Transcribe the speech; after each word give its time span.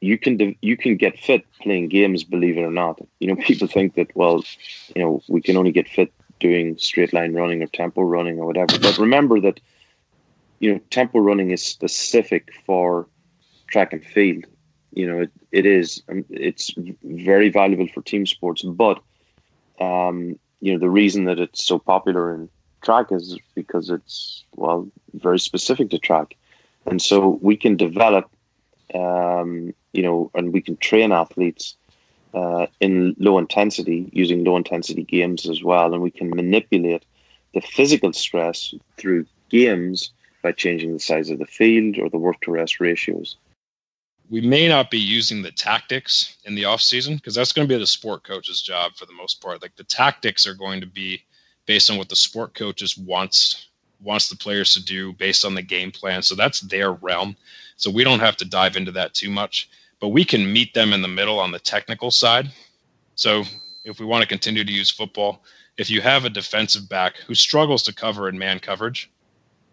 you 0.00 0.18
can 0.18 0.56
you 0.62 0.76
can 0.76 0.96
get 0.96 1.18
fit 1.18 1.44
playing 1.62 1.88
games. 1.88 2.24
Believe 2.24 2.56
it 2.58 2.62
or 2.62 2.70
not, 2.70 3.00
you 3.20 3.28
know 3.28 3.36
people 3.36 3.68
think 3.68 3.94
that 3.94 4.14
well, 4.14 4.42
you 4.94 5.02
know 5.02 5.22
we 5.28 5.40
can 5.40 5.56
only 5.56 5.72
get 5.72 5.88
fit 5.88 6.12
doing 6.40 6.76
straight 6.78 7.12
line 7.12 7.34
running 7.34 7.62
or 7.62 7.66
tempo 7.66 8.02
running 8.02 8.38
or 8.38 8.46
whatever. 8.46 8.78
But 8.78 8.98
remember 8.98 9.40
that 9.40 9.60
you 10.60 10.72
know 10.72 10.80
tempo 10.90 11.18
running 11.18 11.50
is 11.50 11.64
specific 11.64 12.48
for 12.66 13.08
track 13.68 13.92
and 13.92 14.04
field. 14.04 14.44
You 14.92 15.06
know 15.06 15.20
it, 15.20 15.30
it 15.52 15.66
is 15.66 16.02
um, 16.08 16.24
it's 16.30 16.72
very 17.04 17.48
valuable 17.50 17.88
for 17.88 18.02
team 18.02 18.26
sports, 18.26 18.62
but 18.62 19.00
um, 19.80 20.38
you 20.60 20.72
know 20.72 20.78
the 20.78 20.90
reason 20.90 21.24
that 21.24 21.38
it's 21.38 21.64
so 21.64 21.78
popular 21.78 22.34
in 22.34 22.48
track 22.82 23.12
is 23.12 23.38
because 23.54 23.90
it's 23.90 24.44
well 24.56 24.88
very 25.14 25.38
specific 25.38 25.90
to 25.90 25.98
track, 25.98 26.36
and 26.86 27.00
so 27.00 27.38
we 27.42 27.56
can 27.56 27.76
develop, 27.76 28.30
um, 28.94 29.74
you 29.92 30.02
know, 30.02 30.30
and 30.34 30.52
we 30.52 30.60
can 30.60 30.76
train 30.76 31.12
athletes 31.12 31.76
uh, 32.34 32.66
in 32.80 33.14
low 33.18 33.38
intensity 33.38 34.08
using 34.12 34.44
low 34.44 34.56
intensity 34.56 35.02
games 35.02 35.48
as 35.48 35.62
well, 35.62 35.92
and 35.92 36.02
we 36.02 36.10
can 36.10 36.30
manipulate 36.30 37.04
the 37.54 37.60
physical 37.60 38.12
stress 38.12 38.74
through 38.96 39.26
games 39.48 40.12
by 40.42 40.52
changing 40.52 40.92
the 40.92 41.00
size 41.00 41.30
of 41.30 41.38
the 41.38 41.46
field 41.46 41.98
or 41.98 42.08
the 42.08 42.18
work 42.18 42.40
to 42.40 42.52
rest 42.52 42.80
ratios. 42.80 43.36
We 44.30 44.40
may 44.40 44.68
not 44.68 44.92
be 44.92 44.98
using 44.98 45.42
the 45.42 45.50
tactics 45.50 46.36
in 46.44 46.54
the 46.54 46.64
off 46.64 46.80
season 46.80 47.16
because 47.16 47.34
that's 47.34 47.52
going 47.52 47.66
to 47.66 47.74
be 47.74 47.78
the 47.78 47.86
sport 47.86 48.22
coach's 48.22 48.62
job 48.62 48.92
for 48.94 49.06
the 49.06 49.12
most 49.12 49.40
part. 49.42 49.60
Like 49.60 49.74
the 49.74 49.84
tactics 49.84 50.46
are 50.46 50.54
going 50.54 50.80
to 50.80 50.86
be 50.86 51.24
based 51.66 51.90
on 51.90 51.98
what 51.98 52.08
the 52.08 52.16
sport 52.16 52.54
coaches 52.54 52.96
wants 52.96 53.69
wants 54.02 54.28
the 54.28 54.36
players 54.36 54.72
to 54.74 54.84
do 54.84 55.12
based 55.14 55.44
on 55.44 55.54
the 55.54 55.62
game 55.62 55.90
plan. 55.90 56.22
So 56.22 56.34
that's 56.34 56.60
their 56.60 56.92
realm. 56.92 57.36
So 57.76 57.90
we 57.90 58.04
don't 58.04 58.20
have 58.20 58.36
to 58.38 58.44
dive 58.44 58.76
into 58.76 58.92
that 58.92 59.14
too 59.14 59.30
much, 59.30 59.68
but 60.00 60.08
we 60.08 60.24
can 60.24 60.52
meet 60.52 60.74
them 60.74 60.92
in 60.92 61.02
the 61.02 61.08
middle 61.08 61.38
on 61.38 61.52
the 61.52 61.58
technical 61.58 62.10
side. 62.10 62.50
So 63.14 63.44
if 63.84 64.00
we 64.00 64.06
want 64.06 64.22
to 64.22 64.28
continue 64.28 64.64
to 64.64 64.72
use 64.72 64.90
football, 64.90 65.42
if 65.76 65.90
you 65.90 66.00
have 66.00 66.24
a 66.24 66.30
defensive 66.30 66.88
back 66.88 67.16
who 67.26 67.34
struggles 67.34 67.82
to 67.84 67.94
cover 67.94 68.28
in 68.28 68.38
man 68.38 68.58
coverage, 68.58 69.10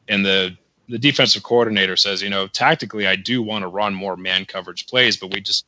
and 0.08 0.26
the 0.26 0.58
the 0.90 0.98
defensive 0.98 1.44
coordinator 1.44 1.98
says, 1.98 2.22
you 2.22 2.30
know, 2.30 2.48
tactically 2.48 3.08
I 3.08 3.18
do 3.18 3.42
want 3.42 3.64
to 3.64 3.68
run 3.68 3.94
more 3.94 4.16
man 4.16 4.46
coverage 4.46 4.88
plays, 4.88 5.18
but 5.18 5.34
we 5.34 5.42
just 5.42 5.66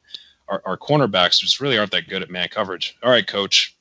our, 0.47 0.61
our 0.65 0.77
cornerbacks 0.77 1.39
just 1.39 1.59
really 1.59 1.77
aren't 1.77 1.91
that 1.91 2.07
good 2.07 2.21
at 2.21 2.29
man 2.29 2.47
coverage. 2.49 2.97
All 3.03 3.11
right, 3.11 3.27
coach, 3.27 3.75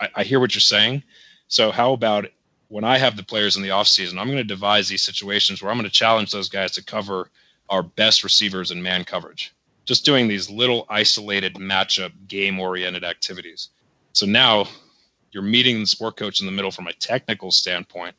I, 0.00 0.08
I 0.16 0.24
hear 0.24 0.40
what 0.40 0.54
you're 0.54 0.60
saying. 0.60 1.02
So 1.48 1.70
how 1.70 1.92
about 1.92 2.26
when 2.68 2.84
I 2.84 2.98
have 2.98 3.16
the 3.16 3.22
players 3.22 3.56
in 3.56 3.62
the 3.62 3.68
offseason, 3.68 4.18
I'm 4.18 4.26
going 4.26 4.38
to 4.38 4.44
devise 4.44 4.88
these 4.88 5.02
situations 5.02 5.62
where 5.62 5.70
I'm 5.70 5.78
going 5.78 5.88
to 5.88 5.94
challenge 5.94 6.30
those 6.30 6.48
guys 6.48 6.72
to 6.72 6.84
cover 6.84 7.30
our 7.68 7.82
best 7.82 8.24
receivers 8.24 8.70
in 8.70 8.82
man 8.82 9.04
coverage. 9.04 9.52
Just 9.84 10.04
doing 10.04 10.26
these 10.26 10.50
little 10.50 10.84
isolated 10.88 11.54
matchup 11.54 12.12
game 12.26 12.58
oriented 12.58 13.04
activities. 13.04 13.68
So 14.12 14.26
now 14.26 14.66
you're 15.30 15.42
meeting 15.42 15.80
the 15.80 15.86
sport 15.86 16.16
coach 16.16 16.40
in 16.40 16.46
the 16.46 16.52
middle 16.52 16.70
from 16.70 16.88
a 16.88 16.92
technical 16.94 17.52
standpoint, 17.52 18.16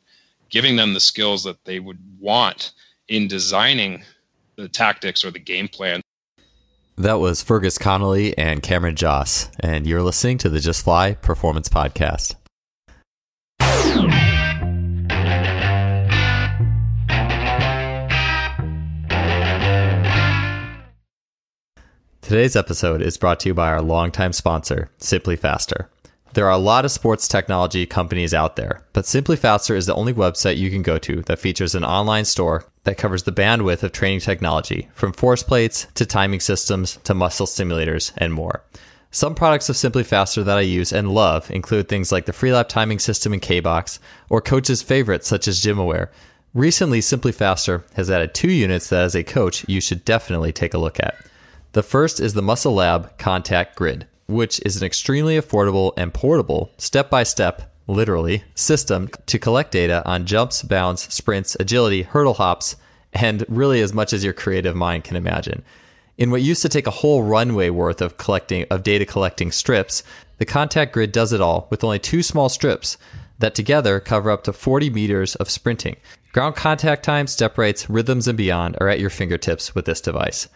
giving 0.48 0.76
them 0.76 0.94
the 0.94 1.00
skills 1.00 1.44
that 1.44 1.62
they 1.64 1.78
would 1.78 1.98
want 2.18 2.72
in 3.08 3.28
designing 3.28 4.02
the 4.56 4.68
tactics 4.68 5.24
or 5.24 5.30
the 5.30 5.38
game 5.38 5.68
plan. 5.68 6.00
That 6.96 7.20
was 7.20 7.42
Fergus 7.42 7.78
Connolly 7.78 8.36
and 8.36 8.62
Cameron 8.62 8.96
Josse, 8.96 9.50
and 9.60 9.86
you're 9.86 10.02
listening 10.02 10.38
to 10.38 10.48
the 10.48 10.58
Just 10.58 10.82
Fly 10.82 11.14
Performance 11.14 11.68
Podcast. 11.68 12.34
Today's 22.28 22.56
episode 22.56 23.00
is 23.00 23.16
brought 23.16 23.40
to 23.40 23.48
you 23.48 23.54
by 23.54 23.68
our 23.68 23.80
longtime 23.80 24.34
sponsor, 24.34 24.90
Simply 24.98 25.34
Faster. 25.34 25.88
There 26.34 26.44
are 26.44 26.52
a 26.52 26.58
lot 26.58 26.84
of 26.84 26.90
sports 26.90 27.26
technology 27.26 27.86
companies 27.86 28.34
out 28.34 28.54
there, 28.54 28.82
but 28.92 29.06
Simply 29.06 29.34
Faster 29.34 29.74
is 29.74 29.86
the 29.86 29.94
only 29.94 30.12
website 30.12 30.58
you 30.58 30.70
can 30.70 30.82
go 30.82 30.98
to 30.98 31.22
that 31.22 31.38
features 31.38 31.74
an 31.74 31.84
online 31.84 32.26
store 32.26 32.66
that 32.84 32.98
covers 32.98 33.22
the 33.22 33.32
bandwidth 33.32 33.82
of 33.82 33.92
training 33.92 34.20
technology, 34.20 34.90
from 34.92 35.14
force 35.14 35.42
plates 35.42 35.86
to 35.94 36.04
timing 36.04 36.40
systems 36.40 36.98
to 37.04 37.14
muscle 37.14 37.46
stimulators 37.46 38.12
and 38.18 38.34
more. 38.34 38.62
Some 39.10 39.34
products 39.34 39.70
of 39.70 39.78
Simply 39.78 40.04
Faster 40.04 40.44
that 40.44 40.58
I 40.58 40.60
use 40.60 40.92
and 40.92 41.14
love 41.14 41.50
include 41.50 41.88
things 41.88 42.12
like 42.12 42.26
the 42.26 42.32
Freelap 42.32 42.68
timing 42.68 42.98
system 42.98 43.32
in 43.32 43.40
K-Box 43.40 44.00
or 44.28 44.42
coaches' 44.42 44.82
favorites 44.82 45.28
such 45.28 45.48
as 45.48 45.62
GymAware. 45.62 46.10
Recently, 46.52 47.00
Simply 47.00 47.32
Faster 47.32 47.84
has 47.94 48.10
added 48.10 48.34
two 48.34 48.52
units 48.52 48.90
that 48.90 49.04
as 49.04 49.14
a 49.14 49.24
coach 49.24 49.64
you 49.66 49.80
should 49.80 50.04
definitely 50.04 50.52
take 50.52 50.74
a 50.74 50.78
look 50.78 51.00
at. 51.00 51.16
The 51.72 51.82
first 51.82 52.18
is 52.18 52.32
the 52.32 52.40
Muscle 52.40 52.74
Lab 52.74 53.18
Contact 53.18 53.76
Grid, 53.76 54.06
which 54.26 54.58
is 54.64 54.78
an 54.78 54.86
extremely 54.86 55.38
affordable 55.38 55.92
and 55.98 56.14
portable, 56.14 56.70
step 56.78 57.10
by 57.10 57.24
step, 57.24 57.74
literally, 57.86 58.42
system 58.54 59.10
to 59.26 59.38
collect 59.38 59.72
data 59.72 60.02
on 60.06 60.24
jumps, 60.24 60.62
bounds, 60.62 61.12
sprints, 61.12 61.58
agility, 61.60 62.00
hurdle 62.00 62.34
hops, 62.34 62.76
and 63.12 63.44
really 63.48 63.82
as 63.82 63.92
much 63.92 64.14
as 64.14 64.24
your 64.24 64.32
creative 64.32 64.74
mind 64.74 65.04
can 65.04 65.14
imagine. 65.14 65.62
In 66.16 66.30
what 66.30 66.40
used 66.40 66.62
to 66.62 66.70
take 66.70 66.86
a 66.86 66.90
whole 66.90 67.22
runway 67.22 67.68
worth 67.68 68.00
of 68.00 68.16
collecting 68.16 68.64
of 68.70 68.82
data 68.82 69.04
collecting 69.04 69.52
strips, 69.52 70.02
the 70.38 70.46
contact 70.46 70.94
grid 70.94 71.12
does 71.12 71.34
it 71.34 71.42
all 71.42 71.66
with 71.70 71.84
only 71.84 71.98
two 71.98 72.22
small 72.22 72.48
strips 72.48 72.96
that 73.40 73.54
together 73.54 74.00
cover 74.00 74.30
up 74.30 74.42
to 74.44 74.54
40 74.54 74.88
meters 74.88 75.34
of 75.34 75.50
sprinting. 75.50 75.96
Ground 76.32 76.56
contact 76.56 77.04
time, 77.04 77.26
step 77.26 77.58
rates, 77.58 77.90
rhythms, 77.90 78.26
and 78.26 78.38
beyond 78.38 78.78
are 78.80 78.88
at 78.88 79.00
your 79.00 79.10
fingertips 79.10 79.74
with 79.74 79.84
this 79.84 80.00
device. 80.00 80.48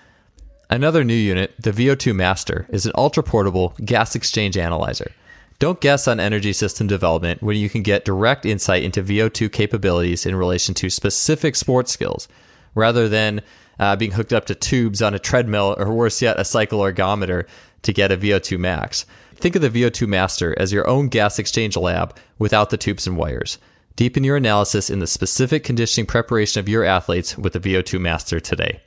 Another 0.71 1.05
new 1.05 1.15
unit, 1.15 1.55
the 1.59 1.73
VO2 1.73 2.15
Master, 2.15 2.67
is 2.71 2.87
an 2.87 2.93
ultra 2.95 3.23
portable 3.23 3.75
gas 3.85 4.15
exchange 4.15 4.57
analyzer. 4.57 5.13
Don't 5.59 5.81
guess 5.81 6.09
on 6.09 6.19
energy 6.19 6.53
system 6.53 6.87
development 6.87 7.43
when 7.43 7.57
you 7.57 7.69
can 7.69 7.83
get 7.83 8.05
direct 8.05 8.45
insight 8.45 8.83
into 8.83 9.03
VO2 9.03 9.53
capabilities 9.53 10.27
in 10.27 10.35
relation 10.35 10.75
to 10.75 10.91
specific 10.91 11.55
sports 11.55 11.93
skills, 11.93 12.27
rather 12.75 13.09
than 13.09 13.43
uh, 13.79 13.97
being 13.97 14.13
hooked 14.13 14.33
up 14.33 14.47
to 14.47 14.55
tubes 14.55 15.03
on 15.03 15.15
a 15.15 15.19
treadmill, 15.19 15.77
or 15.79 15.93
worse 15.93 16.23
yet, 16.23 16.41
a 16.41 16.45
cycle 16.45 16.81
ergometer 16.81 17.47
to 17.83 17.93
get 17.93 18.13
a 18.13 18.17
VO2 18.17 18.59
max. 18.59 19.05
Think 19.37 19.57
of 19.57 19.63
the 19.63 19.71
VO2 19.71 20.07
Master 20.07 20.55
as 20.59 20.73
your 20.73 20.89
own 20.89 21.09
gas 21.09 21.39
exchange 21.39 21.77
lab 21.77 22.17
without 22.39 22.71
the 22.71 22.77
tubes 22.77 23.07
and 23.07 23.17
wires. 23.17 23.59
Deepen 23.97 24.25
your 24.25 24.37
analysis 24.37 24.89
in 24.89 25.01
the 25.01 25.07
specific 25.07 25.65
conditioning 25.65 26.07
preparation 26.07 26.61
of 26.61 26.69
your 26.69 26.85
athletes 26.85 27.37
with 27.37 27.53
the 27.53 27.61
VO2 27.61 28.01
Master 28.01 28.41
today. 28.41 28.81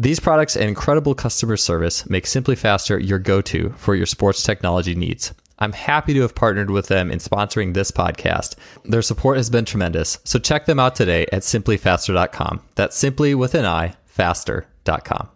These 0.00 0.20
products 0.20 0.54
and 0.54 0.68
incredible 0.68 1.16
customer 1.16 1.56
service 1.56 2.08
make 2.08 2.24
Simply 2.24 2.54
Faster 2.54 3.00
your 3.00 3.18
go 3.18 3.40
to 3.40 3.70
for 3.70 3.96
your 3.96 4.06
sports 4.06 4.44
technology 4.44 4.94
needs. 4.94 5.34
I'm 5.58 5.72
happy 5.72 6.14
to 6.14 6.20
have 6.20 6.36
partnered 6.36 6.70
with 6.70 6.86
them 6.86 7.10
in 7.10 7.18
sponsoring 7.18 7.74
this 7.74 7.90
podcast. 7.90 8.54
Their 8.84 9.02
support 9.02 9.38
has 9.38 9.50
been 9.50 9.64
tremendous, 9.64 10.18
so 10.22 10.38
check 10.38 10.66
them 10.66 10.78
out 10.78 10.94
today 10.94 11.26
at 11.32 11.42
simplyfaster.com. 11.42 12.60
That's 12.76 12.96
simply 12.96 13.34
with 13.34 13.56
an 13.56 13.64
I, 13.64 13.96
faster.com. 14.04 15.30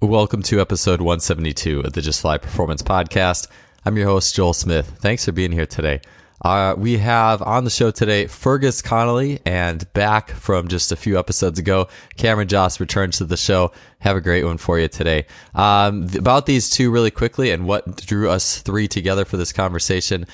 Welcome 0.00 0.42
to 0.42 0.60
episode 0.60 1.00
172 1.00 1.78
of 1.82 1.92
the 1.92 2.02
Just 2.02 2.22
Fly 2.22 2.38
Performance 2.38 2.82
Podcast. 2.82 3.46
I'm 3.84 3.96
your 3.96 4.06
host, 4.06 4.34
Joel 4.34 4.52
Smith. 4.52 4.96
Thanks 4.98 5.24
for 5.24 5.30
being 5.30 5.52
here 5.52 5.66
today. 5.66 6.00
Uh, 6.42 6.74
we 6.76 6.98
have 6.98 7.40
on 7.40 7.62
the 7.62 7.70
show 7.70 7.92
today 7.92 8.26
Fergus 8.26 8.82
Connolly, 8.82 9.40
and 9.46 9.90
back 9.92 10.30
from 10.32 10.66
just 10.66 10.90
a 10.90 10.96
few 10.96 11.16
episodes 11.18 11.58
ago, 11.58 11.86
Cameron 12.16 12.48
Josse 12.48 12.80
returns 12.80 13.18
to 13.18 13.24
the 13.24 13.36
show. 13.36 13.70
Have 14.00 14.16
a 14.16 14.20
great 14.20 14.44
one 14.44 14.58
for 14.58 14.78
you 14.78 14.88
today. 14.88 15.26
Um, 15.54 16.08
about 16.18 16.46
these 16.46 16.68
two, 16.68 16.90
really 16.90 17.12
quickly, 17.12 17.52
and 17.52 17.64
what 17.64 17.96
drew 18.04 18.28
us 18.28 18.58
three 18.58 18.88
together 18.88 19.24
for 19.24 19.36
this 19.36 19.52
conversation. 19.52 20.26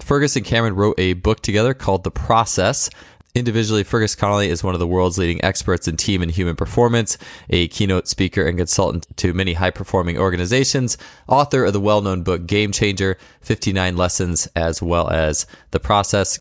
Fergus 0.00 0.34
and 0.34 0.46
Cameron 0.46 0.76
wrote 0.76 0.98
a 0.98 1.12
book 1.12 1.42
together 1.42 1.74
called 1.74 2.04
The 2.04 2.10
Process. 2.10 2.88
Individually, 3.34 3.84
Fergus 3.84 4.16
Connolly 4.16 4.48
is 4.48 4.64
one 4.64 4.74
of 4.74 4.80
the 4.80 4.88
world's 4.88 5.16
leading 5.16 5.42
experts 5.44 5.86
in 5.86 5.96
team 5.96 6.20
and 6.20 6.32
human 6.32 6.56
performance, 6.56 7.16
a 7.48 7.68
keynote 7.68 8.08
speaker 8.08 8.44
and 8.44 8.58
consultant 8.58 9.06
to 9.18 9.32
many 9.32 9.52
high 9.52 9.70
performing 9.70 10.18
organizations, 10.18 10.98
author 11.28 11.64
of 11.64 11.72
the 11.72 11.80
well 11.80 12.00
known 12.00 12.22
book 12.22 12.46
Game 12.46 12.72
Changer 12.72 13.16
59 13.42 13.96
Lessons, 13.96 14.48
as 14.56 14.82
well 14.82 15.08
as 15.10 15.46
The 15.70 15.78
Process. 15.78 16.40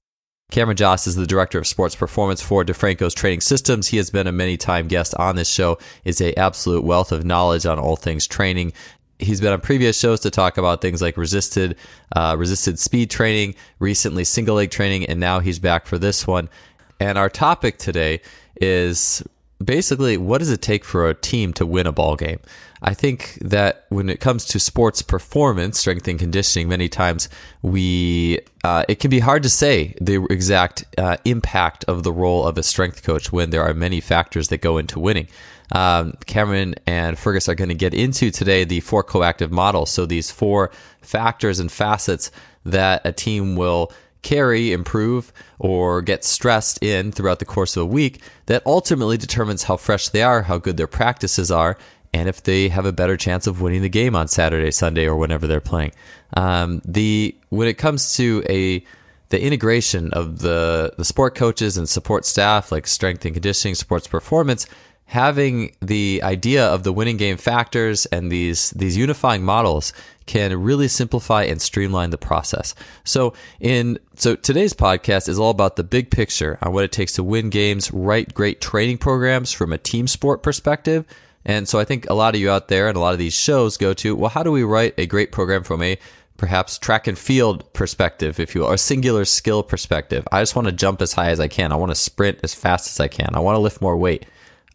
Cameron 0.49 0.77
Josse 0.77 1.05
is 1.05 1.15
the 1.15 1.27
director 1.27 1.59
of 1.59 1.67
sports 1.67 1.95
performance 1.95 2.41
for 2.41 2.65
DeFranco's 2.65 3.13
Training 3.13 3.41
Systems. 3.41 3.87
He 3.87 3.97
has 3.97 4.09
been 4.09 4.25
a 4.25 4.31
many 4.31 4.57
time 4.57 4.87
guest 4.87 5.13
on 5.13 5.35
this 5.35 5.47
show, 5.47 5.77
is 6.05 6.19
a 6.21 6.37
absolute 6.39 6.83
wealth 6.83 7.11
of 7.11 7.23
knowledge 7.23 7.67
on 7.67 7.77
all 7.77 7.97
things 7.97 8.25
training 8.25 8.73
he's 9.19 9.41
been 9.41 9.51
on 9.51 9.59
previous 9.59 9.99
shows 9.99 10.21
to 10.21 10.31
talk 10.31 10.57
about 10.57 10.81
things 10.81 11.01
like 11.01 11.17
resisted 11.17 11.75
uh, 12.15 12.35
resisted 12.39 12.79
speed 12.79 13.11
training 13.11 13.53
recently 13.79 14.23
single 14.23 14.55
leg 14.55 14.71
training 14.71 15.05
and 15.05 15.19
now 15.19 15.41
he's 15.41 15.59
back 15.59 15.85
for 15.85 15.97
this 15.97 16.25
one 16.25 16.49
and 16.99 17.17
our 17.17 17.29
topic 17.29 17.77
today 17.77 18.21
is 18.59 19.23
basically, 19.63 20.17
what 20.17 20.39
does 20.39 20.49
it 20.49 20.61
take 20.61 20.85
for 20.85 21.09
a 21.09 21.13
team 21.13 21.53
to 21.53 21.65
win 21.65 21.87
a 21.87 21.91
ball 21.91 22.15
game? 22.15 22.39
I 22.81 22.93
think 22.93 23.37
that 23.41 23.85
when 23.89 24.09
it 24.09 24.21
comes 24.21 24.45
to 24.45 24.59
sports 24.59 25.01
performance, 25.01 25.79
strength 25.79 26.07
and 26.07 26.17
conditioning, 26.17 26.69
many 26.69 26.87
times 26.87 27.27
we 27.61 28.39
uh, 28.63 28.85
it 28.87 28.99
can 28.99 29.09
be 29.09 29.19
hard 29.19 29.43
to 29.43 29.49
say 29.49 29.95
the 29.99 30.25
exact 30.29 30.85
uh, 30.97 31.17
impact 31.25 31.83
of 31.85 32.03
the 32.03 32.13
role 32.13 32.47
of 32.47 32.57
a 32.57 32.63
strength 32.63 33.03
coach 33.03 33.33
when 33.33 33.49
there 33.49 33.63
are 33.63 33.73
many 33.73 33.99
factors 33.99 34.47
that 34.47 34.61
go 34.61 34.77
into 34.77 34.99
winning. 34.99 35.27
Um, 35.73 36.13
Cameron 36.25 36.75
and 36.87 37.19
Fergus 37.19 37.49
are 37.49 37.55
going 37.55 37.69
to 37.69 37.75
get 37.75 37.93
into 37.93 38.31
today 38.31 38.63
the 38.63 38.79
four 38.79 39.03
coactive 39.03 39.51
models. 39.51 39.91
So 39.91 40.05
these 40.05 40.31
four 40.31 40.71
factors 41.01 41.59
and 41.59 41.71
facets 41.71 42.31
that 42.65 43.01
a 43.05 43.11
team 43.11 43.55
will 43.55 43.91
carry, 44.21 44.73
improve, 44.73 45.31
or 45.59 46.01
get 46.01 46.23
stressed 46.23 46.81
in 46.83 47.11
throughout 47.11 47.39
the 47.39 47.45
course 47.45 47.77
of 47.77 47.83
a 47.83 47.85
week 47.85 48.21
that 48.47 48.65
ultimately 48.65 49.17
determines 49.17 49.63
how 49.63 49.77
fresh 49.77 50.09
they 50.09 50.21
are, 50.21 50.43
how 50.43 50.57
good 50.57 50.77
their 50.77 50.87
practices 50.87 51.51
are, 51.51 51.77
and 52.13 52.27
if 52.27 52.43
they 52.43 52.69
have 52.69 52.85
a 52.85 52.91
better 52.91 53.17
chance 53.17 53.47
of 53.47 53.61
winning 53.61 53.81
the 53.81 53.89
game 53.89 54.15
on 54.15 54.27
Saturday, 54.27 54.71
Sunday, 54.71 55.05
or 55.05 55.15
whenever 55.15 55.47
they're 55.47 55.61
playing. 55.61 55.91
Um, 56.35 56.81
the 56.85 57.35
when 57.49 57.67
it 57.67 57.77
comes 57.77 58.15
to 58.15 58.43
a 58.49 58.83
the 59.29 59.41
integration 59.41 60.11
of 60.13 60.39
the 60.39 60.93
the 60.97 61.05
sport 61.05 61.35
coaches 61.35 61.77
and 61.77 61.87
support 61.87 62.25
staff 62.25 62.71
like 62.71 62.87
strength 62.87 63.25
and 63.25 63.35
conditioning, 63.35 63.75
sports 63.75 64.07
performance, 64.07 64.65
having 65.05 65.75
the 65.81 66.21
idea 66.23 66.65
of 66.65 66.83
the 66.83 66.93
winning 66.93 67.17
game 67.17 67.37
factors 67.37 68.05
and 68.07 68.31
these 68.31 68.71
these 68.71 68.97
unifying 68.97 69.43
models 69.43 69.93
can 70.29 70.61
really 70.61 70.87
simplify 70.87 71.41
and 71.41 71.59
streamline 71.59 72.11
the 72.11 72.17
process. 72.17 72.75
So 73.03 73.33
in 73.59 73.97
so 74.13 74.35
today's 74.35 74.73
podcast 74.73 75.27
is 75.27 75.39
all 75.39 75.49
about 75.49 75.75
the 75.75 75.83
big 75.83 76.11
picture 76.11 76.59
on 76.61 76.71
what 76.71 76.83
it 76.83 76.91
takes 76.91 77.13
to 77.13 77.23
win 77.23 77.49
games, 77.49 77.91
write 77.91 78.35
great 78.35 78.61
training 78.61 78.99
programs 78.99 79.51
from 79.51 79.73
a 79.73 79.79
team 79.79 80.05
sport 80.05 80.43
perspective. 80.43 81.03
And 81.45 81.67
so 81.67 81.79
I 81.79 81.83
think 81.83 82.07
a 82.07 82.13
lot 82.13 82.35
of 82.35 82.41
you 82.41 82.51
out 82.51 82.67
there 82.67 82.87
and 82.87 82.95
a 82.95 82.99
lot 82.99 83.13
of 83.13 83.17
these 83.17 83.33
shows 83.33 83.75
go 83.75 83.91
to, 83.95 84.15
well, 84.15 84.29
how 84.29 84.43
do 84.43 84.51
we 84.51 84.61
write 84.61 84.93
a 84.99 85.07
great 85.07 85.31
program 85.31 85.63
from 85.63 85.81
a 85.81 85.97
perhaps 86.37 86.77
track 86.77 87.07
and 87.07 87.17
field 87.17 87.73
perspective, 87.73 88.39
if 88.39 88.53
you 88.53 88.61
will, 88.61 88.67
or 88.67 88.77
singular 88.77 89.25
skill 89.25 89.63
perspective? 89.63 90.27
I 90.31 90.43
just 90.43 90.55
want 90.55 90.67
to 90.67 90.71
jump 90.71 91.01
as 91.01 91.13
high 91.13 91.31
as 91.31 91.39
I 91.39 91.47
can. 91.47 91.71
I 91.71 91.75
want 91.75 91.89
to 91.89 91.95
sprint 91.95 92.37
as 92.43 92.53
fast 92.53 92.87
as 92.87 92.99
I 92.99 93.07
can. 93.07 93.31
I 93.33 93.39
want 93.39 93.55
to 93.55 93.61
lift 93.61 93.81
more 93.81 93.97
weight. 93.97 94.27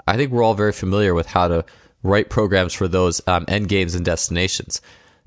I 0.09 0.17
think 0.17 0.33
we're 0.33 0.43
all 0.43 0.55
very 0.55 0.73
familiar 0.73 1.15
with 1.15 1.29
how 1.29 1.47
to 1.47 1.65
write 2.03 2.29
programs 2.29 2.75
for 2.75 2.89
those 2.89 3.23
um, 3.29 3.45
end 3.47 3.69
games 3.69 3.95
and 3.95 4.05
destinations. 4.05 4.81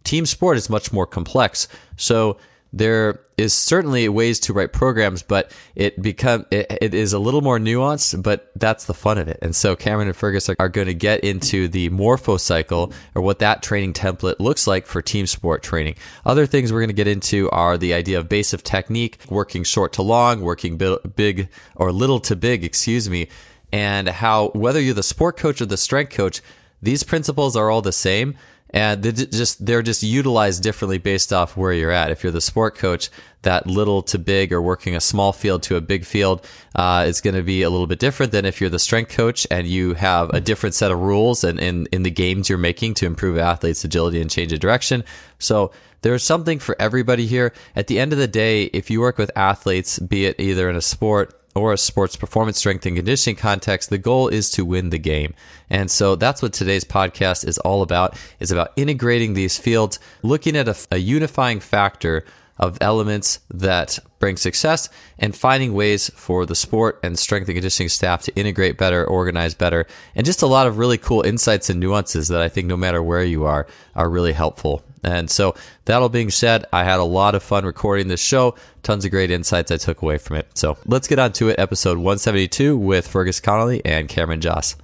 Team 0.08 0.26
sport 0.26 0.56
is 0.56 0.70
much 0.70 0.94
more 0.94 1.06
complex, 1.06 1.68
so 1.98 2.38
there 2.72 3.20
is 3.38 3.54
certainly 3.54 4.08
ways 4.08 4.40
to 4.40 4.54
write 4.54 4.72
programs, 4.72 5.22
but 5.22 5.52
it 5.76 6.02
become 6.02 6.46
it, 6.50 6.78
it 6.80 6.94
is 6.94 7.12
a 7.12 7.20
little 7.20 7.42
more 7.42 7.60
nuanced. 7.60 8.24
But 8.24 8.50
that's 8.56 8.86
the 8.86 8.94
fun 8.94 9.18
of 9.18 9.28
it. 9.28 9.38
And 9.42 9.54
so 9.54 9.76
Cameron 9.76 10.08
and 10.08 10.16
Fergus 10.16 10.48
are, 10.48 10.56
are 10.60 10.70
going 10.70 10.88
to 10.88 10.94
get 10.94 11.26
into 11.26 11.68
the 11.68 11.90
morpho 11.90 12.38
cycle 12.38 12.94
or 13.16 13.22
what 13.22 13.40
that 13.40 13.62
training 13.62 13.92
template 13.92 14.40
looks 14.40 14.66
like 14.66 14.86
for 14.86 15.02
team 15.02 15.28
sport 15.28 15.62
training. 15.62 15.96
Other 16.26 16.46
things 16.46 16.72
we're 16.72 16.80
going 16.80 16.88
to 16.88 16.94
get 16.94 17.10
into 17.10 17.50
are 17.52 17.78
the 17.78 17.94
idea 17.94 18.18
of 18.18 18.30
base 18.30 18.54
of 18.54 18.64
technique, 18.64 19.20
working 19.30 19.66
short 19.66 19.92
to 19.94 20.04
long, 20.04 20.40
working 20.40 20.78
big 21.18 21.50
or 21.76 21.92
little 21.92 22.22
to 22.22 22.36
big, 22.38 22.64
excuse 22.64 23.10
me, 23.10 23.28
and 23.74 24.08
how 24.08 24.52
whether 24.52 24.80
you're 24.80 24.94
the 24.94 25.04
sport 25.04 25.36
coach 25.36 25.60
or 25.60 25.66
the 25.66 25.76
strength 25.76 26.14
coach, 26.14 26.42
these 26.82 27.04
principles 27.04 27.58
are 27.58 27.70
all 27.70 27.82
the 27.82 27.92
same 27.92 28.36
and 28.72 29.02
they 29.02 29.12
just 29.12 29.66
they're 29.66 29.82
just 29.82 30.04
utilized 30.04 30.64
differently 30.64 30.98
based 30.98 31.32
off 31.32 31.56
where 31.56 31.74
you're 31.74 31.92
at. 31.92 32.12
If 32.12 32.24
you're 32.24 32.32
the 32.32 32.42
sport 32.42 32.76
coach, 32.76 33.10
that 33.44 33.66
little 33.66 34.02
to 34.04 34.20
big 34.20 34.52
or 34.52 34.62
working 34.62 34.96
a 34.96 35.00
small 35.00 35.32
field 35.32 35.64
to 35.64 35.78
a 35.78 35.82
big 35.82 36.04
field 36.04 36.46
uh, 36.76 37.06
is 37.08 37.22
going 37.22 37.36
to 37.36 37.44
be 37.44 37.62
a 37.62 37.70
little 37.70 37.88
bit 37.88 38.00
different 38.00 38.32
than 38.32 38.46
if 38.46 38.60
you're 38.60 38.70
the 38.70 38.80
strength 38.80 39.12
coach 39.12 39.48
and 39.50 39.68
you 39.68 39.94
have 39.94 40.30
a 40.32 40.42
different 40.42 40.76
set 40.76 40.92
of 40.92 41.00
rules 41.00 41.44
and 41.44 41.60
in, 41.60 41.88
in 41.92 42.04
the 42.04 42.12
games 42.12 42.50
you're 42.50 42.58
making 42.58 42.94
to 42.96 43.06
improve 43.06 43.38
athletes' 43.38 43.86
agility 43.86 44.20
and 44.20 44.30
change 44.30 44.52
of 44.52 44.60
direction. 44.60 45.04
So 45.40 45.72
there's 46.02 46.24
something 46.24 46.60
for 46.60 46.76
everybody 46.80 47.26
here. 47.26 47.54
At 47.76 47.88
the 47.88 48.00
end 48.00 48.12
of 48.12 48.20
the 48.20 48.28
day, 48.28 48.64
if 48.66 48.90
you 48.90 49.00
work 49.00 49.18
with 49.18 49.32
athletes, 49.36 49.98
be 49.98 50.26
it 50.26 50.40
either 50.40 50.70
in 50.70 50.76
a 50.76 50.82
sport 50.82 51.34
or 51.58 51.74
a 51.74 51.78
sports 51.78 52.16
performance 52.16 52.58
strength 52.58 52.86
and 52.86 52.96
conditioning 52.96 53.36
context, 53.36 53.90
the 53.90 53.98
goal 53.98 54.28
is 54.28 54.50
to 54.52 54.64
win 54.64 54.90
the 54.90 55.00
game. 55.00 55.34
And 55.70 55.90
so 55.92 56.16
that's 56.16 56.42
what 56.42 56.54
today's 56.54 56.86
podcast 56.86 57.48
is 57.48 57.58
all 57.60 57.82
about, 57.82 58.18
is 58.40 58.52
about 58.52 58.72
integrating 58.76 59.34
these 59.34 59.58
fields, 59.58 60.00
looking 60.24 60.56
at 60.56 60.68
a, 60.68 60.78
a 60.92 60.98
unifying 60.98 61.60
factor 61.60 62.24
of 62.60 62.78
elements 62.82 63.40
that 63.52 64.00
bring 64.20 64.36
success 64.38 64.90
and 65.20 65.36
finding 65.36 65.74
ways 65.74 66.10
for 66.16 66.46
the 66.46 66.56
sport 66.56 67.00
and 67.04 67.18
strength 67.20 67.48
and 67.48 67.56
conditioning 67.56 67.90
staff 67.90 68.24
to 68.24 68.36
integrate 68.36 68.78
better, 68.78 69.06
organize 69.06 69.54
better, 69.54 69.86
and 70.16 70.26
just 70.26 70.42
a 70.42 70.48
lot 70.48 70.68
of 70.68 70.78
really 70.78 70.98
cool 70.98 71.22
insights 71.22 71.70
and 71.70 71.80
nuances 71.80 72.28
that 72.30 72.42
I 72.42 72.50
think 72.50 72.68
no 72.68 72.78
matter 72.78 73.02
where 73.04 73.24
you 73.24 73.46
are 73.46 73.68
are 73.96 74.10
really 74.10 74.34
helpful. 74.34 74.84
And 75.04 75.30
so, 75.30 75.56
that 75.86 76.02
all 76.02 76.10
being 76.10 76.30
said, 76.32 76.66
I 76.74 76.84
had 76.84 77.00
a 77.00 77.04
lot 77.04 77.36
of 77.36 77.44
fun 77.44 77.66
recording 77.66 78.08
this 78.08 78.22
show. 78.22 78.56
Tons 78.84 79.06
of 79.06 79.12
great 79.12 79.32
insights 79.32 79.72
I 79.72 79.78
took 79.78 80.02
away 80.02 80.18
from 80.18 80.38
it. 80.38 80.48
So, 80.58 80.78
let's 80.86 81.08
get 81.08 81.20
on 81.20 81.34
to 81.34 81.50
it. 81.50 81.60
Episode 81.60 81.98
172 81.98 82.78
with 82.78 83.08
Fergus 83.08 83.40
Connolly 83.40 83.82
and 83.86 84.08
Cameron 84.08 84.42
Josse. 84.42 84.76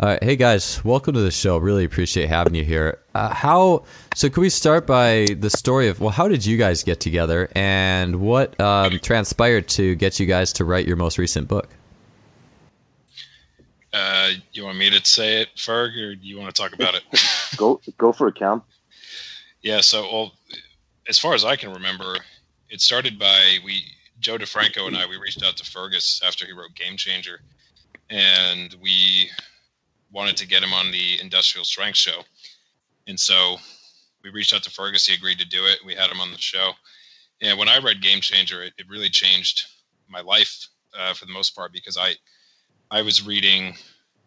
All 0.00 0.08
right, 0.08 0.22
hey 0.24 0.34
guys, 0.34 0.84
welcome 0.84 1.14
to 1.14 1.20
the 1.20 1.30
show. 1.30 1.56
Really 1.56 1.84
appreciate 1.84 2.28
having 2.28 2.56
you 2.56 2.64
here. 2.64 2.98
Uh, 3.14 3.32
how? 3.32 3.84
So, 4.16 4.28
can 4.28 4.40
we 4.40 4.50
start 4.50 4.88
by 4.88 5.26
the 5.38 5.50
story 5.50 5.86
of 5.86 6.00
well, 6.00 6.10
how 6.10 6.26
did 6.26 6.44
you 6.44 6.56
guys 6.56 6.82
get 6.82 6.98
together, 6.98 7.48
and 7.54 8.16
what 8.16 8.58
um, 8.60 8.98
transpired 8.98 9.68
to 9.68 9.94
get 9.94 10.18
you 10.18 10.26
guys 10.26 10.52
to 10.54 10.64
write 10.64 10.88
your 10.88 10.96
most 10.96 11.16
recent 11.16 11.46
book? 11.46 11.68
Uh, 13.94 14.30
you 14.52 14.64
want 14.64 14.76
me 14.76 14.90
to 14.90 15.04
say 15.04 15.40
it, 15.40 15.50
Ferg, 15.54 15.96
or 15.96 16.16
do 16.16 16.26
you 16.26 16.36
want 16.36 16.52
to 16.52 16.60
talk 16.60 16.74
about 16.74 16.96
it? 16.96 17.04
go 17.56 17.80
go 17.96 18.12
for 18.12 18.26
it, 18.26 18.34
Cam. 18.34 18.60
Yeah. 19.62 19.80
So, 19.82 20.02
well, 20.02 20.32
as 21.08 21.16
far 21.16 21.32
as 21.32 21.44
I 21.44 21.54
can 21.54 21.72
remember, 21.72 22.16
it 22.68 22.80
started 22.80 23.20
by 23.20 23.58
we 23.64 23.84
Joe 24.18 24.36
DeFranco 24.36 24.88
and 24.88 24.96
I 24.96 25.06
we 25.06 25.16
reached 25.16 25.44
out 25.44 25.56
to 25.58 25.64
Fergus 25.64 26.20
after 26.26 26.44
he 26.44 26.52
wrote 26.52 26.74
Game 26.74 26.96
Changer, 26.96 27.40
and 28.10 28.74
we 28.82 29.30
wanted 30.10 30.36
to 30.38 30.48
get 30.48 30.64
him 30.64 30.72
on 30.72 30.90
the 30.90 31.20
Industrial 31.20 31.64
Strength 31.64 31.96
Show, 31.96 32.22
and 33.06 33.18
so 33.18 33.58
we 34.24 34.30
reached 34.30 34.52
out 34.52 34.64
to 34.64 34.70
Fergus. 34.70 35.06
He 35.06 35.14
agreed 35.14 35.38
to 35.38 35.46
do 35.46 35.66
it. 35.66 35.78
We 35.86 35.94
had 35.94 36.10
him 36.10 36.20
on 36.20 36.32
the 36.32 36.38
show, 36.38 36.72
and 37.40 37.56
when 37.56 37.68
I 37.68 37.78
read 37.78 38.02
Game 38.02 38.20
Changer, 38.20 38.60
it, 38.64 38.72
it 38.76 38.88
really 38.88 39.08
changed 39.08 39.66
my 40.08 40.20
life 40.20 40.66
uh, 40.98 41.14
for 41.14 41.26
the 41.26 41.32
most 41.32 41.54
part 41.54 41.72
because 41.72 41.96
I 41.96 42.14
I 42.90 43.02
was 43.02 43.26
reading, 43.26 43.74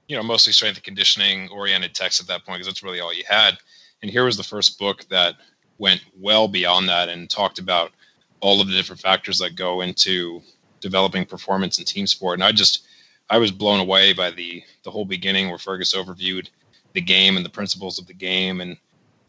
you 0.07 0.15
know, 0.15 0.23
mostly 0.23 0.53
strength 0.53 0.77
and 0.77 0.83
conditioning 0.83 1.49
oriented 1.49 1.93
text 1.93 2.19
at 2.19 2.27
that 2.27 2.45
point 2.45 2.57
because 2.57 2.67
that's 2.67 2.83
really 2.83 2.99
all 2.99 3.13
you 3.13 3.23
had. 3.27 3.57
And 4.01 4.11
here 4.11 4.25
was 4.25 4.37
the 4.37 4.43
first 4.43 4.77
book 4.77 5.05
that 5.09 5.35
went 5.77 6.01
well 6.17 6.47
beyond 6.47 6.89
that 6.89 7.09
and 7.09 7.29
talked 7.29 7.59
about 7.59 7.91
all 8.39 8.61
of 8.61 8.67
the 8.67 8.73
different 8.73 9.01
factors 9.01 9.39
that 9.39 9.55
go 9.55 9.81
into 9.81 10.41
developing 10.79 11.25
performance 11.25 11.79
in 11.79 11.85
team 11.85 12.07
sport. 12.07 12.35
And 12.35 12.43
I 12.43 12.51
just, 12.51 12.87
I 13.29 13.37
was 13.37 13.51
blown 13.51 13.79
away 13.79 14.13
by 14.13 14.31
the 14.31 14.63
the 14.83 14.91
whole 14.91 15.05
beginning 15.05 15.49
where 15.49 15.57
Fergus 15.57 15.95
overviewed 15.95 16.49
the 16.93 17.01
game 17.01 17.35
and 17.35 17.45
the 17.45 17.49
principles 17.49 17.99
of 17.99 18.07
the 18.07 18.13
game, 18.13 18.61
and 18.61 18.77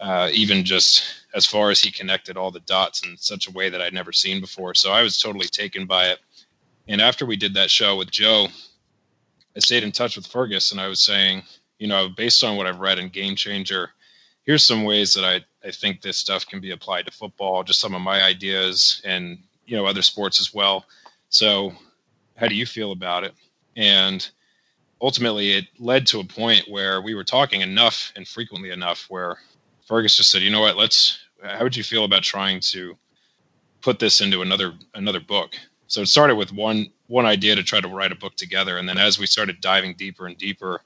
uh, 0.01 0.29
even 0.33 0.65
just 0.65 1.05
as 1.35 1.45
far 1.45 1.71
as 1.71 1.81
he 1.81 1.91
connected 1.91 2.37
all 2.37 2.51
the 2.51 2.61
dots 2.61 3.05
in 3.05 3.17
such 3.17 3.49
a 3.49 3.53
way 3.53 3.69
that 3.69 3.83
I'd 3.83 3.93
never 3.93 4.13
seen 4.13 4.41
before. 4.41 4.75
So 4.75 4.93
I 4.93 5.03
was 5.03 5.19
totally 5.19 5.49
taken 5.49 5.87
by 5.87 6.09
it. 6.09 6.21
And 6.87 7.01
after 7.01 7.27
we 7.27 7.37
did 7.37 7.55
that 7.55 7.71
show 7.71 7.97
with 7.97 8.11
Joe, 8.11 8.49
I 9.57 9.61
stayed 9.61 9.83
in 9.83 9.93
touch 9.93 10.17
with 10.17 10.27
Fergus 10.27 10.73
and 10.73 10.81
I 10.81 10.89
was 10.89 11.03
saying, 11.03 11.43
you 11.79 11.89
know, 11.89 12.09
based 12.09 12.43
on 12.45 12.57
what 12.57 12.67
I've 12.67 12.81
read 12.81 12.99
in 12.99 13.09
Game 13.09 13.37
Changer, 13.37 13.91
here's 14.45 14.65
some 14.65 14.85
ways 14.85 15.15
that 15.15 15.25
I, 15.25 15.41
I 15.67 15.71
think 15.71 16.01
this 16.01 16.17
stuff 16.17 16.47
can 16.47 16.61
be 16.61 16.71
applied 16.71 17.07
to 17.07 17.13
football, 17.13 17.63
just 17.65 17.81
some 17.81 17.95
of 17.95 18.01
my 18.01 18.23
ideas 18.23 19.03
and, 19.05 19.39
you 19.67 19.77
know, 19.77 19.87
other 19.87 20.03
sports 20.03 20.41
as 20.41 20.55
well. 20.55 20.87
So, 21.29 21.73
how 22.37 22.47
do 22.47 22.55
you 22.55 22.67
feel 22.67 22.93
about 22.93 23.25
it? 23.25 23.35
And 23.77 24.29
ultimately, 25.01 25.53
it 25.53 25.67
led 25.79 26.07
to 26.09 26.21
a 26.21 26.25
point 26.25 26.69
where 26.69 27.03
we 27.03 27.15
were 27.15 27.25
talking 27.25 27.61
enough 27.61 28.13
and 28.17 28.27
frequently 28.27 28.71
enough 28.71 29.07
where 29.09 29.37
Fergus 29.87 30.17
just 30.17 30.31
said, 30.31 30.43
you 30.43 30.51
know 30.51 30.61
what, 30.61 30.77
let's, 30.77 31.19
how 31.43 31.65
would 31.65 31.77
you 31.77 31.83
feel 31.83 32.05
about 32.05 32.23
trying 32.23 32.61
to 32.61 32.97
put 33.81 33.99
this 33.99 34.21
into 34.21 34.43
another 34.43 34.75
another 34.95 35.21
book 35.21 35.57
so 35.89 36.03
it 36.03 36.07
started 36.07 36.37
with 36.37 36.53
one 36.53 36.87
one 37.09 37.27
idea 37.27 37.57
to 37.57 37.63
try 37.63 37.81
to 37.81 37.89
write 37.89 38.13
a 38.13 38.17
book 38.17 38.37
together. 38.37 38.77
And 38.77 38.89
then 38.89 38.99
as 38.99 39.19
we 39.19 39.27
started 39.27 39.61
diving 39.61 39.95
deeper 39.95 40.27
and 40.27 40.37
deeper 40.37 40.83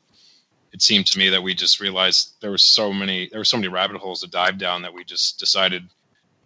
it 0.73 0.81
seemed 0.81 1.07
to 1.07 1.19
me 1.19 1.29
that 1.29 1.43
we 1.43 1.55
just 1.55 1.81
realized 1.81 2.35
there 2.41 2.51
were 2.51 2.59
so 2.59 2.93
many 2.93 3.29
there 3.29 3.41
were 3.41 3.45
so 3.45 3.57
many 3.57 3.69
rabbit 3.69 3.99
holes 3.99 4.21
to 4.21 4.31
dive 4.31 4.59
down 4.59 4.83
that 4.83 4.95
we 4.95 5.05
just 5.05 5.39
decided 5.39 5.83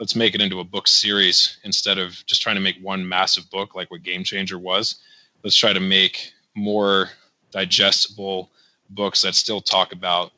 let's 0.00 0.16
make 0.16 0.34
it 0.34 0.40
into 0.40 0.60
a 0.60 0.64
book 0.64 0.88
series 0.88 1.58
instead 1.64 1.98
of 1.98 2.24
just 2.26 2.42
trying 2.42 2.56
to 2.56 2.60
make 2.60 2.76
one 2.82 3.08
massive 3.08 3.48
book 3.50 3.74
like 3.74 3.90
what 3.90 4.02
game 4.02 4.24
changer 4.24 4.58
was. 4.58 4.96
Let's 5.42 5.56
try 5.56 5.72
to 5.72 5.80
make 5.80 6.32
more 6.54 7.10
digestible 7.50 8.50
books 8.90 9.22
that 9.22 9.34
still 9.34 9.60
talk 9.60 9.92
about 9.92 10.32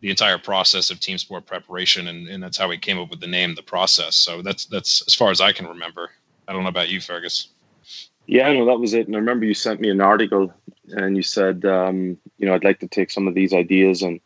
the 0.00 0.10
entire 0.10 0.38
process 0.38 0.90
of 0.90 1.00
team 1.00 1.18
sport 1.18 1.46
preparation. 1.46 2.08
And, 2.08 2.28
and 2.28 2.42
that's 2.42 2.56
how 2.56 2.68
we 2.68 2.78
came 2.78 2.98
up 2.98 3.10
with 3.10 3.20
the 3.20 3.26
name 3.26 3.54
the 3.54 3.62
process. 3.62 4.16
So 4.16 4.42
that's 4.42 4.66
that's 4.66 5.02
as 5.06 5.14
far 5.14 5.30
as 5.30 5.40
i 5.40 5.52
can 5.52 5.66
remember. 5.66 6.10
I 6.46 6.52
don't 6.52 6.62
know 6.62 6.68
about 6.68 6.88
you 6.88 7.00
fergus 7.00 7.48
yeah, 8.30 8.52
no, 8.52 8.64
that 8.66 8.78
was 8.78 8.94
it. 8.94 9.08
And 9.08 9.16
I 9.16 9.18
remember 9.18 9.44
you 9.44 9.54
sent 9.54 9.80
me 9.80 9.90
an 9.90 10.00
article 10.00 10.54
and 10.90 11.16
you 11.16 11.22
said, 11.22 11.64
um, 11.64 12.16
you 12.38 12.46
know, 12.46 12.54
I'd 12.54 12.62
like 12.62 12.78
to 12.78 12.86
take 12.86 13.10
some 13.10 13.26
of 13.26 13.34
these 13.34 13.52
ideas 13.52 14.02
and 14.02 14.20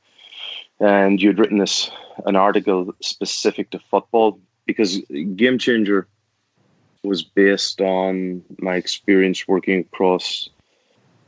and 0.79 1.23
you'd 1.23 1.39
written 1.39 1.57
this 1.57 1.91
an 2.27 2.37
article 2.37 2.93
specific 3.01 3.71
to 3.71 3.79
football 3.79 4.39
because 4.67 4.99
Game 5.37 5.59
Changer 5.59 6.07
was 7.03 7.23
based 7.23 7.81
on 7.81 8.43
my 8.59 8.75
experience 8.75 9.49
working 9.49 9.81
across, 9.81 10.51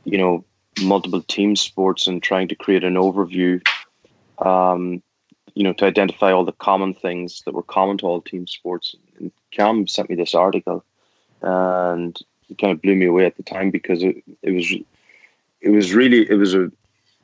you 0.03 0.19
know, 0.19 0.45
multiple 0.81 1.23
team 1.23 1.55
sports 1.55 2.05
and 2.05 2.21
trying 2.21 2.47
to 2.49 2.55
create 2.55 2.83
an 2.83 2.93
overview, 2.93 3.59
um, 4.45 5.01
you 5.55 5.63
know, 5.63 5.73
to 5.73 5.85
identify 5.85 6.31
all 6.31 6.45
the 6.45 6.51
common 6.51 6.93
things 6.93 7.41
that 7.45 7.55
were 7.55 7.63
common 7.63 7.97
to 7.97 8.05
all 8.05 8.21
team 8.21 8.45
sports. 8.45 8.95
And 9.17 9.31
Cam 9.49 9.87
sent 9.87 10.11
me 10.11 10.15
this 10.15 10.35
article, 10.35 10.83
and 11.41 12.15
it 12.49 12.57
kind 12.57 12.71
of 12.71 12.81
blew 12.81 12.95
me 12.95 13.05
away 13.05 13.25
at 13.25 13.37
the 13.37 13.43
time 13.43 13.71
because 13.71 14.03
it, 14.03 14.23
it 14.41 14.51
was 14.51 14.71
it 15.61 15.69
was 15.69 15.93
really 15.93 16.29
it 16.29 16.35
was 16.35 16.53
a 16.53 16.71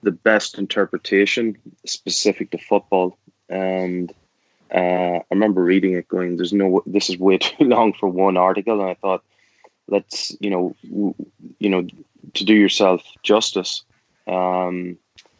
the 0.03 0.11
best 0.11 0.57
interpretation 0.57 1.57
specific 1.85 2.51
to 2.51 2.57
football. 2.57 3.17
And 3.49 4.13
uh, 4.73 5.19
I 5.19 5.23
remember 5.31 5.63
reading 5.63 5.93
it 5.93 6.07
going 6.07 6.37
there's 6.37 6.53
no 6.53 6.83
this 6.85 7.09
is 7.09 7.17
way 7.17 7.37
too 7.39 7.65
long 7.65 7.93
for 7.93 8.07
one 8.07 8.37
article. 8.37 8.81
And 8.81 8.89
I 8.89 8.95
thought 8.95 9.23
let's 9.87 10.35
you 10.39 10.49
know 10.49 10.75
w- 10.83 11.15
you 11.59 11.69
know 11.69 11.87
to 12.33 12.45
do 12.45 12.53
yourself 12.53 13.03
justice. 13.23 13.83
Um, 14.27 14.97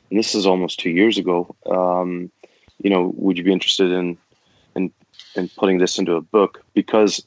and 0.10 0.20
this 0.20 0.36
is 0.36 0.46
almost 0.46 0.80
two 0.80 0.90
years 0.90 1.18
ago. 1.18 1.56
Um, 1.66 2.32
you 2.80 2.90
know 2.90 3.14
would 3.16 3.38
you 3.38 3.44
be 3.44 3.54
interested 3.54 3.92
in 3.92 4.18
in 4.76 4.92
in 5.36 5.50
putting 5.50 5.78
this 5.78 5.98
into 6.00 6.16
a 6.16 6.22
book? 6.22 6.64
Because 6.74 7.26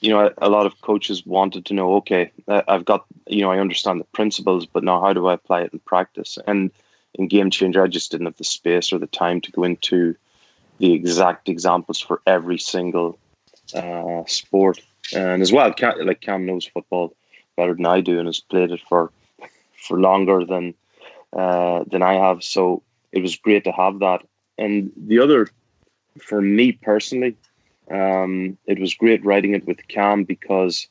you 0.00 0.10
know, 0.10 0.32
a, 0.38 0.48
lot 0.48 0.66
of 0.66 0.80
coaches 0.80 1.24
wanted 1.26 1.66
to 1.66 1.74
know, 1.74 1.94
okay, 1.96 2.30
I've 2.48 2.84
got, 2.84 3.04
you 3.26 3.42
know, 3.42 3.50
I 3.50 3.58
understand 3.58 4.00
the 4.00 4.04
principles, 4.04 4.66
but 4.66 4.84
now 4.84 5.00
how 5.00 5.12
do 5.12 5.26
I 5.26 5.34
apply 5.34 5.62
it 5.62 5.72
in 5.72 5.78
practice? 5.80 6.38
And 6.46 6.70
in 7.14 7.28
Game 7.28 7.50
Changer, 7.50 7.82
I 7.82 7.88
just 7.88 8.10
didn't 8.10 8.26
have 8.26 8.36
the 8.36 8.44
space 8.44 8.92
or 8.92 8.98
the 8.98 9.06
time 9.06 9.40
to 9.42 9.52
go 9.52 9.64
into 9.64 10.16
the 10.78 10.92
exact 10.92 11.48
examples 11.48 12.00
for 12.00 12.20
every 12.26 12.58
single 12.58 13.18
uh, 13.74 14.22
sport. 14.26 14.80
And 15.14 15.42
as 15.42 15.52
well, 15.52 15.74
like 16.00 16.20
Cam 16.20 16.46
knows 16.46 16.66
football 16.66 17.14
better 17.56 17.74
than 17.74 17.86
I 17.86 18.00
do 18.00 18.18
and 18.18 18.26
has 18.26 18.40
played 18.40 18.70
it 18.70 18.80
for 18.88 19.10
for 19.76 19.98
longer 19.98 20.44
than 20.44 20.74
uh, 21.32 21.84
than 21.86 22.02
I 22.02 22.14
have. 22.14 22.42
So 22.42 22.82
it 23.10 23.20
was 23.20 23.36
great 23.36 23.64
to 23.64 23.72
have 23.72 23.98
that. 23.98 24.22
And 24.58 24.92
the 24.96 25.18
other, 25.18 25.48
for 26.20 26.40
me 26.40 26.72
personally, 26.72 27.36
um, 27.92 28.56
it 28.66 28.78
was 28.78 28.94
great 28.94 29.24
writing 29.24 29.54
it 29.54 29.66
with 29.66 29.86
Cam 29.88 30.24
because, 30.24 30.86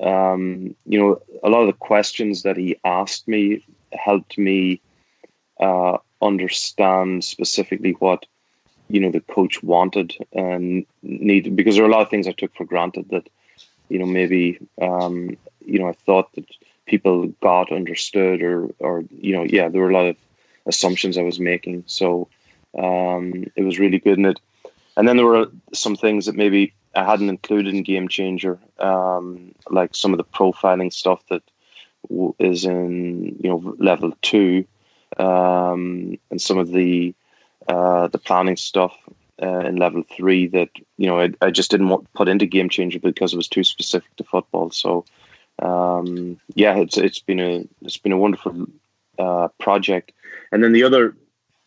um, 0.00 0.74
you 0.86 0.98
know, 0.98 1.20
a 1.42 1.50
lot 1.50 1.62
of 1.62 1.66
the 1.66 1.72
questions 1.72 2.42
that 2.42 2.56
he 2.56 2.76
asked 2.84 3.26
me 3.26 3.64
helped 3.92 4.38
me 4.38 4.80
uh, 5.58 5.98
understand 6.22 7.24
specifically 7.24 7.92
what, 7.92 8.24
you 8.88 9.00
know, 9.00 9.10
the 9.10 9.20
coach 9.20 9.62
wanted 9.62 10.14
and 10.32 10.86
needed. 11.02 11.56
Because 11.56 11.74
there 11.74 11.84
are 11.84 11.88
a 11.88 11.92
lot 11.92 12.02
of 12.02 12.10
things 12.10 12.28
I 12.28 12.32
took 12.32 12.54
for 12.54 12.64
granted 12.64 13.08
that, 13.10 13.28
you 13.88 13.98
know, 13.98 14.06
maybe, 14.06 14.58
um, 14.80 15.36
you 15.64 15.78
know, 15.78 15.88
I 15.88 15.92
thought 15.92 16.32
that 16.34 16.46
people 16.86 17.26
got 17.42 17.72
understood 17.72 18.42
or, 18.42 18.68
or, 18.78 19.04
you 19.10 19.34
know, 19.34 19.42
yeah, 19.42 19.68
there 19.68 19.80
were 19.80 19.90
a 19.90 19.94
lot 19.94 20.06
of 20.06 20.16
assumptions 20.66 21.18
I 21.18 21.22
was 21.22 21.40
making. 21.40 21.84
So 21.86 22.28
um, 22.78 23.50
it 23.56 23.64
was 23.64 23.78
really 23.78 23.98
good. 23.98 24.18
And 24.18 24.26
it, 24.28 24.40
and 25.00 25.08
then 25.08 25.16
there 25.16 25.24
were 25.24 25.46
some 25.72 25.96
things 25.96 26.26
that 26.26 26.36
maybe 26.36 26.74
I 26.94 27.04
hadn't 27.04 27.30
included 27.30 27.74
in 27.74 27.82
Game 27.82 28.06
Changer, 28.06 28.58
um, 28.80 29.54
like 29.70 29.94
some 29.94 30.12
of 30.12 30.18
the 30.18 30.24
profiling 30.24 30.92
stuff 30.92 31.22
that 31.30 31.42
w- 32.10 32.34
is 32.38 32.66
in 32.66 33.34
you 33.42 33.48
know 33.48 33.74
level 33.78 34.12
two, 34.20 34.66
um, 35.16 36.18
and 36.30 36.38
some 36.38 36.58
of 36.58 36.72
the 36.72 37.14
uh, 37.66 38.08
the 38.08 38.18
planning 38.18 38.58
stuff 38.58 38.94
uh, 39.42 39.60
in 39.60 39.76
level 39.76 40.02
three 40.14 40.46
that 40.48 40.68
you 40.98 41.06
know 41.06 41.18
I, 41.18 41.30
I 41.40 41.50
just 41.50 41.70
didn't 41.70 41.88
want 41.88 42.12
put 42.12 42.28
into 42.28 42.44
Game 42.44 42.68
Changer 42.68 42.98
because 42.98 43.32
it 43.32 43.38
was 43.38 43.48
too 43.48 43.64
specific 43.64 44.14
to 44.16 44.24
football. 44.24 44.70
So 44.70 45.06
um, 45.60 46.38
yeah, 46.56 46.76
it's 46.76 46.98
it's 46.98 47.20
been 47.20 47.40
a 47.40 47.66
it's 47.80 47.96
been 47.96 48.12
a 48.12 48.18
wonderful 48.18 48.66
uh, 49.18 49.48
project. 49.58 50.12
And 50.52 50.62
then 50.62 50.72
the 50.72 50.82
other 50.82 51.16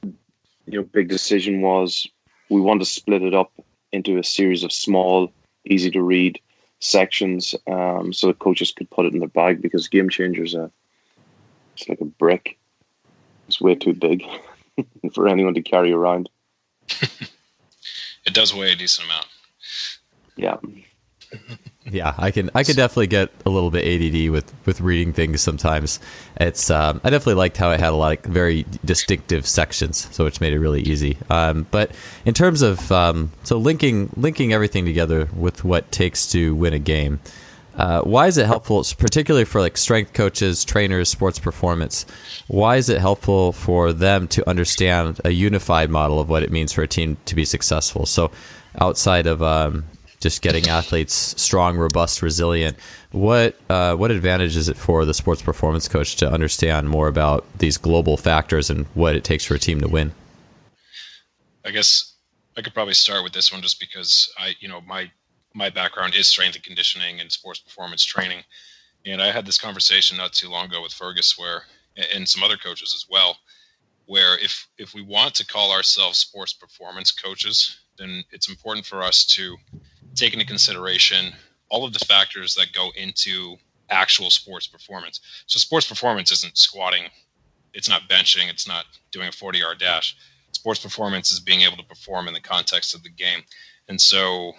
you 0.04 0.80
know 0.80 0.84
big 0.84 1.10
decision 1.10 1.62
was 1.62 2.08
we 2.50 2.62
want 2.62 2.82
to 2.82 2.86
split 2.86 3.22
it 3.22 3.34
up 3.34 3.52
into 3.92 4.18
a 4.18 4.24
series 4.24 4.64
of 4.64 4.72
small, 4.72 5.32
easy 5.66 5.92
to 5.92 6.02
read 6.02 6.40
sections 6.80 7.56
um, 7.68 8.12
so 8.12 8.28
the 8.28 8.34
coaches 8.34 8.72
could 8.72 8.90
put 8.90 9.06
it 9.06 9.14
in 9.14 9.20
their 9.20 9.30
bag 9.30 9.62
because 9.62 9.88
Game 9.88 10.10
Changers 10.10 10.54
a 10.54 10.70
it's 11.76 11.90
like 11.90 12.02
a 12.02 12.06
brick. 12.06 12.58
It's 13.48 13.60
way 13.60 13.76
too 13.76 13.94
big 13.94 14.24
for 15.14 15.28
anyone 15.28 15.54
to 15.56 15.62
carry 15.62 15.92
around. 15.92 16.30
it 16.90 18.34
does 18.34 18.54
weigh 18.54 18.74
a 18.74 18.76
decent 18.76 19.08
amount. 19.08 19.28
Yeah. 20.36 20.58
Yeah, 21.94 22.16
I 22.18 22.32
can 22.32 22.50
I 22.56 22.64
can 22.64 22.76
definitely 22.76 23.06
get 23.06 23.30
a 23.46 23.52
little 23.52 23.70
bit 23.70 23.86
ADD 23.86 24.32
with 24.32 24.52
with 24.66 24.82
reading 24.82 25.14
things 25.14 25.42
sometimes. 25.42 26.00
It's 26.42 26.72
um, 26.72 27.00
I 27.04 27.12
definitely 27.12 27.36
liked 27.36 27.56
how 27.56 27.70
it 27.70 27.80
had 27.80 27.94
a 27.94 27.96
lot 27.96 28.26
of 28.26 28.32
very 28.32 28.66
distinctive 28.84 29.46
sections, 29.46 30.08
so 30.10 30.24
which 30.24 30.42
made 30.42 30.54
it 30.54 30.60
really 30.60 30.82
easy. 30.82 31.20
Um, 31.30 31.68
but 31.70 31.92
in 32.26 32.34
terms 32.34 32.64
of 32.64 32.92
um, 32.92 33.32
so 33.44 33.60
linking 33.60 34.10
linking 34.18 34.54
everything 34.54 34.86
together 34.86 35.30
with 35.36 35.64
what 35.64 35.92
takes 35.92 36.26
to 36.32 36.56
win 36.56 36.74
a 36.74 36.80
game, 36.80 37.20
uh, 37.76 38.02
why 38.02 38.26
is 38.26 38.40
it 38.40 38.48
helpful, 38.48 38.84
particularly 38.98 39.46
for 39.46 39.62
like 39.62 39.78
strength 39.78 40.14
coaches, 40.14 40.66
trainers, 40.66 41.10
sports 41.10 41.38
performance? 41.38 42.08
Why 42.48 42.78
is 42.78 42.90
it 42.90 43.02
helpful 43.02 43.52
for 43.52 43.94
them 43.94 44.28
to 44.30 44.50
understand 44.50 45.22
a 45.24 45.30
unified 45.30 45.92
model 45.92 46.20
of 46.20 46.28
what 46.28 46.42
it 46.42 46.52
means 46.52 46.74
for 46.74 46.82
a 46.82 46.88
team 46.88 47.18
to 47.26 47.36
be 47.36 47.46
successful? 47.46 48.08
So 48.08 48.32
outside 48.80 49.28
of 49.28 49.44
um, 49.44 49.86
just 50.24 50.42
getting 50.42 50.68
athletes 50.68 51.40
strong, 51.40 51.78
robust, 51.78 52.22
resilient. 52.22 52.78
What 53.12 53.56
uh, 53.70 53.96
what 53.96 54.10
advantage 54.10 54.56
is 54.56 54.70
it 54.70 54.78
for 54.78 55.06
the 55.06 55.14
sports 55.14 55.42
performance 55.42 55.88
coach 55.88 56.16
to 56.16 56.32
understand 56.32 56.90
more 56.90 57.08
about 57.08 57.46
these 57.60 57.78
global 57.78 58.18
factors 58.18 58.70
and 58.70 58.88
what 58.96 59.16
it 59.16 59.24
takes 59.24 59.46
for 59.46 59.54
a 59.54 59.60
team 59.60 59.82
to 59.82 59.88
win? 59.88 60.14
I 61.66 61.72
guess 61.72 62.16
I 62.58 62.62
could 62.62 62.74
probably 62.74 62.94
start 62.94 63.24
with 63.24 63.34
this 63.34 63.52
one 63.52 63.62
just 63.62 63.80
because 63.80 64.32
I, 64.38 64.56
you 64.60 64.68
know, 64.68 64.82
my 64.82 65.12
my 65.54 65.70
background 65.70 66.16
is 66.16 66.28
strength 66.28 66.56
and 66.56 66.64
conditioning 66.64 67.20
and 67.20 67.32
sports 67.32 67.60
performance 67.60 68.04
training, 68.04 68.44
and 69.06 69.22
I 69.22 69.32
had 69.32 69.46
this 69.46 69.60
conversation 69.60 70.18
not 70.18 70.34
too 70.34 70.50
long 70.50 70.66
ago 70.66 70.82
with 70.82 70.94
Fergus, 70.94 71.38
where 71.38 71.64
and 72.16 72.28
some 72.28 72.42
other 72.42 72.58
coaches 72.58 72.94
as 72.96 73.06
well, 73.10 73.38
where 74.06 74.38
if 74.40 74.68
if 74.78 74.94
we 74.94 75.02
want 75.02 75.36
to 75.36 75.46
call 75.46 75.72
ourselves 75.72 76.18
sports 76.18 76.54
performance 76.54 77.12
coaches, 77.12 77.78
then 77.98 78.24
it's 78.32 78.50
important 78.50 78.86
for 78.86 79.04
us 79.04 79.26
to 79.26 79.58
take 80.16 80.34
into 80.34 80.46
consideration 80.46 81.34
all 81.70 81.86
of 81.86 81.94
the 81.94 82.06
factors 82.06 82.54
that 82.56 82.74
go 82.74 82.90
into 82.96 83.58
actual 83.90 84.30
sports 84.30 84.68
performance. 84.68 85.20
So 85.48 85.60
sports 85.60 85.88
performance 85.88 86.32
isn't 86.32 86.58
squatting, 86.58 87.04
it's 87.74 87.90
not 87.90 88.10
benching, 88.10 88.50
it's 88.50 88.68
not 88.68 88.86
doing 89.12 89.28
a 89.28 89.32
40 89.32 89.60
yard 89.60 89.80
dash. 89.80 90.16
Sports 90.52 90.80
performance 90.80 91.32
is 91.32 91.40
being 91.40 91.62
able 91.62 91.78
to 91.78 91.84
perform 91.84 92.28
in 92.28 92.34
the 92.34 92.40
context 92.40 92.94
of 92.94 93.04
the 93.04 93.10
game. 93.10 93.42
And 93.88 94.00
so 94.00 94.54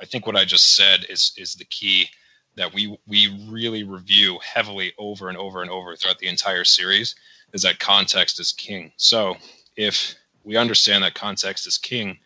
I 0.00 0.04
think 0.04 0.26
what 0.26 0.36
I 0.36 0.44
just 0.44 0.76
said 0.76 1.06
is 1.08 1.32
is 1.36 1.54
the 1.54 1.64
key 1.64 2.08
that 2.56 2.72
we 2.74 2.98
we 3.06 3.46
really 3.48 3.84
review 3.84 4.38
heavily 4.42 4.92
over 4.98 5.28
and 5.28 5.38
over 5.38 5.62
and 5.62 5.70
over 5.70 5.96
throughout 5.96 6.18
the 6.18 6.28
entire 6.28 6.64
series 6.64 7.14
is 7.52 7.62
that 7.62 7.78
context 7.78 8.38
is 8.40 8.52
king. 8.52 8.92
So 8.96 9.36
if 9.76 10.14
we 10.44 10.56
understand 10.56 11.02
that 11.02 11.14
context 11.14 11.66
is 11.66 11.78
king, 11.78 12.18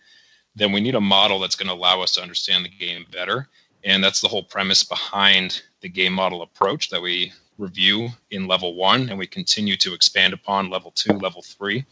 then 0.54 0.72
we 0.72 0.80
need 0.80 0.94
a 0.94 1.00
model 1.00 1.38
that's 1.38 1.56
going 1.56 1.68
to 1.68 1.74
allow 1.74 2.00
us 2.00 2.12
to 2.12 2.22
understand 2.22 2.64
the 2.64 2.68
game 2.68 3.06
better. 3.10 3.48
And 3.84 4.02
that's 4.02 4.20
the 4.20 4.28
whole 4.28 4.42
premise 4.44 4.82
behind 4.82 5.62
the 5.80 5.88
game 5.88 6.12
model 6.12 6.42
approach 6.42 6.90
that 6.90 7.02
we 7.02 7.32
review 7.58 8.08
in 8.30 8.46
level 8.46 8.74
one 8.74 9.08
and 9.08 9.18
we 9.18 9.26
continue 9.26 9.76
to 9.76 9.94
expand 9.94 10.32
upon 10.32 10.70
level 10.70 10.90
two, 10.92 11.12
level 11.14 11.42
three 11.42 11.84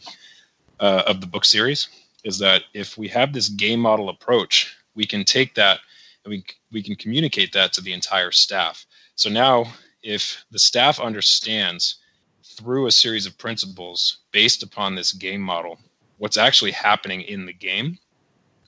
uh, 0.79 1.03
of 1.07 1.21
the 1.21 1.27
book 1.27 1.45
series. 1.45 1.87
Is 2.23 2.37
that 2.39 2.63
if 2.73 2.97
we 2.97 3.07
have 3.07 3.33
this 3.33 3.49
game 3.49 3.79
model 3.79 4.09
approach, 4.09 4.75
we 4.95 5.05
can 5.05 5.23
take 5.23 5.55
that 5.55 5.79
and 6.23 6.31
we, 6.31 6.45
we 6.71 6.83
can 6.83 6.95
communicate 6.95 7.51
that 7.53 7.73
to 7.73 7.81
the 7.81 7.93
entire 7.93 8.31
staff. 8.31 8.85
So 9.15 9.29
now, 9.29 9.65
if 10.03 10.43
the 10.51 10.59
staff 10.59 10.99
understands 10.99 11.97
through 12.43 12.85
a 12.85 12.91
series 12.91 13.25
of 13.25 13.37
principles 13.37 14.19
based 14.31 14.61
upon 14.61 14.95
this 14.95 15.13
game 15.13 15.41
model 15.41 15.77
what's 16.17 16.37
actually 16.37 16.71
happening 16.71 17.21
in 17.21 17.47
the 17.47 17.53
game, 17.53 17.97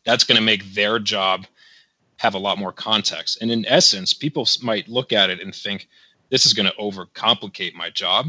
that's 0.05 0.23
going 0.23 0.37
to 0.37 0.43
make 0.43 0.73
their 0.73 0.99
job 0.99 1.45
have 2.17 2.35
a 2.35 2.39
lot 2.39 2.57
more 2.57 2.71
context. 2.71 3.41
And 3.41 3.51
in 3.51 3.65
essence, 3.67 4.13
people 4.13 4.47
might 4.61 4.87
look 4.87 5.11
at 5.11 5.29
it 5.29 5.41
and 5.41 5.53
think, 5.53 5.87
this 6.29 6.45
is 6.45 6.53
going 6.53 6.65
to 6.69 6.75
overcomplicate 6.77 7.73
my 7.75 7.89
job. 7.89 8.27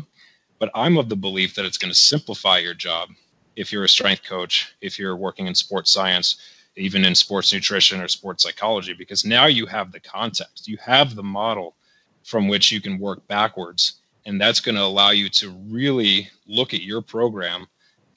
But 0.58 0.70
I'm 0.74 0.98
of 0.98 1.08
the 1.08 1.16
belief 1.16 1.54
that 1.54 1.64
it's 1.64 1.78
going 1.78 1.92
to 1.92 1.98
simplify 1.98 2.58
your 2.58 2.74
job 2.74 3.10
if 3.56 3.72
you're 3.72 3.84
a 3.84 3.88
strength 3.88 4.24
coach, 4.24 4.74
if 4.80 4.98
you're 4.98 5.16
working 5.16 5.46
in 5.46 5.54
sports 5.54 5.92
science, 5.92 6.36
even 6.76 7.04
in 7.04 7.14
sports 7.14 7.52
nutrition 7.52 8.00
or 8.00 8.08
sports 8.08 8.42
psychology, 8.42 8.92
because 8.92 9.24
now 9.24 9.46
you 9.46 9.66
have 9.66 9.92
the 9.92 10.00
context, 10.00 10.66
you 10.68 10.76
have 10.78 11.14
the 11.14 11.22
model 11.22 11.76
from 12.24 12.48
which 12.48 12.72
you 12.72 12.80
can 12.80 12.98
work 12.98 13.26
backwards 13.28 14.00
And 14.26 14.40
that's 14.40 14.60
going 14.60 14.76
to 14.76 14.82
allow 14.82 15.10
you 15.10 15.28
to 15.30 15.50
really 15.68 16.30
look 16.46 16.74
at 16.74 16.82
your 16.82 17.02
program 17.02 17.66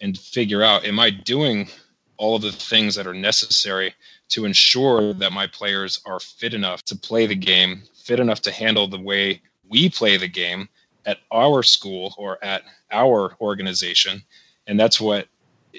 and 0.02 0.18
figure 0.18 0.64
out 0.64 0.86
am 0.86 1.00
I 1.00 1.10
doing 1.10 1.68
all 2.17 2.36
of 2.36 2.41
the 2.41 2.51
things 2.51 2.95
that 2.95 3.07
are 3.07 3.13
necessary 3.13 3.93
to 4.29 4.45
ensure 4.45 5.13
that 5.13 5.31
my 5.31 5.47
players 5.47 6.01
are 6.05 6.19
fit 6.19 6.53
enough 6.53 6.83
to 6.83 6.95
play 6.95 7.25
the 7.25 7.36
game, 7.36 7.83
fit 7.95 8.19
enough 8.19 8.41
to 8.41 8.51
handle 8.51 8.88
the 8.88 9.00
way 9.00 9.41
we 9.69 9.89
play 9.89 10.17
the 10.17 10.27
game 10.27 10.67
at 11.05 11.19
our 11.31 11.63
school 11.63 12.13
or 12.17 12.43
at 12.43 12.63
our 12.91 13.36
organization. 13.39 14.21
And 14.67 14.79
that's 14.79 15.00
what, 15.00 15.27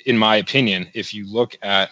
in 0.07 0.17
my 0.17 0.37
opinion, 0.37 0.89
if 0.95 1.13
you 1.13 1.31
look 1.31 1.57
at 1.63 1.91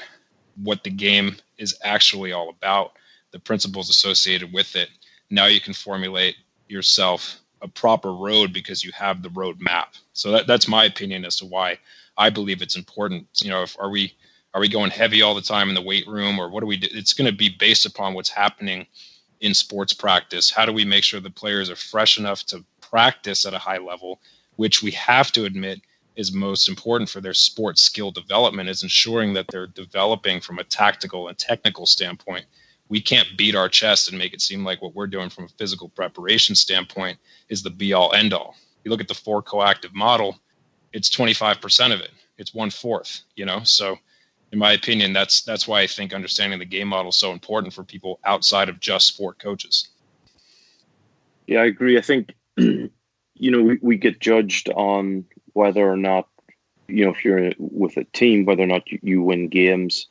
what 0.62 0.82
the 0.84 0.90
game 0.90 1.36
is 1.58 1.76
actually 1.82 2.32
all 2.32 2.48
about, 2.48 2.92
the 3.32 3.38
principles 3.38 3.90
associated 3.90 4.52
with 4.52 4.74
it, 4.76 4.88
now 5.30 5.46
you 5.46 5.60
can 5.60 5.74
formulate 5.74 6.36
yourself 6.68 7.40
a 7.62 7.68
proper 7.68 8.12
road 8.12 8.52
because 8.52 8.84
you 8.84 8.92
have 8.92 9.22
the 9.22 9.30
road 9.30 9.60
map. 9.60 9.94
So 10.12 10.30
that, 10.32 10.46
that's 10.46 10.68
my 10.68 10.84
opinion 10.84 11.24
as 11.24 11.36
to 11.36 11.46
why 11.46 11.78
I 12.16 12.30
believe 12.30 12.62
it's 12.62 12.76
important. 12.76 13.26
You 13.42 13.50
know, 13.50 13.62
if 13.62 13.76
are 13.78 13.90
we 13.90 14.14
are 14.56 14.60
we 14.60 14.70
going 14.70 14.90
heavy 14.90 15.20
all 15.20 15.34
the 15.34 15.42
time 15.42 15.68
in 15.68 15.74
the 15.74 15.82
weight 15.82 16.06
room 16.08 16.38
or 16.38 16.48
what 16.48 16.60
do 16.60 16.66
we 16.66 16.78
do? 16.78 16.88
It's 16.90 17.12
going 17.12 17.30
to 17.30 17.36
be 17.36 17.50
based 17.50 17.84
upon 17.84 18.14
what's 18.14 18.30
happening 18.30 18.86
in 19.42 19.52
sports 19.52 19.92
practice. 19.92 20.50
How 20.50 20.64
do 20.64 20.72
we 20.72 20.82
make 20.82 21.04
sure 21.04 21.20
the 21.20 21.28
players 21.28 21.68
are 21.68 21.76
fresh 21.76 22.18
enough 22.18 22.42
to 22.46 22.64
practice 22.80 23.44
at 23.44 23.52
a 23.52 23.58
high 23.58 23.76
level, 23.76 24.18
which 24.56 24.82
we 24.82 24.92
have 24.92 25.30
to 25.32 25.44
admit 25.44 25.82
is 26.16 26.32
most 26.32 26.70
important 26.70 27.10
for 27.10 27.20
their 27.20 27.34
sports 27.34 27.82
skill 27.82 28.10
development 28.10 28.70
is 28.70 28.82
ensuring 28.82 29.34
that 29.34 29.46
they're 29.48 29.66
developing 29.66 30.40
from 30.40 30.58
a 30.58 30.64
tactical 30.64 31.28
and 31.28 31.36
technical 31.36 31.84
standpoint. 31.84 32.46
We 32.88 33.02
can't 33.02 33.36
beat 33.36 33.54
our 33.54 33.68
chest 33.68 34.08
and 34.08 34.16
make 34.16 34.32
it 34.32 34.40
seem 34.40 34.64
like 34.64 34.80
what 34.80 34.94
we're 34.94 35.06
doing 35.06 35.28
from 35.28 35.44
a 35.44 35.48
physical 35.48 35.90
preparation 35.90 36.54
standpoint 36.54 37.18
is 37.50 37.62
the 37.62 37.68
be 37.68 37.92
all 37.92 38.14
end 38.14 38.32
all. 38.32 38.56
You 38.84 38.90
look 38.90 39.02
at 39.02 39.08
the 39.08 39.12
four 39.12 39.42
coactive 39.42 39.94
model, 39.94 40.40
it's 40.94 41.14
25% 41.14 41.92
of 41.92 42.00
it. 42.00 42.12
It's 42.38 42.54
one 42.54 42.70
fourth, 42.70 43.20
you 43.34 43.44
know? 43.44 43.60
So 43.64 43.98
in 44.52 44.58
my 44.58 44.72
opinion, 44.72 45.12
that's 45.12 45.42
that's 45.42 45.66
why 45.66 45.80
I 45.80 45.86
think 45.86 46.14
understanding 46.14 46.58
the 46.58 46.64
game 46.64 46.88
model 46.88 47.10
is 47.10 47.16
so 47.16 47.32
important 47.32 47.74
for 47.74 47.84
people 47.84 48.20
outside 48.24 48.68
of 48.68 48.80
just 48.80 49.08
sport 49.08 49.38
coaches. 49.38 49.88
Yeah, 51.46 51.60
I 51.60 51.66
agree. 51.66 51.98
I 51.98 52.00
think 52.00 52.34
you 52.56 52.90
know 53.38 53.62
we, 53.62 53.78
we 53.82 53.96
get 53.96 54.20
judged 54.20 54.68
on 54.70 55.24
whether 55.54 55.90
or 55.90 55.96
not 55.96 56.28
you 56.88 57.04
know 57.04 57.10
if 57.10 57.24
you're 57.24 57.52
with 57.58 57.96
a 57.96 58.04
team 58.04 58.44
whether 58.44 58.62
or 58.62 58.66
not 58.66 58.90
you, 58.90 58.98
you 59.02 59.22
win 59.22 59.48
games. 59.48 60.06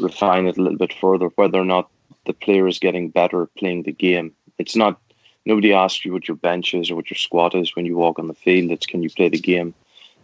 Refine 0.00 0.46
it 0.46 0.56
a 0.56 0.62
little 0.62 0.78
bit 0.78 0.92
further, 0.94 1.26
whether 1.34 1.60
or 1.60 1.64
not 1.64 1.90
the 2.24 2.32
player 2.32 2.66
is 2.66 2.78
getting 2.78 3.10
better 3.10 3.46
playing 3.58 3.82
the 3.82 3.92
game. 3.92 4.32
It's 4.58 4.74
not 4.74 4.98
nobody 5.44 5.72
asks 5.72 6.04
you 6.04 6.12
what 6.12 6.28
your 6.28 6.36
bench 6.36 6.72
is 6.72 6.90
or 6.90 6.96
what 6.96 7.10
your 7.10 7.18
squat 7.18 7.54
is 7.54 7.76
when 7.76 7.84
you 7.84 7.96
walk 7.96 8.18
on 8.18 8.28
the 8.28 8.34
field. 8.34 8.70
It's 8.70 8.86
can 8.86 9.02
you 9.02 9.10
play 9.10 9.28
the 9.28 9.38
game, 9.38 9.74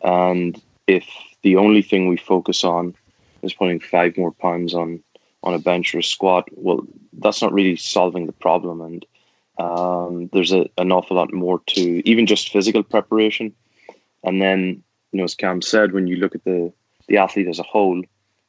and 0.03 0.61
if 0.87 1.07
the 1.43 1.57
only 1.57 1.83
thing 1.83 2.09
we 2.09 2.17
focus 2.17 2.65
on 2.65 2.95
is 3.43 3.53
putting 3.53 3.81
five 3.81 4.17
more 4.17 4.33
pounds 4.33 4.75
on 4.75 5.03
on 5.45 5.55
a 5.55 5.59
bench 5.59 5.95
or 5.95 6.01
a 6.01 6.03
squat, 6.03 6.49
well, 6.53 6.85
that's 7.21 7.41
not 7.41 7.53
really 7.53 7.77
solving 7.77 8.27
the 8.27 8.33
problem. 8.33 8.81
And 8.81 9.07
um, 9.59 10.29
there's 10.33 10.53
a, 10.53 10.69
an 10.79 10.91
awful 10.91 11.17
lot 11.17 11.33
more 11.33 11.61
to 11.67 12.09
even 12.09 12.27
just 12.27 12.51
physical 12.51 12.83
preparation. 12.83 13.55
And 14.25 14.43
then, 14.43 14.83
you 15.13 15.19
know, 15.19 15.25
as 15.25 15.35
Cam 15.35 15.63
said, 15.63 15.93
when 15.93 16.07
you 16.07 16.17
look 16.17 16.35
at 16.35 16.45
the 16.45 16.73
the 17.07 17.17
athlete 17.17 17.49
as 17.49 17.59
a 17.59 17.63
whole, 17.63 18.03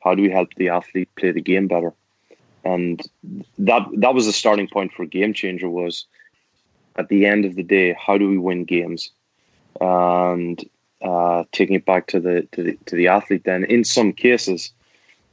how 0.04 0.14
do 0.16 0.22
we 0.22 0.30
help 0.30 0.54
the 0.56 0.70
athlete 0.70 1.10
play 1.16 1.32
the 1.32 1.42
game 1.42 1.68
better? 1.68 1.94
And 2.66 3.02
that 3.58 3.88
that 3.98 4.14
was 4.14 4.26
the 4.26 4.34
starting 4.34 4.68
point 4.68 4.92
for 4.92 5.06
Game 5.06 5.34
Changer. 5.34 5.70
Was 5.70 6.06
at 6.98 7.10
the 7.10 7.26
end 7.26 7.46
of 7.46 7.56
the 7.56 7.64
day, 7.64 7.94
how 7.94 8.18
do 8.18 8.28
we 8.28 8.38
win 8.38 8.66
games? 8.66 9.12
And 9.80 10.62
uh, 11.02 11.44
taking 11.52 11.76
it 11.76 11.86
back 11.86 12.08
to 12.08 12.20
the 12.20 12.48
to 12.52 12.64
the 12.64 12.78
to 12.88 12.96
the 12.96 13.08
athlete, 13.08 13.46
then 13.46 13.64
in 13.64 13.84
some 13.84 14.12
cases, 14.12 14.74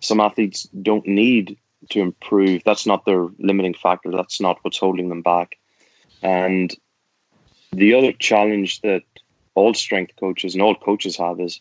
some 0.00 0.20
athletes 0.20 0.64
don't 0.82 1.06
need 1.06 1.56
to 1.90 2.00
improve. 2.00 2.62
That's 2.64 2.86
not 2.86 3.04
their 3.04 3.28
limiting 3.38 3.74
factor. 3.74 4.10
That's 4.10 4.40
not 4.40 4.58
what's 4.62 4.78
holding 4.78 5.08
them 5.08 5.22
back. 5.22 5.56
And 6.22 6.74
the 7.72 7.94
other 7.94 8.12
challenge 8.12 8.80
that 8.82 9.02
all 9.54 9.74
strength 9.74 10.12
coaches 10.18 10.54
and 10.54 10.62
all 10.62 10.74
coaches 10.74 11.16
have 11.16 11.40
is 11.40 11.60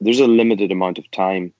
there's 0.00 0.20
a 0.20 0.26
limited 0.26 0.70
amount 0.70 0.98
of 0.98 1.10
time 1.10 1.52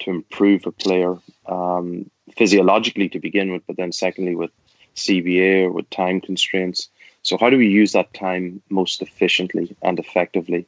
to 0.00 0.10
improve 0.10 0.66
a 0.66 0.72
player 0.72 1.16
um, 1.46 2.08
physiologically 2.36 3.08
to 3.08 3.18
begin 3.18 3.52
with, 3.52 3.62
but 3.66 3.76
then 3.76 3.92
secondly 3.92 4.36
with 4.36 4.50
CBA 4.96 5.64
or 5.64 5.72
with 5.72 5.88
time 5.90 6.20
constraints. 6.20 6.88
So 7.22 7.36
how 7.36 7.50
do 7.50 7.58
we 7.58 7.68
use 7.68 7.92
that 7.92 8.14
time 8.14 8.62
most 8.68 9.02
efficiently 9.02 9.76
and 9.82 9.98
effectively? 9.98 10.66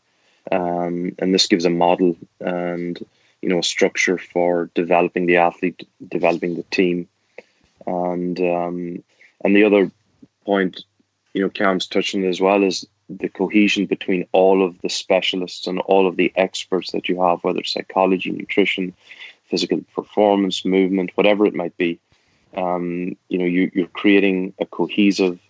Um, 0.50 1.14
and 1.18 1.34
this 1.34 1.46
gives 1.46 1.64
a 1.64 1.70
model 1.70 2.16
and 2.40 3.04
you 3.42 3.48
know 3.48 3.60
structure 3.60 4.18
for 4.18 4.70
developing 4.74 5.26
the 5.26 5.36
athlete, 5.36 5.88
developing 6.08 6.56
the 6.56 6.62
team, 6.64 7.08
and 7.86 8.40
um, 8.40 9.02
and 9.44 9.56
the 9.56 9.64
other 9.64 9.90
point, 10.44 10.84
you 11.34 11.42
know, 11.42 11.48
Cam's 11.48 11.86
touching 11.86 12.24
as 12.24 12.40
well 12.40 12.62
is 12.62 12.86
the 13.08 13.28
cohesion 13.28 13.86
between 13.86 14.26
all 14.32 14.64
of 14.64 14.80
the 14.82 14.88
specialists 14.88 15.66
and 15.66 15.80
all 15.80 16.06
of 16.06 16.16
the 16.16 16.32
experts 16.36 16.92
that 16.92 17.08
you 17.08 17.22
have, 17.22 17.42
whether 17.42 17.64
psychology, 17.64 18.30
nutrition, 18.30 18.94
physical 19.44 19.80
performance, 19.94 20.64
movement, 20.64 21.10
whatever 21.16 21.46
it 21.46 21.54
might 21.54 21.76
be. 21.76 21.98
Um, 22.56 23.16
you 23.28 23.38
know, 23.38 23.44
you, 23.44 23.70
you're 23.74 23.86
creating 23.88 24.54
a 24.60 24.66
cohesive 24.66 25.40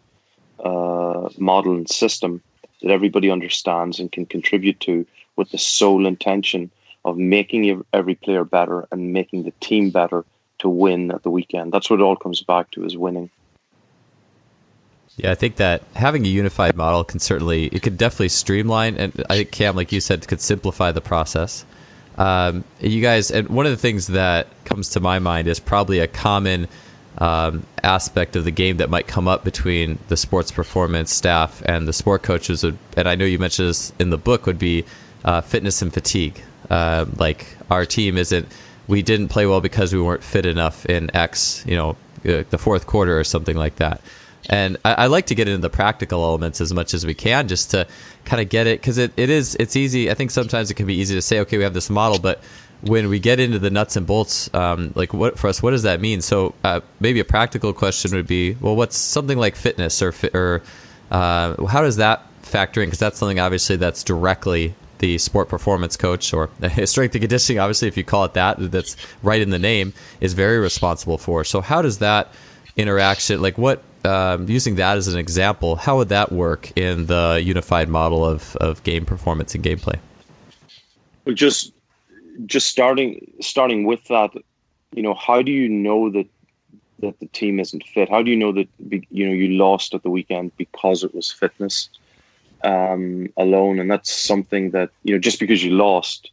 uh, 0.62 1.28
model 1.38 1.74
and 1.74 1.88
system 1.88 2.42
that 2.82 2.90
everybody 2.90 3.30
understands 3.30 3.98
and 3.98 4.10
can 4.10 4.26
contribute 4.26 4.80
to 4.80 5.06
with 5.36 5.50
the 5.50 5.58
sole 5.58 6.06
intention 6.06 6.70
of 7.04 7.16
making 7.16 7.84
every 7.92 8.14
player 8.14 8.44
better 8.44 8.86
and 8.90 9.12
making 9.12 9.44
the 9.44 9.52
team 9.60 9.90
better 9.90 10.24
to 10.58 10.68
win 10.68 11.10
at 11.10 11.22
the 11.22 11.30
weekend. 11.30 11.72
That's 11.72 11.88
what 11.88 12.00
it 12.00 12.02
all 12.02 12.16
comes 12.16 12.42
back 12.42 12.70
to 12.72 12.84
is 12.84 12.96
winning. 12.96 13.30
Yeah, 15.16 15.32
I 15.32 15.34
think 15.34 15.56
that 15.56 15.82
having 15.94 16.24
a 16.24 16.28
unified 16.28 16.76
model 16.76 17.04
can 17.04 17.20
certainly 17.20 17.66
it 17.66 17.82
could 17.82 17.98
definitely 17.98 18.28
streamline 18.28 18.96
and 18.96 19.24
I 19.28 19.38
think 19.38 19.50
Cam, 19.50 19.76
like 19.76 19.92
you 19.92 20.00
said, 20.00 20.26
could 20.26 20.40
simplify 20.40 20.92
the 20.92 21.00
process. 21.00 21.64
Um, 22.16 22.64
you 22.80 23.00
guys, 23.00 23.30
and 23.30 23.48
one 23.48 23.66
of 23.66 23.72
the 23.72 23.78
things 23.78 24.08
that 24.08 24.46
comes 24.64 24.90
to 24.90 25.00
my 25.00 25.18
mind 25.18 25.48
is 25.48 25.58
probably 25.58 26.00
a 26.00 26.06
common 26.06 26.68
um, 27.18 27.66
aspect 27.82 28.36
of 28.36 28.44
the 28.44 28.50
game 28.50 28.78
that 28.78 28.90
might 28.90 29.06
come 29.06 29.26
up 29.26 29.44
between 29.44 29.98
the 30.08 30.16
sports 30.16 30.50
performance 30.50 31.12
staff 31.14 31.62
and 31.64 31.88
the 31.88 31.92
sport 31.92 32.22
coaches. 32.22 32.62
And 32.64 32.78
I 32.96 33.14
know 33.14 33.24
you 33.24 33.38
mentioned 33.38 33.68
this 33.68 33.92
in 33.98 34.10
the 34.10 34.18
book 34.18 34.46
would 34.46 34.58
be 34.58 34.84
uh, 35.24 35.40
fitness 35.40 35.82
and 35.82 35.92
fatigue. 35.92 36.42
Uh, 36.70 37.06
like 37.16 37.46
our 37.70 37.84
team 37.84 38.16
isn't, 38.16 38.46
we 38.86 39.02
didn't 39.02 39.28
play 39.28 39.46
well 39.46 39.60
because 39.60 39.92
we 39.92 40.00
weren't 40.00 40.24
fit 40.24 40.46
enough 40.46 40.86
in 40.86 41.14
X, 41.14 41.64
you 41.66 41.76
know, 41.76 41.96
uh, 42.26 42.44
the 42.50 42.58
fourth 42.58 42.86
quarter 42.86 43.18
or 43.18 43.24
something 43.24 43.56
like 43.56 43.76
that. 43.76 44.00
And 44.48 44.78
I, 44.84 44.94
I, 44.94 45.06
like 45.06 45.26
to 45.26 45.34
get 45.34 45.48
into 45.48 45.60
the 45.60 45.70
practical 45.70 46.24
elements 46.24 46.60
as 46.60 46.72
much 46.72 46.94
as 46.94 47.04
we 47.04 47.14
can, 47.14 47.46
just 47.46 47.70
to 47.72 47.86
kind 48.24 48.42
of 48.42 48.48
get 48.48 48.66
it, 48.66 48.80
because 48.80 48.98
it, 48.98 49.12
it 49.16 49.30
is 49.30 49.54
it's 49.60 49.76
easy. 49.76 50.10
I 50.10 50.14
think 50.14 50.30
sometimes 50.30 50.70
it 50.70 50.74
can 50.74 50.86
be 50.86 50.94
easy 50.94 51.14
to 51.14 51.22
say, 51.22 51.40
okay, 51.40 51.58
we 51.58 51.64
have 51.64 51.74
this 51.74 51.90
model, 51.90 52.18
but 52.18 52.42
when 52.82 53.08
we 53.08 53.18
get 53.18 53.38
into 53.38 53.58
the 53.58 53.70
nuts 53.70 53.96
and 53.96 54.06
bolts, 54.06 54.52
um, 54.54 54.92
like 54.94 55.12
what 55.12 55.38
for 55.38 55.48
us, 55.48 55.62
what 55.62 55.70
does 55.72 55.82
that 55.82 56.00
mean? 56.00 56.20
So 56.20 56.54
uh, 56.64 56.80
maybe 56.98 57.20
a 57.20 57.24
practical 57.24 57.72
question 57.72 58.12
would 58.16 58.26
be, 58.26 58.56
well, 58.60 58.74
what's 58.74 58.96
something 58.96 59.38
like 59.38 59.56
fitness 59.56 60.02
or 60.02 60.14
or 60.32 60.62
uh, 61.10 61.66
how 61.66 61.82
does 61.82 61.96
that 61.96 62.26
factor 62.42 62.82
in? 62.82 62.88
Because 62.88 62.98
that's 62.98 63.18
something 63.18 63.38
obviously 63.38 63.76
that's 63.76 64.02
directly 64.02 64.74
the 65.00 65.18
sport 65.18 65.48
performance 65.48 65.96
coach 65.96 66.32
or 66.32 66.48
strength 66.84 67.14
and 67.14 67.22
conditioning, 67.22 67.58
obviously, 67.58 67.88
if 67.88 67.96
you 67.96 68.04
call 68.04 68.24
it 68.24 68.34
that, 68.34 68.56
that's 68.70 68.96
right 69.22 69.40
in 69.40 69.50
the 69.50 69.58
name, 69.58 69.92
is 70.20 70.32
very 70.32 70.58
responsible 70.58 71.18
for. 71.18 71.44
So, 71.44 71.60
how 71.60 71.82
does 71.82 71.98
that 71.98 72.32
interaction, 72.76 73.42
like 73.42 73.58
what, 73.58 73.82
um, 74.04 74.48
using 74.48 74.76
that 74.76 74.96
as 74.96 75.08
an 75.08 75.18
example, 75.18 75.76
how 75.76 75.96
would 75.98 76.08
that 76.10 76.32
work 76.32 76.72
in 76.76 77.06
the 77.06 77.40
unified 77.42 77.88
model 77.88 78.24
of, 78.24 78.56
of 78.56 78.82
game 78.84 79.04
performance 79.04 79.54
and 79.54 79.64
gameplay? 79.64 79.98
Just 81.34 81.72
just 82.46 82.68
starting 82.68 83.32
starting 83.40 83.84
with 83.84 84.02
that, 84.04 84.30
you 84.94 85.02
know, 85.02 85.14
how 85.14 85.42
do 85.42 85.52
you 85.52 85.68
know 85.68 86.10
that 86.10 86.26
that 87.00 87.18
the 87.20 87.26
team 87.26 87.60
isn't 87.60 87.84
fit? 87.84 88.08
How 88.08 88.22
do 88.22 88.30
you 88.30 88.36
know 88.36 88.52
that 88.52 88.68
you 89.10 89.26
know 89.26 89.32
you 89.32 89.48
lost 89.48 89.94
at 89.94 90.02
the 90.02 90.10
weekend 90.10 90.56
because 90.56 91.04
it 91.04 91.14
was 91.14 91.30
fitness? 91.30 91.88
Um, 92.62 93.28
alone, 93.36 93.78
and 93.78 93.90
that's 93.90 94.12
something 94.12 94.70
that 94.70 94.90
you 95.04 95.14
know 95.14 95.20
just 95.20 95.40
because 95.40 95.64
you 95.64 95.72
lost, 95.72 96.30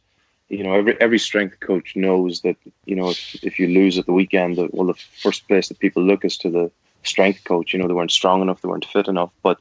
you 0.48 0.62
know 0.62 0.74
every 0.74 1.00
every 1.00 1.18
strength 1.18 1.60
coach 1.60 1.96
knows 1.96 2.40
that 2.42 2.56
you 2.84 2.96
know 2.96 3.10
if, 3.10 3.44
if 3.44 3.58
you 3.58 3.68
lose 3.68 3.98
at 3.98 4.06
the 4.06 4.12
weekend, 4.12 4.56
well 4.72 4.86
the 4.86 4.94
first 4.94 5.46
place 5.48 5.68
that 5.68 5.78
people 5.78 6.02
look 6.02 6.24
is 6.24 6.36
to 6.38 6.50
the 6.50 6.70
strength 7.04 7.44
coach. 7.44 7.72
You 7.72 7.78
know 7.78 7.88
they 7.88 7.94
weren't 7.94 8.10
strong 8.10 8.42
enough, 8.42 8.60
they 8.60 8.68
weren't 8.68 8.84
fit 8.84 9.08
enough, 9.08 9.30
but 9.42 9.58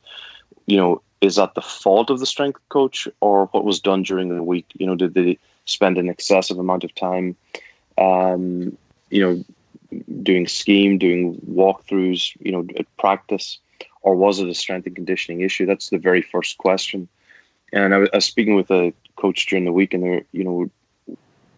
you 0.66 0.78
know 0.78 1.02
is 1.20 1.36
that 1.36 1.56
the 1.56 1.62
fault 1.62 2.12
of 2.12 2.20
the 2.20 2.28
strength 2.28 2.60
coach 2.70 3.08
or 3.22 3.48
what 3.48 3.66
was 3.66 3.80
done 3.80 4.04
during 4.04 4.30
the 4.30 4.44
week? 4.44 4.66
You 4.76 4.88
know 4.88 4.96
did 4.96 5.14
they 5.14 5.38
spend 5.66 5.98
an 5.98 6.10
excessive 6.10 6.58
amount 6.58 6.84
of 6.84 6.96
time, 6.96 7.36
um, 7.98 8.78
you 9.10 9.22
know, 9.22 10.02
doing 10.24 10.48
scheme, 10.48 10.98
doing 10.98 11.36
walkthroughs, 11.50 12.36
you 12.40 12.52
know, 12.52 12.66
at 12.78 12.98
practice? 12.98 13.60
Or 14.08 14.16
was 14.16 14.40
it 14.40 14.48
a 14.48 14.54
strength 14.54 14.88
and 14.88 14.96
conditioning 14.96 15.42
issue? 15.42 15.66
That's 15.66 15.90
the 15.90 15.98
very 15.98 16.22
first 16.22 16.58
question. 16.58 17.10
And 17.74 17.94
I 17.94 17.98
was, 17.98 18.10
I 18.14 18.18
was 18.18 18.26
speaking 18.26 18.56
with 18.56 18.72
a 18.72 18.94
coach 19.18 19.46
during 19.48 19.66
the 19.66 19.74
week, 19.74 19.94
and 19.94 20.02
they're, 20.02 20.24
you 20.32 20.46
know, 20.46 20.70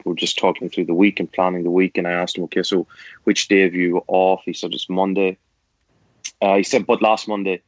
we're 0.03 0.15
just 0.15 0.39
talking 0.39 0.67
through 0.67 0.85
the 0.85 0.95
week 0.95 1.19
and 1.19 1.31
planning 1.31 1.63
the 1.63 1.69
week. 1.69 1.95
And 1.95 2.07
I 2.07 2.11
asked 2.11 2.37
him, 2.37 2.43
okay, 2.45 2.63
so 2.63 2.87
which 3.25 3.49
day 3.49 3.61
have 3.61 3.75
you 3.75 4.03
off? 4.07 4.41
He 4.45 4.53
said 4.53 4.73
it's 4.73 4.89
Monday. 4.89 5.37
Uh, 6.41 6.55
he 6.55 6.63
said, 6.63 6.87
but 6.87 7.03
last 7.03 7.27
Monday 7.27 7.61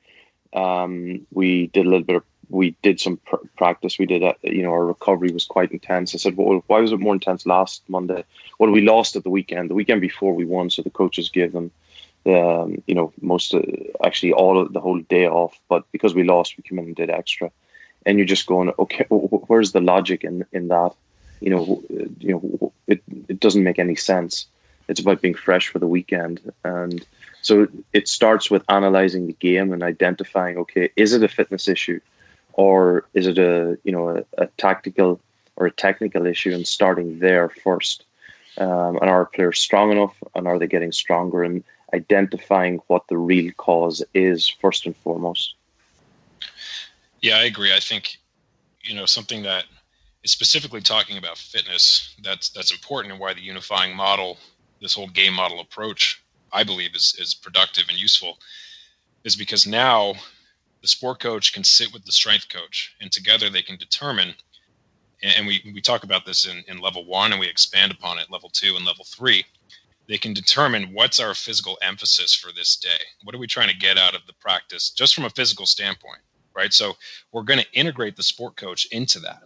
um, 0.54 1.28
we 1.32 1.68
did 1.68 1.86
a 1.86 1.90
little 1.90 2.06
bit 2.06 2.16
of 2.16 2.24
we 2.50 2.76
did 2.82 3.00
some 3.00 3.18
pr- 3.18 3.36
practice. 3.56 4.00
We 4.00 4.08
did, 4.08 4.24
a, 4.24 4.36
you 4.44 4.64
know, 4.64 4.72
our 4.72 4.86
recovery 4.86 5.32
was 5.32 5.46
quite 5.46 5.72
intense. 5.72 6.14
I 6.14 6.18
said, 6.18 6.36
well, 6.36 6.64
why 6.68 6.82
was 6.82 6.92
it 6.92 7.00
more 7.00 7.14
intense 7.14 7.46
last 7.46 7.82
Monday? 7.88 8.24
Well, 8.60 8.72
we 8.72 8.82
lost 8.82 9.16
at 9.16 9.24
the 9.24 9.30
weekend. 9.30 9.70
The 9.70 9.76
weekend 9.76 10.02
before 10.02 10.34
we 10.34 10.44
won, 10.44 10.70
so 10.70 10.82
the 10.82 10.90
coaches 10.90 11.30
gave 11.30 11.54
them, 11.54 11.72
um, 12.26 12.82
you 12.88 12.96
know, 12.96 13.12
most 13.22 13.54
uh, 13.54 13.62
actually 14.04 14.34
all 14.34 14.60
of 14.60 14.74
the 14.74 14.80
whole 14.80 15.00
day 15.00 15.28
off. 15.28 15.60
But 15.70 15.84
because 15.92 16.14
we 16.14 16.24
lost, 16.24 16.58
we 16.58 16.64
came 16.64 16.80
in 16.80 16.86
and 16.86 16.96
did 16.96 17.10
extra. 17.10 17.52
And 18.06 18.18
you're 18.18 18.26
just 18.26 18.48
going, 18.48 18.72
okay, 18.80 19.06
where's 19.10 19.72
the 19.72 19.82
logic 19.82 20.24
in 20.24 20.46
in 20.52 20.68
that? 20.70 20.92
You 21.40 21.50
know, 21.50 21.84
you 22.20 22.34
know, 22.34 22.74
it 22.88 23.02
it 23.28 23.40
doesn't 23.40 23.64
make 23.64 23.80
any 23.80 23.96
sense. 23.96 24.48
It's 24.88 25.00
about 25.00 25.22
being 25.22 25.36
fresh 25.36 25.68
for 25.68 25.80
the 25.80 25.88
weekend 25.88 26.52
and. 26.64 27.06
So 27.44 27.68
it 27.92 28.08
starts 28.08 28.52
with 28.52 28.64
analyzing 28.70 29.26
the 29.26 29.34
game 29.34 29.74
and 29.74 29.82
identifying, 29.82 30.60
okay, 30.60 30.92
is 30.96 31.12
it 31.14 31.24
a 31.24 31.28
fitness 31.28 31.68
issue? 31.68 32.00
or 32.54 33.06
is 33.14 33.28
it 33.28 33.38
a 33.38 33.78
you 33.84 33.92
know 33.92 34.10
a, 34.10 34.44
a 34.44 34.48
tactical 34.58 35.20
or 35.56 35.68
a 35.68 35.72
technical 35.72 36.26
issue 36.26 36.54
and 36.54 36.68
starting 36.68 37.20
there 37.20 37.50
first 37.50 38.04
um, 38.58 38.98
and 38.98 39.10
are 39.10 39.26
players 39.26 39.60
strong 39.60 39.92
enough 39.92 40.16
and 40.36 40.48
are 40.48 40.60
they 40.60 40.68
getting 40.68 40.92
stronger 40.92 41.44
and 41.44 41.64
identifying 41.94 42.80
what 42.88 43.08
the 43.08 43.18
real 43.18 43.52
cause 43.58 44.04
is 44.14 44.48
first 44.48 44.86
and 44.86 44.96
foremost. 44.98 45.56
Yeah 47.22 47.38
i 47.38 47.44
agree. 47.44 47.74
I 47.74 47.80
think 47.80 48.18
you 48.84 48.96
know 48.96 49.06
something 49.06 49.44
that 49.44 49.66
is 50.24 50.32
specifically 50.32 50.82
talking 50.82 51.18
about 51.18 51.38
fitness 51.38 52.16
that's 52.24 52.50
that's 52.50 52.72
important 52.72 53.12
and 53.12 53.22
why 53.22 53.34
the 53.34 53.42
unifying 53.42 53.96
model 53.96 54.38
this 54.82 54.94
whole 54.94 55.08
game 55.08 55.34
model 55.34 55.60
approach 55.60 56.24
i 56.52 56.64
believe 56.64 56.96
is 56.96 57.16
is 57.20 57.34
productive 57.34 57.86
and 57.90 58.00
useful 58.00 58.38
is 59.24 59.36
because 59.36 59.68
now 59.68 60.14
the 60.82 60.88
sport 60.88 61.20
coach 61.20 61.54
can 61.54 61.64
sit 61.64 61.94
with 61.94 62.04
the 62.06 62.12
strength 62.12 62.50
coach 62.50 62.96
and 63.02 63.12
together 63.12 63.50
they 63.50 63.62
can 63.62 63.78
determine 63.78 64.34
and 65.24 65.46
we, 65.46 65.62
we 65.72 65.82
talk 65.82 66.04
about 66.04 66.26
this 66.26 66.48
in, 66.48 66.64
in 66.68 66.82
level 66.82 67.06
one 67.06 67.32
and 67.32 67.40
we 67.40 67.48
expand 67.48 67.92
upon 67.92 68.18
it 68.18 68.32
level 68.32 68.50
two 68.50 68.76
and 68.76 68.86
level 68.86 69.06
three 69.06 69.46
they 70.12 70.18
can 70.18 70.34
determine 70.34 70.94
what's 70.94 71.20
our 71.20 71.34
physical 71.34 71.78
emphasis 71.82 72.36
for 72.36 72.52
this 72.52 72.76
day. 72.76 73.06
What 73.24 73.34
are 73.34 73.40
we 73.40 73.48
trying 73.48 73.70
to 73.70 73.78
get 73.78 73.98
out 73.98 74.14
of 74.14 74.28
the 74.28 74.34
practice 74.34 74.90
just 74.92 75.16
from 75.16 75.26
a 75.26 75.30
physical 75.30 75.66
standpoint 75.66 76.20
right? 76.54 76.74
So 76.74 76.94
we're 77.32 77.44
going 77.44 77.60
to 77.60 77.72
integrate 77.74 78.16
the 78.16 78.24
sport 78.24 78.56
coach 78.56 78.86
into 78.88 79.20
that. 79.20 79.44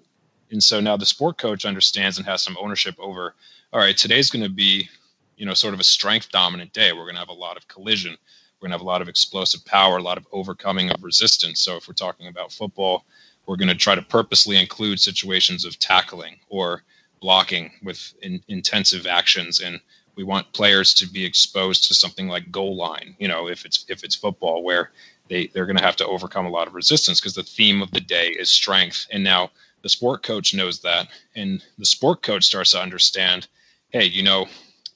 And 0.51 0.63
so 0.63 0.80
now 0.80 0.97
the 0.97 1.06
sport 1.06 1.38
coach 1.38 1.65
understands 1.65 2.17
and 2.17 2.25
has 2.28 2.41
some 2.41 2.58
ownership 2.60 2.95
over 2.99 3.36
all 3.73 3.80
right 3.80 3.97
today's 3.97 4.30
going 4.30 4.43
to 4.43 4.49
be 4.49 4.88
you 5.36 5.45
know 5.45 5.54
sort 5.54 5.73
of 5.73 5.80
a 5.80 5.84
strength 5.84 6.32
dominant 6.32 6.73
day. 6.73 6.93
We're 6.93 7.04
going 7.04 7.15
to 7.15 7.19
have 7.19 7.30
a 7.30 7.34
lot 7.34 7.58
of 7.58 7.67
collision. 7.67 8.15
We're 8.60 8.67
going 8.67 8.71
to 8.71 8.78
have 8.78 8.86
a 8.86 8.89
lot 8.89 9.01
of 9.01 9.10
explosive 9.10 9.65
power, 9.65 9.97
a 9.97 10.01
lot 10.01 10.17
of 10.17 10.28
overcoming 10.32 10.89
of 10.91 11.04
resistance. 11.04 11.62
So 11.62 11.75
if 11.75 11.88
we're 11.88 11.93
talking 11.93 12.28
about 12.28 12.51
football, 12.51 13.06
we're 13.45 13.58
going 13.58 13.69
to 13.69 13.75
try 13.75 13.95
to 13.95 14.01
purposely 14.01 14.58
include 14.58 14.99
situations 14.99 15.65
of 15.65 15.78
tackling 15.78 16.38
or 16.49 16.84
blocking 17.19 17.71
with 17.84 18.13
in, 18.21 18.41
intensive 18.47 19.08
actions 19.08 19.60
and 19.60 19.80
we 20.15 20.23
want 20.23 20.51
players 20.54 20.93
to 20.93 21.08
be 21.08 21.25
exposed 21.25 21.88
to 21.88 21.93
something 21.93 22.28
like 22.28 22.51
goal 22.51 22.75
line 22.75 23.15
you 23.19 23.28
know 23.28 23.47
if 23.47 23.65
it's 23.65 23.86
if 23.89 24.04
it's 24.04 24.15
football 24.15 24.63
where 24.63 24.91
they 25.30 25.47
they're 25.47 25.65
going 25.65 25.78
to 25.78 25.84
have 25.84 25.95
to 25.95 26.08
overcome 26.08 26.45
a 26.45 26.49
lot 26.49 26.67
of 26.67 26.75
resistance 26.75 27.19
because 27.19 27.36
the 27.36 27.43
theme 27.43 27.82
of 27.82 27.91
the 27.91 28.01
day 28.01 28.28
is 28.28 28.49
strength 28.49 29.08
and 29.12 29.23
now 29.23 29.49
the 29.82 29.89
sport 29.89 30.23
coach 30.23 30.54
knows 30.54 30.82
that 30.82 31.08
and 31.36 31.63
the 31.78 31.86
sport 31.86 32.21
coach 32.21 32.43
starts 32.43 32.71
to 32.71 32.82
understand 32.82 33.47
hey 33.89 34.06
you 34.06 34.23
know 34.23 34.45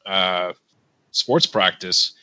uh, 0.05 0.53
sports 1.11 1.45
practice 1.45 2.13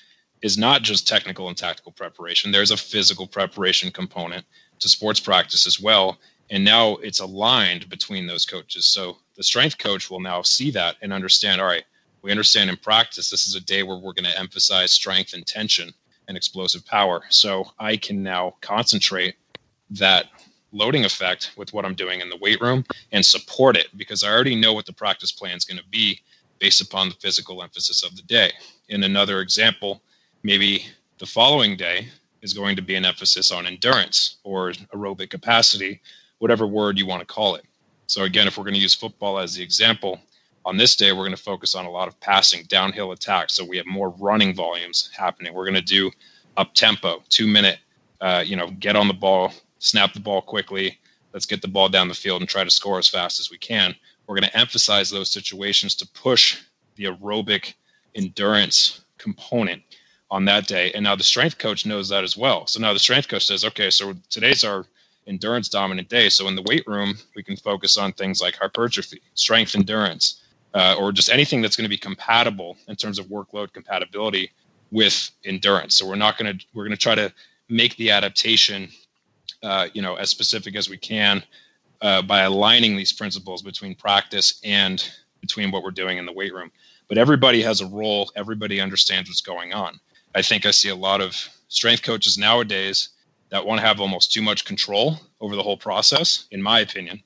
is 0.42 0.58
not 0.58 0.82
just 0.82 1.08
technical 1.08 1.48
and 1.48 1.56
tactical 1.56 1.92
preparation. 1.92 2.52
There's 2.52 2.70
a 2.70 2.76
physical 2.76 3.26
preparation 3.26 3.90
component 3.90 4.44
to 4.80 4.88
sports 4.88 5.20
practice 5.20 5.66
as 5.66 5.80
well. 5.80 6.18
And 6.50 6.64
now 6.64 6.96
it's 6.96 7.20
aligned 7.20 7.88
between 7.88 8.26
those 8.26 8.46
coaches. 8.46 8.86
So 8.86 9.18
the 9.36 9.42
strength 9.42 9.78
coach 9.78 10.10
will 10.10 10.20
now 10.20 10.42
see 10.42 10.70
that 10.72 10.96
and 11.02 11.12
understand 11.12 11.60
all 11.60 11.66
right, 11.66 11.84
we 12.22 12.30
understand 12.30 12.70
in 12.70 12.76
practice, 12.76 13.30
this 13.30 13.46
is 13.46 13.54
a 13.54 13.60
day 13.60 13.82
where 13.82 13.96
we're 13.96 14.12
going 14.12 14.30
to 14.30 14.38
emphasize 14.38 14.92
strength 14.92 15.32
and 15.32 15.46
tension 15.46 15.92
and 16.28 16.36
explosive 16.36 16.84
power. 16.86 17.22
So 17.28 17.70
I 17.78 17.96
can 17.96 18.22
now 18.22 18.54
concentrate 18.60 19.36
that 19.90 20.26
loading 20.72 21.04
effect 21.04 21.52
with 21.56 21.72
what 21.72 21.84
I'm 21.84 21.94
doing 21.94 22.20
in 22.20 22.28
the 22.28 22.36
weight 22.36 22.60
room 22.60 22.84
and 23.12 23.24
support 23.24 23.76
it 23.76 23.88
because 23.96 24.24
I 24.24 24.30
already 24.30 24.56
know 24.56 24.72
what 24.72 24.86
the 24.86 24.92
practice 24.92 25.32
plan 25.32 25.56
is 25.56 25.64
going 25.64 25.78
to 25.78 25.88
be 25.90 26.20
based 26.58 26.80
upon 26.80 27.08
the 27.08 27.14
physical 27.16 27.62
emphasis 27.62 28.02
of 28.02 28.16
the 28.16 28.22
day. 28.22 28.52
In 28.88 29.04
another 29.04 29.40
example, 29.40 30.02
maybe 30.42 30.86
the 31.18 31.26
following 31.26 31.76
day 31.76 32.08
is 32.42 32.52
going 32.52 32.76
to 32.76 32.82
be 32.82 32.94
an 32.94 33.04
emphasis 33.04 33.50
on 33.50 33.66
endurance 33.66 34.36
or 34.44 34.72
aerobic 34.94 35.30
capacity, 35.30 36.00
whatever 36.38 36.66
word 36.66 36.98
you 36.98 37.06
want 37.06 37.20
to 37.20 37.26
call 37.26 37.54
it. 37.54 37.64
So, 38.06 38.22
again, 38.22 38.46
if 38.46 38.56
we're 38.56 38.64
going 38.64 38.74
to 38.74 38.80
use 38.80 38.94
football 38.94 39.38
as 39.38 39.54
the 39.54 39.62
example, 39.62 40.20
on 40.66 40.76
this 40.76 40.96
day, 40.96 41.12
we're 41.12 41.24
going 41.24 41.30
to 41.30 41.42
focus 41.42 41.74
on 41.74 41.86
a 41.86 41.90
lot 41.90 42.08
of 42.08 42.20
passing, 42.20 42.64
downhill 42.68 43.12
attacks. 43.12 43.54
So, 43.54 43.64
we 43.64 43.78
have 43.78 43.86
more 43.86 44.10
running 44.10 44.54
volumes 44.54 45.10
happening. 45.16 45.54
We're 45.54 45.64
going 45.64 45.74
to 45.74 45.80
do 45.80 46.10
up 46.58 46.74
tempo, 46.74 47.22
two 47.30 47.46
minute, 47.46 47.78
uh, 48.20 48.44
you 48.46 48.56
know, 48.56 48.70
get 48.78 48.96
on 48.96 49.08
the 49.08 49.14
ball, 49.14 49.52
snap 49.78 50.12
the 50.12 50.20
ball 50.20 50.42
quickly. 50.42 50.98
Let's 51.32 51.46
get 51.46 51.62
the 51.62 51.68
ball 51.68 51.88
down 51.88 52.08
the 52.08 52.14
field 52.14 52.42
and 52.42 52.48
try 52.48 52.64
to 52.64 52.70
score 52.70 52.98
as 52.98 53.08
fast 53.08 53.40
as 53.40 53.50
we 53.50 53.58
can. 53.58 53.94
We're 54.26 54.36
going 54.36 54.50
to 54.50 54.58
emphasize 54.58 55.10
those 55.10 55.30
situations 55.30 55.94
to 55.96 56.08
push 56.08 56.58
the 56.96 57.04
aerobic 57.04 57.74
endurance 58.14 59.02
component 59.18 59.82
on 60.30 60.44
that 60.46 60.66
day. 60.66 60.92
And 60.92 61.04
now 61.04 61.14
the 61.14 61.22
strength 61.22 61.58
coach 61.58 61.86
knows 61.86 62.08
that 62.08 62.24
as 62.24 62.36
well. 62.36 62.66
So 62.66 62.80
now 62.80 62.92
the 62.92 62.98
strength 62.98 63.28
coach 63.28 63.46
says, 63.46 63.64
okay, 63.64 63.90
so 63.90 64.14
today's 64.30 64.64
our 64.64 64.86
endurance 65.26 65.68
dominant 65.68 66.08
day. 66.08 66.28
So 66.28 66.48
in 66.48 66.56
the 66.56 66.62
weight 66.62 66.86
room, 66.86 67.14
we 67.34 67.42
can 67.42 67.56
focus 67.56 67.96
on 67.96 68.12
things 68.12 68.40
like 68.40 68.56
hypertrophy, 68.56 69.20
strength 69.34 69.74
endurance, 69.74 70.42
uh, 70.74 70.96
or 70.98 71.12
just 71.12 71.30
anything 71.30 71.62
that's 71.62 71.76
going 71.76 71.84
to 71.84 71.90
be 71.90 71.96
compatible 71.96 72.76
in 72.88 72.96
terms 72.96 73.18
of 73.18 73.26
workload 73.26 73.72
compatibility 73.72 74.50
with 74.90 75.30
endurance. 75.44 75.96
So 75.96 76.06
we're 76.06 76.16
not 76.16 76.38
going 76.38 76.58
to 76.58 76.64
we're 76.74 76.84
going 76.84 76.96
to 76.96 77.02
try 77.02 77.14
to 77.14 77.32
make 77.68 77.96
the 77.96 78.10
adaptation, 78.10 78.88
uh, 79.62 79.88
you 79.92 80.02
know, 80.02 80.16
as 80.16 80.30
specific 80.30 80.76
as 80.76 80.88
we 80.88 80.96
can 80.96 81.42
uh, 82.02 82.22
by 82.22 82.40
aligning 82.42 82.96
these 82.96 83.12
principles 83.12 83.62
between 83.62 83.94
practice 83.94 84.60
and 84.64 85.10
between 85.40 85.70
what 85.70 85.82
we're 85.82 85.90
doing 85.90 86.18
in 86.18 86.26
the 86.26 86.32
weight 86.32 86.54
room. 86.54 86.70
But 87.08 87.18
everybody 87.18 87.62
has 87.62 87.80
a 87.80 87.86
role. 87.86 88.30
Everybody 88.36 88.80
understands 88.80 89.30
what's 89.30 89.40
going 89.40 89.72
on. 89.72 89.98
I 90.34 90.42
think 90.42 90.66
I 90.66 90.70
see 90.70 90.88
a 90.88 90.96
lot 90.96 91.20
of 91.20 91.36
strength 91.68 92.02
coaches 92.02 92.36
nowadays 92.36 93.10
that 93.50 93.64
want 93.64 93.80
to 93.80 93.86
have 93.86 94.00
almost 94.00 94.32
too 94.32 94.42
much 94.42 94.64
control 94.64 95.18
over 95.40 95.56
the 95.56 95.62
whole 95.62 95.76
process, 95.76 96.46
in 96.50 96.60
my 96.60 96.80
opinion, 96.80 97.22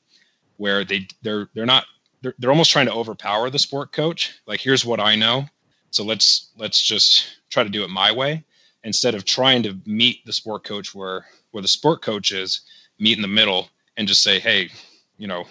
where 0.59 0.85
they 0.85 1.09
they're 1.23 1.49
they're 1.55 1.67
not 1.67 1.85
they're, 2.23 2.35
they're 2.39 2.51
almost 2.51 2.71
trying 2.71 2.87
to 2.87 2.95
overpower 2.95 3.51
the 3.51 3.59
sport 3.59 3.93
coach. 3.93 4.41
Like, 4.47 4.61
here's 4.61 4.85
what 4.85 5.01
I 5.01 5.17
know, 5.17 5.47
so 5.91 6.05
let's 6.05 6.51
let's 6.57 6.81
just 6.81 7.27
try 7.51 7.65
to 7.65 7.71
do 7.71 7.83
it 7.83 7.91
my 7.91 8.13
way 8.13 8.45
instead 8.85 9.15
of 9.15 9.25
trying 9.25 9.63
to 9.63 9.77
meet 9.87 10.25
the 10.25 10.33
sport 10.33 10.65
coach 10.65 10.95
where 10.95 11.27
where 11.51 11.63
the 11.63 11.69
sport 11.69 12.03
coach 12.03 12.33
is, 12.33 12.63
meet 12.99 13.19
in 13.19 13.23
the 13.23 13.29
middle 13.29 13.69
and 13.97 14.07
just 14.07 14.23
say, 14.23 14.39
hey, 14.39 14.71
you 15.19 15.27
know, 15.27 15.45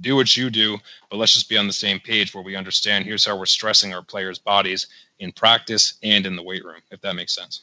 do 0.00 0.16
what 0.16 0.36
you 0.36 0.48
do, 0.48 0.78
but 1.10 1.16
let's 1.16 1.34
just 1.34 1.48
be 1.48 1.58
on 1.58 1.66
the 1.66 1.72
same 1.72 2.00
page 2.00 2.34
where 2.34 2.44
we 2.44 2.56
understand 2.56 3.04
here's 3.04 3.26
how 3.26 3.36
we're 3.36 3.46
stressing 3.46 3.92
our 3.92 4.02
players' 4.02 4.38
bodies 4.38 4.86
in 5.18 5.32
practice 5.32 5.94
and 6.02 6.24
in 6.24 6.36
the 6.36 6.42
weight 6.42 6.64
room, 6.64 6.80
if 6.90 7.00
that 7.02 7.16
makes 7.16 7.34
sense. 7.34 7.62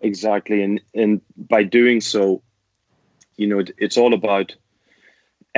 Exactly. 0.00 0.62
And 0.62 0.80
and 0.94 1.20
by 1.48 1.62
doing 1.62 2.00
so, 2.00 2.42
you 3.36 3.46
know, 3.46 3.62
it's 3.78 3.96
all 3.96 4.14
about 4.14 4.54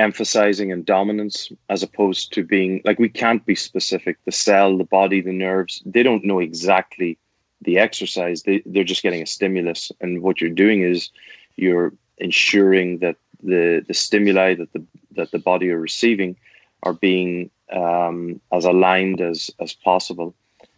emphasizing 0.01 0.71
and 0.71 0.85
dominance 0.85 1.51
as 1.69 1.83
opposed 1.83 2.33
to 2.33 2.43
being 2.43 2.81
like 2.83 2.99
we 2.99 3.09
can't 3.09 3.45
be 3.45 3.55
specific. 3.55 4.17
The 4.25 4.31
cell, 4.31 4.77
the 4.77 4.83
body, 4.83 5.21
the 5.21 5.31
nerves, 5.31 5.81
they 5.85 6.03
don't 6.03 6.25
know 6.25 6.39
exactly 6.39 7.17
the 7.61 7.77
exercise. 7.77 8.43
They 8.43 8.61
they're 8.65 8.83
just 8.83 9.03
getting 9.03 9.21
a 9.21 9.27
stimulus. 9.27 9.91
And 10.01 10.21
what 10.21 10.41
you're 10.41 10.49
doing 10.49 10.81
is 10.81 11.09
you're 11.55 11.93
ensuring 12.17 12.99
that 12.99 13.17
the 13.43 13.83
the 13.87 13.93
stimuli 13.93 14.55
that 14.55 14.73
the 14.73 14.83
that 15.15 15.31
the 15.31 15.39
body 15.39 15.69
are 15.69 15.79
receiving 15.79 16.35
are 16.83 16.93
being 16.93 17.49
um, 17.71 18.41
as 18.51 18.65
aligned 18.65 19.21
as 19.21 19.49
as 19.59 19.73
possible, 19.73 20.35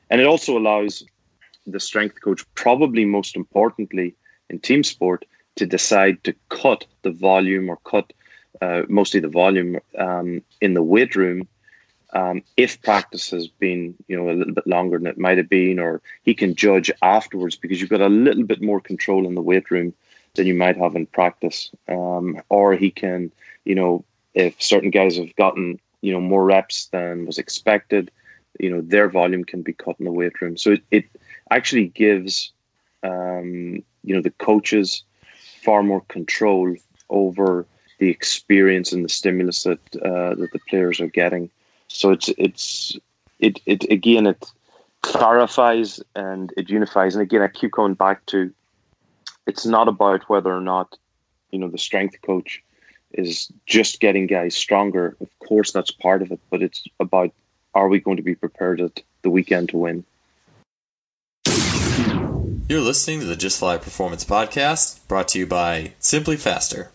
and 0.10 0.22
it 0.22 0.28
also 0.28 0.58
allows 0.58 1.04
the 1.66 1.80
strength 1.80 2.22
coach, 2.22 2.44
probably 2.56 3.06
most 3.06 3.36
importantly 3.36 4.16
in 4.50 4.60
team 4.60 4.84
sport, 4.84 5.26
to 5.56 5.66
decide 5.66 6.24
to 6.24 6.36
cut 6.50 6.86
the 7.04 7.12
volume 7.12 7.70
or 7.70 7.78
cut 7.86 8.12
uh, 8.62 8.84
mostly 8.88 9.20
the 9.20 9.28
volume 9.28 9.80
um, 9.98 10.42
in 10.62 10.74
the 10.74 10.84
weight 10.84 11.16
room 11.16 11.48
um, 12.13 12.44
if 12.58 12.82
practice 12.82 13.32
has 13.32 13.48
been 13.48 13.96
you 14.08 14.16
know 14.16 14.30
a 14.30 14.34
little 14.34 14.54
bit 14.54 14.68
longer 14.68 14.98
than 14.98 15.08
it 15.08 15.18
might 15.18 15.38
have 15.38 15.50
been, 15.50 15.80
or 15.80 16.02
he 16.24 16.34
can 16.34 16.56
judge 16.56 16.92
afterwards 17.02 17.56
because 17.56 17.82
you've 17.82 17.89
got 17.89 18.02
a 18.02 18.08
little 18.08 18.44
bit 18.44 18.62
more 18.62 18.80
control 18.80 19.26
in 19.28 19.36
the 19.36 19.42
weight 19.42 19.70
room 19.72 19.94
than 20.36 20.48
you 20.48 20.54
might 20.54 20.78
have 20.78 20.96
in 20.96 21.06
practice, 21.08 21.72
um, 21.89 22.42
or 22.50 22.76
he 22.76 22.92
can 22.92 23.32
you 23.66 23.76
know 23.76 24.06
if 24.34 24.62
certain 24.62 24.92
guys 24.92 25.18
have 25.18 25.36
gotten 25.36 25.80
you 26.02 26.13
know 26.13 26.22
more 26.22 26.46
reps 26.46 26.88
than 26.88 27.26
was 27.26 27.39
expected, 27.39 28.12
you 28.60 28.70
know 28.70 28.82
their 28.82 29.10
volume 29.10 29.44
can 29.44 29.63
be 29.63 29.74
cut 29.74 29.96
in 30.00 30.06
the 30.06 30.12
weight 30.12 30.39
room. 30.42 30.56
So 30.56 30.74
it, 30.74 30.84
it 30.92 31.06
actually 31.50 31.88
gives 31.88 32.52
um, 33.02 33.84
you 34.04 34.16
know 34.16 34.22
the 34.22 34.32
coaches 34.38 35.04
far 35.63 35.82
more 35.82 36.02
control 36.02 36.76
over 37.10 37.66
the 38.04 38.10
experience 38.10 38.92
and 38.92 39.06
the 39.06 39.10
stimulus 39.10 39.63
that 39.63 39.80
uh, 39.96 40.36
that 40.36 40.50
the 40.52 40.60
players 40.70 41.00
are 41.00 41.08
getting. 41.08 41.50
So 41.88 42.12
it's 42.12 42.30
it's 42.38 42.98
it 43.39 43.62
it 43.66 43.89
again 43.89 44.28
it 44.28 44.46
clarifies 45.02 46.02
and 46.13 46.54
it 46.58 46.70
unifies. 46.70 47.16
And 47.16 47.22
again, 47.22 47.42
I 47.42 47.48
keep 47.48 47.72
coming 47.72 47.94
back 47.94 48.26
to 48.26 48.52
it's 49.48 49.66
not 49.66 49.88
about 49.88 50.30
whether 50.30 50.54
or 50.54 50.60
not 50.60 50.98
you 51.52 51.60
know 51.60 51.70
the 51.70 51.78
strength 51.78 52.22
coach 52.22 52.62
is 53.13 53.48
just 53.68 54.02
getting 54.02 54.28
guys 54.28 54.54
stronger. 54.54 55.16
Of 55.22 55.30
course, 55.48 55.72
that's 55.72 55.92
part 55.92 56.22
of 56.22 56.30
it, 56.34 56.42
but 56.50 56.62
it's 56.62 56.84
about 57.00 57.32
are 57.74 57.88
we 57.88 58.02
going 58.02 58.18
to 58.18 58.30
be 58.32 58.36
prepared 58.36 58.82
at 58.82 59.02
the 59.22 59.30
weekend 59.30 59.70
to 59.70 59.78
win. 59.78 60.04
You're 62.68 62.82
listening 62.82 63.22
to 63.22 63.26
the 63.26 63.38
Just 63.38 63.60
Fly 63.60 63.78
Performance 63.78 64.26
Podcast, 64.26 65.08
brought 65.08 65.30
to 65.30 65.39
you 65.39 65.46
by 65.46 65.94
Simply 66.00 66.36
Faster. 66.36 66.92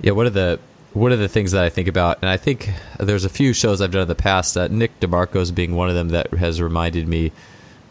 Yeah, 0.00 0.12
what 0.12 0.26
are 0.26 0.30
the 0.30 0.58
one 0.92 1.12
of 1.12 1.18
the 1.18 1.28
things 1.28 1.52
that 1.52 1.62
I 1.62 1.68
think 1.68 1.88
about, 1.88 2.18
and 2.20 2.28
I 2.28 2.36
think 2.36 2.70
there's 2.98 3.24
a 3.24 3.28
few 3.28 3.52
shows 3.52 3.80
I've 3.80 3.92
done 3.92 4.02
in 4.02 4.08
the 4.08 4.14
past, 4.14 4.56
uh, 4.56 4.66
Nick 4.68 4.98
DeMarco's 4.98 5.52
being 5.52 5.76
one 5.76 5.88
of 5.88 5.94
them 5.94 6.08
that 6.08 6.32
has 6.34 6.60
reminded 6.60 7.06
me 7.06 7.30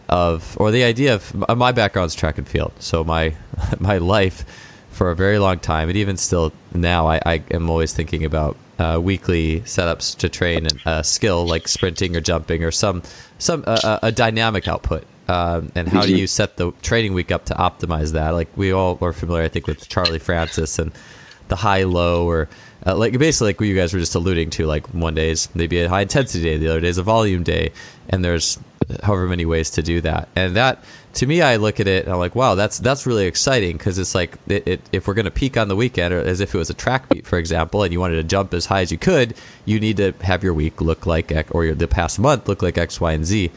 of, 0.10 0.58
or 0.60 0.72
the 0.72 0.84
idea 0.84 1.16
of 1.16 1.34
my 1.58 1.72
background's 1.72 2.16
track 2.16 2.38
and 2.38 2.48
field. 2.48 2.74
So 2.80 3.04
my 3.04 3.36
my 3.80 4.00
life 4.00 4.44
for 4.92 5.12
a 5.12 5.16
very 5.16 5.40
long 5.40 5.60
time, 5.60 5.88
and 5.88 5.98
even 5.98 6.18
still 6.18 6.52
now, 6.74 7.08
I, 7.08 7.22
I 7.26 7.44
am 7.52 7.70
always 7.70 7.94
thinking 7.94 8.26
about 8.26 8.58
uh, 8.80 9.00
weekly 9.02 9.62
setups 9.62 10.18
to 10.18 10.30
train 10.30 10.68
a 10.86 11.04
skill 11.04 11.46
like 11.46 11.68
sprinting 11.68 12.16
or 12.18 12.22
jumping 12.22 12.64
or 12.64 12.72
some 12.72 13.04
some 13.38 13.64
uh, 13.68 14.00
a 14.02 14.12
dynamic 14.12 14.68
output. 14.68 15.06
Um, 15.28 15.72
and 15.76 15.88
how 15.88 16.08
do 16.08 16.18
you 16.18 16.26
set 16.26 16.58
the 16.58 16.72
training 16.82 17.14
week 17.14 17.32
up 17.32 17.46
to 17.46 17.54
optimize 17.54 18.14
that? 18.14 18.32
Like 18.32 18.50
we 18.58 18.72
all 18.72 18.98
are 19.00 19.14
familiar, 19.14 19.44
I 19.44 19.48
think, 19.48 19.68
with 19.68 19.88
Charlie 19.88 20.18
Francis 20.18 20.80
and 20.80 20.92
the 21.50 21.56
high 21.56 21.84
low 21.84 22.26
or 22.26 22.48
uh, 22.86 22.96
like 22.96 23.18
basically 23.20 23.50
like 23.50 23.60
what 23.60 23.68
you 23.68 23.76
guys 23.76 23.94
were 23.94 24.00
just 24.00 24.16
alluding 24.16 24.50
to 24.50 24.66
like 24.66 24.88
one 24.94 25.14
day 25.14 25.30
is 25.30 25.54
maybe 25.54 25.82
a 25.82 25.90
high 25.90 26.02
intensity 26.02 26.44
day 26.44 26.58
the 26.58 26.68
other 26.68 26.80
day 26.80 26.88
is 26.88 26.98
a 26.98 27.04
volume 27.04 27.44
day 27.44 27.72
and 28.10 28.24
there's 28.24 28.58
however 29.04 29.28
many 29.28 29.46
ways 29.46 29.70
to 29.70 29.84
do 29.84 30.02
that 30.02 30.30
and 30.36 30.56
that 30.56 30.84
to 31.14 31.28
me 31.28 31.42
i 31.42 31.58
look 31.58 31.80
at 31.80 31.88
it 31.88 32.06
and 32.06 32.14
i'm 32.14 32.20
like 32.20 32.36
wow 32.36 32.56
that's 32.56 32.80
that's 32.80 33.06
really 33.06 33.26
exciting 33.26 33.78
because 33.78 34.00
it's 34.00 34.16
like 34.16 34.38
it, 34.48 34.68
it, 34.68 34.82
if 34.92 35.08
we're 35.08 35.14
going 35.14 35.26
to 35.26 35.32
peak 35.32 35.58
on 35.58 35.68
the 35.68 35.76
weekend 35.76 36.14
or 36.14 36.20
as 36.20 36.40
if 36.40 36.56
it 36.56 36.58
was 36.58 36.70
a 36.70 36.74
track 36.74 37.10
meet 37.14 37.28
for 37.28 37.38
example 37.38 37.84
and 37.84 37.92
you 37.92 38.00
wanted 38.00 38.16
to 38.16 38.24
jump 38.24 38.54
as 38.54 38.66
high 38.66 38.82
as 38.82 38.92
you 38.92 38.98
could 38.98 39.36
you 39.66 39.80
need 39.80 39.98
to 39.98 40.14
have 40.22 40.44
your 40.44 40.54
week 40.54 40.82
look 40.82 41.06
like 41.06 41.32
or 41.52 41.66
your, 41.66 41.76
the 41.76 41.88
past 41.88 42.20
month 42.20 42.48
look 42.48 42.62
like 42.62 42.78
x 42.78 43.02
y 43.02 43.12
and 43.12 43.26
z 43.26 43.52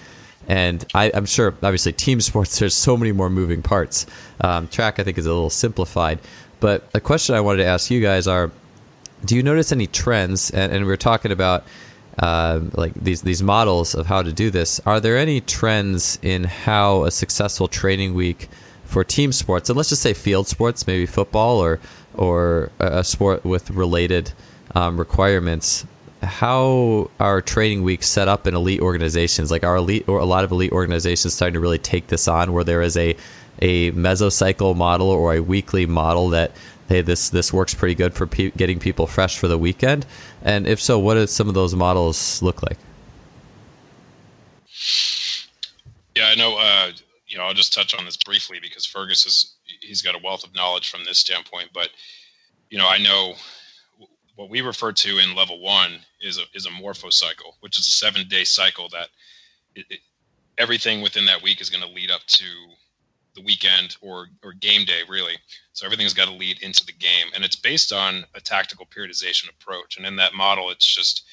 and 0.48 0.85
I, 0.92 1.07
am 1.07 1.26
sure, 1.26 1.55
obviously, 1.62 1.92
team 1.92 2.20
sports, 2.20 2.59
there's 2.59 2.74
so 2.74 2.96
many 2.96 3.12
more 3.12 3.31
moving 3.31 3.62
parts. 3.62 4.07
Um, 4.40 4.68
track, 4.68 4.98
I 4.98 5.05
think, 5.05 5.18
is 5.18 5.26
a 5.26 5.33
little 5.33 5.50
simplified. 5.50 6.18
But 6.62 6.88
a 6.94 7.01
question 7.01 7.35
I 7.35 7.40
wanted 7.40 7.64
to 7.64 7.68
ask 7.68 7.90
you 7.90 8.01
guys 8.01 8.29
are 8.29 8.53
do 9.25 9.35
you 9.35 9.42
notice 9.42 9.72
any 9.72 9.88
trends? 9.88 10.51
And, 10.51 10.72
and 10.72 10.87
we 10.87 10.92
are 10.92 10.96
talking 10.96 11.33
about 11.33 11.64
uh, 12.20 12.61
like 12.75 12.94
these 12.94 13.22
these 13.22 13.42
models 13.42 13.96
of 13.96 14.07
how 14.07 14.22
to 14.22 14.33
do 14.33 14.48
this. 14.48 14.81
Are 14.87 15.01
there 15.01 15.18
any 15.18 15.40
trends 15.40 16.20
in 16.22 16.44
how 16.44 17.03
a 17.03 17.11
successful 17.11 17.66
training 17.66 18.14
week 18.14 18.48
for 18.85 19.03
team 19.03 19.33
sports, 19.33 19.70
and 19.70 19.77
let's 19.77 19.88
just 19.88 20.03
say 20.03 20.14
field 20.14 20.46
sports, 20.46 20.87
maybe 20.87 21.05
football 21.05 21.59
or 21.59 21.81
or 22.14 22.70
a 22.79 23.03
sport 23.03 23.44
with 23.44 23.70
related 23.70 24.33
um, 24.77 24.96
requirements? 24.96 25.85
How 26.22 27.11
are 27.18 27.42
training 27.42 27.83
weeks 27.83 28.09
set 28.09 28.29
up 28.29 28.46
in 28.46 28.55
elite 28.55 28.83
organizations? 28.83 29.51
Like 29.51 29.64
are 29.64 29.75
elite 29.75 30.09
or 30.09 30.20
a 30.20 30.27
lot 30.27 30.44
of 30.44 30.53
elite 30.53 30.70
organizations 30.70 31.35
starting 31.35 31.55
to 31.55 31.61
really 31.61 31.79
take 31.79 32.07
this 32.07 32.29
on, 32.29 32.53
where 32.53 32.62
there 32.62 32.83
is 32.83 32.96
a 32.96 33.16
a 33.62 33.92
mesocycle 33.92 34.77
model 34.77 35.09
or 35.09 35.35
a 35.35 35.40
weekly 35.40 35.87
model 35.87 36.29
that 36.31 36.51
hey, 36.88 37.01
this 37.01 37.31
this 37.31 37.53
works 37.53 37.72
pretty 37.72 37.94
good 37.94 38.12
for 38.12 38.27
pe- 38.27 38.51
getting 38.51 38.79
people 38.79 39.07
fresh 39.07 39.38
for 39.38 39.48
the 39.48 39.57
weekend? 39.57 40.05
And 40.42 40.66
if 40.66 40.81
so, 40.81 40.98
what 40.98 41.14
do 41.14 41.27
some 41.27 41.48
of 41.48 41.55
those 41.55 41.75
models 41.75 42.42
look 42.42 42.62
like? 42.62 42.77
Yeah, 46.14 46.27
I 46.27 46.35
know. 46.35 46.59
Uh, 46.59 46.90
you 47.27 47.38
know, 47.38 47.44
I'll 47.44 47.55
just 47.55 47.72
touch 47.72 47.94
on 47.94 48.05
this 48.05 48.16
briefly 48.16 48.59
because 48.61 48.85
Fergus 48.85 49.25
is 49.25 49.55
he's 49.81 50.03
got 50.03 50.14
a 50.14 50.20
wealth 50.22 50.44
of 50.44 50.55
knowledge 50.55 50.90
from 50.90 51.05
this 51.05 51.18
standpoint. 51.18 51.70
But 51.72 51.88
you 52.68 52.79
know, 52.79 52.88
I 52.88 52.98
know 52.98 53.35
what 54.35 54.51
we 54.51 54.61
refer 54.61 54.92
to 54.92 55.18
in 55.18 55.37
level 55.37 55.61
one 55.61 56.01
is 56.20 56.38
a 56.38 56.42
is 56.53 56.66
a 56.66 56.70
morpho 56.70 57.11
cycle, 57.11 57.57
which 57.61 57.79
is 57.79 57.87
a 57.87 57.92
seven 57.92 58.27
day 58.29 58.44
cycle 58.44 58.88
that 58.88 59.09
it, 59.77 59.87
it, 59.88 60.01
everything 60.59 61.01
within 61.01 61.27
that 61.27 61.42
week 61.42 61.61
is 61.61 61.70
going 61.70 61.83
to 61.83 61.94
lead 61.94 62.11
up 62.11 62.22
to 62.27 62.44
the 63.35 63.42
weekend 63.42 63.97
or 64.01 64.27
or 64.42 64.53
game 64.53 64.85
day 64.85 65.01
really. 65.09 65.35
So 65.73 65.87
everything's 65.87 66.14
got 66.14 66.29
to 66.29 66.35
lead 66.35 66.62
into 66.62 66.85
the 66.85 66.92
game, 66.92 67.29
and 67.35 67.45
it's 67.45 67.57
based 67.57 67.92
on 67.92 68.25
a 68.35 68.40
tactical 68.40 68.87
periodization 68.87 69.49
approach. 69.51 69.97
And 69.97 70.07
in 70.07 70.16
that 70.16 70.35
model, 70.35 70.71
it's 70.71 70.87
just 70.87 71.25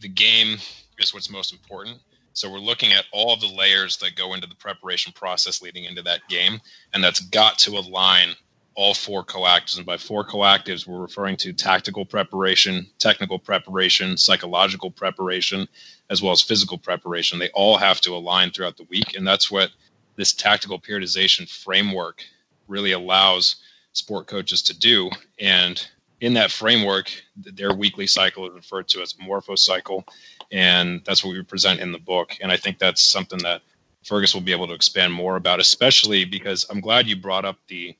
the 0.00 0.08
game 0.08 0.58
is 0.98 1.14
what's 1.14 1.30
most 1.30 1.52
important. 1.52 1.98
So 2.34 2.50
we're 2.50 2.58
looking 2.58 2.92
at 2.92 3.04
all 3.12 3.36
the 3.36 3.46
layers 3.46 3.96
that 3.98 4.16
go 4.16 4.34
into 4.34 4.48
the 4.48 4.56
preparation 4.56 5.12
process 5.12 5.62
leading 5.62 5.84
into 5.84 6.02
that 6.02 6.28
game, 6.28 6.60
and 6.92 7.02
that's 7.02 7.20
got 7.20 7.58
to 7.60 7.78
align 7.78 8.34
all 8.74 8.92
four 8.92 9.24
coactives. 9.24 9.76
And 9.76 9.86
by 9.86 9.96
four 9.96 10.26
coactives, 10.26 10.86
we're 10.86 11.00
referring 11.00 11.36
to 11.38 11.52
tactical 11.52 12.04
preparation, 12.04 12.88
technical 12.98 13.38
preparation, 13.38 14.16
psychological 14.16 14.90
preparation, 14.90 15.68
as 16.10 16.22
well 16.22 16.32
as 16.32 16.42
physical 16.42 16.76
preparation. 16.76 17.38
They 17.38 17.50
all 17.50 17.76
have 17.78 18.00
to 18.02 18.14
align 18.14 18.50
throughout 18.50 18.76
the 18.76 18.86
week, 18.90 19.16
and 19.16 19.26
that's 19.26 19.50
what 19.50 19.70
this 20.16 20.32
tactical 20.32 20.80
periodization 20.80 21.48
framework 21.48 22.24
really 22.68 22.92
allows 22.92 23.56
sport 23.92 24.26
coaches 24.26 24.62
to 24.62 24.78
do. 24.78 25.10
And 25.40 25.86
in 26.20 26.34
that 26.34 26.50
framework, 26.50 27.10
their 27.36 27.74
weekly 27.74 28.06
cycle 28.06 28.46
is 28.48 28.54
referred 28.54 28.88
to 28.88 29.02
as 29.02 29.18
morpho 29.18 29.54
cycle. 29.56 30.04
And 30.52 31.02
that's 31.04 31.24
what 31.24 31.32
we 31.32 31.42
present 31.42 31.80
in 31.80 31.92
the 31.92 31.98
book. 31.98 32.36
And 32.40 32.50
I 32.50 32.56
think 32.56 32.78
that's 32.78 33.02
something 33.02 33.40
that 33.40 33.62
Fergus 34.04 34.34
will 34.34 34.40
be 34.40 34.52
able 34.52 34.66
to 34.68 34.74
expand 34.74 35.12
more 35.12 35.36
about, 35.36 35.60
especially 35.60 36.24
because 36.24 36.66
I'm 36.70 36.80
glad 36.80 37.06
you 37.06 37.16
brought 37.16 37.44
up 37.44 37.58
the 37.68 37.96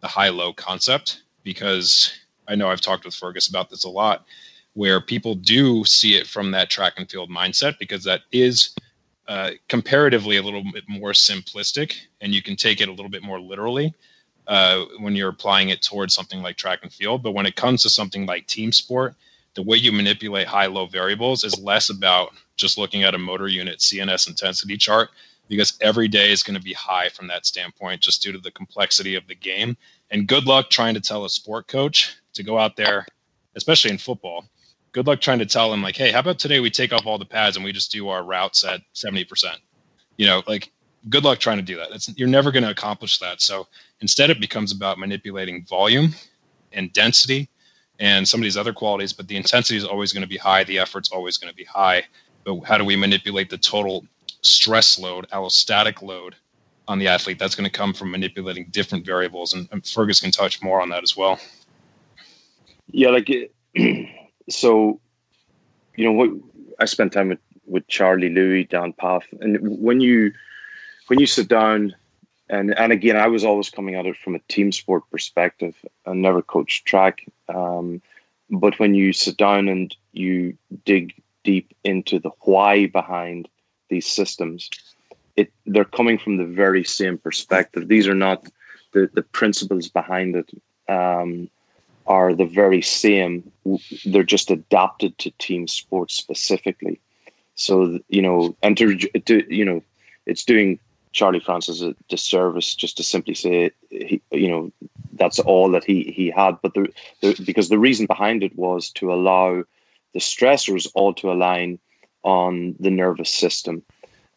the 0.00 0.08
high 0.08 0.30
low 0.30 0.52
concept 0.52 1.22
because 1.44 2.12
I 2.48 2.56
know 2.56 2.68
I've 2.68 2.80
talked 2.80 3.04
with 3.04 3.14
Fergus 3.14 3.48
about 3.48 3.70
this 3.70 3.84
a 3.84 3.88
lot, 3.88 4.26
where 4.74 5.00
people 5.00 5.34
do 5.34 5.84
see 5.84 6.16
it 6.16 6.26
from 6.26 6.50
that 6.50 6.70
track 6.70 6.94
and 6.96 7.08
field 7.08 7.30
mindset 7.30 7.78
because 7.78 8.02
that 8.04 8.22
is 8.32 8.74
uh, 9.28 9.50
comparatively 9.68 10.36
a 10.36 10.42
little 10.42 10.64
bit 10.72 10.84
more 10.88 11.12
simplistic, 11.12 11.96
and 12.20 12.34
you 12.34 12.42
can 12.42 12.56
take 12.56 12.80
it 12.80 12.88
a 12.88 12.92
little 12.92 13.08
bit 13.08 13.22
more 13.22 13.40
literally 13.40 13.94
uh, 14.46 14.84
when 14.98 15.14
you're 15.14 15.28
applying 15.28 15.68
it 15.68 15.82
towards 15.82 16.14
something 16.14 16.42
like 16.42 16.56
track 16.56 16.80
and 16.82 16.92
field. 16.92 17.22
But 17.22 17.32
when 17.32 17.46
it 17.46 17.56
comes 17.56 17.82
to 17.82 17.90
something 17.90 18.26
like 18.26 18.46
team 18.46 18.72
sport, 18.72 19.14
the 19.54 19.62
way 19.62 19.76
you 19.76 19.92
manipulate 19.92 20.46
high 20.46 20.66
low 20.66 20.86
variables 20.86 21.44
is 21.44 21.58
less 21.60 21.90
about 21.90 22.32
just 22.56 22.78
looking 22.78 23.02
at 23.02 23.14
a 23.14 23.18
motor 23.18 23.48
unit 23.48 23.78
CNS 23.78 24.28
intensity 24.28 24.76
chart 24.76 25.10
because 25.48 25.76
every 25.80 26.08
day 26.08 26.32
is 26.32 26.42
going 26.42 26.56
to 26.56 26.62
be 26.62 26.72
high 26.72 27.08
from 27.10 27.26
that 27.28 27.44
standpoint 27.44 28.00
just 28.00 28.22
due 28.22 28.32
to 28.32 28.38
the 28.38 28.50
complexity 28.50 29.14
of 29.14 29.26
the 29.26 29.34
game. 29.34 29.76
And 30.10 30.26
good 30.26 30.46
luck 30.46 30.70
trying 30.70 30.94
to 30.94 31.00
tell 31.00 31.24
a 31.24 31.30
sport 31.30 31.66
coach 31.66 32.16
to 32.34 32.42
go 32.42 32.58
out 32.58 32.76
there, 32.76 33.06
especially 33.54 33.90
in 33.90 33.98
football, 33.98 34.46
good 34.92 35.06
luck 35.06 35.20
trying 35.20 35.38
to 35.38 35.46
tell 35.46 35.70
them 35.70 35.82
like, 35.82 35.96
hey, 35.96 36.12
how 36.12 36.20
about 36.20 36.38
today 36.38 36.60
we 36.60 36.70
take 36.70 36.92
off 36.92 37.06
all 37.06 37.18
the 37.18 37.24
pads 37.24 37.56
and 37.56 37.64
we 37.64 37.72
just 37.72 37.90
do 37.90 38.08
our 38.08 38.22
routes 38.22 38.64
at 38.64 38.82
70%? 38.94 39.56
You 40.16 40.26
know, 40.26 40.42
like 40.46 40.70
good 41.08 41.24
luck 41.24 41.38
trying 41.38 41.56
to 41.56 41.62
do 41.62 41.76
that. 41.76 42.08
You're 42.16 42.28
never 42.28 42.52
going 42.52 42.62
to 42.62 42.70
accomplish 42.70 43.18
that. 43.18 43.40
So 43.40 43.66
instead, 44.00 44.30
it 44.30 44.40
becomes 44.40 44.72
about 44.72 44.98
manipulating 44.98 45.64
volume 45.64 46.14
and 46.72 46.92
density 46.92 47.48
and 47.98 48.26
some 48.26 48.40
of 48.40 48.44
these 48.44 48.56
other 48.56 48.72
qualities, 48.72 49.12
but 49.12 49.28
the 49.28 49.36
intensity 49.36 49.76
is 49.76 49.84
always 49.84 50.12
going 50.12 50.22
to 50.22 50.28
be 50.28 50.36
high. 50.36 50.64
The 50.64 50.78
effort's 50.78 51.10
always 51.10 51.38
going 51.38 51.50
to 51.50 51.56
be 51.56 51.64
high. 51.64 52.04
But 52.44 52.60
how 52.60 52.78
do 52.78 52.84
we 52.84 52.96
manipulate 52.96 53.50
the 53.50 53.58
total 53.58 54.04
stress 54.42 54.98
load, 54.98 55.28
allostatic 55.30 56.02
load 56.02 56.34
on 56.88 56.98
the 56.98 57.08
athlete? 57.08 57.38
That's 57.38 57.54
going 57.54 57.68
to 57.68 57.76
come 57.76 57.92
from 57.92 58.10
manipulating 58.10 58.66
different 58.70 59.06
variables. 59.06 59.52
And, 59.52 59.68
and 59.72 59.86
Fergus 59.86 60.20
can 60.20 60.30
touch 60.30 60.62
more 60.62 60.80
on 60.80 60.88
that 60.90 61.02
as 61.02 61.16
well. 61.16 61.38
Yeah, 62.88 63.10
like 63.10 63.30
so 64.48 65.00
you 65.96 66.04
know 66.04 66.12
what 66.12 66.30
I 66.78 66.84
spent 66.86 67.12
time 67.12 67.28
with 67.28 67.40
with 67.66 67.86
Charlie 67.86 68.28
Louis, 68.28 68.64
Dan 68.64 68.92
Pfaff, 68.94 69.24
and 69.40 69.58
when 69.60 70.00
you 70.00 70.32
when 71.08 71.20
you 71.20 71.26
sit 71.26 71.48
down 71.48 71.94
and 72.48 72.78
and 72.78 72.92
again, 72.92 73.16
I 73.16 73.28
was 73.28 73.44
always 73.44 73.70
coming 73.70 73.94
at 73.94 74.06
it 74.06 74.16
from 74.16 74.34
a 74.34 74.40
team 74.48 74.72
sport 74.72 75.02
perspective. 75.10 75.74
I 76.06 76.12
never 76.12 76.42
coached 76.42 76.86
track, 76.86 77.24
um, 77.48 78.02
but 78.50 78.78
when 78.78 78.94
you 78.94 79.12
sit 79.12 79.36
down 79.36 79.68
and 79.68 79.94
you 80.12 80.56
dig 80.84 81.14
deep 81.44 81.74
into 81.84 82.18
the 82.18 82.30
why 82.40 82.86
behind 82.86 83.48
these 83.88 84.06
systems, 84.06 84.70
it 85.36 85.52
they're 85.66 85.84
coming 85.84 86.18
from 86.18 86.36
the 86.36 86.44
very 86.44 86.84
same 86.84 87.18
perspective. 87.18 87.88
These 87.88 88.08
are 88.08 88.14
not 88.14 88.46
the, 88.92 89.10
the 89.14 89.22
principles 89.22 89.88
behind 89.88 90.36
it 90.36 90.50
um, 90.88 91.48
are 92.06 92.34
the 92.34 92.44
very 92.44 92.82
same. 92.82 93.50
They're 94.04 94.22
just 94.22 94.50
adapted 94.50 95.16
to 95.18 95.30
team 95.32 95.68
sports 95.68 96.14
specifically. 96.14 97.00
So 97.54 97.98
you 98.08 98.22
know, 98.22 98.56
and 98.62 98.76
to, 98.78 98.96
to 98.96 99.54
you 99.54 99.64
know, 99.64 99.82
it's 100.26 100.44
doing 100.44 100.78
Charlie 101.12 101.40
Francis 101.40 101.82
a 101.82 101.94
disservice 102.08 102.74
just 102.74 102.96
to 102.96 103.02
simply 103.02 103.34
say, 103.34 103.70
he, 103.90 104.22
you 104.30 104.48
know, 104.48 104.72
that's 105.12 105.38
all 105.38 105.70
that 105.70 105.84
he 105.84 106.04
he 106.04 106.30
had. 106.30 106.58
But 106.62 106.74
the, 106.74 106.92
the 107.20 107.40
because 107.44 107.68
the 107.68 107.78
reason 107.78 108.06
behind 108.06 108.42
it 108.42 108.56
was 108.56 108.90
to 108.92 109.12
allow 109.12 109.62
the 110.14 110.20
stressors 110.20 110.90
all 110.94 111.14
to 111.14 111.30
align 111.30 111.78
on 112.24 112.74
the 112.80 112.90
nervous 112.90 113.32
system, 113.32 113.82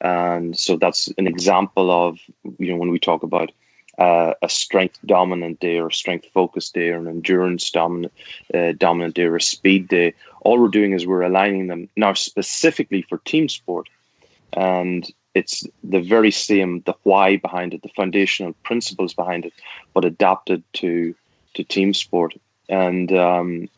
and 0.01 0.57
so 0.57 0.75
that's 0.75 1.07
an 1.17 1.27
example 1.27 1.89
of 1.91 2.19
you 2.59 2.71
know 2.71 2.77
when 2.77 2.91
we 2.91 2.99
talk 2.99 3.23
about 3.23 3.51
uh, 3.97 4.33
a 4.41 4.49
strength 4.49 4.99
dominant 5.05 5.59
day 5.59 5.77
or 5.77 5.87
a 5.87 5.93
strength 5.93 6.27
focused 6.33 6.73
day 6.73 6.89
or 6.89 6.97
an 6.97 7.07
endurance 7.07 7.69
dominant 7.71 8.13
uh, 8.53 8.73
dominant 8.77 9.15
day 9.15 9.23
or 9.23 9.35
a 9.35 9.41
speed 9.41 9.87
day. 9.87 10.13
All 10.41 10.59
we're 10.59 10.67
doing 10.67 10.93
is 10.93 11.07
we're 11.07 11.21
aligning 11.21 11.67
them 11.67 11.89
now 11.95 12.13
specifically 12.13 13.01
for 13.03 13.19
team 13.19 13.49
sport, 13.49 13.89
and 14.53 15.09
it's 15.33 15.67
the 15.83 16.01
very 16.01 16.31
same 16.31 16.81
the 16.81 16.93
why 17.03 17.37
behind 17.37 17.73
it, 17.73 17.81
the 17.83 17.89
foundational 17.89 18.53
principles 18.63 19.13
behind 19.13 19.45
it, 19.45 19.53
but 19.93 20.05
adapted 20.05 20.63
to 20.73 21.15
to 21.53 21.63
team 21.63 21.93
sport. 21.93 22.33
And 22.67 23.11
um, 23.11 23.69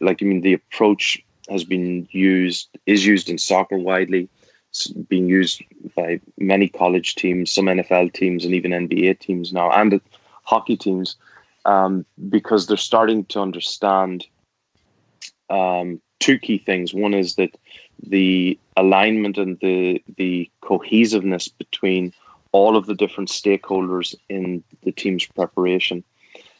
like 0.00 0.22
I 0.22 0.24
mean, 0.24 0.42
the 0.42 0.54
approach 0.54 1.22
has 1.48 1.64
been 1.64 2.08
used 2.10 2.68
is 2.86 3.04
used 3.06 3.28
in 3.28 3.38
soccer 3.38 3.76
widely. 3.76 4.28
Being 5.08 5.28
used 5.28 5.62
by 5.94 6.20
many 6.38 6.68
college 6.68 7.14
teams, 7.14 7.52
some 7.52 7.66
NFL 7.66 8.14
teams, 8.14 8.44
and 8.44 8.54
even 8.54 8.70
NBA 8.70 9.18
teams 9.18 9.52
now, 9.52 9.70
and 9.70 10.00
hockey 10.44 10.76
teams, 10.76 11.16
um, 11.64 12.06
because 12.30 12.66
they're 12.66 12.76
starting 12.76 13.24
to 13.26 13.40
understand 13.40 14.26
um, 15.50 16.00
two 16.20 16.38
key 16.38 16.58
things. 16.58 16.94
One 16.94 17.14
is 17.14 17.34
that 17.34 17.56
the 18.02 18.58
alignment 18.76 19.38
and 19.38 19.58
the 19.60 20.02
the 20.16 20.50
cohesiveness 20.62 21.48
between 21.48 22.12
all 22.52 22.76
of 22.76 22.86
the 22.86 22.94
different 22.94 23.28
stakeholders 23.28 24.14
in 24.28 24.64
the 24.84 24.92
team's 24.92 25.26
preparation, 25.26 26.02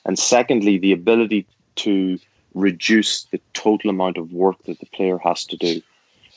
and 0.05 0.19
secondly, 0.19 0.79
the 0.79 0.93
ability 0.93 1.47
to 1.77 2.19
reduce 2.55 3.25
the 3.25 3.41
total 3.55 3.89
amount 3.89 4.19
of 4.19 4.33
work 4.33 4.63
that 4.65 4.79
the 4.81 4.87
player 4.87 5.19
has 5.19 5.45
to 5.47 5.57
do, 5.57 5.81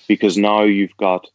because 0.07 0.37
now 0.37 0.63
you've 0.63 0.95
got 0.97 1.27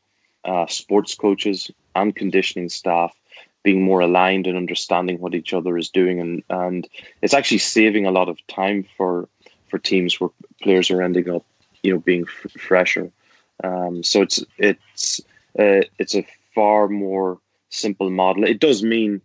uh, 0.45 0.67
sports 0.67 1.15
coaches 1.15 1.71
and 1.95 2.15
conditioning 2.15 2.69
staff 2.69 3.15
being 3.63 3.83
more 3.83 4.01
aligned 4.01 4.47
and 4.47 4.57
understanding 4.57 5.21
what 5.21 5.35
each 5.35 5.53
other 5.53 5.77
is 5.77 5.91
doing. 5.91 6.21
And 6.21 6.43
and 6.51 6.89
it's 7.23 7.35
actually 7.35 7.59
saving 7.59 8.07
a 8.07 8.11
lot 8.11 8.29
of 8.29 8.45
time 8.47 8.87
for 8.97 9.29
for 9.69 9.79
teams 9.79 10.21
where 10.21 10.31
players 10.63 10.91
are 10.91 11.03
ending 11.03 11.29
up 11.31 11.45
you 11.83 11.93
know 11.93 12.01
being 12.01 12.25
f- 12.27 12.53
fresher. 12.53 13.11
Um, 13.63 14.03
so 14.03 14.23
it's 14.23 14.45
it's 14.59 15.21
uh, 15.59 15.83
it's 15.99 16.15
a 16.15 16.27
far 16.55 16.89
more 16.89 17.39
simple 17.71 18.11
model. 18.11 18.45
It 18.45 18.61
does 18.61 18.83
mean, 18.83 19.21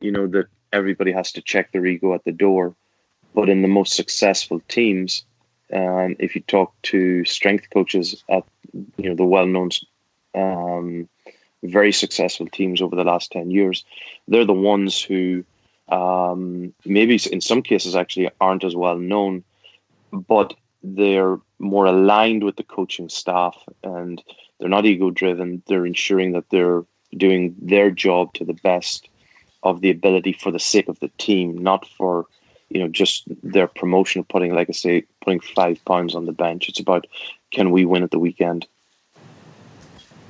you 0.00 0.12
know, 0.12 0.26
that 0.28 0.46
everybody 0.72 1.12
has 1.12 1.32
to 1.32 1.42
check 1.42 1.72
their 1.72 1.86
ego 1.86 2.14
at 2.14 2.24
the 2.24 2.32
door, 2.32 2.74
but 3.34 3.48
in 3.48 3.62
the 3.62 3.68
most 3.68 3.94
successful 3.94 4.60
teams, 4.68 5.24
um, 5.72 6.16
if 6.18 6.34
you 6.34 6.42
talk 6.42 6.72
to 6.82 7.24
strength 7.24 7.70
coaches 7.70 8.22
at 8.28 8.44
you 8.96 9.08
know 9.08 9.14
the 9.14 9.24
well-known, 9.24 9.70
um, 10.34 11.08
very 11.62 11.92
successful 11.92 12.46
teams 12.46 12.80
over 12.80 12.96
the 12.96 13.04
last 13.04 13.32
ten 13.32 13.50
years, 13.50 13.84
they're 14.28 14.44
the 14.44 14.52
ones 14.52 15.00
who 15.00 15.44
um, 15.88 16.72
maybe 16.84 17.18
in 17.32 17.40
some 17.40 17.62
cases 17.62 17.96
actually 17.96 18.30
aren't 18.40 18.64
as 18.64 18.76
well 18.76 18.96
known, 18.96 19.44
but 20.12 20.54
they're 20.82 21.38
more 21.58 21.84
aligned 21.84 22.42
with 22.42 22.56
the 22.56 22.62
coaching 22.62 23.08
staff 23.08 23.56
and 23.84 24.22
they're 24.58 24.68
not 24.68 24.86
ego 24.86 25.10
driven. 25.10 25.62
They're 25.66 25.86
ensuring 25.86 26.32
that 26.32 26.48
they're 26.50 26.84
doing 27.16 27.54
their 27.60 27.90
job 27.90 28.32
to 28.34 28.44
the 28.44 28.54
best 28.54 29.08
of 29.62 29.80
the 29.80 29.90
ability 29.90 30.32
for 30.32 30.50
the 30.50 30.58
sake 30.58 30.88
of 30.88 30.98
the 31.00 31.10
team, 31.18 31.58
not 31.58 31.86
for 31.86 32.26
you 32.70 32.80
know 32.80 32.88
just 32.88 33.24
their 33.42 33.66
promotion 33.66 34.24
putting 34.24 34.54
like 34.54 34.68
I 34.68 34.72
say 34.72 35.04
putting 35.20 35.40
five 35.40 35.84
pounds 35.84 36.14
on 36.14 36.26
the 36.26 36.32
bench. 36.32 36.68
It's 36.68 36.80
about 36.80 37.06
can 37.50 37.70
we 37.72 37.84
win 37.84 38.02
at 38.02 38.10
the 38.10 38.18
weekend. 38.18 38.66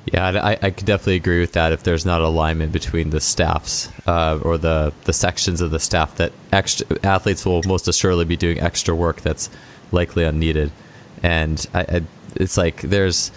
Yeah, 0.07 0.27
I, 0.43 0.53
I 0.61 0.71
could 0.71 0.87
definitely 0.87 1.17
agree 1.17 1.41
with 1.41 1.53
that. 1.53 1.73
If 1.73 1.83
there's 1.83 2.07
not 2.07 2.21
alignment 2.21 2.73
between 2.73 3.11
the 3.11 3.21
staffs 3.21 3.91
uh, 4.07 4.41
or 4.43 4.59
the 4.59 4.93
the 5.05 5.13
sections 5.13 5.61
of 5.61 5.71
the 5.71 5.79
staff, 5.79 6.17
that 6.17 6.33
extra 6.53 6.87
athletes 7.05 7.45
will 7.45 7.63
most 7.65 7.87
assuredly 7.87 8.25
be 8.25 8.37
doing 8.37 8.59
extra 8.61 8.95
work 8.95 9.21
that's 9.21 9.51
likely 9.93 10.25
unneeded. 10.25 10.73
And 11.23 11.65
I, 11.75 11.81
I, 11.81 12.03
it's 12.35 12.57
like 12.57 12.81
there's, 12.81 13.31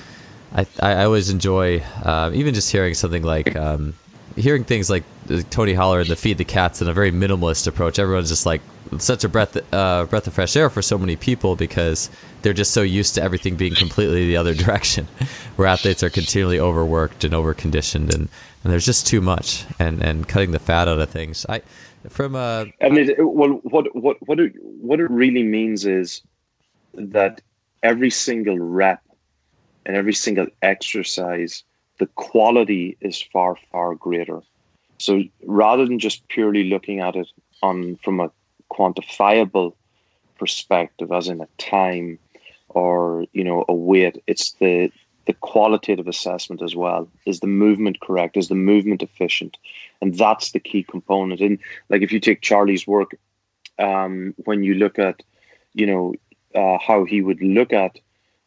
I, 0.55 0.65
I 0.79 1.03
always 1.03 1.29
enjoy 1.29 1.79
uh, 2.03 2.31
even 2.33 2.53
just 2.53 2.71
hearing 2.71 2.93
something 2.93 3.23
like 3.23 3.55
um, 3.57 3.93
hearing 4.35 4.63
things 4.63 4.89
like 4.89 5.03
Tony 5.49 5.73
Holler 5.73 5.99
and 5.99 6.09
the 6.09 6.15
Feed 6.15 6.37
the 6.37 6.45
Cats 6.45 6.81
in 6.81 6.87
a 6.87 6.93
very 6.93 7.11
minimalist 7.11 7.67
approach. 7.67 7.99
Everyone's 7.99 8.29
just 8.29 8.45
like 8.45 8.61
such 8.99 9.23
a 9.23 9.29
breath 9.29 9.57
uh, 9.73 10.05
breath 10.05 10.27
of 10.27 10.33
fresh 10.33 10.55
air 10.55 10.69
for 10.69 10.81
so 10.81 10.97
many 10.97 11.15
people 11.15 11.55
because 11.55 12.09
they're 12.41 12.53
just 12.53 12.71
so 12.71 12.81
used 12.81 13.15
to 13.15 13.23
everything 13.23 13.55
being 13.55 13.75
completely 13.75 14.27
the 14.27 14.37
other 14.37 14.53
direction, 14.65 15.07
where 15.55 15.67
athletes 15.67 16.03
are 16.03 16.09
continually 16.09 16.59
overworked 16.59 17.23
and 17.23 17.33
overconditioned, 17.33 18.13
and, 18.13 18.29
and 18.63 18.73
there's 18.73 18.85
just 18.85 19.07
too 19.07 19.21
much, 19.21 19.65
and, 19.79 20.01
and 20.03 20.27
cutting 20.27 20.51
the 20.51 20.59
fat 20.59 20.87
out 20.87 20.99
of 20.99 21.09
things. 21.09 21.45
I 21.47 21.61
from 22.09 22.35
a 22.35 22.65
I 22.81 22.89
mean, 22.89 23.13
well, 23.19 23.59
what 23.63 23.95
what 23.95 24.17
what 24.27 24.39
it, 24.39 24.53
what 24.61 24.99
it 24.99 25.09
really 25.09 25.43
means 25.43 25.85
is 25.85 26.21
that 26.93 27.41
every 27.81 28.09
single 28.09 28.57
rep 28.57 29.01
and 29.85 29.95
every 29.95 30.13
single 30.13 30.47
exercise, 30.61 31.63
the 31.99 32.07
quality 32.07 32.97
is 33.01 33.21
far, 33.21 33.57
far 33.71 33.95
greater. 33.95 34.41
So 34.97 35.23
rather 35.45 35.85
than 35.85 35.99
just 35.99 36.27
purely 36.29 36.65
looking 36.65 36.99
at 36.99 37.15
it 37.15 37.27
on 37.61 37.97
from 37.97 38.19
a 38.19 38.31
quantifiable 38.73 39.73
perspective, 40.37 41.11
as 41.11 41.27
in 41.27 41.41
a 41.41 41.47
time 41.57 42.19
or 42.69 43.25
you 43.33 43.43
know 43.43 43.65
a 43.67 43.73
weight, 43.73 44.21
it's 44.27 44.53
the 44.53 44.91
the 45.25 45.33
qualitative 45.33 46.07
assessment 46.07 46.61
as 46.61 46.75
well. 46.75 47.07
Is 47.25 47.39
the 47.39 47.47
movement 47.47 48.01
correct? 48.01 48.35
Is 48.35 48.49
the 48.49 48.55
movement 48.55 49.01
efficient? 49.01 49.57
And 50.01 50.17
that's 50.17 50.51
the 50.51 50.59
key 50.59 50.83
component. 50.83 51.39
And 51.39 51.59
like 51.89 52.01
if 52.01 52.11
you 52.11 52.19
take 52.19 52.41
Charlie's 52.41 52.85
work, 52.85 53.11
um, 53.79 54.33
when 54.43 54.63
you 54.63 54.73
look 54.73 54.99
at, 54.99 55.23
you 55.73 55.85
know, 55.85 56.13
uh, 56.55 56.77
how 56.77 57.05
he 57.05 57.21
would 57.21 57.41
look 57.41 57.71
at 57.71 57.99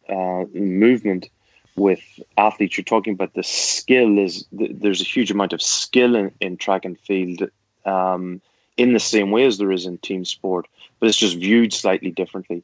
uh, 0.08 0.44
movement 0.52 1.28
with 1.76 2.02
athletes. 2.36 2.76
You're 2.76 2.84
talking 2.84 3.12
about 3.12 3.34
the 3.34 3.42
skill 3.42 4.18
is 4.18 4.46
there's 4.52 5.00
a 5.00 5.04
huge 5.04 5.30
amount 5.30 5.52
of 5.52 5.62
skill 5.62 6.14
in, 6.16 6.32
in 6.40 6.56
track 6.56 6.84
and 6.84 6.98
field 6.98 7.48
um, 7.84 8.40
in 8.76 8.92
the 8.92 9.00
same 9.00 9.30
way 9.30 9.44
as 9.44 9.58
there 9.58 9.72
is 9.72 9.86
in 9.86 9.98
team 9.98 10.24
sport, 10.24 10.66
but 11.00 11.08
it's 11.08 11.18
just 11.18 11.36
viewed 11.36 11.72
slightly 11.72 12.10
differently. 12.10 12.62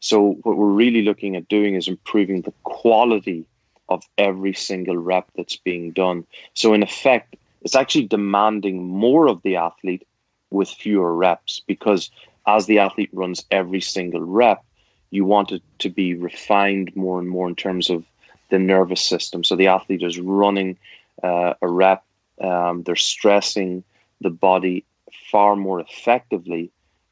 So 0.00 0.32
what 0.42 0.56
we're 0.56 0.66
really 0.66 1.02
looking 1.02 1.36
at 1.36 1.48
doing 1.48 1.74
is 1.74 1.88
improving 1.88 2.42
the 2.42 2.52
quality 2.64 3.44
of 3.88 4.02
every 4.18 4.52
single 4.52 4.96
rep 4.96 5.28
that's 5.36 5.56
being 5.56 5.92
done. 5.92 6.24
So 6.54 6.74
in 6.74 6.82
effect, 6.82 7.36
it's 7.62 7.76
actually 7.76 8.06
demanding 8.06 8.84
more 8.84 9.28
of 9.28 9.42
the 9.42 9.56
athlete 9.56 10.06
with 10.50 10.68
fewer 10.68 11.14
reps 11.14 11.60
because 11.66 12.10
as 12.46 12.66
the 12.66 12.78
athlete 12.78 13.10
runs 13.12 13.44
every 13.50 13.80
single 13.80 14.20
rep, 14.20 14.62
you 15.10 15.24
want 15.24 15.52
it 15.52 15.62
to 15.80 15.88
be 15.88 16.14
refined 16.14 16.94
more 16.94 17.18
and 17.18 17.28
more 17.28 17.48
in 17.48 17.56
terms 17.56 17.90
of 17.90 18.04
the 18.50 18.58
nervous 18.58 19.02
system. 19.02 19.42
So 19.42 19.56
the 19.56 19.66
athlete 19.68 20.02
is 20.02 20.20
running 20.20 20.76
uh, 21.22 21.54
a 21.60 21.68
rep, 21.68 22.04
um, 22.40 22.82
they're 22.82 22.96
stressing 22.96 23.82
the 24.20 24.30
body 24.30 24.84
far 25.30 25.56
more 25.56 25.80
effectively 25.80 26.70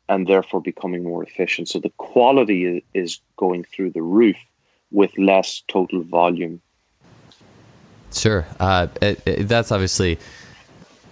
and 0.09 0.27
therefore 0.27 0.61
becoming 0.61 1.03
more 1.03 1.23
efficient. 1.23 1.69
So 1.69 1.79
the 1.79 1.93
quality 1.97 2.85
is 2.93 3.21
going 3.37 3.65
through 3.65 3.91
the 3.91 4.03
roof 4.03 4.37
with 4.91 5.17
less 5.19 5.63
total 5.67 6.03
volume. 6.03 6.61
Sure. 8.13 8.47
Uh, 8.61 8.89
it, 9.03 9.23
it, 9.27 9.49
that's 9.49 9.73
obviously 9.73 10.19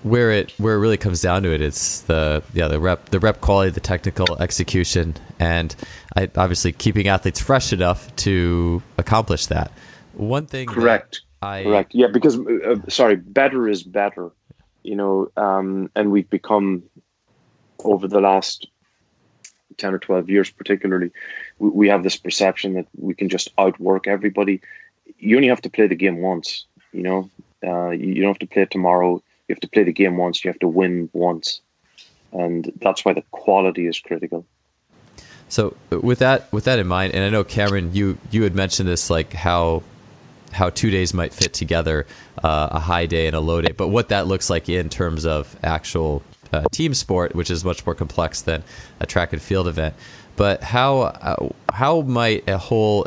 where 0.03 0.33
it 0.33 0.53
where 0.59 0.75
it 0.75 0.79
really 0.79 0.97
comes 0.97 1.21
down 1.21 1.43
to 1.45 1.55
it, 1.55 1.61
it's 1.61 2.01
the 2.03 2.43
yeah 2.55 2.69
the 2.69 2.81
rep 2.81 3.11
the 3.11 3.21
rep 3.21 3.41
quality, 3.41 3.71
the 3.71 3.81
technical 3.81 4.37
execution, 4.41 5.15
and 5.39 5.75
I, 6.17 6.29
obviously 6.37 6.73
keeping 6.73 7.09
athletes 7.09 7.41
fresh 7.41 7.73
enough 7.73 8.15
to 8.17 8.83
accomplish 8.99 9.47
that. 9.47 9.71
One 10.15 10.47
thing, 10.47 10.67
correct, 10.67 11.23
I, 11.41 11.63
correct, 11.63 11.95
yeah, 11.95 12.09
because 12.09 12.39
uh, 12.39 12.77
sorry, 12.89 13.17
better 13.17 13.69
is 13.69 13.83
better, 13.83 14.31
you 14.83 14.97
know, 14.97 15.31
um, 15.37 15.91
and 15.95 16.11
we've 16.11 16.31
become 16.31 16.83
over 17.85 18.07
the 18.09 18.21
last 18.21 18.69
ten 19.77 19.95
or 19.95 19.99
twelve 19.99 20.29
years, 20.29 20.51
particularly, 20.51 21.11
we, 21.59 21.71
we 21.71 21.89
have 21.89 22.03
this 22.03 22.17
perception 22.17 22.75
that 22.75 22.87
we 22.97 23.15
can 23.15 23.29
just 23.29 23.51
outwork 23.59 24.07
everybody 24.07 24.61
you 25.23 25.37
only 25.37 25.49
have 25.49 25.63
to 25.63 25.71
play 25.71 25.87
the 25.87 25.95
game 25.95 26.19
once. 26.19 26.67
You 26.93 27.03
know, 27.03 27.31
uh, 27.65 27.91
you 27.91 28.17
don't 28.17 28.31
have 28.31 28.39
to 28.41 28.47
play 28.47 28.63
it 28.63 28.71
tomorrow. 28.71 29.23
You 29.49 29.55
have 29.55 29.61
to 29.61 29.69
play 29.69 29.85
the 29.85 29.93
game 29.93 30.17
once. 30.17 30.45
You 30.45 30.51
have 30.51 30.59
to 30.61 30.69
win 30.69 31.09
once, 31.13 31.61
and 32.33 32.71
that's 32.81 33.05
why 33.05 33.15
the 33.15 33.23
quality 33.31 33.87
is 33.87 33.99
critical. 33.99 34.45
So 35.49 35.77
with 35.91 36.19
that 36.19 36.53
with 36.53 36.65
that 36.65 36.79
in 36.79 36.87
mind, 36.87 37.15
and 37.15 37.25
I 37.25 37.31
know 37.31 37.45
Cameron, 37.45 37.95
you 37.95 38.19
you 38.31 38.43
had 38.43 38.55
mentioned 38.55 38.89
this 38.89 39.11
like 39.11 39.33
how 39.33 39.83
how 40.53 40.71
two 40.71 40.91
days 40.91 41.13
might 41.15 41.33
fit 41.33 41.53
together, 41.53 42.07
uh, 42.43 42.69
a 42.71 42.79
high 42.79 43.07
day 43.07 43.27
and 43.27 43.35
a 43.35 43.41
low 43.41 43.61
day, 43.61 43.73
but 43.73 43.89
what 43.89 44.09
that 44.11 44.27
looks 44.27 44.51
like 44.51 44.69
in 44.69 44.89
terms 44.89 45.27
of 45.27 45.57
actual 45.63 46.23
uh, 46.53 46.65
team 46.71 46.95
sport, 46.95 47.35
which 47.35 47.51
is 47.51 47.65
much 47.65 47.85
more 47.87 47.95
complex 47.95 48.43
than 48.43 48.63
a 49.01 49.07
track 49.07 49.33
and 49.33 49.43
field 49.43 49.67
event. 49.67 49.95
But 50.37 50.63
how 50.63 51.01
uh, 51.01 51.49
how 51.73 52.01
might 52.03 52.49
a 52.49 52.59
whole 52.59 53.07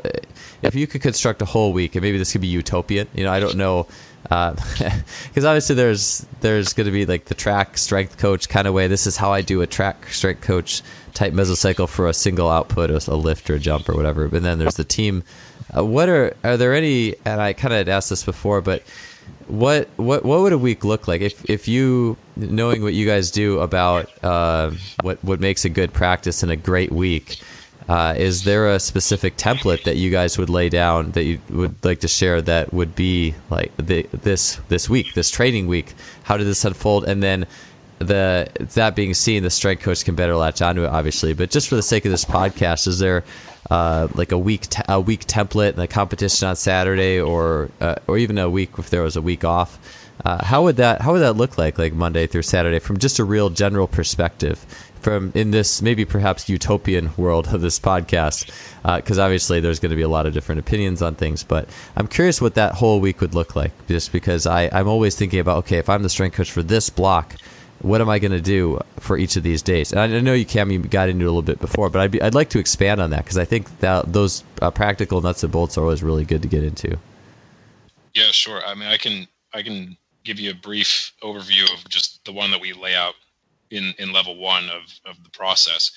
if 0.61 0.75
you 0.75 0.87
could 0.87 1.01
construct 1.01 1.41
a 1.41 1.45
whole 1.45 1.73
week, 1.73 1.95
and 1.95 2.01
maybe 2.01 2.17
this 2.17 2.31
could 2.31 2.41
be 2.41 2.47
utopian. 2.47 3.07
You 3.13 3.23
know, 3.23 3.31
I 3.31 3.39
don't 3.39 3.55
know 3.55 3.87
because 4.25 5.43
uh, 5.43 5.47
obviously 5.47 5.75
there's 5.75 6.25
there's 6.41 6.73
going 6.73 6.85
to 6.85 6.91
be 6.91 7.05
like 7.05 7.25
the 7.25 7.35
track 7.35 7.77
strength 7.77 8.17
coach 8.17 8.49
kind 8.49 8.67
of 8.67 8.73
way. 8.73 8.87
This 8.87 9.05
is 9.05 9.17
how 9.17 9.31
I 9.31 9.41
do 9.41 9.61
a 9.61 9.67
track 9.67 10.07
strength 10.07 10.41
coach 10.41 10.81
type 11.13 11.33
mesocycle 11.33 11.87
for 11.87 12.07
a 12.07 12.13
single 12.13 12.49
output, 12.49 12.89
a, 12.89 13.15
lift 13.15 13.49
or 13.49 13.55
a 13.55 13.59
jump 13.59 13.87
or 13.87 13.95
whatever. 13.95 14.27
But 14.27 14.41
then 14.41 14.57
there's 14.57 14.75
the 14.75 14.83
team. 14.83 15.23
Uh, 15.75 15.85
what 15.85 16.09
are 16.09 16.35
are 16.43 16.57
there 16.57 16.73
any? 16.73 17.15
And 17.23 17.39
I 17.39 17.53
kind 17.53 17.73
of 17.73 17.87
asked 17.87 18.09
this 18.09 18.23
before, 18.23 18.61
but 18.61 18.83
what 19.47 19.89
what 19.97 20.25
what 20.25 20.39
would 20.39 20.53
a 20.53 20.57
week 20.57 20.83
look 20.83 21.07
like 21.07 21.21
if 21.21 21.47
if 21.47 21.67
you 21.67 22.17
knowing 22.35 22.81
what 22.81 22.93
you 22.93 23.05
guys 23.05 23.29
do 23.29 23.59
about 23.59 24.09
uh, 24.23 24.71
what 25.03 25.23
what 25.23 25.39
makes 25.39 25.65
a 25.65 25.69
good 25.69 25.93
practice 25.93 26.41
and 26.41 26.51
a 26.51 26.55
great 26.55 26.91
week? 26.91 27.39
Uh, 27.87 28.15
is 28.17 28.43
there 28.43 28.69
a 28.69 28.79
specific 28.79 29.37
template 29.37 29.83
that 29.83 29.95
you 29.95 30.09
guys 30.09 30.37
would 30.37 30.49
lay 30.49 30.69
down 30.69 31.11
that 31.11 31.23
you 31.23 31.39
would 31.49 31.75
like 31.85 31.99
to 31.99 32.07
share 32.07 32.41
that 32.41 32.73
would 32.73 32.95
be 32.95 33.35
like 33.49 33.71
the, 33.77 34.03
this 34.11 34.55
this 34.69 34.89
week, 34.89 35.13
this 35.13 35.29
training 35.29 35.67
week? 35.67 35.93
How 36.23 36.37
did 36.37 36.47
this 36.47 36.65
unfold? 36.65 37.05
And 37.05 37.21
then 37.21 37.45
the 37.99 38.49
that 38.73 38.95
being 38.95 39.13
seen, 39.13 39.43
the 39.43 39.49
strength 39.49 39.83
coach 39.83 40.03
can 40.03 40.15
better 40.15 40.35
latch 40.35 40.61
onto 40.61 40.83
it, 40.83 40.87
obviously. 40.87 41.33
But 41.33 41.51
just 41.51 41.69
for 41.69 41.75
the 41.75 41.83
sake 41.83 42.05
of 42.05 42.11
this 42.11 42.25
podcast, 42.25 42.87
is 42.87 42.99
there 42.99 43.23
uh, 43.69 44.07
like 44.15 44.31
a 44.31 44.37
week 44.37 44.61
te- 44.61 44.83
a 44.89 44.99
week 44.99 45.25
template 45.25 45.69
and 45.69 45.79
a 45.79 45.87
competition 45.87 46.47
on 46.47 46.55
Saturday, 46.55 47.19
or 47.19 47.69
uh, 47.81 47.95
or 48.07 48.17
even 48.17 48.37
a 48.37 48.49
week 48.49 48.71
if 48.77 48.89
there 48.89 49.03
was 49.03 49.15
a 49.15 49.21
week 49.21 49.43
off? 49.43 49.77
Uh, 50.23 50.43
how 50.43 50.63
would 50.63 50.77
that 50.77 51.01
how 51.01 51.13
would 51.13 51.19
that 51.19 51.33
look 51.33 51.57
like 51.57 51.77
like 51.77 51.93
Monday 51.93 52.25
through 52.25 52.41
Saturday 52.41 52.79
from 52.79 52.97
just 52.97 53.19
a 53.19 53.23
real 53.23 53.49
general 53.49 53.87
perspective? 53.87 54.65
From 55.05 55.31
in 55.35 55.51
this 55.51 55.83
maybe 55.83 56.03
perhaps 56.03 56.49
utopian 56.49 57.11
world 57.15 57.53
of 57.53 57.61
this 57.61 57.79
podcast 57.79 58.47
because 58.97 59.19
uh, 59.19 59.23
obviously 59.23 59.59
there's 59.59 59.77
going 59.77 59.91
to 59.91 59.95
be 59.95 60.01
a 60.01 60.09
lot 60.09 60.25
of 60.25 60.33
different 60.33 60.57
opinions 60.57 60.99
on 60.99 61.13
things 61.13 61.43
but 61.43 61.69
i'm 61.95 62.07
curious 62.07 62.41
what 62.41 62.55
that 62.55 62.73
whole 62.73 62.99
week 62.99 63.21
would 63.21 63.35
look 63.35 63.55
like 63.55 63.71
just 63.87 64.11
because 64.11 64.47
I, 64.47 64.67
i'm 64.73 64.87
always 64.87 65.15
thinking 65.15 65.39
about 65.39 65.59
okay 65.59 65.77
if 65.77 65.89
i'm 65.89 66.01
the 66.01 66.09
strength 66.09 66.33
coach 66.33 66.51
for 66.51 66.63
this 66.63 66.89
block 66.89 67.35
what 67.83 68.01
am 68.01 68.09
i 68.09 68.17
going 68.17 68.31
to 68.31 68.41
do 68.41 68.79
for 68.99 69.15
each 69.15 69.35
of 69.35 69.43
these 69.43 69.61
days? 69.61 69.91
And 69.91 69.99
i 70.01 70.19
know 70.19 70.33
you 70.33 70.43
cam 70.43 70.71
you 70.71 70.79
got 70.79 71.07
into 71.07 71.23
a 71.25 71.27
little 71.27 71.43
bit 71.43 71.59
before 71.61 71.91
but 71.91 72.01
i'd, 72.01 72.09
be, 72.09 72.19
I'd 72.19 72.33
like 72.33 72.49
to 72.49 72.59
expand 72.59 72.99
on 72.99 73.11
that 73.11 73.25
because 73.25 73.37
i 73.37 73.45
think 73.45 73.79
that 73.81 74.11
those 74.11 74.43
uh, 74.63 74.71
practical 74.71 75.21
nuts 75.21 75.43
and 75.43 75.51
bolts 75.53 75.77
are 75.77 75.81
always 75.81 76.01
really 76.01 76.25
good 76.25 76.41
to 76.41 76.47
get 76.47 76.63
into. 76.63 76.97
Yeah 78.15 78.31
sure. 78.31 78.65
I 78.65 78.73
mean 78.73 78.89
i 78.89 78.97
can 78.97 79.27
i 79.53 79.61
can 79.61 79.97
give 80.23 80.39
you 80.39 80.49
a 80.49 80.55
brief 80.55 81.13
overview 81.21 81.71
of 81.71 81.87
just 81.89 82.25
the 82.25 82.33
one 82.33 82.49
that 82.49 82.59
we 82.59 82.73
lay 82.73 82.95
out 82.95 83.13
in 83.71 83.93
in 83.99 84.11
level 84.11 84.37
one 84.37 84.69
of 84.69 84.83
of 85.05 85.23
the 85.23 85.29
process. 85.29 85.91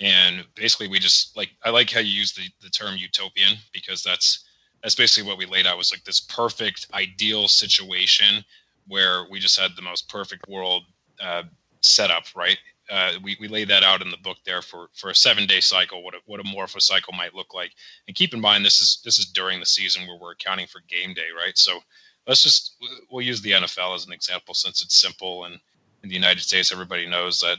And 0.00 0.44
basically 0.56 0.88
we 0.88 0.98
just 0.98 1.36
like 1.36 1.50
i 1.64 1.70
like 1.70 1.90
how 1.90 2.00
you 2.00 2.10
use 2.10 2.32
the, 2.32 2.48
the 2.60 2.70
term 2.70 2.96
utopian 2.96 3.56
because 3.72 4.02
that's 4.02 4.44
that's 4.82 4.94
basically 4.94 5.28
what 5.28 5.38
we 5.38 5.46
laid 5.46 5.66
out 5.66 5.78
was 5.78 5.92
like 5.92 6.04
this 6.04 6.20
perfect 6.20 6.88
ideal 6.92 7.48
situation 7.48 8.44
where 8.88 9.24
we 9.30 9.38
just 9.38 9.58
had 9.58 9.70
the 9.76 9.82
most 9.82 10.08
perfect 10.08 10.46
world 10.48 10.82
uh, 11.20 11.44
set 11.80 12.10
up 12.10 12.24
right? 12.34 12.58
Uh, 12.90 13.12
we, 13.22 13.34
we 13.40 13.48
laid 13.48 13.68
that 13.68 13.82
out 13.82 14.02
in 14.02 14.10
the 14.10 14.16
book 14.18 14.36
there 14.44 14.60
for 14.60 14.88
for 14.92 15.10
a 15.10 15.14
seven 15.14 15.46
day 15.46 15.60
cycle 15.60 16.02
what 16.02 16.14
a, 16.14 16.18
what 16.26 16.40
a 16.40 16.44
morpho 16.44 16.80
cycle 16.80 17.12
might 17.12 17.34
look 17.34 17.54
like. 17.54 17.70
And 18.08 18.16
keep 18.16 18.34
in 18.34 18.40
mind 18.40 18.64
this 18.64 18.80
is 18.80 19.00
this 19.04 19.18
is 19.18 19.26
during 19.26 19.60
the 19.60 19.66
season 19.66 20.06
where 20.06 20.18
we're 20.20 20.32
accounting 20.32 20.66
for 20.66 20.80
game 20.88 21.14
day 21.14 21.28
right? 21.36 21.56
So 21.56 21.80
let's 22.26 22.42
just 22.42 22.76
we'll 23.10 23.24
use 23.24 23.40
the 23.42 23.52
nfl 23.52 23.94
as 23.94 24.06
an 24.06 24.12
example 24.12 24.54
since 24.54 24.82
it's 24.82 25.00
simple 25.00 25.44
and 25.44 25.58
in 26.04 26.10
the 26.10 26.14
United 26.14 26.42
States, 26.42 26.70
everybody 26.70 27.06
knows 27.08 27.40
that 27.40 27.56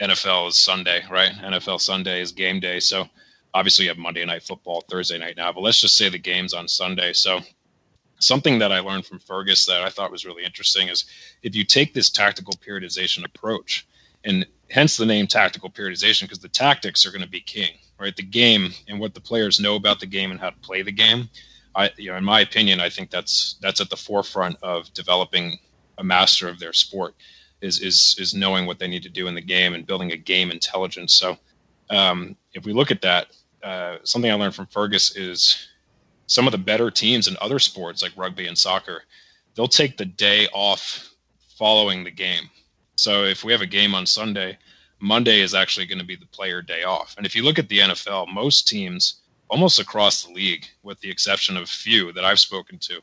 NFL 0.00 0.48
is 0.48 0.58
Sunday, 0.58 1.04
right? 1.08 1.32
NFL 1.32 1.80
Sunday 1.80 2.20
is 2.20 2.32
game 2.32 2.58
day. 2.58 2.80
So 2.80 3.08
obviously 3.54 3.84
you 3.84 3.90
have 3.90 3.98
Monday 3.98 4.24
night 4.26 4.42
football, 4.42 4.84
Thursday 4.90 5.18
night 5.18 5.36
now, 5.36 5.52
but 5.52 5.60
let's 5.60 5.80
just 5.80 5.96
say 5.96 6.08
the 6.08 6.18
game's 6.18 6.52
on 6.52 6.66
Sunday. 6.66 7.12
So 7.12 7.38
something 8.18 8.58
that 8.58 8.72
I 8.72 8.80
learned 8.80 9.06
from 9.06 9.20
Fergus 9.20 9.66
that 9.66 9.82
I 9.82 9.88
thought 9.88 10.10
was 10.10 10.26
really 10.26 10.44
interesting 10.44 10.88
is 10.88 11.04
if 11.44 11.54
you 11.54 11.64
take 11.64 11.94
this 11.94 12.10
tactical 12.10 12.54
periodization 12.54 13.24
approach, 13.24 13.86
and 14.24 14.44
hence 14.68 14.96
the 14.96 15.06
name 15.06 15.28
tactical 15.28 15.70
periodization, 15.70 16.22
because 16.22 16.40
the 16.40 16.48
tactics 16.48 17.06
are 17.06 17.10
going 17.12 17.22
to 17.22 17.30
be 17.30 17.40
king, 17.40 17.70
right? 17.98 18.14
The 18.16 18.22
game 18.22 18.72
and 18.88 18.98
what 18.98 19.14
the 19.14 19.20
players 19.20 19.60
know 19.60 19.76
about 19.76 20.00
the 20.00 20.06
game 20.06 20.32
and 20.32 20.40
how 20.40 20.50
to 20.50 20.58
play 20.58 20.82
the 20.82 20.92
game. 20.92 21.30
I, 21.74 21.90
you 21.96 22.10
know, 22.10 22.16
in 22.16 22.24
my 22.24 22.40
opinion, 22.40 22.80
I 22.80 22.90
think 22.90 23.10
that's 23.10 23.54
that's 23.62 23.80
at 23.80 23.88
the 23.88 23.96
forefront 23.96 24.56
of 24.60 24.92
developing 24.92 25.58
a 25.98 26.04
master 26.04 26.48
of 26.48 26.58
their 26.58 26.72
sport 26.72 27.14
is 27.60 27.80
is 27.80 28.16
is 28.18 28.34
knowing 28.34 28.66
what 28.66 28.78
they 28.78 28.88
need 28.88 29.02
to 29.02 29.08
do 29.08 29.28
in 29.28 29.34
the 29.34 29.40
game 29.40 29.74
and 29.74 29.86
building 29.86 30.12
a 30.12 30.16
game 30.16 30.50
intelligence. 30.50 31.14
So 31.14 31.38
um, 31.90 32.36
if 32.54 32.64
we 32.64 32.72
look 32.72 32.90
at 32.90 33.02
that, 33.02 33.28
uh, 33.62 33.96
something 34.04 34.30
I 34.30 34.34
learned 34.34 34.54
from 34.54 34.66
Fergus 34.66 35.16
is 35.16 35.68
some 36.26 36.46
of 36.46 36.52
the 36.52 36.58
better 36.58 36.90
teams 36.90 37.28
in 37.28 37.36
other 37.40 37.58
sports 37.58 38.02
like 38.02 38.12
rugby 38.16 38.46
and 38.46 38.56
soccer, 38.56 39.02
they'll 39.54 39.68
take 39.68 39.96
the 39.96 40.04
day 40.04 40.46
off 40.52 41.12
following 41.58 42.04
the 42.04 42.10
game. 42.10 42.48
So 42.96 43.24
if 43.24 43.44
we 43.44 43.52
have 43.52 43.62
a 43.62 43.66
game 43.66 43.94
on 43.94 44.06
Sunday, 44.06 44.56
Monday 45.00 45.40
is 45.40 45.54
actually 45.54 45.86
going 45.86 45.98
to 45.98 46.04
be 46.04 46.16
the 46.16 46.26
player 46.26 46.62
day 46.62 46.84
off. 46.84 47.14
And 47.16 47.26
if 47.26 47.34
you 47.34 47.42
look 47.42 47.58
at 47.58 47.68
the 47.68 47.78
NFL, 47.78 48.32
most 48.32 48.68
teams 48.68 49.22
almost 49.48 49.80
across 49.80 50.24
the 50.24 50.32
league, 50.32 50.66
with 50.82 51.00
the 51.00 51.10
exception 51.10 51.56
of 51.56 51.64
a 51.64 51.66
few 51.66 52.12
that 52.12 52.24
I've 52.24 52.38
spoken 52.38 52.78
to, 52.78 53.00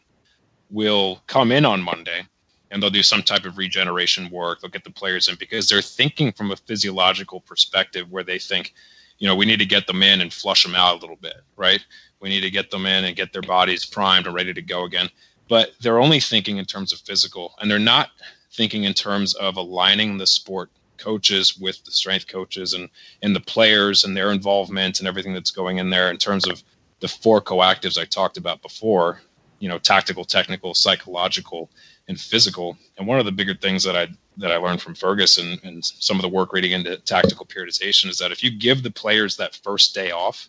will 0.69 1.21
come 1.27 1.51
in 1.51 1.65
on 1.65 1.81
Monday 1.81 2.25
and 2.72 2.82
they'll 2.82 2.89
do 2.89 3.03
some 3.03 3.24
type 3.24 3.45
of 3.45 3.57
regeneration 3.57 4.30
work. 4.30 4.61
They'll 4.61 4.72
get 4.72 4.84
the 4.84 4.91
players 4.91 5.28
in 5.28 5.36
because 5.36 5.68
they're 5.70 5.82
thinking 5.82 6.32
from 6.32 6.51
a 6.51 6.55
physiological 6.55 7.41
perspective 7.41 8.09
where 8.11 8.24
they 8.24 8.39
think, 8.39 8.74
you 9.20 9.28
know, 9.28 9.36
we 9.36 9.45
need 9.45 9.59
to 9.59 9.65
get 9.65 9.88
them 9.88 10.03
in 10.03 10.22
and 10.22 10.34
flush 10.34 10.63
them 10.63 10.76
out 10.76 10.97
a 10.97 10.99
little 10.99 11.15
bit, 11.15 11.41
right? 11.55 11.84
We 12.20 12.30
need 12.30 12.41
to 12.41 12.51
get 12.51 12.72
them 12.72 12.86
in 12.86 13.05
and 13.05 13.15
get 13.15 13.34
their 13.34 13.41
bodies 13.41 13.86
primed 13.86 14.26
and 14.26 14.36
ready 14.36 14.53
to 14.53 14.61
go 14.61 14.84
again. 14.84 15.09
But 15.47 15.72
they're 15.82 15.99
only 15.99 16.20
thinking 16.20 16.57
in 16.57 16.65
terms 16.65 16.91
of 16.91 16.99
physical, 16.99 17.55
and 17.59 17.72
they're 17.72 17.80
not 17.80 18.09
thinking 18.51 18.84
in 18.84 18.93
terms 18.93 19.34
of 19.36 19.55
aligning 19.55 20.18
the 20.18 20.28
sport 20.28 20.70
coaches 20.97 21.57
with 21.57 21.84
the 21.86 21.91
strength 21.91 22.28
coaches 22.28 22.74
and 22.74 22.89
and 23.22 23.36
the 23.36 23.39
players 23.39 24.03
and 24.03 24.18
their 24.18 24.32
involvement 24.32 24.99
and 24.99 25.07
everything 25.07 25.34
that's 25.34 25.51
going 25.51 25.78
in 25.78 25.89
there 25.89 26.09
in 26.09 26.18
terms 26.18 26.47
of 26.47 26.63
the 26.99 27.07
four 27.07 27.39
coactives 27.39 27.99
I 27.99 28.05
talked 28.05 28.38
about 28.38 28.61
before, 28.63 29.22
you 29.59 29.70
know, 29.70 29.78
tactical, 29.78 30.26
technical, 30.26 30.74
psychological, 30.74 31.70
and 32.07 32.19
physical. 32.19 32.77
And 32.97 33.07
one 33.07 33.19
of 33.19 33.25
the 33.25 33.31
bigger 33.31 33.53
things 33.53 33.83
that 33.83 33.95
I 33.95 34.07
that 34.37 34.51
I 34.51 34.57
learned 34.57 34.81
from 34.81 34.93
Fergus 34.93 35.37
and, 35.37 35.59
and 35.63 35.83
some 35.83 36.17
of 36.17 36.21
the 36.21 36.29
work 36.29 36.53
reading 36.53 36.71
into 36.71 36.97
tactical 36.97 37.45
periodization 37.45 38.07
is 38.07 38.19
that 38.19 38.31
if 38.31 38.43
you 38.43 38.51
give 38.51 38.83
the 38.83 38.91
players 38.91 39.37
that 39.37 39.55
first 39.55 39.95
day 39.95 40.11
off, 40.11 40.47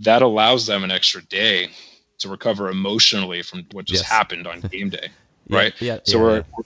that 0.00 0.22
allows 0.22 0.66
them 0.66 0.82
an 0.82 0.90
extra 0.90 1.22
day 1.24 1.70
to 2.18 2.28
recover 2.28 2.70
emotionally 2.70 3.42
from 3.42 3.66
what 3.72 3.84
just 3.84 4.04
yes. 4.04 4.10
happened 4.10 4.46
on 4.46 4.60
game 4.72 4.88
day. 4.88 5.08
Right. 5.48 5.74
yeah, 5.80 5.94
yeah, 5.94 6.00
so 6.04 6.16
yeah, 6.16 6.22
we're, 6.22 6.44
we're 6.56 6.64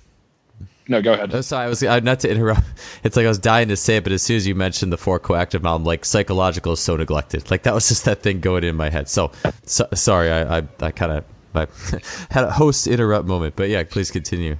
no, 0.88 1.01
go 1.01 1.12
ahead. 1.12 1.32
Oh, 1.32 1.40
sorry, 1.40 1.66
I 1.66 1.68
was 1.68 1.84
I, 1.84 2.01
not 2.01 2.18
to 2.20 2.30
interrupt. 2.30 2.62
It's 3.05 3.16
like 3.16 3.24
I 3.24 3.28
was 3.28 3.38
dying 3.38 3.68
to 3.68 3.76
say 3.76 3.96
it, 3.96 4.05
but 4.05 4.12
as 4.12 4.22
soon 4.22 4.36
as 4.36 4.46
you 4.46 4.55
mentioned 4.55 4.92
the 4.92 4.98
four 4.98 5.20
coactive 5.20 5.62
model, 5.62 5.86
like 5.86 6.05
psychological 6.05 6.72
is 6.72 6.80
so 6.80 6.96
neglected. 6.96 7.51
Like 7.51 7.62
that 7.62 7.74
was 7.74 7.88
just 7.88 8.05
that 8.07 8.22
thing 8.22 8.40
going 8.40 8.64
in 8.64 8.76
my 8.76 8.90
head. 8.90 9.09
So, 9.09 9.30
so 9.64 9.88
sorry, 9.94 10.30
I 10.30 10.59
I, 10.59 10.62
I 10.80 10.90
kind 10.90 11.12
of 11.12 11.24
I 11.55 11.66
had 12.30 12.44
a 12.44 12.51
host 12.51 12.86
interrupt 12.86 13.26
moment, 13.26 13.57
but 13.57 13.68
yeah, 13.68 13.82
please 13.84 14.11
continue. 14.11 14.57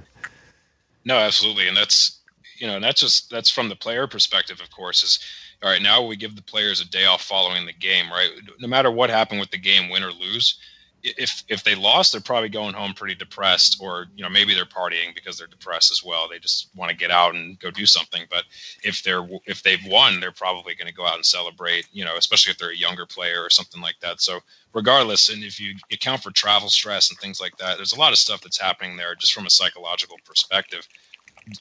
No, 1.05 1.17
absolutely, 1.17 1.67
and 1.67 1.75
that's 1.75 2.19
you 2.57 2.67
know, 2.67 2.75
and 2.75 2.83
that's 2.83 3.01
just 3.01 3.29
that's 3.29 3.49
from 3.49 3.69
the 3.69 3.75
player 3.75 4.07
perspective, 4.07 4.61
of 4.61 4.69
course. 4.71 5.03
Is 5.03 5.19
all 5.63 5.69
right. 5.69 5.81
Now 5.81 6.05
we 6.05 6.15
give 6.15 6.35
the 6.35 6.41
players 6.41 6.81
a 6.81 6.89
day 6.89 7.05
off 7.05 7.21
following 7.21 7.65
the 7.65 7.73
game, 7.73 8.11
right? 8.11 8.29
No 8.59 8.67
matter 8.67 8.91
what 8.91 9.09
happened 9.09 9.39
with 9.39 9.51
the 9.51 9.57
game, 9.57 9.89
win 9.89 10.03
or 10.03 10.11
lose, 10.11 10.57
if 11.03 11.43
if 11.47 11.63
they 11.63 11.75
lost, 11.75 12.11
they're 12.11 12.21
probably 12.21 12.49
going 12.49 12.73
home 12.73 12.93
pretty 12.93 13.15
depressed, 13.15 13.77
or 13.81 14.07
you 14.15 14.23
know 14.23 14.29
maybe 14.29 14.53
they're 14.53 14.65
partying 14.65 15.13
because 15.15 15.37
they're 15.37 15.47
depressed 15.47 15.91
as 15.91 16.03
well. 16.03 16.27
They 16.27 16.39
just 16.39 16.69
want 16.75 16.89
to 16.91 16.97
get 16.97 17.11
out 17.11 17.35
and 17.35 17.59
go 17.59 17.71
do 17.71 17.85
something. 17.85 18.23
But 18.29 18.43
if 18.83 19.01
they're 19.03 19.27
if 19.45 19.63
they've 19.63 19.83
won, 19.87 20.19
they're 20.19 20.31
probably 20.31 20.75
going 20.75 20.87
to 20.87 20.93
go 20.93 21.05
out 21.05 21.15
and 21.15 21.25
celebrate. 21.25 21.87
You 21.91 22.05
know, 22.05 22.17
especially 22.17 22.51
if 22.51 22.57
they're 22.57 22.71
a 22.71 22.77
younger 22.77 23.05
player 23.05 23.43
or 23.43 23.49
something 23.49 23.81
like 23.81 23.99
that. 24.01 24.21
So 24.21 24.39
regardless, 24.73 25.29
and 25.29 25.43
if 25.43 25.59
you 25.59 25.75
account 25.91 26.23
for 26.23 26.31
travel 26.31 26.69
stress 26.69 27.09
and 27.09 27.19
things 27.19 27.41
like 27.41 27.57
that, 27.57 27.77
there's 27.77 27.93
a 27.93 27.99
lot 27.99 28.11
of 28.11 28.19
stuff 28.19 28.41
that's 28.41 28.59
happening 28.59 28.95
there 28.95 29.15
just 29.15 29.33
from 29.33 29.45
a 29.45 29.51
psychological 29.51 30.17
perspective. 30.25 30.87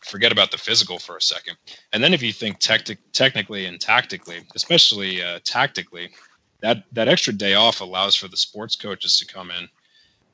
Forget 0.04 0.32
about 0.32 0.50
the 0.50 0.58
physical 0.58 0.98
for 0.98 1.16
a 1.16 1.22
second, 1.22 1.56
and 1.92 2.04
then 2.04 2.12
if 2.12 2.22
you 2.22 2.34
think 2.34 2.58
tactic, 2.58 2.98
technically 3.12 3.64
and 3.64 3.80
tactically, 3.80 4.40
especially 4.54 5.22
uh, 5.22 5.38
tactically, 5.44 6.10
that 6.60 6.84
that 6.92 7.08
extra 7.08 7.32
day 7.32 7.54
off 7.54 7.80
allows 7.80 8.14
for 8.14 8.28
the 8.28 8.36
sports 8.36 8.76
coaches 8.76 9.18
to 9.18 9.26
come 9.26 9.50
in 9.50 9.68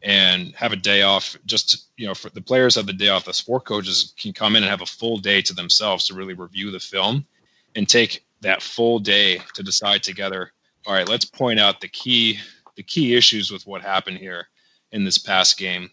and 0.02 0.54
have 0.54 0.72
a 0.72 0.76
day 0.76 1.02
off 1.02 1.36
just 1.46 1.88
you 1.96 2.06
know 2.06 2.14
for 2.14 2.30
the 2.30 2.40
players 2.40 2.74
have 2.74 2.86
the 2.86 2.92
day 2.92 3.08
off 3.08 3.24
the 3.24 3.32
sport 3.32 3.64
coaches 3.64 4.14
can 4.18 4.32
come 4.32 4.56
in 4.56 4.62
and 4.62 4.70
have 4.70 4.82
a 4.82 4.86
full 4.86 5.16
day 5.16 5.40
to 5.40 5.54
themselves 5.54 6.06
to 6.06 6.14
really 6.14 6.34
review 6.34 6.70
the 6.70 6.78
film 6.78 7.26
and 7.74 7.88
take 7.88 8.24
that 8.42 8.62
full 8.62 8.98
day 8.98 9.40
to 9.54 9.62
decide 9.62 10.02
together 10.02 10.52
all 10.86 10.94
right 10.94 11.08
let's 11.08 11.24
point 11.24 11.58
out 11.58 11.80
the 11.80 11.88
key 11.88 12.38
the 12.76 12.82
key 12.82 13.14
issues 13.14 13.50
with 13.50 13.66
what 13.66 13.82
happened 13.82 14.18
here 14.18 14.48
in 14.92 15.04
this 15.04 15.18
past 15.18 15.58
game. 15.58 15.90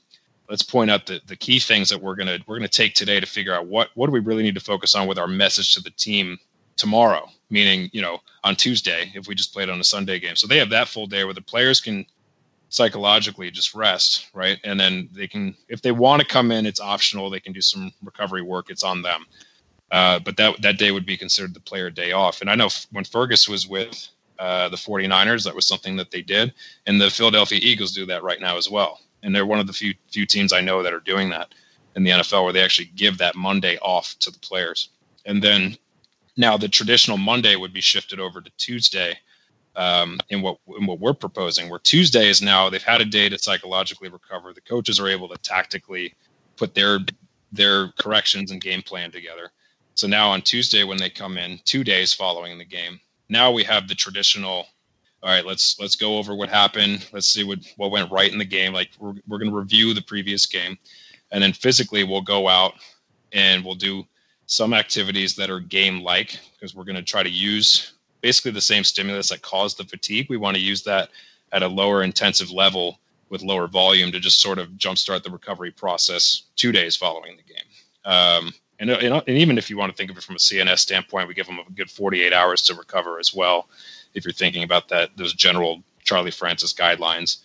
Let's 0.49 0.61
point 0.61 0.91
out 0.91 1.05
the, 1.05 1.21
the 1.25 1.35
key 1.35 1.59
things 1.59 1.89
that 1.89 2.01
we're 2.01 2.15
gonna 2.15 2.37
we're 2.45 2.57
gonna 2.57 2.67
take 2.67 2.93
today 2.93 3.19
to 3.19 3.25
figure 3.25 3.53
out 3.53 3.65
what 3.65 3.89
what 3.95 4.07
do 4.07 4.11
we 4.11 4.19
really 4.19 4.43
need 4.43 4.55
to 4.55 4.61
focus 4.61 4.93
on 4.93 5.07
with 5.07 5.17
our 5.17 5.27
message 5.27 5.73
to 5.73 5.81
the 5.81 5.89
team 5.89 6.37
tomorrow 6.77 7.29
meaning 7.49 7.89
you 7.93 8.01
know 8.01 8.19
on 8.43 8.55
tuesday 8.55 9.11
if 9.15 9.27
we 9.27 9.35
just 9.35 9.53
played 9.53 9.69
on 9.69 9.79
a 9.79 9.83
sunday 9.83 10.19
game. 10.19 10.35
So 10.35 10.47
they 10.47 10.57
have 10.57 10.71
that 10.71 10.87
full 10.87 11.07
day 11.07 11.23
where 11.23 11.33
the 11.33 11.41
players 11.41 11.81
can 11.81 12.05
psychologically 12.69 13.51
just 13.51 13.75
rest 13.75 14.29
right? 14.33 14.59
And 14.63 14.79
then 14.79 15.09
they 15.13 15.27
can 15.27 15.55
if 15.69 15.81
they 15.81 15.91
want 15.91 16.21
to 16.21 16.27
come 16.27 16.51
in 16.51 16.65
it's 16.65 16.81
optional. 16.81 17.29
They 17.29 17.39
can 17.39 17.53
do 17.53 17.61
some 17.61 17.91
recovery 18.03 18.41
work. 18.41 18.69
It's 18.69 18.83
on 18.83 19.01
them. 19.03 19.25
Uh, 19.91 20.19
but 20.19 20.37
that 20.37 20.61
that 20.61 20.79
day 20.79 20.91
would 20.91 21.05
be 21.05 21.17
considered 21.17 21.53
the 21.53 21.59
player 21.59 21.89
day 21.89 22.11
off. 22.13 22.41
And 22.41 22.49
i 22.49 22.55
know 22.55 22.65
f- 22.67 22.87
when 22.91 23.05
fergus 23.05 23.47
was 23.47 23.67
with 23.67 24.07
uh, 24.39 24.69
the 24.69 24.77
49ers 24.77 25.43
that 25.45 25.55
was 25.55 25.67
something 25.67 25.95
that 25.97 26.11
they 26.11 26.21
did. 26.23 26.53
And 26.87 26.99
the 26.99 27.11
philadelphia 27.11 27.59
eagles 27.61 27.93
do 27.93 28.05
that 28.07 28.23
right 28.23 28.41
now 28.41 28.57
as 28.57 28.69
well. 28.69 28.99
And 29.21 29.35
they're 29.35 29.45
one 29.45 29.59
of 29.59 29.67
the 29.67 29.73
few 29.73 29.93
few 30.11 30.25
teams 30.25 30.53
i 30.53 30.61
know 30.61 30.81
that 30.83 30.93
are 30.93 30.99
doing 31.01 31.29
that 31.29 31.53
in 31.95 32.03
the 32.03 32.11
nfl 32.11 32.43
where 32.43 32.53
they 32.53 32.63
actually 32.63 32.91
give 32.95 33.19
that 33.19 33.35
monday 33.35 33.77
off 33.83 34.15
to 34.19 34.31
the 34.31 34.39
players. 34.39 34.89
And 35.25 35.41
then 35.43 35.77
now 36.37 36.57
the 36.57 36.67
traditional 36.67 37.17
monday 37.17 37.55
would 37.55 37.73
be 37.73 37.81
shifted 37.81 38.19
over 38.19 38.41
to 38.41 38.51
tuesday 38.57 39.17
um, 39.75 40.19
in 40.29 40.41
what 40.41 40.57
in 40.77 40.85
what 40.85 40.99
we're 40.99 41.13
proposing. 41.13 41.69
Where 41.69 41.79
Tuesday 41.79 42.29
is 42.29 42.41
now 42.41 42.69
they've 42.69 42.81
had 42.81 43.01
a 43.01 43.05
day 43.05 43.29
to 43.29 43.37
psychologically 43.37 44.09
recover. 44.09 44.53
The 44.53 44.61
coaches 44.61 44.99
are 44.99 45.07
able 45.07 45.27
to 45.29 45.37
tactically 45.37 46.13
put 46.57 46.75
their 46.75 46.99
their 47.51 47.89
corrections 47.99 48.51
and 48.51 48.61
game 48.61 48.81
plan 48.81 49.11
together. 49.11 49.51
So 49.95 50.07
now 50.07 50.29
on 50.29 50.41
Tuesday 50.41 50.83
when 50.83 50.97
they 50.97 51.09
come 51.09 51.37
in, 51.37 51.59
two 51.65 51.83
days 51.83 52.13
following 52.13 52.57
the 52.57 52.65
game, 52.65 52.99
now 53.29 53.51
we 53.51 53.63
have 53.63 53.87
the 53.87 53.95
traditional. 53.95 54.67
All 55.21 55.29
right, 55.29 55.45
let's 55.45 55.79
let's 55.79 55.95
go 55.95 56.17
over 56.17 56.35
what 56.35 56.49
happened. 56.49 57.07
Let's 57.13 57.29
see 57.29 57.43
what 57.43 57.59
what 57.77 57.91
went 57.91 58.11
right 58.11 58.31
in 58.31 58.37
the 58.37 58.45
game. 58.45 58.73
Like 58.73 58.89
we're 58.99 59.13
we're 59.27 59.39
going 59.39 59.51
to 59.51 59.57
review 59.57 59.93
the 59.93 60.01
previous 60.01 60.45
game, 60.45 60.77
and 61.31 61.41
then 61.41 61.53
physically 61.53 62.03
we'll 62.03 62.21
go 62.21 62.49
out 62.49 62.73
and 63.31 63.63
we'll 63.63 63.75
do 63.75 64.03
some 64.45 64.73
activities 64.73 65.35
that 65.35 65.49
are 65.49 65.59
game 65.59 66.01
like 66.01 66.39
because 66.53 66.75
we're 66.75 66.83
going 66.83 66.95
to 66.95 67.01
try 67.01 67.23
to 67.23 67.29
use 67.29 67.93
basically 68.21 68.51
the 68.51 68.61
same 68.61 68.83
stimulus 68.83 69.29
that 69.29 69.41
caused 69.41 69.77
the 69.77 69.83
fatigue. 69.83 70.27
We 70.29 70.37
want 70.37 70.55
to 70.55 70.61
use 70.61 70.83
that 70.83 71.09
at 71.51 71.63
a 71.63 71.67
lower 71.67 72.03
intensive 72.03 72.51
level 72.51 72.99
with 73.29 73.41
lower 73.41 73.67
volume 73.67 74.11
to 74.11 74.19
just 74.19 74.41
sort 74.41 74.59
of 74.59 74.69
jumpstart 74.71 75.23
the 75.23 75.31
recovery 75.31 75.71
process 75.71 76.43
two 76.55 76.71
days 76.71 76.95
following 76.95 77.37
the 77.37 77.53
game. 77.53 77.63
Um, 78.05 78.53
and, 78.79 78.89
and, 78.89 79.23
and, 79.27 79.37
even 79.37 79.57
if 79.57 79.69
you 79.69 79.77
want 79.77 79.91
to 79.91 79.95
think 79.95 80.11
of 80.11 80.17
it 80.17 80.23
from 80.23 80.35
a 80.35 80.39
CNS 80.39 80.79
standpoint, 80.79 81.27
we 81.27 81.33
give 81.33 81.47
them 81.47 81.59
a 81.59 81.71
good 81.71 81.89
48 81.89 82.33
hours 82.33 82.61
to 82.63 82.75
recover 82.75 83.19
as 83.19 83.33
well. 83.33 83.69
If 84.13 84.25
you're 84.25 84.33
thinking 84.33 84.63
about 84.63 84.89
that, 84.89 85.15
those 85.15 85.33
general 85.33 85.83
Charlie 86.03 86.31
Francis 86.31 86.73
guidelines. 86.73 87.37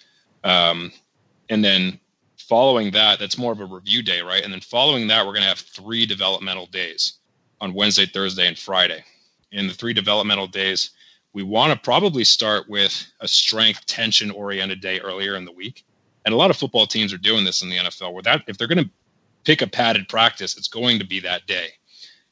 Um, 0.42 0.92
and 1.48 1.64
then 1.64 2.00
following 2.48 2.90
that, 2.92 3.18
that's 3.18 3.38
more 3.38 3.52
of 3.52 3.60
a 3.60 3.66
review 3.66 4.02
day, 4.02 4.20
right? 4.20 4.42
And 4.42 4.52
then 4.52 4.60
following 4.60 5.06
that, 5.08 5.24
we're 5.24 5.32
going 5.32 5.42
to 5.42 5.48
have 5.48 5.58
three 5.58 6.06
developmental 6.06 6.66
days 6.66 7.14
on 7.60 7.74
Wednesday, 7.74 8.06
Thursday, 8.06 8.46
and 8.46 8.58
Friday 8.58 9.04
in 9.52 9.66
the 9.66 9.74
three 9.74 9.92
developmental 9.92 10.46
days, 10.46 10.90
we 11.32 11.42
want 11.42 11.72
to 11.72 11.78
probably 11.78 12.24
start 12.24 12.68
with 12.68 13.06
a 13.20 13.28
strength 13.28 13.86
tension 13.86 14.30
oriented 14.30 14.80
day 14.80 15.00
earlier 15.00 15.36
in 15.36 15.44
the 15.44 15.52
week. 15.52 15.84
And 16.24 16.34
a 16.34 16.36
lot 16.36 16.50
of 16.50 16.56
football 16.56 16.86
teams 16.86 17.12
are 17.12 17.18
doing 17.18 17.44
this 17.44 17.62
in 17.62 17.70
the 17.70 17.76
NFL 17.76 18.12
where 18.12 18.22
that 18.22 18.42
if 18.46 18.58
they're 18.58 18.66
going 18.66 18.84
to 18.84 18.90
pick 19.44 19.62
a 19.62 19.66
padded 19.66 20.08
practice, 20.08 20.56
it's 20.56 20.68
going 20.68 20.98
to 20.98 21.06
be 21.06 21.20
that 21.20 21.46
day. 21.46 21.68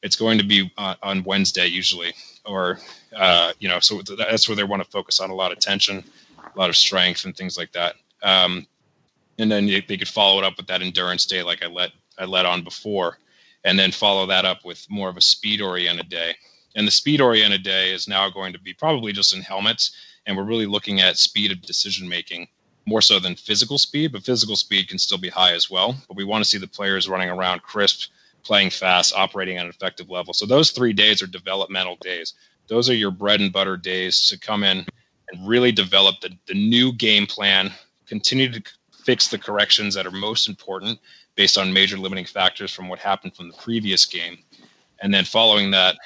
It's 0.02 0.16
going 0.16 0.38
to 0.38 0.44
be 0.44 0.70
uh, 0.76 0.96
on 1.02 1.24
Wednesday 1.24 1.66
usually, 1.66 2.12
or 2.44 2.78
uh, 3.16 3.52
you 3.58 3.68
know, 3.68 3.80
so 3.80 4.02
that's 4.02 4.48
where 4.48 4.56
they 4.56 4.64
want 4.64 4.82
to 4.82 4.90
focus 4.90 5.20
on 5.20 5.30
a 5.30 5.34
lot 5.34 5.52
of 5.52 5.58
tension, 5.58 6.04
a 6.38 6.58
lot 6.58 6.68
of 6.68 6.76
strength, 6.76 7.24
and 7.24 7.36
things 7.36 7.56
like 7.56 7.72
that. 7.72 7.94
Um, 8.22 8.66
and 9.38 9.50
then 9.50 9.66
they 9.66 9.96
could 9.96 10.08
follow 10.08 10.38
it 10.38 10.44
up 10.44 10.56
with 10.56 10.66
that 10.68 10.82
endurance 10.82 11.26
day, 11.26 11.42
like 11.42 11.64
I 11.64 11.68
let 11.68 11.92
I 12.18 12.24
let 12.24 12.46
on 12.46 12.62
before, 12.62 13.18
and 13.64 13.78
then 13.78 13.92
follow 13.92 14.26
that 14.26 14.44
up 14.44 14.64
with 14.64 14.86
more 14.88 15.08
of 15.08 15.16
a 15.16 15.20
speed 15.20 15.60
oriented 15.60 16.08
day. 16.08 16.34
And 16.76 16.86
the 16.86 16.92
speed 16.92 17.20
oriented 17.20 17.62
day 17.62 17.92
is 17.92 18.06
now 18.06 18.28
going 18.30 18.52
to 18.52 18.58
be 18.58 18.72
probably 18.72 19.12
just 19.12 19.34
in 19.34 19.42
helmets. 19.42 19.96
And 20.26 20.36
we're 20.36 20.44
really 20.44 20.66
looking 20.66 21.00
at 21.00 21.16
speed 21.16 21.52
of 21.52 21.62
decision 21.62 22.08
making 22.08 22.48
more 22.86 23.02
so 23.02 23.18
than 23.18 23.34
physical 23.34 23.78
speed, 23.78 24.12
but 24.12 24.22
physical 24.22 24.56
speed 24.56 24.88
can 24.88 24.98
still 24.98 25.18
be 25.18 25.28
high 25.28 25.52
as 25.52 25.70
well. 25.70 25.96
But 26.06 26.16
we 26.16 26.24
want 26.24 26.44
to 26.44 26.48
see 26.48 26.58
the 26.58 26.68
players 26.68 27.08
running 27.08 27.30
around 27.30 27.62
crisp, 27.62 28.10
playing 28.44 28.70
fast, 28.70 29.14
operating 29.14 29.56
at 29.56 29.64
an 29.64 29.70
effective 29.70 30.10
level. 30.10 30.32
So 30.32 30.46
those 30.46 30.70
three 30.70 30.92
days 30.92 31.22
are 31.22 31.26
developmental 31.26 31.96
days. 31.96 32.34
Those 32.68 32.88
are 32.88 32.94
your 32.94 33.10
bread 33.10 33.40
and 33.40 33.52
butter 33.52 33.76
days 33.76 34.28
to 34.28 34.38
come 34.38 34.62
in 34.62 34.86
and 35.32 35.48
really 35.48 35.72
develop 35.72 36.20
the, 36.20 36.30
the 36.46 36.54
new 36.54 36.92
game 36.92 37.26
plan, 37.26 37.72
continue 38.06 38.50
to 38.52 38.62
fix 39.06 39.28
the 39.28 39.38
corrections 39.38 39.94
that 39.94 40.04
are 40.04 40.10
most 40.10 40.48
important 40.48 40.98
based 41.36 41.56
on 41.56 41.72
major 41.72 41.96
limiting 41.96 42.24
factors 42.26 42.72
from 42.72 42.88
what 42.88 42.98
happened 42.98 43.34
from 43.36 43.48
the 43.48 43.56
previous 43.56 44.04
game. 44.04 44.36
And 45.00 45.14
then 45.14 45.24
following 45.24 45.70
that, 45.70 45.96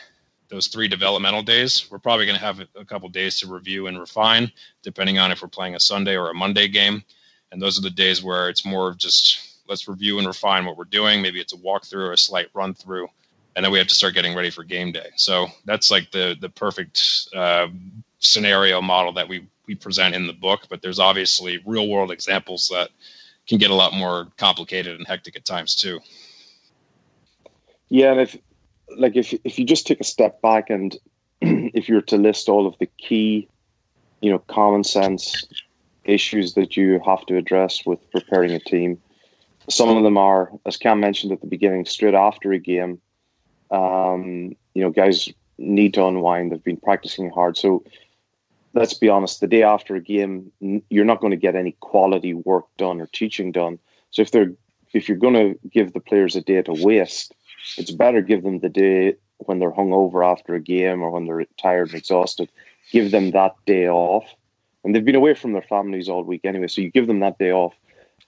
those 0.51 0.67
three 0.67 0.89
developmental 0.89 1.43
days. 1.43 1.91
We're 1.91 1.99
probably 1.99 2.27
going 2.27 2.39
to 2.39 2.45
have 2.45 2.61
a 2.77 2.85
couple 2.85 3.09
days 3.09 3.39
to 3.41 3.47
review 3.47 3.87
and 3.87 3.99
refine, 3.99 4.51
depending 4.83 5.19
on 5.19 5.31
if 5.31 5.41
we're 5.43 5.49
playing 5.49 5.77
a 5.77 5.81
Sunday 5.81 6.17
or 6.17 6.31
a 6.31 6.35
Monday 6.35 6.69
game. 6.69 7.03
And 7.53 7.63
those 7.63 7.79
are 7.79 7.83
the 7.83 7.91
days 7.91 8.23
where 8.23 8.49
it's 8.49 8.67
more 8.67 8.89
of 8.89 8.99
just 8.99 9.61
let's 9.69 9.89
review 9.89 10.19
and 10.19 10.27
refine 10.27 10.67
what 10.67 10.77
we're 10.77 10.85
doing. 10.85 11.23
Maybe 11.23 11.41
it's 11.41 11.53
a 11.53 11.57
walkthrough 11.57 12.09
or 12.09 12.13
a 12.13 12.19
slight 12.19 12.49
run 12.53 12.75
through, 12.75 13.09
and 13.55 13.65
then 13.65 13.73
we 13.73 13.79
have 13.79 13.87
to 13.89 13.95
start 13.95 14.15
getting 14.15 14.37
ready 14.37 14.51
for 14.51 14.65
game 14.65 14.93
day. 14.93 15.11
So 15.17 15.47
that's 15.65 15.91
like 15.91 16.11
the 16.11 16.37
the 16.41 16.49
perfect 16.49 17.29
uh, 17.35 17.69
scenario 18.19 18.83
model 18.83 19.13
that 19.13 19.29
we 19.29 19.47
we 19.71 19.77
present 19.77 20.17
in 20.17 20.27
the 20.27 20.33
book. 20.33 20.67
But 20.69 20.83
there's 20.83 20.99
obviously 20.99 21.63
real 21.65 21.89
world 21.89 22.11
examples 22.11 22.69
that 22.75 22.91
can 23.49 23.59
get 23.59 23.71
a 23.71 23.75
lot 23.75 23.95
more 23.95 24.27
complicated 24.37 24.99
and 24.99 25.07
hectic 25.07 25.37
at 25.37 25.45
times 25.45 25.77
too. 25.77 26.01
Yeah, 27.89 28.11
and 28.11 28.21
if 28.21 28.37
like 28.97 29.17
if 29.17 29.33
if 29.45 29.59
you 29.59 29.65
just 29.65 29.87
take 29.87 30.01
a 30.01 30.05
step 30.05 30.43
back 30.43 30.71
and 30.71 30.97
if 31.41 31.89
you're 31.89 32.03
to 32.03 32.17
list 32.17 32.49
all 32.49 32.67
of 32.67 32.75
the 32.81 32.87
key, 32.99 33.49
you 34.21 34.33
know, 34.33 34.41
common 34.41 34.83
sense 34.83 35.47
issues 36.05 36.55
that 36.55 36.77
you 36.77 37.01
have 37.07 37.25
to 37.27 37.37
address 37.37 37.87
with 37.87 38.11
preparing 38.11 38.51
a 38.51 38.59
team, 38.59 38.99
some 39.69 39.89
of 39.89 40.03
them 40.03 40.19
are, 40.19 40.51
as 40.67 40.77
Cam 40.77 40.99
mentioned 40.99 41.33
at 41.33 41.41
the 41.41 41.47
beginning, 41.47 41.85
straight 41.85 42.15
after 42.15 42.53
a 42.53 42.59
game. 42.59 43.01
Um, 43.71 44.57
you 44.75 44.83
know, 44.83 44.91
guys 44.91 45.29
need 45.59 45.95
to 45.95 46.05
unwind. 46.05 46.51
They've 46.51 46.65
been 46.65 46.77
practicing 46.77 47.31
hard, 47.31 47.57
so 47.57 47.85
let's 48.75 48.95
be 48.95 49.09
honest. 49.09 49.41
The 49.41 49.47
day 49.47 49.63
after 49.63 49.97
a 49.97 50.01
game, 50.01 50.51
you're 50.89 51.05
not 51.05 51.21
going 51.21 51.33
to 51.33 51.37
get 51.37 51.57
any 51.57 51.73
quality 51.81 52.35
work 52.35 52.67
done 52.77 53.01
or 53.01 53.07
teaching 53.07 53.53
done. 53.53 53.79
So 54.11 54.23
if 54.23 54.31
they're 54.31 54.53
if 54.93 55.09
you're 55.09 55.19
going 55.19 55.35
to 55.35 55.59
give 55.69 55.93
the 55.93 56.01
players 56.01 56.35
a 56.35 56.41
day 56.41 56.63
to 56.63 56.73
waste, 56.73 57.33
it's 57.77 57.93
better 57.93 58.21
give 58.21 58.43
them 58.43 58.59
the 58.59 58.69
day 58.69 59.15
when 59.39 59.59
they're 59.59 59.71
hungover 59.71 60.29
after 60.29 60.55
a 60.55 60.61
game 60.61 61.03
or 61.03 61.11
when 61.11 61.27
they're 61.27 61.45
tired 61.61 61.89
and 61.89 61.99
exhausted. 61.99 62.49
Give 62.91 63.11
them 63.11 63.31
that 63.31 63.55
day 63.67 63.89
off. 63.89 64.25
And 64.83 64.95
they've 64.95 65.05
been 65.05 65.15
away 65.15 65.35
from 65.35 65.53
their 65.53 65.63
families 65.63 66.09
all 66.09 66.25
week 66.25 66.45
anyway, 66.45 66.67
so 66.67 66.81
you 66.81 66.91
give 66.91 67.07
them 67.07 67.21
that 67.21 67.39
day 67.39 67.53
off. 67.53 67.75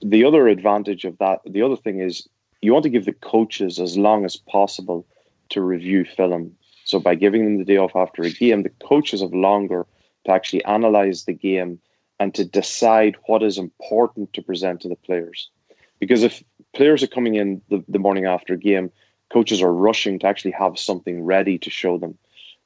The 0.03 0.24
other 0.24 0.49
advantage 0.49 1.05
of 1.05 1.18
that, 1.18 1.40
the 1.47 1.62
other 1.62 1.76
thing 1.76 2.01
is 2.01 2.28
you 2.61 2.72
want 2.72 2.84
to 2.84 2.90
give 2.90 3.07
the 3.07 3.12
coaches 3.12 3.80
as 3.80 3.97
long 3.97 4.24
as 4.24 4.36
possible 4.36 5.07
to 5.49 5.61
review 5.61 6.05
film. 6.05 6.55
So 6.84 7.01
by 7.01 7.14
giving 7.14 7.45
them 7.45 7.59
the 7.59 7.64
day 7.64 7.78
off 7.78 7.97
after 7.97 8.22
a 8.22 8.30
game, 8.30 8.62
the 8.62 8.72
coaches 8.86 9.20
have 9.20 9.32
longer 9.32 9.86
to 10.25 10.33
actually 10.33 10.64
analyze 10.64 11.25
the 11.25 11.33
game 11.33 11.79
and 12.20 12.35
to 12.35 12.45
decide 12.45 13.16
what 13.27 13.43
is 13.43 13.59
important 13.59 14.33
to 14.33 14.43
present 14.43 14.81
to 14.81 14.89
the 14.89 14.97
players. 14.97 15.51
Because 15.99 16.23
if 16.23 16.43
players 16.75 17.03
are 17.03 17.09
coming 17.09 17.35
in 17.35 17.62
the, 17.68 17.85
the 17.89 17.99
morning 17.99 18.27
after 18.27 18.55
a 18.55 18.59
game 18.59 18.91
coaches 19.33 19.62
are 19.62 19.73
rushing 19.73 20.18
to 20.18 20.27
actually 20.27 20.51
have 20.51 20.79
something 20.79 21.23
ready 21.23 21.59
to 21.59 21.70
show 21.70 21.97
them. 21.99 22.18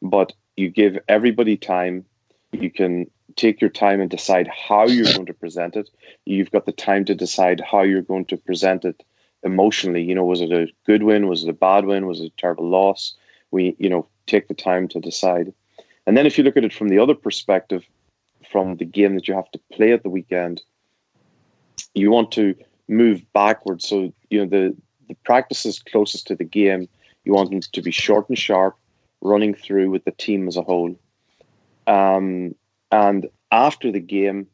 But 0.03 0.33
you 0.57 0.69
give 0.69 0.99
everybody 1.09 1.57
time. 1.57 2.05
You 2.53 2.71
can 2.71 3.07
take 3.37 3.61
your 3.61 3.71
time 3.71 4.01
and 4.01 4.11
decide 4.11 4.49
how 4.49 4.87
you're 4.87 5.13
going 5.13 5.27
to 5.27 5.35
present 5.35 5.77
it. 5.77 5.89
You've 6.25 6.51
got 6.51 6.67
the 6.67 6.73
time 6.73 7.05
to 7.05 7.15
decide 7.15 7.61
how 7.61 7.83
you're 7.83 8.03
going 8.03 8.25
to 8.27 8.37
present 8.37 8.85
it 8.85 9.03
emotionally. 9.43 10.03
You 10.03 10.15
know, 10.15 10.25
was 10.25 10.41
it 10.41 10.53
a 10.53 10.69
good 10.87 11.03
win? 11.03 11.29
Was 11.29 11.45
it 11.45 11.51
a 11.51 11.55
bad 11.55 11.85
win? 11.85 12.07
Was 12.07 12.21
it 12.21 12.33
a 12.33 12.41
terrible 12.41 12.69
loss? 12.69 13.15
We, 13.51 13.77
you 13.79 13.89
know, 13.89 14.07
take 14.27 14.49
the 14.49 14.55
time 14.55 14.89
to 14.89 15.01
decide. 15.01 15.53
And 16.07 16.17
then 16.17 16.27
if 16.27 16.39
you 16.39 16.45
look 16.45 16.57
at 16.57 16.65
it 16.65 16.73
from 16.73 16.89
the 16.89 16.99
other 16.99 17.15
perspective, 17.15 17.85
from 18.51 18.77
the 18.77 18.85
game 18.85 19.15
that 19.15 19.27
you 19.27 19.35
have 19.35 19.51
to 19.51 19.61
play 19.73 19.93
at 19.93 20.03
the 20.03 20.11
weekend, 20.11 20.63
you 21.95 22.11
want 22.11 22.31
to 22.33 22.55
move 22.89 23.21
backwards. 23.33 23.89
So, 23.89 24.13
you 24.31 24.39
know, 24.39 24.47
the 24.47 24.77
the 25.09 25.17
practices 25.25 25.79
closest 25.79 26.27
to 26.27 26.35
the 26.35 26.45
game, 26.45 26.89
you 27.25 27.33
want 27.33 27.51
them 27.51 27.61
to 27.61 27.83
be 27.83 27.91
short 27.91 28.29
and 28.29 28.39
sharp, 28.39 28.77
running 29.21 29.55
through 29.55 29.91
with 29.91 30.05
the 30.05 30.11
team 30.11 30.49
as 30.49 30.57
a 30.57 30.63
whole. 30.63 30.99
Um, 31.87 32.55
and 32.91 33.29
after 33.53 33.93
the 33.93 34.01
game, 34.01 34.49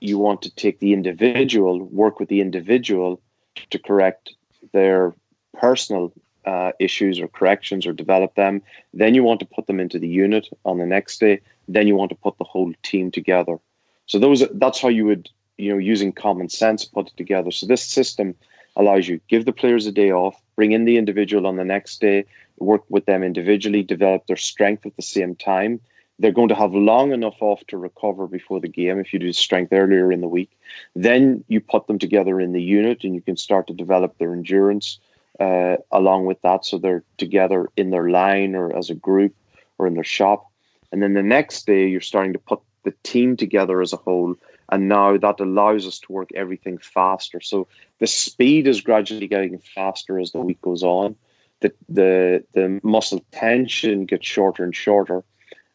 you 0.00 0.18
want 0.18 0.42
to 0.42 0.54
take 0.54 0.78
the 0.80 0.92
individual, 0.92 1.82
work 1.84 2.20
with 2.20 2.28
the 2.28 2.40
individual 2.40 3.20
to 3.70 3.78
correct 3.78 4.34
their 4.72 5.14
personal 5.58 6.12
uh, 6.46 6.72
issues 6.78 7.20
or 7.20 7.28
corrections 7.28 7.86
or 7.86 7.92
develop 7.92 8.34
them. 8.34 8.62
Then 8.92 9.14
you 9.14 9.22
want 9.22 9.40
to 9.40 9.46
put 9.46 9.66
them 9.66 9.80
into 9.80 9.98
the 9.98 10.08
unit 10.08 10.48
on 10.64 10.78
the 10.78 10.86
next 10.86 11.20
day. 11.20 11.40
Then 11.68 11.86
you 11.86 11.96
want 11.96 12.10
to 12.10 12.16
put 12.16 12.38
the 12.38 12.44
whole 12.44 12.72
team 12.82 13.10
together. 13.10 13.58
So 14.06 14.18
those 14.18 14.44
that's 14.52 14.80
how 14.80 14.88
you 14.88 15.06
would 15.06 15.30
you 15.56 15.72
know 15.72 15.78
using 15.78 16.12
common 16.12 16.48
sense 16.48 16.84
put 16.84 17.08
it 17.08 17.16
together. 17.16 17.50
So 17.50 17.66
this 17.66 17.84
system 17.84 18.34
allows 18.76 19.08
you 19.08 19.20
give 19.28 19.44
the 19.44 19.52
players 19.52 19.86
a 19.86 19.92
day 19.92 20.10
off, 20.10 20.40
bring 20.56 20.72
in 20.72 20.84
the 20.84 20.96
individual 20.96 21.46
on 21.46 21.56
the 21.56 21.64
next 21.64 22.00
day, 22.00 22.24
work 22.58 22.82
with 22.88 23.06
them 23.06 23.22
individually, 23.22 23.82
develop 23.82 24.26
their 24.26 24.36
strength 24.36 24.84
at 24.84 24.96
the 24.96 25.02
same 25.02 25.34
time. 25.36 25.80
They're 26.18 26.32
going 26.32 26.48
to 26.48 26.54
have 26.54 26.74
long 26.74 27.12
enough 27.12 27.36
off 27.40 27.66
to 27.68 27.76
recover 27.76 28.28
before 28.28 28.60
the 28.60 28.68
game 28.68 29.00
if 29.00 29.12
you 29.12 29.18
do 29.18 29.32
strength 29.32 29.72
earlier 29.72 30.12
in 30.12 30.20
the 30.20 30.28
week. 30.28 30.50
Then 30.94 31.44
you 31.48 31.60
put 31.60 31.86
them 31.86 31.98
together 31.98 32.40
in 32.40 32.52
the 32.52 32.62
unit 32.62 33.02
and 33.02 33.14
you 33.14 33.20
can 33.20 33.36
start 33.36 33.66
to 33.66 33.74
develop 33.74 34.16
their 34.18 34.32
endurance 34.32 34.98
uh, 35.40 35.76
along 35.90 36.26
with 36.26 36.40
that. 36.42 36.64
So 36.64 36.78
they're 36.78 37.04
together 37.18 37.68
in 37.76 37.90
their 37.90 38.08
line 38.08 38.54
or 38.54 38.76
as 38.76 38.90
a 38.90 38.94
group 38.94 39.34
or 39.78 39.86
in 39.86 39.94
their 39.94 40.04
shop. 40.04 40.46
And 40.92 41.02
then 41.02 41.14
the 41.14 41.22
next 41.22 41.66
day, 41.66 41.88
you're 41.88 42.00
starting 42.00 42.32
to 42.34 42.38
put 42.38 42.60
the 42.84 42.94
team 43.02 43.36
together 43.36 43.80
as 43.80 43.92
a 43.92 43.96
whole. 43.96 44.36
And 44.70 44.88
now 44.88 45.16
that 45.16 45.40
allows 45.40 45.86
us 45.86 45.98
to 46.00 46.12
work 46.12 46.30
everything 46.34 46.78
faster. 46.78 47.40
So 47.40 47.66
the 47.98 48.06
speed 48.06 48.66
is 48.66 48.80
gradually 48.80 49.26
getting 49.26 49.58
faster 49.58 50.18
as 50.18 50.32
the 50.32 50.40
week 50.40 50.60
goes 50.62 50.82
on. 50.82 51.16
The, 51.60 51.72
the, 51.88 52.44
the 52.52 52.80
muscle 52.82 53.24
tension 53.32 54.04
gets 54.04 54.26
shorter 54.26 54.64
and 54.64 54.74
shorter. 54.74 55.24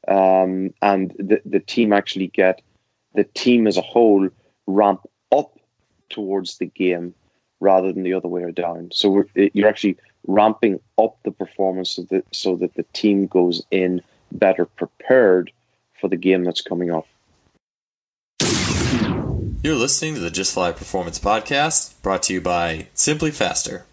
Um, 0.07 0.73
and 0.81 1.11
the, 1.17 1.41
the 1.45 1.59
team 1.59 1.93
actually 1.93 2.27
get 2.27 2.61
the 3.15 3.23
team 3.23 3.67
as 3.67 3.77
a 3.77 3.81
whole 3.81 4.29
ramp 4.67 5.01
up 5.31 5.59
towards 6.09 6.57
the 6.57 6.67
game 6.67 7.13
rather 7.59 7.91
than 7.91 8.03
the 8.03 8.13
other 8.13 8.27
way 8.27 8.49
down. 8.51 8.89
So 8.91 9.25
you're 9.35 9.67
actually 9.67 9.97
ramping 10.27 10.79
up 10.97 11.17
the 11.23 11.31
performance 11.31 11.91
so 11.91 12.03
that, 12.03 12.25
so 12.31 12.55
that 12.57 12.73
the 12.75 12.83
team 12.93 13.27
goes 13.27 13.63
in 13.71 14.01
better 14.31 14.65
prepared 14.65 15.51
for 15.99 16.07
the 16.07 16.17
game 16.17 16.43
that's 16.43 16.61
coming 16.61 16.91
up. 16.91 17.07
You're 19.61 19.75
listening 19.75 20.13
to 20.13 20.21
the 20.21 20.31
Just 20.31 20.53
Fly 20.53 20.71
Performance 20.71 21.19
Podcast, 21.19 22.01
brought 22.01 22.23
to 22.23 22.33
you 22.33 22.39
by 22.39 22.87
SimpliFaster. 22.95 23.83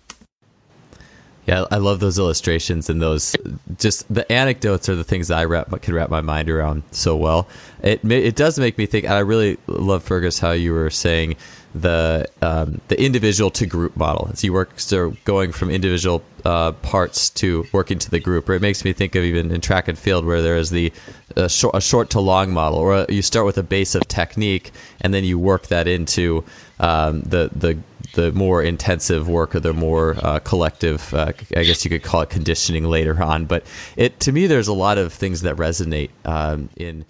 Yeah, 1.47 1.64
I 1.71 1.77
love 1.77 2.01
those 2.01 2.19
illustrations 2.19 2.91
and 2.91 3.01
those 3.01 3.37
just 3.79 4.12
the 4.12 4.31
anecdotes 4.31 4.89
are 4.89 4.97
the 4.97 5.05
things 5.05 5.29
that 5.29 5.39
I 5.39 5.45
wrap 5.45 5.71
can 5.81 5.95
wrap 5.95 6.11
my 6.11 6.21
mind 6.21 6.51
around 6.51 6.83
so 6.91 7.17
well. 7.17 7.49
It 7.83 8.05
it 8.11 8.35
does 8.35 8.59
make 8.59 8.77
me 8.79 8.87
think. 8.87 9.09
I 9.09 9.21
really 9.21 9.57
love 9.69 10.03
Fergus 10.03 10.41
how 10.41 10.51
you 10.51 10.73
were 10.73 10.91
saying 10.91 11.37
the 11.75 12.27
um, 12.43 12.81
the 12.89 13.03
individual 13.03 13.51
to 13.51 13.67
group 13.67 13.97
model. 13.97 14.31
So 14.35 14.47
you 14.47 14.53
work, 14.53 14.79
so 14.79 15.11
going 15.25 15.53
from 15.53 15.71
individual 15.71 16.23
uh, 16.45 16.73
parts 16.73 17.31
to 17.31 17.67
working 17.73 17.99
to 17.99 18.11
the 18.11 18.21
group. 18.21 18.49
Or 18.49 18.55
it 18.55 18.62
makes 18.62 18.85
me 18.85 18.93
think 18.93 19.14
of 19.14 19.25
even 19.25 19.51
in 19.51 19.61
track 19.61 19.89
and 19.89 19.99
field 19.99 20.25
where 20.25 20.43
there 20.43 20.57
is 20.57 20.71
the 20.71 20.93
a 21.37 21.49
short, 21.49 21.75
a 21.75 21.81
short 21.81 22.11
to 22.11 22.21
long 22.21 22.53
model, 22.53 22.79
or 22.79 23.07
you 23.09 23.23
start 23.23 23.47
with 23.47 23.59
a 23.59 23.62
base 23.62 23.95
of 23.95 24.07
technique 24.09 24.71
and 25.01 25.12
then 25.12 25.25
you 25.25 25.39
work 25.39 25.67
that 25.67 25.87
into 25.87 26.45
um, 26.81 27.23
the 27.23 27.51
the 27.55 27.79
the 28.14 28.33
more 28.33 28.62
intensive 28.62 29.29
work 29.29 29.55
or 29.55 29.61
the 29.61 29.73
more 29.73 30.17
uh, 30.23 30.39
collective. 30.41 31.12
Uh, 31.12 31.33
I 31.57 31.64
guess 31.64 31.85
you 31.85 31.91
could 31.91 32.03
call 32.03 32.23
it 32.23 32.31
conditioning 32.31 32.85
later 32.85 33.23
on. 33.23 33.45
But 33.45 33.64
it 33.97 34.21
to 34.21 34.33
me, 34.33 34.47
there's 34.47 34.69
a 34.69 34.73
lot 34.73 34.99
of 34.99 35.12
things 35.12 35.43
that 35.43 35.57
resonate 35.57 36.11
um, 36.25 36.69
in. 36.77 37.05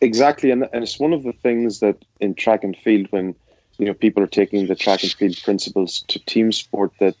Exactly, 0.00 0.50
and 0.50 0.68
and 0.72 0.82
it's 0.82 0.98
one 0.98 1.12
of 1.12 1.22
the 1.22 1.32
things 1.32 1.80
that 1.80 2.04
in 2.20 2.34
track 2.34 2.64
and 2.64 2.76
field 2.76 3.06
when 3.10 3.34
you 3.78 3.86
know 3.86 3.94
people 3.94 4.22
are 4.22 4.28
taking 4.28 4.66
the 4.66 4.74
track 4.74 5.02
and 5.02 5.12
field 5.12 5.40
principles 5.42 6.04
to 6.08 6.18
team 6.26 6.52
sport 6.52 6.92
that 7.00 7.16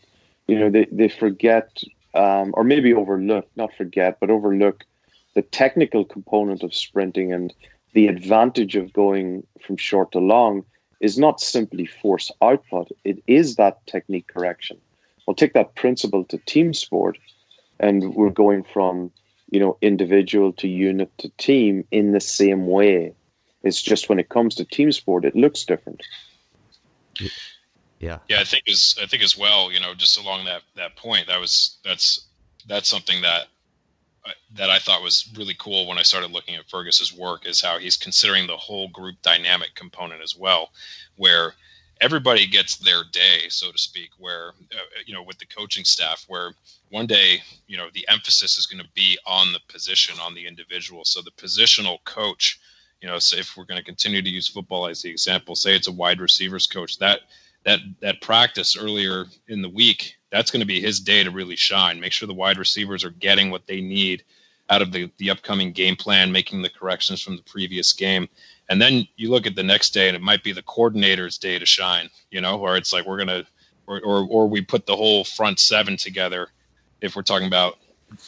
you 0.46 0.58
know 0.58 0.70
they, 0.70 0.86
they 0.90 1.08
forget 1.08 1.82
um, 2.14 2.52
or 2.54 2.64
maybe 2.64 2.94
overlook 2.94 3.48
not 3.56 3.74
forget 3.74 4.18
but 4.20 4.30
overlook 4.30 4.84
the 5.34 5.42
technical 5.42 6.04
component 6.04 6.62
of 6.62 6.74
sprinting 6.74 7.32
and 7.32 7.52
the 7.92 8.06
advantage 8.06 8.76
of 8.76 8.92
going 8.92 9.44
from 9.60 9.76
short 9.76 10.12
to 10.12 10.18
long 10.18 10.64
is 11.00 11.18
not 11.18 11.40
simply 11.40 11.86
force 11.86 12.30
output. 12.40 12.88
It 13.04 13.22
is 13.26 13.56
that 13.56 13.84
technique 13.86 14.28
correction. 14.28 14.78
We'll 15.26 15.34
take 15.34 15.54
that 15.54 15.74
principle 15.74 16.24
to 16.24 16.38
team 16.38 16.72
sport 16.72 17.18
and 17.80 18.14
we're 18.14 18.30
going 18.30 18.62
from 18.62 19.10
you 19.50 19.60
know 19.60 19.76
individual 19.82 20.52
to 20.54 20.68
unit 20.68 21.10
to 21.18 21.28
team 21.30 21.84
in 21.90 22.12
the 22.12 22.20
same 22.20 22.66
way. 22.66 23.12
It's 23.62 23.82
just 23.82 24.08
when 24.08 24.18
it 24.18 24.28
comes 24.28 24.54
to 24.56 24.64
team 24.64 24.92
sport 24.92 25.24
it 25.24 25.34
looks 25.34 25.64
different 25.64 26.02
yeah. 27.98 28.18
Yeah, 28.28 28.40
I 28.40 28.44
think 28.44 28.68
as 28.68 28.96
I 29.02 29.06
think 29.06 29.22
as 29.22 29.36
well, 29.36 29.72
you 29.72 29.80
know, 29.80 29.94
just 29.94 30.18
along 30.18 30.44
that 30.46 30.62
that 30.76 30.96
point, 30.96 31.26
that 31.28 31.40
was 31.40 31.78
that's 31.84 32.26
that's 32.66 32.88
something 32.88 33.22
that 33.22 33.46
that 34.54 34.70
I 34.70 34.78
thought 34.78 35.02
was 35.02 35.30
really 35.36 35.54
cool 35.58 35.86
when 35.86 35.98
I 35.98 36.02
started 36.02 36.30
looking 36.30 36.54
at 36.54 36.68
Fergus's 36.68 37.12
work 37.12 37.46
is 37.46 37.60
how 37.60 37.78
he's 37.78 37.96
considering 37.96 38.46
the 38.46 38.56
whole 38.56 38.88
group 38.88 39.16
dynamic 39.22 39.74
component 39.74 40.22
as 40.22 40.36
well, 40.36 40.70
where 41.16 41.54
everybody 42.00 42.46
gets 42.46 42.76
their 42.76 43.02
day, 43.12 43.48
so 43.48 43.70
to 43.70 43.78
speak, 43.78 44.10
where, 44.18 44.48
uh, 44.72 45.00
you 45.06 45.14
know, 45.14 45.22
with 45.22 45.38
the 45.38 45.46
coaching 45.46 45.84
staff, 45.84 46.24
where 46.28 46.52
one 46.90 47.06
day, 47.06 47.42
you 47.66 47.76
know, 47.76 47.88
the 47.92 48.06
emphasis 48.08 48.58
is 48.58 48.66
going 48.66 48.82
to 48.82 48.90
be 48.94 49.18
on 49.26 49.52
the 49.52 49.60
position, 49.68 50.18
on 50.20 50.34
the 50.34 50.46
individual. 50.46 51.04
So 51.04 51.20
the 51.20 51.30
positional 51.32 52.02
coach 52.04 52.60
you 53.04 53.10
know, 53.10 53.16
if 53.16 53.54
we're 53.54 53.66
going 53.66 53.76
to 53.76 53.84
continue 53.84 54.22
to 54.22 54.30
use 54.30 54.48
football 54.48 54.86
as 54.86 55.02
the 55.02 55.10
example, 55.10 55.54
say 55.54 55.76
it's 55.76 55.88
a 55.88 55.92
wide 55.92 56.22
receivers 56.22 56.66
coach, 56.66 56.98
that 57.00 57.20
that 57.66 57.80
that 58.00 58.22
practice 58.22 58.78
earlier 58.78 59.26
in 59.46 59.60
the 59.60 59.68
week, 59.68 60.16
that's 60.30 60.50
going 60.50 60.62
to 60.62 60.66
be 60.66 60.80
his 60.80 61.00
day 61.00 61.22
to 61.22 61.30
really 61.30 61.54
shine. 61.54 62.00
Make 62.00 62.12
sure 62.12 62.26
the 62.26 62.32
wide 62.32 62.56
receivers 62.56 63.04
are 63.04 63.10
getting 63.10 63.50
what 63.50 63.66
they 63.66 63.82
need 63.82 64.24
out 64.70 64.80
of 64.80 64.90
the, 64.90 65.10
the 65.18 65.28
upcoming 65.28 65.70
game 65.70 65.96
plan, 65.96 66.32
making 66.32 66.62
the 66.62 66.70
corrections 66.70 67.20
from 67.20 67.36
the 67.36 67.42
previous 67.42 67.92
game. 67.92 68.26
And 68.70 68.80
then 68.80 69.06
you 69.16 69.30
look 69.30 69.46
at 69.46 69.54
the 69.54 69.62
next 69.62 69.90
day 69.90 70.08
and 70.08 70.16
it 70.16 70.22
might 70.22 70.42
be 70.42 70.52
the 70.52 70.62
coordinator's 70.62 71.36
day 71.36 71.58
to 71.58 71.66
shine, 71.66 72.08
you 72.30 72.40
know, 72.40 72.56
where 72.56 72.74
it's 72.74 72.94
like 72.94 73.04
we're 73.04 73.18
gonna 73.18 73.44
or 73.86 74.00
or, 74.00 74.26
or 74.30 74.48
we 74.48 74.62
put 74.62 74.86
the 74.86 74.96
whole 74.96 75.24
front 75.24 75.58
seven 75.58 75.98
together 75.98 76.48
if 77.02 77.14
we're 77.14 77.20
talking 77.22 77.48
about 77.48 77.76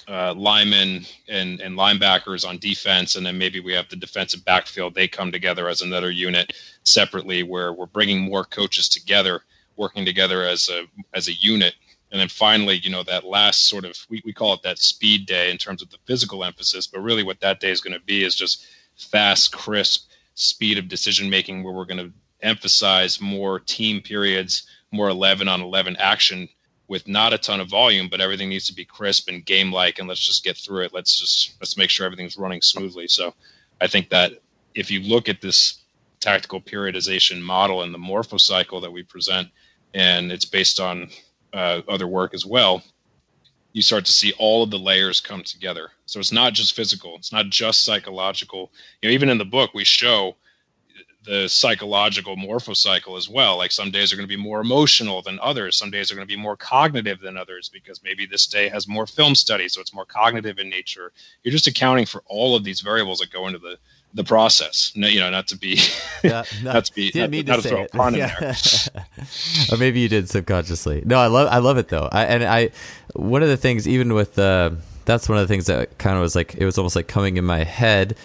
uh, 0.09 0.35
linemen 0.35 1.05
and, 1.29 1.61
and 1.61 1.77
linebackers 1.77 2.47
on 2.47 2.59
defense, 2.59 3.17
and 3.17 3.27
then 3.27 3.39
maybe 3.39 3.61
we 3.61 3.73
have 3.73 3.89
the 3.89 3.97
defensive 3.97 4.45
backfield. 4.45 4.95
They 4.95 5.09
come 5.09 5.33
together 5.33 5.69
as 5.69 5.83
another 5.83 6.11
unit 6.11 6.53
separately, 6.85 7.43
where 7.43 7.73
we're 7.73 7.87
bringing 7.87 8.21
more 8.21 8.45
coaches 8.45 8.89
together, 8.89 9.43
working 9.77 10.05
together 10.05 10.43
as 10.43 10.69
a 10.69 10.85
as 11.15 11.29
a 11.29 11.33
unit. 11.35 11.75
And 12.13 12.21
then 12.21 12.29
finally, 12.29 12.77
you 12.77 12.91
know, 12.91 13.03
that 13.03 13.25
last 13.25 13.69
sort 13.69 13.85
of 13.85 13.97
we, 14.09 14.23
we 14.25 14.33
call 14.33 14.55
it 14.55 14.63
that 14.63 14.79
speed 14.79 15.27
day 15.27 15.51
in 15.51 15.59
terms 15.59 15.83
of 15.83 15.91
the 15.91 15.99
physical 16.07 16.45
emphasis, 16.45 16.87
but 16.87 17.01
really 17.01 17.23
what 17.23 17.41
that 17.41 17.61
day 17.61 17.71
is 17.71 17.81
going 17.81 17.99
to 17.99 18.05
be 18.05 18.25
is 18.25 18.35
just 18.35 18.67
fast, 18.97 19.53
crisp 19.53 20.09
speed 20.35 20.79
of 20.79 20.89
decision 20.89 21.29
making, 21.29 21.63
where 21.63 21.73
we're 21.75 21.85
going 21.85 21.99
to 21.99 22.13
emphasize 22.43 23.21
more 23.21 23.59
team 23.59 24.01
periods, 24.01 24.67
more 24.93 25.09
11 25.09 25.49
on 25.49 25.61
11 25.61 25.97
action 25.97 26.49
with 26.89 27.09
not 27.09 27.33
a 27.33 27.39
ton 27.39 27.61
of 27.61 27.69
volume, 27.69 28.09
but 28.09 28.21
everything 28.21 28.49
needs 28.49 28.67
to 28.67 28.75
be 28.75 28.85
crisp 28.85 29.29
and 29.29 29.45
game 29.45 29.73
like, 29.73 29.99
and 29.99 30.09
let's 30.09 30.25
just 30.25 30.45
get 30.45 30.57
through 30.57 30.85
it. 30.85 30.95
Let's 30.95 31.19
just 31.19 31.57
let's 31.61 31.77
make 31.77 31.91
sure 31.91 32.07
everything's 32.07 32.37
running 32.37 32.63
smoothly. 32.63 33.09
So, 33.09 33.35
I 33.81 33.87
think 33.87 34.11
that 34.11 34.41
if 34.75 34.91
you 34.91 35.01
look 35.01 35.29
at 35.29 35.41
this 35.41 35.83
tactical 36.21 36.61
periodization 36.61 37.41
model 37.41 37.83
and 37.83 37.93
the 37.93 37.99
morpho 37.99 38.37
cycle 38.37 38.81
that 38.81 38.93
we 38.93 39.03
present, 39.03 39.49
and 39.95 40.31
it's 40.31 40.45
based 40.45 40.81
on 40.81 41.09
uh, 41.53 41.83
other 41.89 42.07
work 42.07 42.35
as 42.35 42.45
well, 42.47 42.83
you 43.73 43.83
start 43.83 44.05
to 44.07 44.13
see 44.13 44.33
all 44.39 44.63
of 44.63 44.71
the 44.71 44.79
layers 44.79 45.21
come 45.21 45.43
together. 45.43 45.91
So 46.07 46.19
it's 46.21 46.33
not 46.33 46.55
just 46.55 46.75
physical, 46.75 47.15
it's 47.17 47.33
not 47.33 47.47
just 47.51 47.85
psychological. 47.85 48.71
You 49.03 49.09
know, 49.09 49.15
even 49.15 49.29
in 49.29 49.39
the 49.39 49.45
book, 49.45 49.73
we 49.75 49.85
show 49.85 50.37
the 51.27 51.49
psychological 51.49 52.37
morphocycle 52.37 53.19
as 53.19 53.29
well. 53.29 53.59
Like 53.59 53.73
some 53.73 53.91
days 53.91 54.13
are 54.13 54.17
going 54.17 54.29
to 54.29 54.35
be 54.35 54.41
more 54.41 54.61
emotional 54.61 55.21
than 55.23 55.39
others. 55.43 55.77
Some 55.77 55.91
days 55.91 56.11
are 56.11 56.15
going 56.15 56.27
to 56.27 56.33
be 56.33 56.41
more 56.41 56.57
cognitive 56.57 57.21
than 57.21 57.37
others 57.37 57.69
because 57.69 58.03
maybe 58.03 58.27
this 58.27 58.47
day 58.47 58.69
has 58.69 58.89
more 58.89 59.07
film 59.07 59.35
study, 59.35 59.69
so 59.69 59.81
it's 59.81 59.93
more 59.93 60.05
cognitive 60.05 60.59
in 60.59 60.71
nature. 60.71 61.13
You're 61.43 61.53
just 61.53 61.67
accounting 61.67 62.07
for 62.07 62.23
all 62.27 62.57
of 62.57 62.65
these 62.65 62.81
variables 62.81 63.19
that 63.19 63.33
go 63.33 63.47
into 63.47 63.59
the 63.59 63.77
the 64.15 64.25
process. 64.25 64.93
No, 64.95 65.09
you 65.09 65.21
know, 65.21 65.29
not 65.29 65.47
to 65.49 65.57
be, 65.59 65.79
yeah, 66.25 66.45
no, 66.63 66.73
not 66.73 66.87
to 66.87 66.93
be, 66.95 67.13
not, 67.15 67.31
not 67.31 67.57
to, 67.57 67.63
to 67.63 67.69
throw 67.69 67.85
a 67.85 67.89
pun 67.89 68.15
yeah. 68.15 68.35
in 68.39 68.41
there. 68.41 69.07
or 69.73 69.77
maybe 69.77 70.01
you 70.01 70.09
did 70.09 70.31
subconsciously. 70.31 71.03
No, 71.05 71.19
I 71.19 71.27
love, 71.27 71.49
I 71.51 71.59
love 71.59 71.77
it 71.77 71.89
though. 71.89 72.09
I, 72.11 72.25
and 72.25 72.43
I, 72.45 72.71
one 73.15 73.43
of 73.43 73.49
the 73.51 73.59
things, 73.59 73.87
even 73.87 74.15
with, 74.15 74.39
uh, 74.39 74.71
that's 75.05 75.29
one 75.29 75.37
of 75.37 75.47
the 75.47 75.53
things 75.53 75.67
that 75.67 75.99
kind 75.99 76.17
of 76.17 76.23
was 76.23 76.35
like, 76.35 76.55
it 76.55 76.65
was 76.65 76.79
almost 76.79 76.97
like 76.97 77.09
coming 77.09 77.37
in 77.37 77.45
my 77.45 77.63
head 77.63 78.17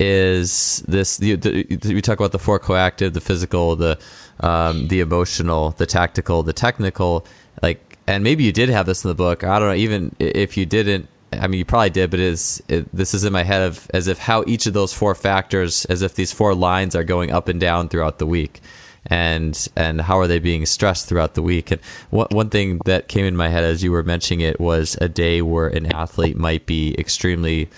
is 0.00 0.82
this 0.88 1.18
the, 1.18 1.36
the, 1.36 1.94
we 1.94 2.00
talk 2.00 2.18
about 2.18 2.32
the 2.32 2.38
four 2.38 2.58
coactive 2.58 3.12
the 3.12 3.20
physical 3.20 3.76
the 3.76 3.98
um, 4.40 4.88
the 4.88 5.00
emotional 5.00 5.70
the 5.72 5.86
tactical 5.86 6.42
the 6.42 6.52
technical 6.52 7.26
like 7.62 7.98
and 8.06 8.24
maybe 8.24 8.42
you 8.42 8.52
did 8.52 8.68
have 8.68 8.86
this 8.86 9.04
in 9.04 9.08
the 9.08 9.14
book 9.14 9.44
i 9.44 9.58
don't 9.58 9.68
know 9.68 9.74
even 9.74 10.14
if 10.18 10.56
you 10.56 10.66
didn't 10.66 11.08
I 11.40 11.46
mean, 11.46 11.58
you 11.58 11.64
probably 11.64 11.90
did, 11.90 12.10
but 12.10 12.20
is 12.20 12.62
it, 12.68 12.94
this 12.94 13.14
is 13.14 13.24
in 13.24 13.32
my 13.32 13.42
head 13.42 13.62
of 13.62 13.90
as 13.94 14.06
if 14.06 14.18
how 14.18 14.44
each 14.46 14.66
of 14.66 14.74
those 14.74 14.92
four 14.92 15.14
factors, 15.14 15.84
as 15.86 16.02
if 16.02 16.14
these 16.14 16.32
four 16.32 16.54
lines 16.54 16.94
are 16.94 17.04
going 17.04 17.30
up 17.30 17.48
and 17.48 17.60
down 17.60 17.88
throughout 17.88 18.18
the 18.18 18.26
week, 18.26 18.60
and 19.06 19.68
and 19.76 20.00
how 20.00 20.18
are 20.18 20.26
they 20.26 20.38
being 20.38 20.66
stressed 20.66 21.08
throughout 21.08 21.34
the 21.34 21.42
week? 21.42 21.70
And 21.70 21.80
one 22.10 22.28
one 22.30 22.50
thing 22.50 22.80
that 22.84 23.08
came 23.08 23.24
in 23.24 23.36
my 23.36 23.48
head 23.48 23.64
as 23.64 23.82
you 23.82 23.92
were 23.92 24.02
mentioning 24.02 24.40
it 24.40 24.60
was 24.60 24.96
a 25.00 25.08
day 25.08 25.42
where 25.42 25.68
an 25.68 25.92
athlete 25.92 26.36
might 26.36 26.66
be 26.66 26.94
extremely, 26.98 27.68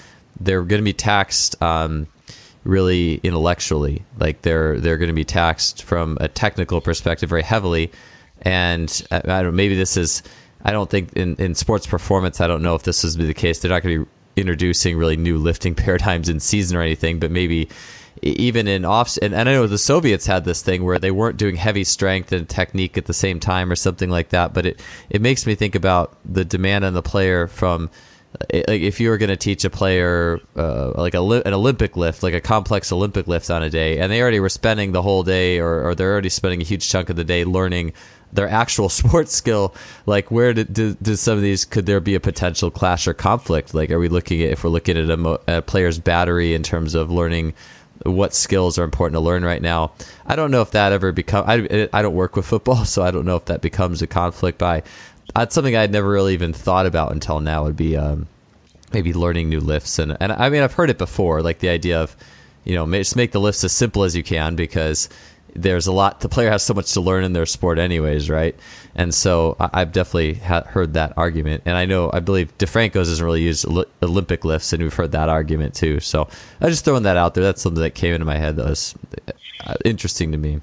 they're 0.40 0.62
going 0.62 0.80
to 0.80 0.84
be 0.84 0.92
taxed. 0.92 1.60
Um, 1.62 2.06
really 2.64 3.20
intellectually 3.22 4.02
like 4.18 4.40
they're 4.40 4.80
they're 4.80 4.96
going 4.96 5.10
to 5.10 5.14
be 5.14 5.22
taxed 5.22 5.82
from 5.82 6.16
a 6.22 6.28
technical 6.28 6.80
perspective 6.80 7.28
very 7.28 7.42
heavily 7.42 7.92
and 8.40 9.06
I, 9.10 9.18
I 9.18 9.42
don't 9.42 9.54
maybe 9.54 9.74
this 9.74 9.98
is 9.98 10.22
I 10.64 10.72
don't 10.72 10.88
think 10.88 11.12
in, 11.12 11.36
in 11.36 11.54
sports 11.54 11.86
performance, 11.86 12.40
I 12.40 12.46
don't 12.46 12.62
know 12.62 12.74
if 12.74 12.84
this 12.84 13.04
is 13.04 13.16
the 13.16 13.34
case. 13.34 13.58
They're 13.58 13.70
not 13.70 13.82
going 13.82 14.00
to 14.00 14.04
be 14.04 14.10
introducing 14.40 14.96
really 14.96 15.16
new 15.16 15.36
lifting 15.36 15.74
paradigms 15.74 16.28
in 16.28 16.40
season 16.40 16.76
or 16.76 16.80
anything, 16.80 17.18
but 17.18 17.30
maybe 17.30 17.68
even 18.22 18.66
in 18.66 18.84
off 18.84 19.18
and, 19.20 19.34
and 19.34 19.48
I 19.48 19.52
know 19.52 19.66
the 19.66 19.76
Soviets 19.76 20.24
had 20.24 20.44
this 20.44 20.62
thing 20.62 20.84
where 20.84 20.98
they 20.98 21.10
weren't 21.10 21.36
doing 21.36 21.56
heavy 21.56 21.84
strength 21.84 22.32
and 22.32 22.48
technique 22.48 22.96
at 22.96 23.04
the 23.04 23.12
same 23.12 23.38
time 23.40 23.70
or 23.70 23.76
something 23.76 24.08
like 24.08 24.30
that. 24.30 24.54
But 24.54 24.66
it 24.66 24.82
it 25.10 25.20
makes 25.20 25.46
me 25.46 25.54
think 25.54 25.74
about 25.74 26.16
the 26.24 26.44
demand 26.44 26.84
on 26.84 26.94
the 26.94 27.02
player 27.02 27.46
from 27.46 27.90
like 28.50 28.68
if 28.68 29.00
you 29.00 29.10
were 29.10 29.18
going 29.18 29.30
to 29.30 29.36
teach 29.36 29.64
a 29.64 29.70
player 29.70 30.40
uh, 30.56 30.92
like 30.96 31.14
a 31.14 31.20
an 31.20 31.54
Olympic 31.54 31.96
lift, 31.96 32.22
like 32.22 32.34
a 32.34 32.40
complex 32.40 32.90
Olympic 32.90 33.26
lift 33.26 33.50
on 33.50 33.62
a 33.62 33.70
day, 33.70 33.98
and 33.98 34.10
they 34.10 34.20
already 34.20 34.40
were 34.40 34.48
spending 34.48 34.92
the 34.92 35.02
whole 35.02 35.22
day, 35.22 35.60
or, 35.60 35.88
or 35.88 35.94
they're 35.94 36.12
already 36.12 36.28
spending 36.28 36.60
a 36.60 36.64
huge 36.64 36.88
chunk 36.88 37.10
of 37.10 37.16
the 37.16 37.24
day 37.24 37.44
learning 37.44 37.92
their 38.32 38.48
actual 38.48 38.88
sports 39.00 39.32
skill 39.32 39.74
like 40.06 40.30
where 40.30 40.52
do, 40.52 40.96
some 41.14 41.36
of 41.36 41.42
these 41.42 41.64
could 41.64 41.86
there 41.86 42.00
be 42.00 42.14
a 42.14 42.20
potential 42.20 42.70
clash 42.70 43.06
or 43.06 43.14
conflict? 43.14 43.74
Like 43.74 43.90
are 43.90 43.98
we 43.98 44.08
looking 44.08 44.42
at 44.42 44.50
if 44.50 44.64
we're 44.64 44.70
looking 44.70 44.98
at 44.98 45.08
a, 45.08 45.58
a, 45.58 45.62
player's 45.62 45.98
battery 45.98 46.54
in 46.54 46.62
terms 46.62 46.94
of 46.94 47.10
learning 47.10 47.54
what 48.04 48.34
skills 48.34 48.76
are 48.76 48.84
important 48.84 49.14
to 49.14 49.20
learn 49.20 49.44
right 49.44 49.62
now? 49.62 49.92
I 50.26 50.34
don't 50.34 50.50
know 50.50 50.62
if 50.62 50.72
that 50.72 50.92
ever 50.92 51.12
become 51.12 51.44
i, 51.46 51.88
I 51.92 52.02
don't 52.02 52.14
work 52.14 52.34
with 52.34 52.46
football 52.46 52.84
so 52.84 53.02
i 53.02 53.10
don't 53.10 53.24
know 53.24 53.36
if 53.36 53.44
that 53.46 53.62
becomes 53.62 54.02
a 54.02 54.06
conflict 54.08 54.58
by 54.58 54.82
that's 55.34 55.54
something 55.54 55.76
i'd 55.76 55.92
never 55.92 56.08
really 56.08 56.34
even 56.34 56.52
thought 56.52 56.86
about 56.86 57.12
until 57.12 57.40
now 57.40 57.64
would 57.64 57.76
be 57.76 57.96
um, 57.96 58.26
maybe 58.92 59.12
learning 59.12 59.48
new 59.48 59.60
lifts. 59.60 59.98
And, 59.98 60.16
and 60.20 60.32
i 60.32 60.48
mean 60.48 60.62
i've 60.62 60.72
heard 60.72 60.90
it 60.90 60.98
before 60.98 61.42
like 61.42 61.58
the 61.58 61.68
idea 61.68 62.00
of 62.00 62.16
you 62.64 62.74
know 62.74 62.86
just 62.86 63.16
make 63.16 63.32
the 63.32 63.40
lifts 63.40 63.64
as 63.64 63.72
simple 63.72 64.04
as 64.04 64.16
you 64.16 64.22
can 64.22 64.56
because 64.56 65.08
there's 65.56 65.86
a 65.86 65.92
lot 65.92 66.20
the 66.20 66.28
player 66.28 66.50
has 66.50 66.62
so 66.62 66.74
much 66.74 66.92
to 66.92 67.00
learn 67.00 67.22
in 67.24 67.32
their 67.32 67.46
sport 67.46 67.78
anyways 67.78 68.28
right? 68.28 68.56
And 68.96 69.12
so 69.12 69.56
I, 69.58 69.80
have 69.80 69.92
definitely 69.92 70.34
ha- 70.34 70.62
heard 70.62 70.94
that 70.94 71.12
argument. 71.16 71.62
And 71.66 71.76
i 71.76 71.84
know 71.84 72.10
i 72.12 72.20
believe 72.20 72.56
defranco's 72.58 73.08
doesn't 73.08 73.24
really 73.24 73.42
use 73.42 73.64
olympic 74.02 74.44
lifts 74.44 74.72
and 74.72 74.82
we've 74.82 74.94
heard 74.94 75.12
that 75.12 75.28
argument 75.28 75.74
too. 75.74 76.00
So 76.00 76.28
I'm 76.60 76.70
just 76.70 76.84
throwing 76.84 77.04
that 77.04 77.16
out 77.16 77.34
there. 77.34 77.44
That's 77.44 77.62
something 77.62 77.82
that 77.82 77.94
came 77.94 78.14
into 78.14 78.26
my 78.26 78.36
head 78.36 78.56
that 78.56 78.66
was 78.66 78.94
uh, 79.66 79.74
interesting 79.84 80.32
to 80.32 80.38
me. 80.38 80.60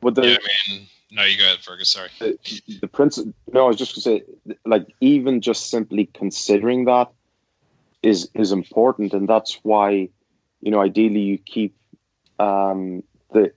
With 0.00 0.16
the, 0.16 0.26
yeah, 0.26 0.36
I 0.36 0.72
mean, 0.72 0.86
no, 1.12 1.24
you 1.24 1.38
go 1.38 1.44
ahead, 1.44 1.58
Fergus. 1.58 1.90
Sorry. 1.90 2.08
The, 2.18 2.38
the 2.80 2.88
principle. 2.88 3.32
No, 3.52 3.66
I 3.66 3.68
was 3.68 3.76
just 3.76 3.94
going 3.94 4.18
to 4.18 4.24
say, 4.24 4.56
like, 4.64 4.86
even 5.00 5.40
just 5.40 5.70
simply 5.70 6.06
considering 6.14 6.86
that 6.86 7.10
is 8.02 8.28
is 8.34 8.50
important, 8.50 9.12
and 9.12 9.28
that's 9.28 9.60
why, 9.62 10.08
you 10.60 10.70
know, 10.70 10.80
ideally 10.80 11.20
you 11.20 11.38
keep 11.38 11.76
um, 12.38 13.02
the 13.32 13.52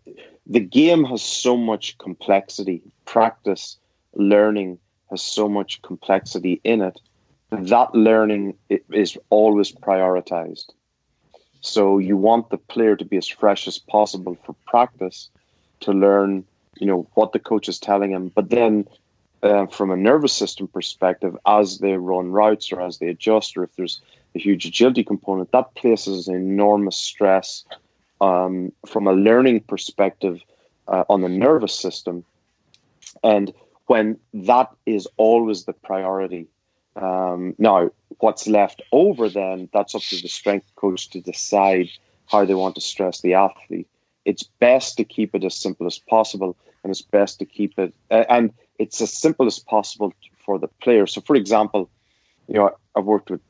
the 0.45 0.59
game 0.59 1.03
has 1.05 1.21
so 1.21 1.57
much 1.57 1.97
complexity. 1.97 2.81
Practice, 3.05 3.77
learning 4.13 4.77
has 5.09 5.21
so 5.21 5.47
much 5.49 5.81
complexity 5.81 6.61
in 6.63 6.81
it. 6.81 6.99
That 7.51 7.95
learning 7.95 8.57
is 8.69 9.17
always 9.29 9.71
prioritized. 9.71 10.71
So 11.61 11.97
you 11.97 12.17
want 12.17 12.49
the 12.49 12.57
player 12.57 12.95
to 12.95 13.05
be 13.05 13.17
as 13.17 13.27
fresh 13.27 13.67
as 13.67 13.79
possible 13.79 14.37
for 14.45 14.53
practice 14.67 15.29
to 15.81 15.91
learn, 15.91 16.43
you 16.79 16.87
know, 16.87 17.07
what 17.13 17.31
the 17.31 17.39
coach 17.39 17.67
is 17.69 17.79
telling 17.79 18.11
him. 18.11 18.31
But 18.33 18.49
then, 18.49 18.87
uh, 19.43 19.67
from 19.67 19.91
a 19.91 19.97
nervous 19.97 20.33
system 20.33 20.67
perspective, 20.67 21.37
as 21.45 21.79
they 21.79 21.97
run 21.97 22.31
routes 22.31 22.71
or 22.71 22.81
as 22.81 22.97
they 22.97 23.07
adjust, 23.07 23.55
or 23.57 23.63
if 23.63 23.75
there's 23.75 24.01
a 24.35 24.39
huge 24.39 24.65
agility 24.65 25.03
component, 25.03 25.51
that 25.51 25.73
places 25.75 26.27
enormous 26.27 26.97
stress 26.97 27.63
um, 28.21 28.71
from 28.85 29.07
a 29.07 29.13
learning 29.13 29.61
perspective 29.61 30.41
uh, 30.87 31.03
on 31.09 31.21
the 31.21 31.29
nervous 31.29 31.73
system. 31.73 32.23
And 33.23 33.53
when 33.87 34.17
that 34.33 34.71
is 34.85 35.07
always 35.17 35.65
the 35.65 35.73
priority, 35.73 36.47
um, 36.95 37.55
now 37.57 37.91
what's 38.19 38.47
left 38.47 38.81
over 38.91 39.29
then, 39.29 39.69
that's 39.73 39.95
up 39.95 40.01
to 40.01 40.21
the 40.21 40.27
strength 40.27 40.67
coach 40.75 41.09
to 41.09 41.21
decide 41.21 41.89
how 42.27 42.45
they 42.45 42.53
want 42.53 42.75
to 42.75 42.81
stress 42.81 43.21
the 43.21 43.33
athlete. 43.33 43.87
It's 44.25 44.43
best 44.43 44.97
to 44.97 45.03
keep 45.03 45.35
it 45.35 45.43
as 45.43 45.55
simple 45.55 45.87
as 45.87 45.97
possible, 45.97 46.55
and 46.83 46.91
it's 46.91 47.01
best 47.01 47.39
to 47.39 47.45
keep 47.45 47.77
it, 47.79 47.93
uh, 48.11 48.25
and 48.29 48.53
it's 48.79 49.01
as 49.01 49.13
simple 49.13 49.45
as 49.47 49.59
possible 49.59 50.13
for 50.37 50.59
the 50.59 50.67
player. 50.81 51.07
So, 51.07 51.21
for 51.21 51.35
example, 51.35 51.89
you 52.47 52.55
know, 52.55 52.75
I've 52.95 53.05
worked 53.05 53.29
with 53.29 53.41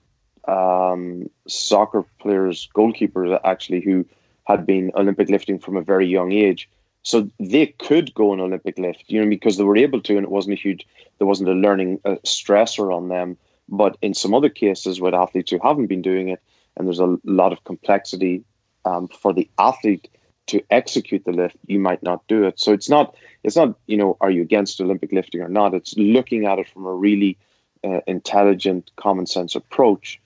um, 0.47 1.29
soccer 1.47 2.03
players, 2.19 2.69
goalkeepers 2.75 3.39
actually, 3.43 3.81
who 3.81 4.05
had 4.45 4.65
been 4.65 4.91
Olympic 4.95 5.29
lifting 5.29 5.59
from 5.59 5.75
a 5.75 5.81
very 5.81 6.07
young 6.07 6.31
age. 6.31 6.69
So 7.03 7.29
they 7.39 7.67
could 7.67 8.13
go 8.13 8.33
an 8.33 8.39
Olympic 8.39 8.77
lift, 8.77 9.03
you 9.07 9.21
know, 9.21 9.29
because 9.29 9.57
they 9.57 9.63
were 9.63 9.77
able 9.77 10.01
to, 10.01 10.17
and 10.17 10.23
it 10.23 10.31
wasn't 10.31 10.57
a 10.57 10.61
huge, 10.61 10.87
there 11.17 11.27
wasn't 11.27 11.49
a 11.49 11.53
learning 11.53 11.99
uh, 12.05 12.15
stressor 12.25 12.95
on 12.95 13.09
them. 13.09 13.37
But 13.69 13.97
in 14.01 14.13
some 14.13 14.33
other 14.33 14.49
cases 14.49 15.01
with 15.01 15.13
athletes 15.13 15.51
who 15.51 15.59
haven't 15.61 15.87
been 15.87 16.01
doing 16.01 16.29
it, 16.29 16.41
and 16.75 16.87
there's 16.87 16.99
a 16.99 17.17
lot 17.23 17.51
of 17.51 17.63
complexity 17.63 18.43
um, 18.85 19.07
for 19.07 19.33
the 19.33 19.49
athlete 19.57 20.07
to 20.47 20.63
execute 20.69 21.25
the 21.25 21.31
lift, 21.31 21.55
you 21.67 21.79
might 21.79 22.03
not 22.03 22.25
do 22.27 22.43
it. 22.43 22.59
So 22.59 22.73
it's 22.73 22.89
not, 22.89 23.15
it's 23.43 23.55
not, 23.55 23.75
you 23.87 23.97
know, 23.97 24.17
are 24.21 24.31
you 24.31 24.41
against 24.41 24.79
Olympic 24.79 25.11
lifting 25.11 25.41
or 25.41 25.49
not? 25.49 25.73
It's 25.73 25.95
looking 25.97 26.45
at 26.45 26.59
it 26.59 26.67
from 26.69 26.85
a 26.85 26.93
really 26.93 27.37
uh, 27.83 28.01
intelligent, 28.07 28.91
common 28.95 29.25
sense 29.25 29.55
approach. 29.55 30.21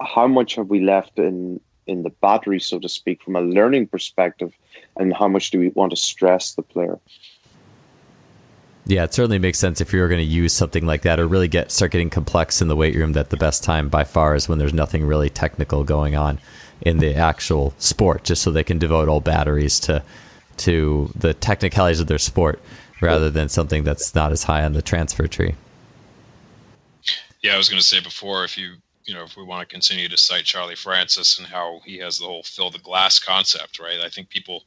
How 0.00 0.26
much 0.26 0.54
have 0.56 0.68
we 0.68 0.80
left 0.80 1.18
in 1.18 1.60
in 1.88 2.04
the 2.04 2.10
battery, 2.10 2.60
so 2.60 2.78
to 2.78 2.88
speak, 2.88 3.20
from 3.22 3.34
a 3.34 3.40
learning 3.40 3.88
perspective, 3.88 4.52
and 4.96 5.12
how 5.12 5.26
much 5.26 5.50
do 5.50 5.58
we 5.58 5.70
want 5.70 5.90
to 5.90 5.96
stress 5.96 6.54
the 6.54 6.62
player? 6.62 7.00
Yeah, 8.86 9.04
it 9.04 9.14
certainly 9.14 9.38
makes 9.38 9.58
sense 9.58 9.80
if 9.80 9.92
you're 9.92 10.08
going 10.08 10.20
to 10.20 10.24
use 10.24 10.52
something 10.52 10.86
like 10.86 11.02
that 11.02 11.20
or 11.20 11.26
really 11.26 11.48
get 11.48 11.70
start 11.70 11.92
getting 11.92 12.10
complex 12.10 12.60
in 12.60 12.68
the 12.68 12.76
weight 12.76 12.96
room. 12.96 13.12
That 13.12 13.30
the 13.30 13.36
best 13.36 13.62
time 13.62 13.88
by 13.88 14.04
far 14.04 14.34
is 14.34 14.48
when 14.48 14.58
there's 14.58 14.74
nothing 14.74 15.04
really 15.04 15.30
technical 15.30 15.84
going 15.84 16.16
on 16.16 16.38
in 16.82 16.98
the 16.98 17.14
actual 17.14 17.74
sport, 17.78 18.24
just 18.24 18.42
so 18.42 18.50
they 18.50 18.64
can 18.64 18.78
devote 18.78 19.08
all 19.08 19.20
batteries 19.20 19.80
to 19.80 20.02
to 20.58 21.10
the 21.16 21.32
technicalities 21.34 22.00
of 22.00 22.06
their 22.06 22.18
sport 22.18 22.60
rather 23.00 23.30
than 23.30 23.48
something 23.48 23.82
that's 23.82 24.14
not 24.14 24.30
as 24.30 24.44
high 24.44 24.62
on 24.62 24.74
the 24.74 24.82
transfer 24.82 25.26
tree. 25.26 25.54
Yeah, 27.42 27.54
I 27.54 27.56
was 27.56 27.68
going 27.68 27.80
to 27.80 27.86
say 27.86 28.00
before, 28.00 28.44
if 28.44 28.56
you 28.56 28.74
you 29.04 29.14
know, 29.14 29.24
if 29.24 29.36
we 29.36 29.42
want 29.42 29.68
to 29.68 29.72
continue 29.72 30.08
to 30.08 30.16
cite 30.16 30.44
Charlie 30.44 30.76
Francis 30.76 31.38
and 31.38 31.46
how 31.46 31.80
he 31.84 31.98
has 31.98 32.18
the 32.18 32.24
whole 32.24 32.42
fill 32.44 32.70
the 32.70 32.78
glass 32.78 33.18
concept, 33.18 33.80
right? 33.80 34.00
I 34.00 34.08
think 34.08 34.28
people 34.28 34.62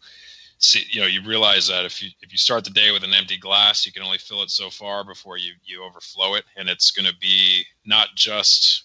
see, 0.57 0.83
you 0.89 1.01
know, 1.01 1.07
you 1.07 1.21
realize 1.23 1.67
that 1.67 1.85
if 1.85 2.03
you 2.03 2.09
if 2.21 2.31
you 2.31 2.37
start 2.37 2.63
the 2.63 2.69
day 2.69 2.91
with 2.91 3.03
an 3.03 3.13
empty 3.13 3.37
glass, 3.37 3.85
you 3.85 3.91
can 3.91 4.03
only 4.03 4.17
fill 4.17 4.43
it 4.43 4.49
so 4.49 4.69
far 4.69 5.03
before 5.03 5.37
you 5.37 5.53
you 5.65 5.83
overflow 5.83 6.35
it, 6.35 6.43
and 6.57 6.69
it's 6.69 6.91
going 6.91 7.07
to 7.07 7.15
be 7.19 7.63
not 7.85 8.09
just 8.15 8.83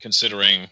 considering 0.00 0.68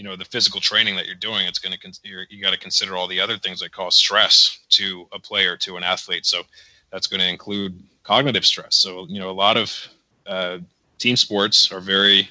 you 0.00 0.04
know 0.08 0.16
the 0.16 0.24
physical 0.24 0.60
training 0.60 0.96
that 0.96 1.06
you're 1.06 1.14
doing 1.14 1.46
it's 1.46 1.58
going 1.58 1.76
to 1.78 2.00
you're, 2.02 2.24
you 2.30 2.42
got 2.42 2.52
to 2.52 2.58
consider 2.58 2.96
all 2.96 3.06
the 3.06 3.20
other 3.20 3.36
things 3.36 3.60
that 3.60 3.70
cause 3.70 3.96
stress 3.96 4.58
to 4.70 5.06
a 5.12 5.18
player 5.18 5.56
to 5.58 5.76
an 5.76 5.84
athlete 5.84 6.24
so 6.24 6.42
that's 6.90 7.06
going 7.06 7.20
to 7.20 7.28
include 7.28 7.78
cognitive 8.02 8.46
stress 8.46 8.76
so 8.76 9.06
you 9.08 9.20
know 9.20 9.30
a 9.30 9.38
lot 9.46 9.56
of 9.56 9.88
uh, 10.26 10.58
team 10.98 11.16
sports 11.16 11.72
are 11.72 11.80
very 11.80 12.28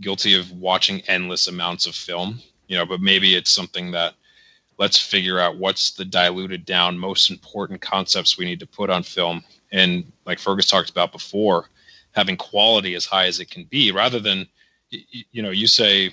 guilty 0.00 0.38
of 0.38 0.50
watching 0.52 1.00
endless 1.08 1.48
amounts 1.48 1.86
of 1.86 1.94
film, 1.94 2.40
you 2.68 2.76
know, 2.76 2.86
but 2.86 3.00
maybe 3.00 3.34
it's 3.34 3.50
something 3.50 3.90
that 3.92 4.14
let's 4.78 4.98
figure 4.98 5.38
out 5.38 5.56
what's 5.56 5.92
the 5.92 6.04
diluted 6.04 6.64
down 6.64 6.98
most 6.98 7.30
important 7.30 7.80
concepts 7.80 8.36
we 8.36 8.44
need 8.44 8.60
to 8.60 8.66
put 8.66 8.90
on 8.90 9.02
film. 9.02 9.42
And 9.72 10.10
like 10.26 10.38
Fergus 10.38 10.68
talked 10.68 10.90
about 10.90 11.12
before, 11.12 11.68
having 12.12 12.36
quality 12.36 12.94
as 12.94 13.06
high 13.06 13.26
as 13.26 13.40
it 13.40 13.50
can 13.50 13.64
be 13.64 13.90
rather 13.90 14.20
than, 14.20 14.46
you 15.32 15.42
know, 15.42 15.50
you 15.50 15.66
say, 15.66 16.12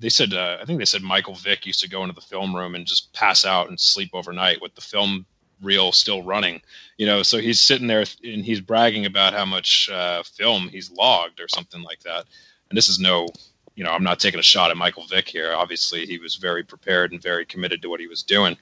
they 0.00 0.08
said, 0.08 0.34
uh, 0.34 0.58
I 0.60 0.64
think 0.64 0.78
they 0.78 0.84
said 0.84 1.02
Michael 1.02 1.34
Vick 1.34 1.66
used 1.66 1.80
to 1.80 1.88
go 1.88 2.02
into 2.02 2.14
the 2.14 2.20
film 2.20 2.54
room 2.54 2.74
and 2.74 2.86
just 2.86 3.12
pass 3.12 3.44
out 3.44 3.68
and 3.68 3.78
sleep 3.78 4.10
overnight 4.12 4.60
with 4.60 4.74
the 4.74 4.80
film 4.80 5.26
reel 5.60 5.90
still 5.90 6.22
running 6.22 6.62
you 6.98 7.04
know 7.04 7.20
so 7.20 7.36
he's 7.36 7.60
sitting 7.60 7.88
there 7.88 8.04
and 8.22 8.44
he's 8.44 8.60
bragging 8.60 9.06
about 9.06 9.32
how 9.32 9.44
much 9.44 9.90
uh, 9.90 10.22
film 10.22 10.68
he's 10.68 10.88
logged 10.92 11.40
or 11.40 11.48
something 11.48 11.82
like 11.82 11.98
that 12.04 12.26
and 12.70 12.76
this 12.76 12.88
is 12.88 12.98
no, 12.98 13.28
you 13.74 13.84
know, 13.84 13.90
I'm 13.90 14.02
not 14.02 14.18
taking 14.18 14.40
a 14.40 14.44
shot 14.44 14.70
at 14.70 14.76
Michael 14.76 15.06
Vick 15.06 15.28
here. 15.28 15.52
Obviously, 15.54 16.06
he 16.06 16.18
was 16.18 16.36
very 16.36 16.62
prepared 16.62 17.12
and 17.12 17.22
very 17.22 17.46
committed 17.46 17.82
to 17.82 17.88
what 17.88 18.00
he 18.00 18.06
was 18.06 18.22
doing. 18.22 18.56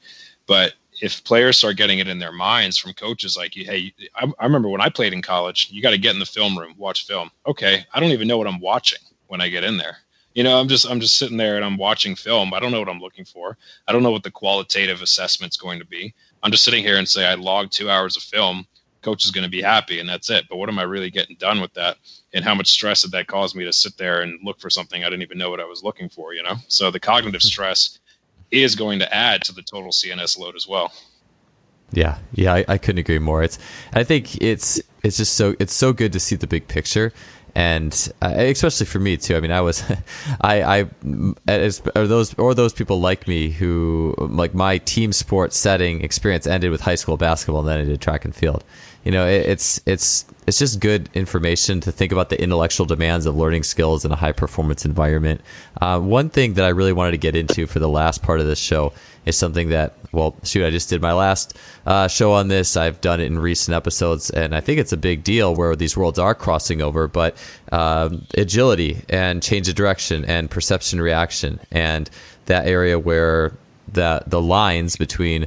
But 0.46 0.74
if 1.02 1.24
players 1.24 1.58
start 1.58 1.76
getting 1.76 1.98
it 1.98 2.08
in 2.08 2.18
their 2.18 2.32
minds 2.32 2.78
from 2.78 2.92
coaches 2.92 3.36
like, 3.36 3.54
hey, 3.54 3.92
I, 4.14 4.30
I 4.38 4.44
remember 4.44 4.68
when 4.68 4.80
I 4.80 4.88
played 4.88 5.12
in 5.12 5.22
college, 5.22 5.68
you 5.70 5.82
got 5.82 5.90
to 5.90 5.98
get 5.98 6.14
in 6.14 6.20
the 6.20 6.26
film 6.26 6.56
room, 6.56 6.74
watch 6.78 7.06
film. 7.06 7.30
Okay, 7.46 7.84
I 7.92 8.00
don't 8.00 8.10
even 8.10 8.28
know 8.28 8.38
what 8.38 8.46
I'm 8.46 8.60
watching. 8.60 9.00
When 9.28 9.40
I 9.40 9.48
get 9.48 9.64
in 9.64 9.78
there. 9.78 9.98
You 10.34 10.42
know, 10.42 10.60
I'm 10.60 10.68
just 10.68 10.88
I'm 10.88 11.00
just 11.00 11.16
sitting 11.16 11.38
there 11.38 11.56
and 11.56 11.64
I'm 11.64 11.78
watching 11.78 12.14
film. 12.14 12.52
I 12.52 12.60
don't 12.60 12.70
know 12.70 12.78
what 12.78 12.90
I'm 12.90 13.00
looking 13.00 13.24
for. 13.24 13.56
I 13.88 13.92
don't 13.92 14.02
know 14.02 14.10
what 14.10 14.22
the 14.22 14.30
qualitative 14.30 15.00
assessment's 15.00 15.56
going 15.56 15.78
to 15.78 15.86
be. 15.86 16.14
I'm 16.42 16.50
just 16.50 16.64
sitting 16.64 16.84
here 16.84 16.98
and 16.98 17.08
say 17.08 17.26
I 17.26 17.34
logged 17.34 17.72
two 17.72 17.88
hours 17.88 18.16
of 18.16 18.22
film. 18.22 18.66
Coach 19.00 19.24
is 19.24 19.30
going 19.30 19.44
to 19.44 19.50
be 19.50 19.62
happy, 19.62 20.00
and 20.00 20.08
that's 20.08 20.28
it. 20.30 20.44
But 20.50 20.56
what 20.56 20.68
am 20.68 20.78
I 20.78 20.82
really 20.82 21.10
getting 21.10 21.36
done 21.36 21.60
with 21.60 21.72
that? 21.74 21.96
And 22.34 22.44
how 22.44 22.54
much 22.54 22.68
stress 22.68 23.02
did 23.02 23.12
that 23.12 23.28
cause 23.28 23.54
me 23.54 23.64
to 23.64 23.72
sit 23.72 23.96
there 23.96 24.22
and 24.22 24.38
look 24.44 24.60
for 24.60 24.68
something 24.68 25.04
I 25.04 25.08
didn't 25.08 25.22
even 25.22 25.38
know 25.38 25.48
what 25.48 25.60
I 25.60 25.64
was 25.64 25.82
looking 25.82 26.08
for? 26.08 26.34
You 26.34 26.42
know, 26.42 26.56
so 26.68 26.90
the 26.90 27.00
cognitive 27.00 27.40
hmm. 27.40 27.46
stress 27.46 27.98
is 28.50 28.74
going 28.74 28.98
to 28.98 29.14
add 29.14 29.42
to 29.44 29.54
the 29.54 29.62
total 29.62 29.90
CNS 29.90 30.38
load 30.38 30.54
as 30.54 30.66
well. 30.66 30.92
Yeah, 31.92 32.18
yeah, 32.32 32.52
I, 32.54 32.64
I 32.68 32.78
couldn't 32.78 32.98
agree 32.98 33.18
more. 33.18 33.42
It's 33.42 33.58
I 33.92 34.02
think 34.02 34.42
it's 34.42 34.80
it's 35.02 35.16
just 35.16 35.34
so 35.34 35.54
it's 35.58 35.72
so 35.72 35.92
good 35.92 36.12
to 36.12 36.20
see 36.20 36.36
the 36.36 36.46
big 36.46 36.66
picture 36.68 37.12
and 37.56 38.12
uh, 38.20 38.34
especially 38.36 38.84
for 38.84 38.98
me 38.98 39.16
too. 39.16 39.34
I 39.34 39.40
mean, 39.40 39.50
I 39.50 39.62
was, 39.62 39.82
I, 40.42 40.80
I, 40.80 40.86
as, 41.48 41.80
or 41.96 42.06
those 42.06 42.34
or 42.34 42.54
those 42.54 42.74
people 42.74 43.00
like 43.00 43.26
me 43.26 43.48
who 43.48 44.14
like 44.18 44.52
my 44.52 44.76
team 44.76 45.10
sport 45.10 45.54
setting 45.54 46.02
experience 46.02 46.46
ended 46.46 46.70
with 46.70 46.82
high 46.82 46.96
school 46.96 47.16
basketball, 47.16 47.60
and 47.60 47.68
then 47.68 47.80
I 47.80 47.84
did 47.84 48.02
track 48.02 48.26
and 48.26 48.34
field. 48.36 48.62
You 49.06 49.12
know, 49.12 49.24
it, 49.24 49.46
it's 49.46 49.80
it's 49.86 50.24
it's 50.48 50.58
just 50.58 50.80
good 50.80 51.08
information 51.14 51.80
to 51.82 51.92
think 51.92 52.10
about 52.10 52.28
the 52.28 52.42
intellectual 52.42 52.86
demands 52.86 53.24
of 53.24 53.36
learning 53.36 53.62
skills 53.62 54.04
in 54.04 54.10
a 54.10 54.16
high 54.16 54.32
performance 54.32 54.84
environment. 54.84 55.42
Uh, 55.80 56.00
one 56.00 56.28
thing 56.28 56.54
that 56.54 56.64
I 56.64 56.70
really 56.70 56.92
wanted 56.92 57.12
to 57.12 57.18
get 57.18 57.36
into 57.36 57.68
for 57.68 57.78
the 57.78 57.88
last 57.88 58.20
part 58.24 58.40
of 58.40 58.46
this 58.46 58.58
show 58.58 58.92
is 59.24 59.36
something 59.36 59.68
that, 59.68 59.94
well, 60.10 60.34
shoot, 60.42 60.66
I 60.66 60.70
just 60.70 60.88
did 60.90 61.00
my 61.00 61.12
last 61.12 61.56
uh, 61.86 62.08
show 62.08 62.32
on 62.32 62.48
this. 62.48 62.76
I've 62.76 63.00
done 63.00 63.20
it 63.20 63.26
in 63.26 63.38
recent 63.38 63.76
episodes, 63.76 64.30
and 64.30 64.56
I 64.56 64.60
think 64.60 64.80
it's 64.80 64.92
a 64.92 64.96
big 64.96 65.22
deal 65.22 65.54
where 65.54 65.76
these 65.76 65.96
worlds 65.96 66.18
are 66.18 66.34
crossing 66.34 66.82
over. 66.82 67.06
But 67.06 67.36
um, 67.70 68.26
agility 68.36 69.04
and 69.08 69.40
change 69.40 69.68
of 69.68 69.76
direction 69.76 70.24
and 70.24 70.50
perception 70.50 71.00
reaction, 71.00 71.60
and 71.70 72.10
that 72.46 72.66
area 72.66 72.98
where 72.98 73.52
the 73.92 74.24
the 74.26 74.42
lines 74.42 74.96
between 74.96 75.46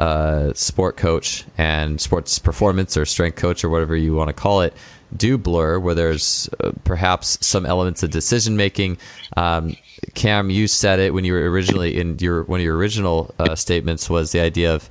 uh, 0.00 0.54
sport 0.54 0.96
coach 0.96 1.44
and 1.58 2.00
sports 2.00 2.38
performance 2.38 2.96
or 2.96 3.04
strength 3.04 3.36
coach 3.36 3.62
or 3.62 3.68
whatever 3.68 3.94
you 3.94 4.14
want 4.14 4.28
to 4.28 4.32
call 4.32 4.62
it 4.62 4.74
do 5.16 5.36
blur, 5.36 5.78
where 5.78 5.94
there's 5.94 6.48
uh, 6.60 6.70
perhaps 6.84 7.38
some 7.44 7.66
elements 7.66 8.02
of 8.02 8.10
decision 8.10 8.56
making. 8.56 8.96
Um, 9.36 9.76
Cam, 10.14 10.50
you 10.50 10.68
said 10.68 11.00
it 11.00 11.12
when 11.12 11.24
you 11.24 11.32
were 11.32 11.50
originally 11.50 11.98
in 11.98 12.18
your 12.18 12.44
one 12.44 12.60
of 12.60 12.64
your 12.64 12.76
original 12.76 13.34
uh, 13.38 13.54
statements 13.54 14.08
was 14.08 14.32
the 14.32 14.40
idea 14.40 14.74
of 14.74 14.88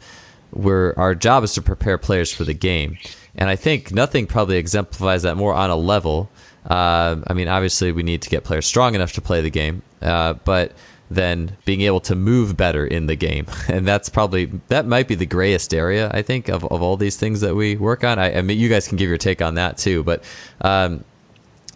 where 0.52 0.98
our 1.00 1.16
job 1.16 1.44
is 1.44 1.54
to 1.54 1.62
prepare 1.62 1.98
players 1.98 2.32
for 2.32 2.44
the 2.44 2.54
game, 2.54 2.98
and 3.36 3.50
I 3.50 3.56
think 3.56 3.92
nothing 3.92 4.28
probably 4.28 4.58
exemplifies 4.58 5.24
that 5.24 5.38
more 5.38 5.54
on 5.54 5.70
a 5.70 5.76
level. 5.76 6.30
Uh, 6.70 7.22
I 7.26 7.34
mean, 7.34 7.48
obviously, 7.48 7.92
we 7.92 8.04
need 8.04 8.22
to 8.24 8.30
get 8.30 8.44
players 8.44 8.66
strong 8.66 8.96
enough 8.96 9.14
to 9.14 9.22
play 9.22 9.42
the 9.42 9.50
game, 9.50 9.82
uh, 10.02 10.34
but 10.34 10.74
than 11.12 11.58
being 11.66 11.82
able 11.82 12.00
to 12.02 12.16
move 12.16 12.56
better 12.56 12.86
in 12.86 13.08
the 13.08 13.16
game. 13.16 13.48
And 13.70 13.88
that's 13.88 14.10
probably 14.10 14.46
that 14.70 14.88
might 14.88 15.08
be 15.08 15.16
the 15.16 15.26
grayest 15.26 15.74
area 15.74 16.10
I 16.14 16.22
think 16.22 16.50
of, 16.50 16.64
of 16.66 16.82
all 16.82 16.98
these 16.98 17.18
things 17.18 17.42
that 17.42 17.56
we 17.56 17.78
work 17.78 18.04
on. 18.04 18.18
I, 18.18 18.40
I 18.40 18.42
mean, 18.42 18.60
you 18.60 18.68
guys 18.68 18.88
can 18.88 18.98
give 18.98 19.08
your 19.08 19.18
take 19.18 19.42
on 19.42 19.56
that 19.56 19.78
too, 19.78 20.04
but 20.04 20.24
um, 20.62 21.04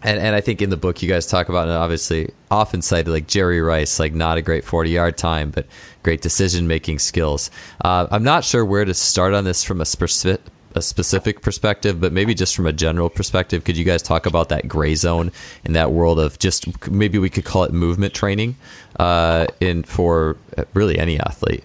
and 0.02 0.18
and 0.20 0.34
I 0.36 0.40
think 0.40 0.60
in 0.60 0.70
the 0.70 0.76
book 0.76 1.02
you 1.02 1.08
guys 1.08 1.26
talk 1.26 1.48
about 1.48 1.68
and 1.68 1.76
obviously 1.76 2.30
often 2.50 2.82
cited 2.82 3.08
like 3.08 3.26
Jerry 3.26 3.60
Rice, 3.60 3.98
like 3.98 4.12
not 4.12 4.38
a 4.38 4.42
great 4.42 4.64
forty 4.64 4.90
yard 4.90 5.16
time, 5.16 5.50
but 5.50 5.66
great 6.02 6.20
decision 6.20 6.68
making 6.68 6.98
skills. 6.98 7.50
Uh, 7.84 8.06
I'm 8.10 8.24
not 8.24 8.44
sure 8.44 8.64
where 8.64 8.84
to 8.84 8.94
start 8.94 9.34
on 9.34 9.44
this 9.44 9.64
from 9.64 9.80
a 9.80 9.86
specific 9.86 10.40
a 10.74 10.82
specific 10.82 11.40
perspective, 11.40 12.00
but 12.00 12.12
maybe 12.12 12.34
just 12.34 12.54
from 12.54 12.66
a 12.66 12.72
general 12.72 13.08
perspective, 13.08 13.64
could 13.64 13.76
you 13.76 13.84
guys 13.84 14.02
talk 14.02 14.26
about 14.26 14.48
that 14.48 14.66
gray 14.66 14.94
zone 14.94 15.30
in 15.64 15.72
that 15.74 15.92
world 15.92 16.18
of 16.18 16.38
just 16.38 16.90
maybe 16.90 17.18
we 17.18 17.30
could 17.30 17.44
call 17.44 17.64
it 17.64 17.72
movement 17.72 18.12
training 18.12 18.56
uh, 18.98 19.46
in 19.60 19.82
for 19.82 20.36
really 20.74 20.98
any 20.98 21.18
athlete? 21.20 21.64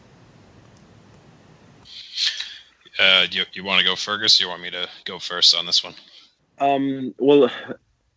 Uh, 2.99 3.25
you, 3.31 3.43
you 3.53 3.63
want 3.63 3.79
to 3.79 3.85
go, 3.85 3.95
Fergus? 3.95 4.39
You 4.39 4.49
want 4.49 4.61
me 4.61 4.69
to 4.71 4.87
go 5.05 5.19
first 5.19 5.55
on 5.55 5.65
this 5.65 5.83
one? 5.83 5.93
Um, 6.59 7.15
well, 7.17 7.49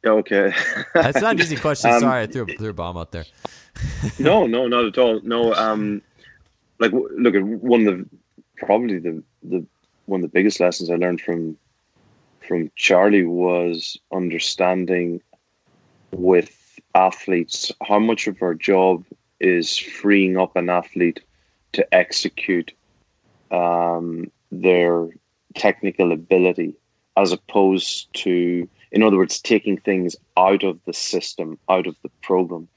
okay. 0.05 0.53
That's 0.95 1.20
not 1.20 1.36
an 1.36 1.40
easy 1.40 1.57
question. 1.57 1.93
Um, 1.93 2.01
Sorry, 2.01 2.22
I 2.22 2.26
threw, 2.26 2.47
threw 2.47 2.70
a 2.70 2.72
bomb 2.72 2.97
out 2.97 3.12
there. 3.12 3.24
no, 4.18 4.47
no, 4.47 4.66
not 4.66 4.84
at 4.84 4.99
all. 4.99 5.20
No, 5.22 5.55
um, 5.55 6.03
like 6.80 6.93
look 6.93 7.34
at 7.34 7.43
one 7.43 7.86
of 7.86 7.99
the 7.99 8.07
probably 8.57 8.99
the 8.99 9.22
the 9.43 9.64
one 10.12 10.22
of 10.22 10.30
the 10.30 10.38
biggest 10.38 10.60
lessons 10.60 10.90
I 10.90 10.96
learned 10.96 11.22
from 11.22 11.56
from 12.46 12.70
Charlie 12.76 13.24
was 13.24 13.98
understanding 14.12 15.22
with 16.10 16.78
athletes 16.94 17.72
how 17.82 17.98
much 17.98 18.26
of 18.26 18.42
our 18.42 18.54
job 18.54 19.04
is 19.40 19.78
freeing 19.78 20.36
up 20.36 20.54
an 20.54 20.68
athlete 20.68 21.20
to 21.72 21.94
execute 21.94 22.72
um, 23.50 24.30
their 24.50 25.08
technical 25.54 26.12
ability 26.12 26.74
as 27.16 27.32
opposed 27.32 28.12
to 28.12 28.68
in 28.90 29.02
other 29.02 29.16
words 29.16 29.40
taking 29.40 29.78
things 29.78 30.14
out 30.36 30.62
of 30.62 30.78
the 30.84 30.92
system 30.92 31.58
out 31.70 31.86
of 31.86 31.96
the 32.02 32.10
program. 32.22 32.68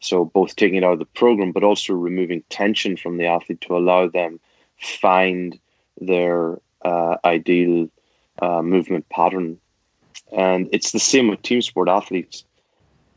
So 0.00 0.24
both 0.24 0.56
taking 0.56 0.78
it 0.78 0.84
out 0.84 0.94
of 0.94 1.00
the 1.00 1.14
program 1.22 1.52
but 1.52 1.64
also 1.64 1.92
removing 1.92 2.42
tension 2.48 2.96
from 2.96 3.18
the 3.18 3.26
athlete 3.26 3.60
to 3.62 3.76
allow 3.76 4.08
them 4.08 4.40
find 4.78 5.58
their 6.00 6.58
uh, 6.84 7.16
ideal 7.24 7.88
uh, 8.40 8.62
movement 8.62 9.08
pattern. 9.08 9.58
And 10.36 10.68
it's 10.72 10.92
the 10.92 11.00
same 11.00 11.28
with 11.28 11.42
team 11.42 11.62
sport 11.62 11.88
athletes. 11.88 12.44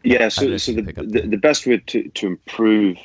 Yeah, 0.03 0.29
so, 0.29 0.57
so 0.57 0.71
the, 0.73 0.81
the, 0.81 1.21
the, 1.27 1.37
best 1.37 1.67
way 1.67 1.77
to, 1.77 2.07
to 2.07 2.27
improve 2.27 2.97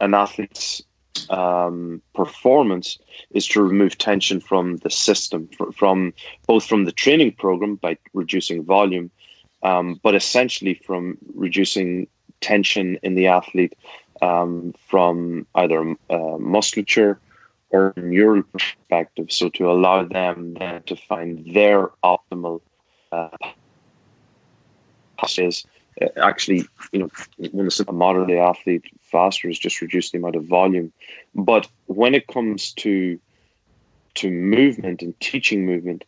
an 0.00 0.14
athlete's 0.14 0.82
um, 1.28 2.00
performance 2.14 2.98
is 3.32 3.46
to 3.48 3.62
remove 3.62 3.98
tension 3.98 4.40
from 4.40 4.78
the 4.78 4.90
system, 4.90 5.48
from, 5.48 5.72
from 5.72 6.14
both 6.46 6.64
from 6.64 6.86
the 6.86 6.92
training 6.92 7.32
program 7.32 7.76
by 7.76 7.98
reducing 8.14 8.64
volume, 8.64 9.10
um, 9.62 10.00
but 10.02 10.14
essentially 10.14 10.74
from 10.74 11.18
reducing 11.34 12.06
tension 12.40 12.98
in 13.02 13.16
the 13.16 13.26
athlete 13.26 13.74
um, 14.22 14.72
from 14.86 15.46
either 15.56 15.94
uh, 16.08 16.38
musculature 16.38 17.20
or 17.70 17.94
neural 17.96 18.42
perspective. 18.42 19.30
So 19.30 19.48
to 19.50 19.70
allow 19.70 20.04
them 20.04 20.54
then 20.54 20.82
to 20.84 20.96
find 20.96 21.44
their 21.54 21.90
optimal 22.04 22.60
uh, 23.12 23.28
is 25.38 25.64
uh, 26.00 26.06
actually, 26.22 26.66
you 26.92 27.00
know, 27.00 27.10
when 27.52 27.68
a 27.88 27.92
modern 27.92 28.26
day 28.26 28.38
athlete 28.38 28.84
faster 29.02 29.48
is 29.48 29.58
just 29.58 29.80
reduce 29.80 30.10
the 30.10 30.18
amount 30.18 30.36
of 30.36 30.44
volume. 30.44 30.92
But 31.34 31.68
when 31.86 32.14
it 32.14 32.26
comes 32.26 32.72
to 32.74 33.18
to 34.14 34.30
movement 34.30 35.02
and 35.02 35.18
teaching 35.20 35.64
movement, 35.64 36.04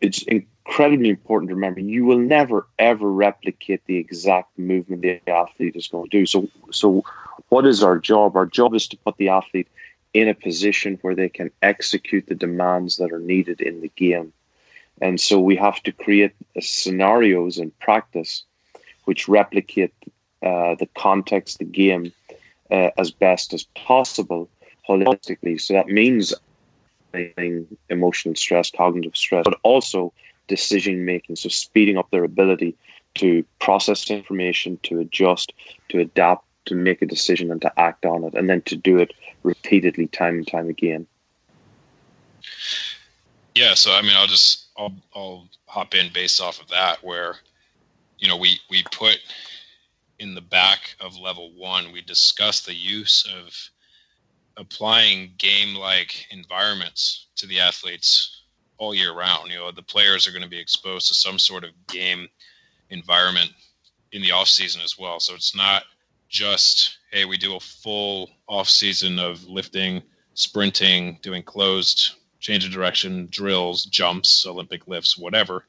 it's 0.00 0.22
incredibly 0.22 1.08
important 1.08 1.48
to 1.48 1.54
remember 1.54 1.80
you 1.80 2.04
will 2.04 2.18
never 2.18 2.66
ever 2.78 3.10
replicate 3.10 3.82
the 3.86 3.96
exact 3.96 4.56
movement 4.58 5.02
the 5.02 5.20
athlete 5.28 5.76
is 5.76 5.88
going 5.88 6.08
to 6.08 6.18
do. 6.18 6.26
So 6.26 6.48
so 6.70 7.04
what 7.48 7.66
is 7.66 7.82
our 7.82 7.98
job? 7.98 8.36
Our 8.36 8.46
job 8.46 8.74
is 8.74 8.86
to 8.88 8.96
put 8.98 9.16
the 9.16 9.28
athlete 9.28 9.68
in 10.14 10.28
a 10.28 10.34
position 10.34 10.98
where 11.02 11.14
they 11.14 11.28
can 11.28 11.50
execute 11.62 12.26
the 12.26 12.34
demands 12.34 12.96
that 12.98 13.12
are 13.12 13.20
needed 13.20 13.60
in 13.60 13.80
the 13.80 13.90
game. 13.96 14.32
And 15.00 15.20
so 15.20 15.40
we 15.40 15.56
have 15.56 15.82
to 15.84 15.92
create 15.92 16.32
scenarios 16.60 17.58
in 17.58 17.70
practice 17.80 18.44
which 19.04 19.28
replicate 19.28 19.92
uh, 20.42 20.74
the 20.76 20.88
context, 20.96 21.58
the 21.58 21.64
game, 21.64 22.12
uh, 22.70 22.90
as 22.98 23.10
best 23.10 23.52
as 23.52 23.64
possible 23.74 24.48
holistically. 24.88 25.60
So 25.60 25.74
that 25.74 25.88
means 25.88 26.34
emotional 27.88 28.34
stress, 28.34 28.70
cognitive 28.70 29.16
stress, 29.16 29.44
but 29.44 29.58
also 29.62 30.12
decision 30.48 31.04
making. 31.04 31.36
So 31.36 31.48
speeding 31.48 31.98
up 31.98 32.10
their 32.10 32.24
ability 32.24 32.76
to 33.16 33.44
process 33.58 34.10
information, 34.10 34.78
to 34.84 35.00
adjust, 35.00 35.52
to 35.90 36.00
adapt, 36.00 36.44
to 36.66 36.74
make 36.74 37.02
a 37.02 37.06
decision 37.06 37.50
and 37.50 37.60
to 37.62 37.80
act 37.80 38.04
on 38.06 38.24
it, 38.24 38.34
and 38.34 38.48
then 38.48 38.62
to 38.62 38.76
do 38.76 38.98
it 38.98 39.12
repeatedly, 39.42 40.06
time 40.06 40.36
and 40.36 40.46
time 40.46 40.68
again. 40.68 41.06
Yeah, 43.54 43.74
so 43.74 43.92
I 43.92 44.02
mean, 44.02 44.12
I'll 44.16 44.26
just 44.26 44.68
I'll 44.76 44.94
I'll 45.14 45.48
hop 45.66 45.94
in 45.94 46.12
based 46.12 46.40
off 46.40 46.60
of 46.60 46.68
that, 46.68 47.02
where 47.02 47.36
you 48.18 48.28
know 48.28 48.36
we 48.36 48.58
we 48.70 48.82
put 48.92 49.18
in 50.18 50.34
the 50.34 50.40
back 50.40 50.94
of 51.00 51.18
level 51.18 51.50
one, 51.56 51.92
we 51.92 52.00
discuss 52.00 52.60
the 52.60 52.74
use 52.74 53.28
of 53.36 53.52
applying 54.56 55.32
game-like 55.38 56.26
environments 56.30 57.26
to 57.34 57.46
the 57.46 57.58
athletes 57.58 58.42
all 58.78 58.94
year 58.94 59.14
round. 59.14 59.50
You 59.50 59.58
know, 59.58 59.70
the 59.72 59.82
players 59.82 60.26
are 60.26 60.30
going 60.30 60.42
to 60.42 60.48
be 60.48 60.60
exposed 60.60 61.08
to 61.08 61.14
some 61.14 61.38
sort 61.38 61.64
of 61.64 61.70
game 61.88 62.28
environment 62.90 63.50
in 64.12 64.22
the 64.22 64.30
off 64.30 64.48
season 64.48 64.80
as 64.82 64.98
well. 64.98 65.18
So 65.18 65.34
it's 65.34 65.56
not 65.56 65.84
just 66.32 66.98
hey, 67.12 67.26
we 67.26 67.36
do 67.36 67.54
a 67.54 67.60
full 67.60 68.30
off 68.48 68.68
season 68.68 69.18
of 69.18 69.44
lifting, 69.44 70.02
sprinting, 70.34 71.18
doing 71.22 71.42
closed, 71.42 72.14
change 72.40 72.64
of 72.64 72.72
direction, 72.72 73.28
drills, 73.30 73.84
jumps, 73.84 74.46
Olympic 74.46 74.88
lifts, 74.88 75.16
whatever. 75.16 75.66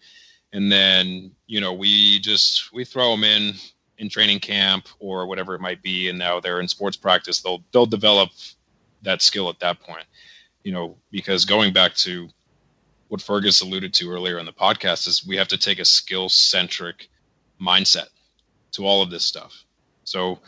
And 0.53 0.71
then, 0.71 1.31
you 1.47 1.59
know, 1.59 1.73
we 1.73 2.19
just 2.19 2.73
we 2.73 2.85
throw 2.85 3.11
them 3.11 3.25
in 3.25 3.53
in 3.97 4.09
training 4.09 4.39
camp 4.39 4.87
or 4.99 5.27
whatever 5.27 5.53
it 5.53 5.61
might 5.61 5.83
be, 5.83 6.09
and 6.09 6.17
now 6.17 6.39
they're 6.39 6.61
in 6.61 6.67
sports 6.67 6.97
practice, 6.97 7.41
they'll 7.41 7.63
they'll 7.71 7.85
develop 7.85 8.29
that 9.03 9.21
skill 9.21 9.49
at 9.49 9.59
that 9.59 9.79
point. 9.81 10.05
You 10.63 10.71
know, 10.71 10.97
because 11.11 11.43
going 11.43 11.73
back 11.73 11.93
to 11.95 12.29
what 13.09 13.21
Fergus 13.21 13.61
alluded 13.61 13.93
to 13.95 14.09
earlier 14.09 14.39
in 14.39 14.45
the 14.45 14.53
podcast 14.53 15.07
is 15.07 15.27
we 15.27 15.35
have 15.35 15.49
to 15.49 15.57
take 15.57 15.79
a 15.79 15.85
skill 15.85 16.29
centric 16.29 17.09
mindset 17.61 18.07
to 18.71 18.85
all 18.85 19.01
of 19.01 19.09
this 19.09 19.25
stuff. 19.25 19.65
So 20.03 20.39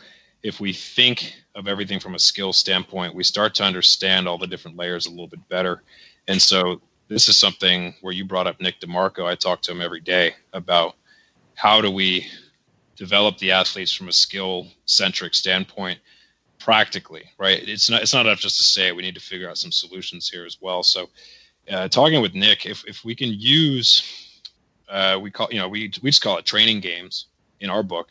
if 0.42 0.60
we 0.60 0.72
think 0.72 1.34
of 1.54 1.68
everything 1.68 2.00
from 2.00 2.14
a 2.14 2.18
skill 2.18 2.52
standpoint, 2.52 3.14
we 3.14 3.24
start 3.24 3.54
to 3.56 3.64
understand 3.64 4.28
all 4.28 4.38
the 4.38 4.46
different 4.46 4.76
layers 4.76 5.06
a 5.06 5.10
little 5.10 5.26
bit 5.26 5.46
better. 5.48 5.82
And 6.28 6.40
so 6.40 6.80
this 7.08 7.28
is 7.28 7.38
something 7.38 7.94
where 8.00 8.12
you 8.12 8.24
brought 8.24 8.46
up 8.46 8.60
Nick 8.60 8.80
DeMarco. 8.80 9.24
I 9.26 9.34
talk 9.34 9.62
to 9.62 9.72
him 9.72 9.80
every 9.80 10.00
day 10.00 10.34
about 10.52 10.96
how 11.54 11.80
do 11.80 11.90
we 11.90 12.26
develop 12.96 13.38
the 13.38 13.52
athletes 13.52 13.92
from 13.92 14.08
a 14.08 14.12
skill 14.12 14.68
centric 14.86 15.34
standpoint 15.34 15.98
practically, 16.58 17.24
right? 17.38 17.66
It's 17.68 17.90
not 17.90 18.02
it's 18.02 18.14
not 18.14 18.26
enough 18.26 18.40
just 18.40 18.56
to 18.56 18.62
say. 18.62 18.92
We 18.92 19.02
need 19.02 19.14
to 19.14 19.20
figure 19.20 19.48
out 19.48 19.58
some 19.58 19.72
solutions 19.72 20.28
here 20.28 20.44
as 20.44 20.58
well. 20.60 20.82
So 20.82 21.08
uh, 21.70 21.88
talking 21.88 22.20
with 22.22 22.34
Nick, 22.34 22.66
if 22.66 22.84
if 22.86 23.04
we 23.04 23.14
can 23.14 23.30
use 23.32 24.40
uh, 24.88 25.18
we 25.20 25.30
call 25.30 25.48
you 25.50 25.58
know 25.58 25.68
we 25.68 25.92
we 26.02 26.10
just 26.10 26.22
call 26.22 26.38
it 26.38 26.44
training 26.44 26.80
games 26.80 27.26
in 27.60 27.70
our 27.70 27.82
book, 27.82 28.08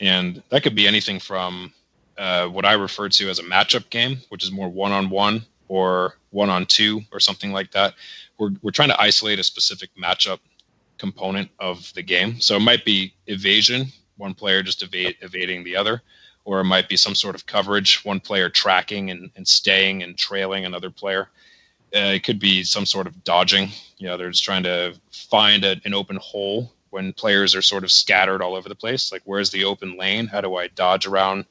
and 0.00 0.42
that 0.50 0.62
could 0.62 0.74
be 0.74 0.86
anything 0.86 1.18
from 1.18 1.72
uh, 2.16 2.46
what 2.48 2.64
I 2.64 2.72
refer 2.72 3.08
to 3.08 3.30
as 3.30 3.38
a 3.38 3.44
matchup 3.44 3.90
game, 3.90 4.18
which 4.28 4.44
is 4.44 4.50
more 4.50 4.68
one 4.68 4.92
on 4.92 5.10
one 5.10 5.44
or 5.68 6.16
one 6.30 6.50
on 6.50 6.66
two 6.66 7.02
or 7.12 7.20
something 7.20 7.52
like 7.52 7.70
that. 7.72 7.94
We're 8.38 8.50
we're 8.62 8.70
trying 8.70 8.88
to 8.90 9.00
isolate 9.00 9.38
a 9.38 9.44
specific 9.44 9.90
matchup 9.96 10.40
component 10.98 11.50
of 11.58 11.92
the 11.94 12.02
game. 12.02 12.40
So 12.40 12.56
it 12.56 12.60
might 12.60 12.84
be 12.84 13.14
evasion, 13.26 13.86
one 14.16 14.34
player 14.34 14.62
just 14.62 14.82
evading 14.82 15.64
the 15.64 15.76
other, 15.76 16.02
or 16.44 16.60
it 16.60 16.64
might 16.64 16.88
be 16.88 16.96
some 16.96 17.14
sort 17.14 17.34
of 17.34 17.46
coverage, 17.46 18.04
one 18.04 18.20
player 18.20 18.48
tracking 18.48 19.10
and, 19.10 19.30
and 19.36 19.46
staying 19.46 20.02
and 20.02 20.16
trailing 20.16 20.64
another 20.64 20.90
player. 20.90 21.28
Uh, 21.94 22.12
it 22.16 22.24
could 22.24 22.38
be 22.38 22.64
some 22.64 22.84
sort 22.84 23.06
of 23.06 23.24
dodging. 23.24 23.70
You 23.96 24.08
know, 24.08 24.16
they're 24.16 24.30
just 24.30 24.44
trying 24.44 24.64
to 24.64 24.94
find 25.10 25.64
a, 25.64 25.80
an 25.84 25.94
open 25.94 26.16
hole 26.16 26.72
when 26.90 27.12
players 27.12 27.54
are 27.54 27.62
sort 27.62 27.84
of 27.84 27.90
scattered 27.90 28.42
all 28.42 28.54
over 28.54 28.68
the 28.68 28.74
place. 28.74 29.12
Like, 29.12 29.22
where's 29.24 29.50
the 29.50 29.64
open 29.64 29.96
lane? 29.96 30.26
How 30.26 30.40
do 30.40 30.56
I 30.56 30.68
dodge 30.68 31.06
around 31.06 31.44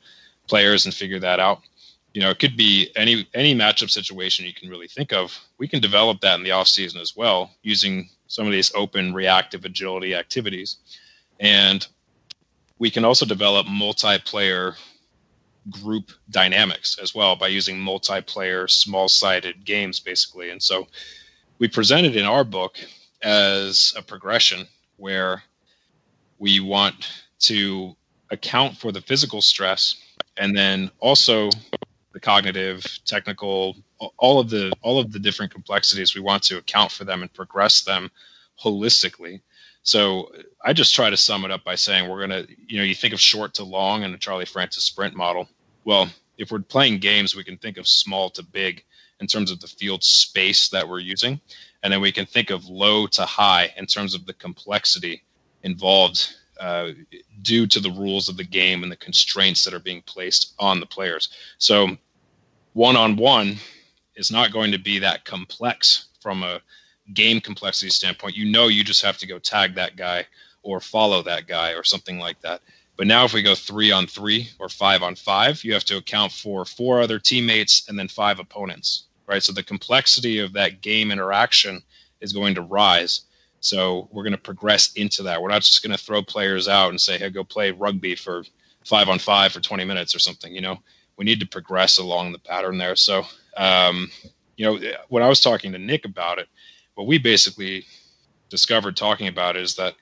players 0.48 0.86
and 0.86 0.94
figure 0.94 1.20
that 1.20 1.40
out? 1.40 1.62
You 2.14 2.22
know, 2.22 2.30
it 2.30 2.40
could 2.40 2.58
be 2.58 2.90
any 2.96 3.28
any 3.34 3.54
matchup 3.54 3.92
situation 3.92 4.46
you 4.46 4.54
can 4.54 4.70
really 4.70 4.88
think 4.88 5.14
of. 5.14 5.38
We 5.58 5.68
can 5.68 5.82
develop 5.82 6.22
that 6.22 6.36
in 6.36 6.44
the 6.44 6.52
off 6.52 6.68
season 6.68 7.00
as 7.00 7.16
well, 7.16 7.52
using 7.62 8.10
some 8.28 8.46
of 8.48 8.52
these 8.52 8.74
open 8.74 9.14
reactive 9.14 9.66
agility 9.66 10.16
activities, 10.16 10.78
and 11.40 11.88
we 12.80 12.90
can 12.90 13.06
also 13.06 13.26
develop 13.26 13.68
multiplayer 13.68 14.76
group 15.70 16.12
dynamics 16.30 16.98
as 17.02 17.14
well 17.14 17.36
by 17.36 17.48
using 17.48 17.78
multiplayer 17.78 18.70
small 18.70 19.10
sided 19.10 19.66
games 19.66 20.00
basically 20.00 20.50
and 20.50 20.64
so 20.64 20.88
we 21.60 21.68
presented 21.68 22.16
in 22.16 22.26
our 22.26 22.44
book 22.44 22.78
as 23.22 23.94
a 23.98 24.02
progression 24.02 24.66
where 24.98 25.42
we 26.40 26.60
want 26.60 27.24
to 27.40 27.96
account 28.32 28.76
for 28.78 28.92
the 28.92 29.02
physical 29.02 29.42
stress 29.42 29.96
and 30.38 30.56
then 30.56 30.92
also 31.00 31.50
the 32.14 32.20
cognitive 32.20 32.86
technical 33.06 33.76
all 34.18 34.40
of 34.40 34.50
the 34.50 34.72
all 34.82 35.00
of 35.00 35.12
the 35.12 35.20
different 35.20 35.52
complexities 35.52 36.14
we 36.14 36.22
want 36.22 36.44
to 36.44 36.58
account 36.58 36.92
for 36.92 37.06
them 37.06 37.22
and 37.22 37.34
progress 37.34 37.82
them 37.82 38.12
holistically 38.62 39.42
so 39.88 40.34
I 40.66 40.74
just 40.74 40.94
try 40.94 41.10
to 41.10 41.16
sum 41.16 41.46
it 41.46 41.52
up 41.52 41.64
by 41.64 41.76
saying 41.76 42.10
we're 42.10 42.28
going 42.28 42.46
to, 42.46 42.56
you 42.68 42.78
know, 42.78 42.84
you 42.84 42.94
think 42.94 43.14
of 43.14 43.22
short 43.22 43.54
to 43.54 43.64
long 43.64 44.04
and 44.04 44.14
a 44.14 44.18
Charlie 44.18 44.44
Francis 44.44 44.84
sprint 44.84 45.16
model. 45.16 45.48
Well, 45.86 46.10
if 46.38 46.52
we're 46.52 46.60
playing 46.60 47.00
games, 47.00 47.38
we 47.38 47.46
can 47.46 47.58
think 47.58 47.78
of 47.78 47.88
small 47.88 48.30
to 48.32 48.44
big 48.44 48.84
in 49.22 49.28
terms 49.28 49.50
of 49.50 49.62
the 49.62 49.68
field 49.68 50.04
space 50.04 50.68
that 50.70 50.90
we're 50.90 51.00
using. 51.00 51.40
And 51.84 51.94
then 51.94 52.02
we 52.02 52.12
can 52.12 52.26
think 52.26 52.50
of 52.50 52.66
low 52.66 53.08
to 53.08 53.26
high 53.26 53.74
in 53.78 53.86
terms 53.86 54.14
of 54.14 54.26
the 54.26 54.34
complexity 54.34 55.24
involved 55.64 56.36
uh, 56.60 56.90
due 57.42 57.68
to 57.68 57.80
the 57.80 57.92
rules 57.92 58.30
of 58.30 58.38
the 58.38 58.44
game 58.44 58.84
and 58.84 58.92
the 58.92 58.98
constraints 58.98 59.64
that 59.64 59.74
are 59.74 59.80
being 59.80 60.02
placed 60.02 60.54
on 60.60 60.80
the 60.80 60.86
players. 60.86 61.30
So, 61.58 61.98
one 62.74 62.96
on 62.96 63.16
one 63.16 63.58
is 64.16 64.32
not 64.32 64.52
going 64.52 64.72
to 64.72 64.80
be 64.80 65.00
that 65.00 65.26
complex 65.26 66.08
from 66.20 66.44
a 66.44 66.62
game 67.14 67.40
complexity 67.40 67.90
standpoint, 67.90 68.36
you 68.36 68.46
know 68.46 68.68
you 68.68 68.84
just 68.84 69.02
have 69.02 69.18
to 69.20 69.28
go 69.28 69.40
tag 69.40 69.76
that 69.76 69.96
guy 69.96 70.26
or 70.64 70.80
follow 70.80 71.22
that 71.24 71.48
guy 71.48 71.72
or 71.72 71.84
something 71.84 72.20
like 72.20 72.40
that. 72.42 72.62
But 72.98 73.08
now 73.08 73.26
if 73.26 73.34
we 73.34 73.44
go 73.44 73.56
three 73.56 73.92
on 73.92 74.08
three 74.08 74.50
or 74.60 74.70
five 74.70 75.04
on 75.04 75.16
five, 75.16 75.64
you 75.64 75.74
have 75.74 75.86
to 75.86 75.98
account 75.98 76.32
for 76.32 76.66
four 76.66 77.00
other 77.00 77.20
teammates 77.20 77.88
and 77.88 77.98
then 77.98 78.08
five 78.08 78.40
opponents, 78.40 79.04
right? 79.28 79.44
So 79.44 79.52
the 79.52 79.64
complexity 79.64 80.40
of 80.40 80.54
that 80.54 80.82
game 80.82 81.12
interaction 81.12 81.82
is 82.22 82.34
going 82.34 82.56
to 82.56 82.62
rise. 82.62 83.22
So 83.60 84.08
we're 84.12 84.24
going 84.24 84.32
to 84.32 84.38
progress 84.38 84.94
into 84.94 85.24
that. 85.24 85.42
We're 85.42 85.50
not 85.50 85.64
just 85.64 85.84
going 85.84 85.96
to 85.96 86.04
throw 86.04 86.22
players 86.22 86.68
out 86.68 86.90
and 86.90 87.02
say, 87.02 87.18
hey, 87.18 87.30
go 87.30 87.44
play 87.44 87.72
rugby 87.72 88.16
for 88.16 88.44
five 88.86 89.10
on 89.10 89.20
five 89.20 89.52
for 89.52 89.60
20 89.60 89.84
minutes 89.84 90.16
or 90.16 90.20
something. 90.20 90.54
You 90.54 90.62
know, 90.62 90.78
we 91.18 91.26
need 91.26 91.40
to 91.40 91.48
progress 91.48 91.98
along 91.98 92.32
the 92.32 92.40
pattern 92.40 92.78
there. 92.78 92.96
So, 92.96 93.24
um, 93.58 94.10
you 94.56 94.66
know, 94.66 94.80
when 95.10 95.24
I 95.24 95.30
was 95.30 95.42
talking 95.42 95.72
to 95.72 95.78
Nick 95.80 96.06
about 96.06 96.40
it, 96.40 96.48
what 96.96 97.08
we 97.08 97.18
basically 97.18 97.86
discovered 98.50 98.96
talking 98.96 99.28
about 99.28 99.58
is 99.58 99.76
that 99.76 99.96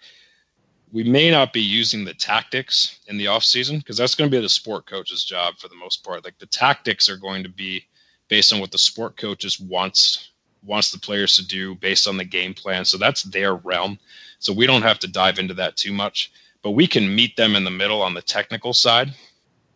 we 0.91 1.03
may 1.03 1.31
not 1.31 1.51
be 1.51 1.61
using 1.61 2.05
the 2.05 2.13
tactics 2.13 2.99
in 3.07 3.17
the 3.17 3.27
off 3.27 3.43
season 3.43 3.79
because 3.79 3.97
that's 3.97 4.15
going 4.15 4.29
to 4.29 4.37
be 4.37 4.41
the 4.41 4.47
sport 4.47 4.85
coach's 4.85 5.23
job 5.25 5.57
for 5.57 5.67
the 5.67 5.75
most 5.75 6.03
part. 6.03 6.23
Like 6.23 6.37
the 6.39 6.45
tactics 6.45 7.09
are 7.09 7.17
going 7.17 7.43
to 7.43 7.49
be 7.49 7.85
based 8.27 8.53
on 8.53 8.59
what 8.59 8.71
the 8.71 8.77
sport 8.77 9.17
coaches 9.17 9.59
wants 9.59 10.31
wants 10.63 10.91
the 10.91 10.99
players 10.99 11.35
to 11.35 11.45
do 11.45 11.75
based 11.75 12.07
on 12.07 12.17
the 12.17 12.25
game 12.25 12.53
plan. 12.53 12.83
So 12.83 12.97
that's 12.97 13.21
their 13.23 13.55
realm. 13.55 13.99
So 14.39 14.51
we 14.51 14.65
don't 14.65 14.81
have 14.81 14.99
to 14.99 15.07
dive 15.07 15.37
into 15.37 15.53
that 15.55 15.77
too 15.77 15.93
much, 15.93 16.31
but 16.63 16.71
we 16.71 16.87
can 16.87 17.15
meet 17.15 17.35
them 17.35 17.55
in 17.55 17.63
the 17.63 17.71
middle 17.71 18.01
on 18.01 18.15
the 18.15 18.21
technical 18.21 18.73
side. 18.73 19.13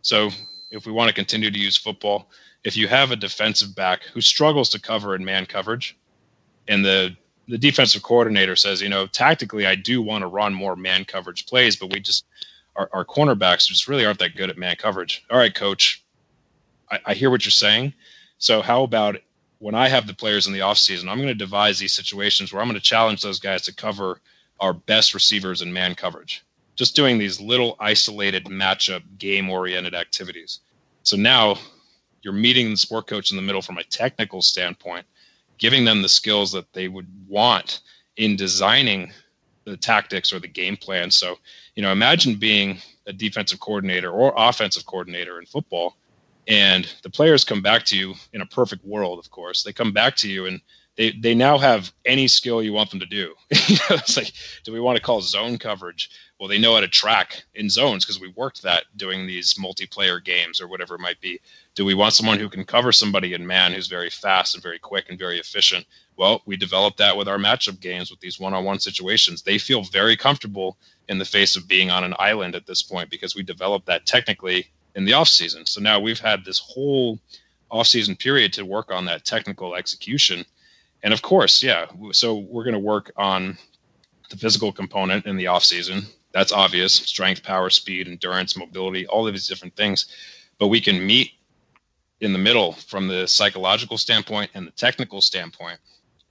So 0.01 0.31
if 0.71 0.85
we 0.87 0.91
want 0.91 1.07
to 1.09 1.13
continue 1.13 1.51
to 1.51 1.59
use 1.59 1.77
football, 1.77 2.29
if 2.63 2.75
you 2.75 2.87
have 2.87 3.11
a 3.11 3.15
defensive 3.15 3.75
back 3.75 4.03
who 4.03 4.21
struggles 4.21 4.69
to 4.69 4.81
cover 4.81 5.15
in 5.15 5.23
man 5.23 5.45
coverage, 5.45 5.95
and 6.67 6.83
the 6.83 7.15
the 7.47 7.57
defensive 7.57 8.03
coordinator 8.03 8.55
says, 8.55 8.79
you 8.79 8.89
know, 8.89 9.07
tactically, 9.07 9.65
I 9.65 9.73
do 9.73 10.03
want 10.03 10.21
to 10.21 10.27
run 10.27 10.53
more 10.53 10.75
man 10.75 11.03
coverage 11.03 11.47
plays, 11.47 11.75
but 11.75 11.91
we 11.91 11.99
just 11.99 12.25
our, 12.75 12.89
our 12.93 13.03
cornerbacks 13.03 13.67
just 13.67 13.87
really 13.87 14.05
aren't 14.05 14.19
that 14.19 14.35
good 14.35 14.51
at 14.51 14.57
man 14.57 14.75
coverage. 14.75 15.25
All 15.31 15.37
right, 15.37 15.53
coach, 15.53 16.03
I, 16.91 16.99
I 17.07 17.13
hear 17.15 17.31
what 17.31 17.45
you're 17.45 17.51
saying. 17.51 17.93
So 18.39 18.61
how 18.61 18.83
about 18.83 19.17
when 19.59 19.75
I 19.75 19.87
have 19.89 20.07
the 20.07 20.13
players 20.13 20.47
in 20.47 20.53
the 20.53 20.59
offseason, 20.59 21.09
I'm 21.09 21.17
going 21.17 21.27
to 21.27 21.35
devise 21.35 21.77
these 21.77 21.93
situations 21.93 22.51
where 22.51 22.61
I'm 22.61 22.67
going 22.67 22.79
to 22.79 22.85
challenge 22.85 23.21
those 23.21 23.39
guys 23.39 23.61
to 23.63 23.75
cover 23.75 24.19
our 24.59 24.73
best 24.73 25.13
receivers 25.13 25.61
in 25.61 25.71
man 25.71 25.95
coverage. 25.95 26.43
Just 26.75 26.95
doing 26.95 27.17
these 27.17 27.39
little 27.39 27.75
isolated 27.79 28.45
matchup 28.45 29.03
game 29.17 29.49
oriented 29.49 29.93
activities. 29.93 30.59
So 31.03 31.17
now 31.17 31.57
you're 32.21 32.33
meeting 32.33 32.71
the 32.71 32.77
sport 32.77 33.07
coach 33.07 33.31
in 33.31 33.37
the 33.37 33.43
middle 33.43 33.61
from 33.61 33.77
a 33.77 33.83
technical 33.83 34.41
standpoint 34.41 35.05
giving 35.59 35.85
them 35.85 36.01
the 36.01 36.09
skills 36.09 36.51
that 36.53 36.71
they 36.73 36.87
would 36.87 37.07
want 37.27 37.81
in 38.17 38.35
designing 38.35 39.11
the 39.65 39.77
tactics 39.77 40.33
or 40.33 40.39
the 40.39 40.47
game 40.47 40.75
plan. 40.75 41.11
So, 41.11 41.37
you 41.75 41.83
know, 41.83 41.91
imagine 41.91 42.35
being 42.35 42.79
a 43.05 43.13
defensive 43.13 43.59
coordinator 43.59 44.09
or 44.09 44.33
offensive 44.35 44.85
coordinator 44.85 45.39
in 45.39 45.45
football, 45.45 45.95
and 46.49 46.91
the 47.03 47.09
players 47.11 47.45
come 47.45 47.61
back 47.61 47.85
to 47.85 47.97
you 47.97 48.15
in 48.33 48.41
a 48.41 48.45
perfect 48.45 48.83
world, 48.83 49.19
of 49.19 49.29
course. 49.29 49.61
They 49.61 49.71
come 49.71 49.93
back 49.93 50.15
to 50.17 50.29
you 50.29 50.47
and 50.47 50.59
they, 50.97 51.11
they 51.11 51.35
now 51.35 51.59
have 51.59 51.93
any 52.05 52.27
skill 52.27 52.61
you 52.61 52.73
want 52.73 52.89
them 52.89 52.99
to 52.99 53.05
do. 53.05 53.33
it's 53.51 54.17
like, 54.17 54.33
do 54.63 54.73
we 54.73 54.81
want 54.81 54.97
to 54.97 55.01
call 55.01 55.21
zone 55.21 55.59
coverage? 55.59 56.09
Well, 56.39 56.49
they 56.49 56.57
know 56.57 56.73
how 56.73 56.79
to 56.81 56.87
track 56.87 57.43
in 57.53 57.69
zones 57.69 58.03
because 58.03 58.19
we 58.19 58.33
worked 58.35 58.63
that 58.63 58.85
doing 58.97 59.27
these 59.27 59.53
multiplayer 59.53 60.21
games 60.21 60.59
or 60.59 60.67
whatever 60.67 60.95
it 60.95 61.01
might 61.01 61.21
be. 61.21 61.39
Do 61.75 61.85
we 61.85 61.93
want 61.93 62.15
someone 62.15 62.39
who 62.39 62.49
can 62.49 62.65
cover 62.65 62.91
somebody 62.91 63.33
in 63.33 63.45
man 63.45 63.71
who's 63.71 63.87
very 63.87 64.09
fast 64.09 64.55
and 64.55 64.63
very 64.63 64.79
quick 64.79 65.05
and 65.09 65.19
very 65.19 65.39
efficient? 65.39 65.85
Well, 66.17 66.41
we 66.47 66.57
developed 66.57 66.97
that 66.97 67.15
with 67.15 67.27
our 67.27 67.37
matchup 67.37 67.79
games 67.79 68.09
with 68.09 68.19
these 68.21 68.39
one 68.39 68.55
on 68.55 68.65
one 68.65 68.79
situations. 68.79 69.43
They 69.43 69.59
feel 69.59 69.83
very 69.83 70.17
comfortable 70.17 70.77
in 71.07 71.19
the 71.19 71.25
face 71.25 71.55
of 71.55 71.67
being 71.67 71.91
on 71.91 72.03
an 72.03 72.15
island 72.17 72.55
at 72.55 72.65
this 72.65 72.81
point 72.81 73.11
because 73.11 73.35
we 73.35 73.43
developed 73.43 73.85
that 73.85 74.07
technically 74.07 74.71
in 74.99 75.05
the 75.05 75.13
off 75.13 75.29
season. 75.29 75.65
So 75.65 75.79
now 75.79 75.97
we've 75.97 76.19
had 76.19 76.43
this 76.43 76.59
whole 76.59 77.19
off 77.71 77.87
season 77.87 78.17
period 78.17 78.51
to 78.53 78.65
work 78.65 78.91
on 78.91 79.05
that 79.05 79.23
technical 79.23 79.73
execution. 79.75 80.45
And 81.03 81.13
of 81.13 81.21
course, 81.21 81.63
yeah, 81.63 81.85
so 82.11 82.35
we're 82.35 82.65
going 82.65 82.73
to 82.73 82.79
work 82.79 83.09
on 83.15 83.57
the 84.29 84.35
physical 84.35 84.73
component 84.73 85.25
in 85.25 85.37
the 85.37 85.47
off 85.47 85.63
season. 85.63 86.01
That's 86.33 86.51
obvious 86.51 86.93
strength, 86.93 87.43
power, 87.43 87.69
speed, 87.69 88.09
endurance, 88.09 88.57
mobility, 88.57 89.07
all 89.07 89.25
of 89.25 89.33
these 89.33 89.47
different 89.47 89.75
things. 89.77 90.07
But 90.59 90.67
we 90.67 90.81
can 90.81 91.07
meet 91.07 91.31
in 92.19 92.33
the 92.33 92.39
middle 92.39 92.73
from 92.73 93.07
the 93.07 93.25
psychological 93.25 93.97
standpoint 93.97 94.51
and 94.53 94.67
the 94.67 94.71
technical 94.71 95.21
standpoint 95.21 95.79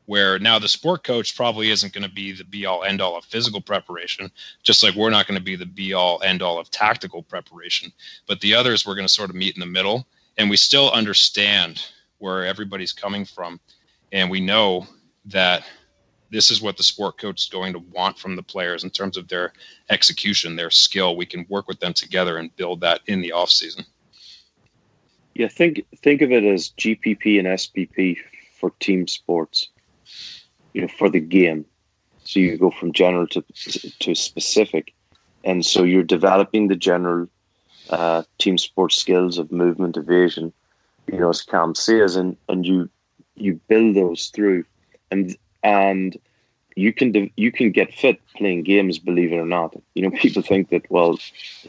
where 0.08 0.38
now 0.38 0.58
the 0.58 0.66
sport 0.66 1.04
coach 1.04 1.36
probably 1.36 1.68
isn't 1.68 1.92
going 1.92 2.02
to 2.02 2.10
be 2.10 2.32
the 2.32 2.42
be 2.42 2.64
all 2.64 2.82
end 2.82 3.02
all 3.02 3.14
of 3.14 3.26
physical 3.26 3.60
preparation, 3.60 4.30
just 4.62 4.82
like 4.82 4.94
we're 4.94 5.10
not 5.10 5.26
going 5.26 5.38
to 5.38 5.44
be 5.44 5.54
the 5.54 5.66
be 5.66 5.92
all 5.92 6.22
end 6.22 6.40
all 6.40 6.58
of 6.58 6.70
tactical 6.70 7.22
preparation. 7.22 7.92
But 8.26 8.40
the 8.40 8.54
others, 8.54 8.86
we're 8.86 8.94
going 8.94 9.06
to 9.06 9.12
sort 9.12 9.28
of 9.28 9.36
meet 9.36 9.54
in 9.54 9.60
the 9.60 9.66
middle, 9.66 10.06
and 10.38 10.48
we 10.48 10.56
still 10.56 10.90
understand 10.92 11.84
where 12.16 12.46
everybody's 12.46 12.94
coming 12.94 13.26
from, 13.26 13.60
and 14.10 14.30
we 14.30 14.40
know 14.40 14.86
that 15.26 15.64
this 16.30 16.50
is 16.50 16.62
what 16.62 16.78
the 16.78 16.82
sport 16.82 17.18
coach 17.18 17.42
is 17.42 17.50
going 17.50 17.74
to 17.74 17.78
want 17.78 18.18
from 18.18 18.34
the 18.34 18.42
players 18.42 18.84
in 18.84 18.90
terms 18.90 19.18
of 19.18 19.28
their 19.28 19.52
execution, 19.90 20.56
their 20.56 20.70
skill. 20.70 21.16
We 21.16 21.26
can 21.26 21.44
work 21.50 21.68
with 21.68 21.80
them 21.80 21.92
together 21.92 22.38
and 22.38 22.56
build 22.56 22.80
that 22.80 23.02
in 23.08 23.20
the 23.20 23.32
off 23.32 23.50
season. 23.50 23.84
Yeah, 25.34 25.48
think 25.48 25.84
think 25.98 26.22
of 26.22 26.32
it 26.32 26.44
as 26.44 26.70
GPP 26.78 27.38
and 27.38 27.48
SPP 27.48 28.16
for 28.58 28.70
team 28.80 29.06
sports 29.06 29.68
you 30.78 30.82
know, 30.82 30.88
for 30.96 31.10
the 31.10 31.18
game. 31.18 31.64
So 32.22 32.38
you 32.38 32.56
go 32.56 32.70
from 32.70 32.92
general 32.92 33.26
to 33.28 33.42
to 33.98 34.14
specific, 34.14 34.94
and 35.42 35.66
so 35.66 35.82
you're 35.82 36.04
developing 36.04 36.68
the 36.68 36.76
general 36.76 37.26
uh, 37.90 38.22
team 38.38 38.56
sport 38.58 38.92
skills 38.92 39.38
of 39.38 39.50
movement, 39.50 39.96
evasion, 39.96 40.52
you 41.10 41.18
know, 41.18 41.30
as 41.30 41.42
Cam 41.42 41.74
says, 41.74 42.14
and 42.14 42.36
and 42.48 42.64
you 42.64 42.88
you 43.34 43.60
build 43.66 43.96
those 43.96 44.28
through, 44.28 44.64
and 45.10 45.36
and 45.64 46.16
you 46.76 46.92
can 46.92 47.28
you 47.36 47.50
can 47.50 47.72
get 47.72 47.92
fit 47.92 48.20
playing 48.36 48.62
games, 48.62 49.00
believe 49.00 49.32
it 49.32 49.42
or 49.44 49.46
not. 49.46 49.74
You 49.96 50.02
know, 50.02 50.10
people 50.22 50.42
think 50.42 50.68
that 50.68 50.88
well, 50.90 51.18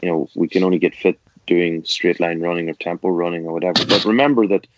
you 0.00 0.08
know, 0.08 0.28
we 0.36 0.46
can 0.46 0.62
only 0.62 0.78
get 0.78 0.94
fit 0.94 1.18
doing 1.46 1.84
straight 1.84 2.20
line 2.20 2.40
running 2.42 2.68
or 2.68 2.74
tempo 2.74 3.08
running 3.08 3.44
or 3.46 3.54
whatever. 3.54 3.84
But 3.86 4.04
remember 4.04 4.46
that, 4.46 4.68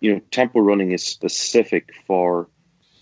you 0.00 0.14
know, 0.14 0.20
tempo 0.30 0.60
running 0.60 0.92
is 0.92 1.04
specific 1.04 1.92
for 2.06 2.48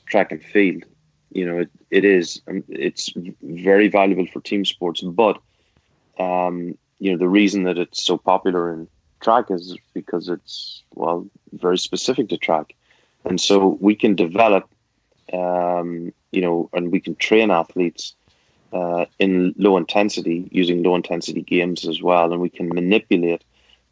track 0.07 0.33
and 0.33 0.43
field. 0.43 0.85
You 1.31 1.47
know, 1.47 1.59
it, 1.59 1.71
it 1.91 2.05
is 2.05 2.43
um, 2.49 2.63
it's 2.69 3.11
very 3.43 3.89
valuable 3.89 4.27
for 4.27 4.41
team 4.41 4.65
sports, 4.65 5.01
but 5.01 5.41
um, 6.19 6.77
you 6.99 7.11
know 7.11 7.19
the 7.19 7.29
reason 7.29 7.65
that 7.65 7.79
it's 7.79 8.05
so 8.05 8.19
popular 8.19 8.73
in 8.73 8.89
track 9.21 9.51
is 9.51 9.77
because 9.95 10.29
it's 10.29 10.83
well 10.95 11.27
very 11.53 11.79
specific 11.79 12.29
to 12.29 12.37
track, 12.37 12.75
and 13.25 13.41
so 13.41 13.79
we 13.81 13.95
can 13.95 14.15
develop, 14.15 14.69
um, 15.33 16.13
you 16.33 16.43
know, 16.43 16.69
and 16.75 16.93
we 16.93 17.01
can 17.01 17.15
train 17.17 17.51
athletes 17.51 18.15
uh, 18.73 19.07
in 19.19 19.55
low 19.57 19.77
intensity 19.77 20.49
using 20.51 20.83
low 20.83 20.95
intensity 20.95 21.43
games 21.43 21.87
as 21.87 22.03
well, 22.03 22.33
and 22.33 22.43
we 22.43 22.51
can 22.51 22.69
manipulate 22.69 23.43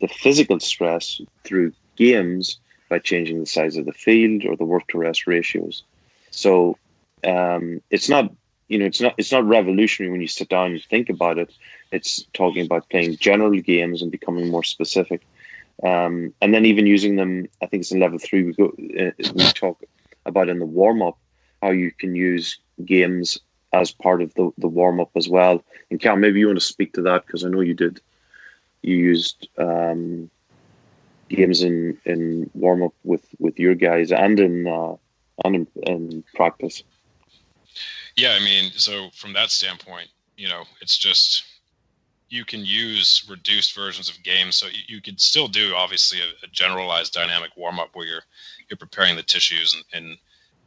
the 0.01 0.09
physical 0.09 0.61
stress 0.61 1.21
through 1.45 1.73
games 1.97 2.59
by 2.89 2.99
changing 2.99 3.41
the 3.41 3.47
size 3.47 3.77
of 3.77 3.87
the 3.87 3.93
field 3.93 4.45
or 4.45 4.57
the 4.57 4.65
work 4.65 4.87
to 4.89 4.99
rest 4.99 5.27
ratios. 5.27 5.85
So 6.31 6.79
um, 7.27 7.81
it's 7.91 8.09
not 8.09 8.31
you 8.69 8.79
know 8.79 8.87
it's 8.87 9.01
not 9.01 9.15
it's 9.19 9.33
not 9.33 9.45
revolutionary 9.47 10.11
when 10.13 10.21
you 10.21 10.29
sit 10.29 10.49
down 10.49 10.73
and 10.73 10.83
think 10.85 11.09
about 11.11 11.39
it. 11.39 11.53
It's 11.93 12.25
talking 12.35 12.65
about 12.65 12.89
playing 12.91 13.17
general 13.19 13.51
games 13.61 14.03
and 14.03 14.11
becoming 14.11 14.51
more 14.51 14.65
specific, 14.65 15.23
um, 15.85 16.33
and 16.41 16.55
then 16.55 16.65
even 16.67 16.87
using 16.87 17.17
them. 17.17 17.47
I 17.63 17.67
think 17.67 17.83
it's 17.83 17.93
in 17.93 18.01
level 18.01 18.19
three. 18.19 18.45
We 18.45 18.53
go 18.53 18.67
uh, 19.01 19.11
we 19.35 19.45
talk 19.53 19.83
about 20.27 20.49
in 20.49 20.59
the 20.59 20.67
warm 20.67 21.03
up 21.03 21.19
how 21.63 21.71
you 21.71 21.91
can 21.93 22.15
use 22.15 22.59
games 22.85 23.39
as 23.73 23.91
part 23.93 24.23
of 24.23 24.33
the, 24.35 24.51
the 24.59 24.69
warm 24.69 25.01
up 25.01 25.11
as 25.17 25.29
well. 25.29 25.63
And 25.91 26.01
Cam, 26.01 26.21
maybe 26.21 26.41
you 26.41 26.47
want 26.47 26.59
to 26.59 26.65
speak 26.65 26.93
to 26.95 27.03
that 27.03 27.27
because 27.27 27.45
I 27.45 27.49
know 27.49 27.61
you 27.61 27.75
did. 27.75 28.01
You 28.83 28.97
used 28.97 29.49
um, 29.59 30.31
games 31.29 31.63
in 31.63 31.99
in 32.05 32.51
warm 32.55 32.83
up 32.83 32.95
with 33.05 33.25
with 33.39 33.59
your 33.59 33.75
guys 33.75 34.13
and 34.13 34.39
in 34.39 34.67
uh, 34.67 34.95
and 35.45 35.55
in, 35.55 35.67
in 35.83 36.25
practice. 36.35 36.83
Yeah, 38.17 38.37
I 38.41 38.45
mean, 38.45 38.73
so 38.73 39.09
from 39.15 39.33
that 39.35 39.51
standpoint, 39.51 40.09
you 40.37 40.49
know, 40.49 40.65
it's 40.81 40.99
just 40.99 41.45
you 42.29 42.45
can 42.45 42.65
use 42.65 43.27
reduced 43.29 43.75
versions 43.75 44.09
of 44.09 44.23
games. 44.23 44.57
So 44.57 44.67
you, 44.67 44.97
you 44.97 45.03
could 45.03 45.21
still 45.21 45.49
do 45.49 45.75
obviously 45.75 46.21
a, 46.21 46.45
a 46.45 46.49
generalized 46.53 47.13
dynamic 47.13 47.51
warm 47.57 47.79
up 47.79 47.91
where 47.93 48.07
you're 48.07 48.23
you're 48.69 48.77
preparing 48.77 49.17
the 49.17 49.23
tissues 49.23 49.75
and, 49.75 49.85
and 49.93 50.19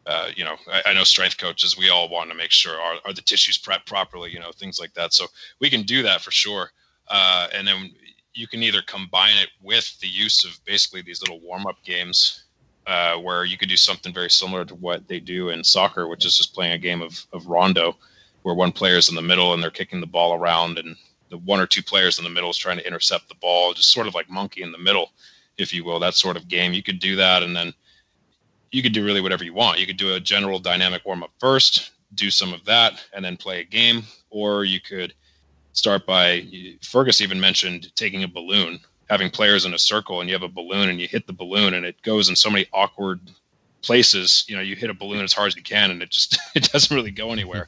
uh, 0.05 0.29
you 0.35 0.43
know, 0.43 0.57
I, 0.71 0.81
I, 0.87 0.93
know 0.93 1.05
strength 1.05 1.37
coaches. 1.37 1.77
We 1.77 1.89
all 1.89 2.09
want 2.09 2.29
to 2.29 2.35
make 2.35 2.51
sure 2.51 2.77
are, 2.79 2.95
are 3.05 3.13
the 3.13 3.21
tissues 3.21 3.57
prepped 3.57 3.85
properly, 3.85 4.31
you 4.31 4.39
know, 4.39 4.51
things 4.51 4.77
like 4.77 4.93
that. 4.95 5.13
So 5.13 5.27
we 5.61 5.69
can 5.69 5.83
do 5.83 6.03
that 6.03 6.19
for 6.19 6.31
sure. 6.31 6.71
Uh, 7.07 7.47
and 7.53 7.65
then 7.65 7.89
you 8.33 8.47
can 8.47 8.63
either 8.63 8.81
combine 8.81 9.37
it 9.37 9.49
with 9.61 9.97
the 10.01 10.07
use 10.07 10.43
of 10.43 10.59
basically 10.65 11.01
these 11.01 11.21
little 11.21 11.39
warm 11.39 11.65
up 11.67 11.77
games 11.85 12.42
uh, 12.85 13.15
where 13.17 13.45
you 13.45 13.57
could 13.57 13.69
do 13.69 13.77
something 13.77 14.13
very 14.13 14.29
similar 14.29 14.65
to 14.65 14.75
what 14.75 15.07
they 15.07 15.19
do 15.19 15.49
in 15.49 15.63
soccer, 15.63 16.07
which 16.07 16.25
is 16.25 16.37
just 16.37 16.53
playing 16.53 16.73
a 16.73 16.77
game 16.77 17.01
of, 17.01 17.25
of 17.33 17.47
rondo, 17.47 17.97
where 18.41 18.55
one 18.55 18.71
player 18.71 18.97
is 18.97 19.09
in 19.09 19.15
the 19.15 19.21
middle 19.21 19.53
and 19.53 19.63
they're 19.63 19.71
kicking 19.71 20.01
the 20.01 20.07
ball 20.07 20.33
around, 20.33 20.77
and 20.77 20.95
the 21.29 21.37
one 21.39 21.59
or 21.59 21.65
two 21.65 21.81
players 21.81 22.17
in 22.17 22.23
the 22.23 22.29
middle 22.29 22.49
is 22.49 22.57
trying 22.57 22.77
to 22.77 22.87
intercept 22.87 23.29
the 23.29 23.35
ball, 23.35 23.73
just 23.73 23.91
sort 23.91 24.07
of 24.07 24.15
like 24.15 24.29
monkey 24.29 24.61
in 24.61 24.71
the 24.71 24.77
middle, 24.77 25.11
if 25.57 25.73
you 25.73 25.83
will, 25.83 25.99
that 25.99 26.13
sort 26.13 26.37
of 26.37 26.47
game. 26.47 26.73
You 26.73 26.83
could 26.83 26.99
do 26.99 27.15
that, 27.15 27.41
and 27.41 27.55
then 27.55 27.73
you 28.71 28.83
could 28.83 28.93
do 28.93 29.05
really 29.05 29.21
whatever 29.21 29.43
you 29.43 29.53
want. 29.53 29.79
You 29.79 29.87
could 29.87 29.97
do 29.97 30.13
a 30.13 30.19
general 30.19 30.59
dynamic 30.59 31.05
warm 31.05 31.23
up 31.23 31.31
first, 31.39 31.91
do 32.15 32.29
some 32.29 32.53
of 32.53 32.65
that, 32.65 33.03
and 33.13 33.23
then 33.23 33.37
play 33.37 33.61
a 33.61 33.63
game, 33.63 34.03
or 34.29 34.65
you 34.65 34.81
could 34.81 35.13
start 35.71 36.05
by 36.05 36.45
Fergus 36.81 37.21
even 37.21 37.39
mentioned 37.39 37.95
taking 37.95 38.23
a 38.23 38.27
balloon 38.27 38.79
having 39.09 39.29
players 39.29 39.65
in 39.65 39.73
a 39.73 39.79
circle 39.79 40.21
and 40.21 40.29
you 40.29 40.35
have 40.35 40.43
a 40.43 40.47
balloon 40.47 40.89
and 40.89 40.99
you 40.99 41.07
hit 41.07 41.27
the 41.27 41.33
balloon 41.33 41.73
and 41.73 41.85
it 41.85 42.01
goes 42.01 42.29
in 42.29 42.35
so 42.35 42.49
many 42.49 42.65
awkward 42.73 43.19
places 43.81 44.45
you 44.47 44.55
know 44.55 44.61
you 44.61 44.77
hit 44.77 44.89
a 44.89 44.93
balloon 44.93 45.23
as 45.23 45.33
hard 45.33 45.47
as 45.47 45.55
you 45.57 45.61
can 45.61 45.91
and 45.91 46.01
it 46.01 46.09
just 46.09 46.37
it 46.55 46.71
doesn't 46.71 46.95
really 46.95 47.11
go 47.11 47.31
anywhere. 47.31 47.67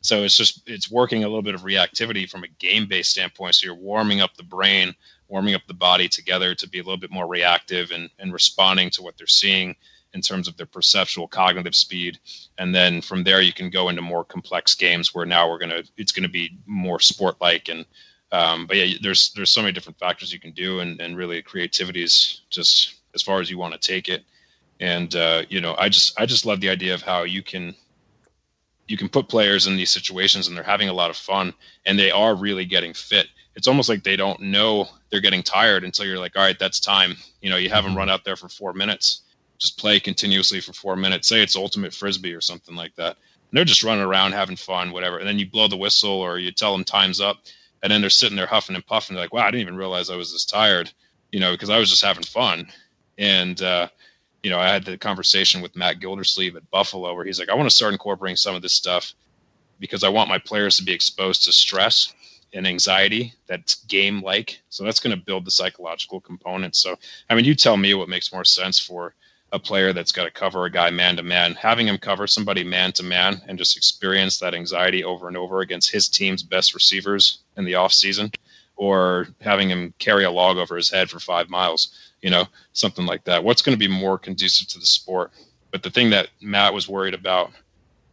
So 0.00 0.24
it's 0.24 0.36
just 0.36 0.68
it's 0.68 0.90
working 0.90 1.22
a 1.22 1.28
little 1.28 1.42
bit 1.42 1.54
of 1.54 1.62
reactivity 1.62 2.28
from 2.28 2.42
a 2.42 2.48
game 2.58 2.86
based 2.88 3.12
standpoint. 3.12 3.54
So 3.54 3.66
you're 3.66 3.74
warming 3.74 4.20
up 4.20 4.36
the 4.36 4.42
brain 4.42 4.94
warming 5.32 5.54
up 5.54 5.62
the 5.66 5.74
body 5.74 6.08
together 6.08 6.54
to 6.54 6.68
be 6.68 6.78
a 6.78 6.82
little 6.82 6.98
bit 6.98 7.10
more 7.10 7.26
reactive 7.26 7.90
and, 7.90 8.10
and 8.18 8.34
responding 8.34 8.90
to 8.90 9.00
what 9.00 9.16
they're 9.16 9.26
seeing 9.26 9.74
in 10.12 10.20
terms 10.20 10.46
of 10.46 10.54
their 10.58 10.66
perceptual 10.66 11.26
cognitive 11.26 11.74
speed. 11.74 12.18
And 12.58 12.74
then 12.74 13.00
from 13.00 13.24
there 13.24 13.40
you 13.40 13.54
can 13.54 13.70
go 13.70 13.88
into 13.88 14.02
more 14.02 14.24
complex 14.24 14.74
games 14.74 15.14
where 15.14 15.24
now 15.24 15.48
we're 15.48 15.58
going 15.58 15.70
to 15.70 15.84
it's 15.96 16.12
going 16.12 16.24
to 16.24 16.28
be 16.28 16.58
more 16.66 17.00
sport 17.00 17.40
like 17.40 17.70
and 17.70 17.86
um, 18.32 18.66
but 18.66 18.78
yeah, 18.78 18.96
there's 19.02 19.32
there's 19.34 19.50
so 19.50 19.60
many 19.60 19.72
different 19.72 19.98
factors 19.98 20.32
you 20.32 20.40
can 20.40 20.52
do, 20.52 20.80
and 20.80 21.00
and 21.00 21.16
really 21.16 21.40
creativity 21.42 22.02
is 22.02 22.40
just 22.50 22.96
as 23.14 23.22
far 23.22 23.40
as 23.40 23.50
you 23.50 23.58
want 23.58 23.74
to 23.74 23.78
take 23.78 24.08
it. 24.08 24.24
And 24.80 25.14
uh, 25.14 25.42
you 25.48 25.60
know, 25.60 25.76
I 25.78 25.88
just 25.90 26.18
I 26.18 26.26
just 26.26 26.46
love 26.46 26.60
the 26.60 26.70
idea 26.70 26.94
of 26.94 27.02
how 27.02 27.22
you 27.22 27.42
can 27.42 27.74
you 28.88 28.96
can 28.96 29.08
put 29.08 29.28
players 29.28 29.66
in 29.66 29.76
these 29.76 29.90
situations 29.90 30.48
and 30.48 30.56
they're 30.56 30.64
having 30.64 30.88
a 30.88 30.92
lot 30.92 31.10
of 31.10 31.16
fun 31.16 31.54
and 31.86 31.98
they 31.98 32.10
are 32.10 32.34
really 32.34 32.64
getting 32.64 32.92
fit. 32.92 33.26
It's 33.54 33.68
almost 33.68 33.88
like 33.88 34.02
they 34.02 34.16
don't 34.16 34.40
know 34.40 34.88
they're 35.10 35.20
getting 35.20 35.42
tired 35.42 35.84
until 35.84 36.04
you're 36.04 36.18
like, 36.18 36.36
all 36.36 36.42
right, 36.42 36.58
that's 36.58 36.80
time. 36.80 37.14
You 37.42 37.50
know, 37.50 37.56
you 37.56 37.68
have 37.70 37.84
them 37.84 37.96
run 37.96 38.10
out 38.10 38.24
there 38.24 38.36
for 38.36 38.48
four 38.48 38.72
minutes, 38.72 39.22
just 39.58 39.78
play 39.78 40.00
continuously 40.00 40.60
for 40.60 40.72
four 40.72 40.96
minutes. 40.96 41.28
Say 41.28 41.42
it's 41.42 41.54
ultimate 41.54 41.94
frisbee 41.94 42.34
or 42.34 42.40
something 42.40 42.74
like 42.74 42.94
that. 42.96 43.16
And 43.50 43.56
they're 43.58 43.64
just 43.64 43.82
running 43.82 44.04
around 44.04 44.32
having 44.32 44.56
fun, 44.56 44.90
whatever. 44.90 45.18
And 45.18 45.28
then 45.28 45.38
you 45.38 45.48
blow 45.48 45.68
the 45.68 45.76
whistle 45.76 46.20
or 46.20 46.38
you 46.38 46.50
tell 46.50 46.72
them 46.72 46.84
time's 46.84 47.20
up 47.20 47.38
and 47.82 47.90
then 47.90 48.00
they're 48.00 48.10
sitting 48.10 48.36
there 48.36 48.46
huffing 48.46 48.76
and 48.76 48.86
puffing. 48.86 49.14
They're 49.14 49.24
like, 49.24 49.32
wow, 49.32 49.42
I 49.42 49.50
didn't 49.50 49.62
even 49.62 49.76
realize 49.76 50.10
I 50.10 50.16
was 50.16 50.32
this 50.32 50.44
tired, 50.44 50.92
you 51.30 51.40
know, 51.40 51.52
because 51.52 51.70
I 51.70 51.78
was 51.78 51.90
just 51.90 52.04
having 52.04 52.22
fun. 52.22 52.68
And, 53.18 53.60
uh, 53.60 53.88
you 54.42 54.50
know, 54.50 54.58
I 54.58 54.68
had 54.68 54.84
the 54.84 54.98
conversation 54.98 55.60
with 55.60 55.76
Matt 55.76 56.00
Gildersleeve 56.00 56.56
at 56.56 56.70
Buffalo 56.70 57.14
where 57.14 57.24
he's 57.24 57.38
like, 57.38 57.48
I 57.48 57.54
want 57.54 57.68
to 57.68 57.74
start 57.74 57.92
incorporating 57.92 58.36
some 58.36 58.54
of 58.54 58.62
this 58.62 58.72
stuff 58.72 59.14
because 59.78 60.04
I 60.04 60.08
want 60.08 60.28
my 60.28 60.38
players 60.38 60.76
to 60.76 60.84
be 60.84 60.92
exposed 60.92 61.44
to 61.44 61.52
stress 61.52 62.14
and 62.54 62.66
anxiety 62.66 63.34
that's 63.46 63.84
game 63.86 64.20
like. 64.22 64.60
So 64.68 64.84
that's 64.84 65.00
going 65.00 65.16
to 65.16 65.24
build 65.24 65.44
the 65.44 65.50
psychological 65.50 66.20
component. 66.20 66.76
So, 66.76 66.96
I 67.30 67.34
mean, 67.34 67.44
you 67.44 67.54
tell 67.54 67.76
me 67.76 67.94
what 67.94 68.08
makes 68.08 68.32
more 68.32 68.44
sense 68.44 68.78
for 68.78 69.14
a 69.52 69.58
player 69.58 69.92
that's 69.92 70.12
got 70.12 70.24
to 70.24 70.30
cover 70.30 70.64
a 70.64 70.70
guy 70.70 70.88
man 70.90 71.16
to 71.16 71.22
man, 71.22 71.54
having 71.54 71.86
him 71.86 71.98
cover 71.98 72.26
somebody 72.26 72.64
man 72.64 72.90
to 72.92 73.02
man 73.02 73.40
and 73.46 73.58
just 73.58 73.76
experience 73.76 74.38
that 74.38 74.54
anxiety 74.54 75.04
over 75.04 75.28
and 75.28 75.36
over 75.36 75.60
against 75.60 75.92
his 75.92 76.08
team's 76.08 76.42
best 76.42 76.74
receivers 76.74 77.40
in 77.58 77.64
the 77.64 77.74
off 77.74 77.92
season, 77.92 78.30
or 78.76 79.28
having 79.42 79.68
him 79.68 79.92
carry 79.98 80.24
a 80.24 80.30
log 80.30 80.56
over 80.56 80.74
his 80.74 80.90
head 80.90 81.10
for 81.10 81.20
five 81.20 81.50
miles, 81.50 82.12
you 82.22 82.30
know, 82.30 82.46
something 82.72 83.04
like 83.04 83.24
that. 83.24 83.44
What's 83.44 83.60
going 83.60 83.78
to 83.78 83.88
be 83.88 83.92
more 83.92 84.18
conducive 84.18 84.68
to 84.68 84.78
the 84.78 84.86
sport? 84.86 85.30
But 85.70 85.82
the 85.82 85.90
thing 85.90 86.10
that 86.10 86.28
Matt 86.40 86.72
was 86.72 86.88
worried 86.88 87.14
about 87.14 87.52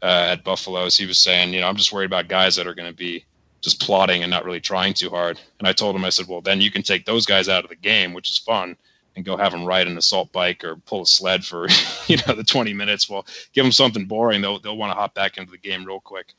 uh, 0.02 0.28
at 0.32 0.44
Buffalo 0.44 0.86
is 0.86 0.98
he 0.98 1.06
was 1.06 1.24
saying, 1.24 1.54
you 1.54 1.62
know, 1.62 1.68
I'm 1.68 1.78
just 1.78 1.94
worried 1.94 2.06
about 2.06 2.28
guys 2.28 2.58
that 2.58 2.68
are 2.68 2.76
going 2.76 2.92
to 2.92 2.96
be 2.96 3.24
just 3.62 3.82
plotting 3.82 4.24
and 4.24 4.32
not 4.32 4.44
really 4.44 4.62
trying 4.62 4.94
too 4.94 5.10
hard. 5.10 5.40
And 5.60 5.68
I 5.68 5.74
told 5.74 5.96
him, 5.96 6.04
I 6.04 6.10
said, 6.10 6.28
well, 6.28 6.42
then 6.42 6.60
you 6.60 6.72
can 6.72 6.84
take 6.84 7.06
those 7.06 7.26
guys 7.26 7.48
out 7.48 7.64
of 7.64 7.70
the 7.70 7.76
game, 7.76 8.14
which 8.14 8.30
is 8.30 8.38
fun 8.38 8.76
and 9.16 9.26
go 9.26 9.38
have 9.38 9.52
them 9.52 9.66
ride 9.66 9.88
an 9.88 9.98
assault 9.98 10.32
bike 10.32 10.64
or 10.64 10.76
pull 10.76 11.02
a 11.02 11.06
sled 11.06 11.44
for 11.44 11.68
you 12.08 12.18
know 12.28 12.34
the 12.34 12.44
20 12.44 12.74
minutes 12.74 13.10
well 13.10 13.26
give 13.54 13.64
them 13.64 13.72
something 13.72 14.06
boring 14.06 14.42
they'll 14.42 14.60
they'll 14.60 14.78
want 14.78 14.92
to 14.92 14.96
hop 14.96 15.14
back 15.14 15.38
into 15.38 15.52
the 15.52 15.58
game 15.58 15.86
real 15.86 16.00
quick 16.00 16.34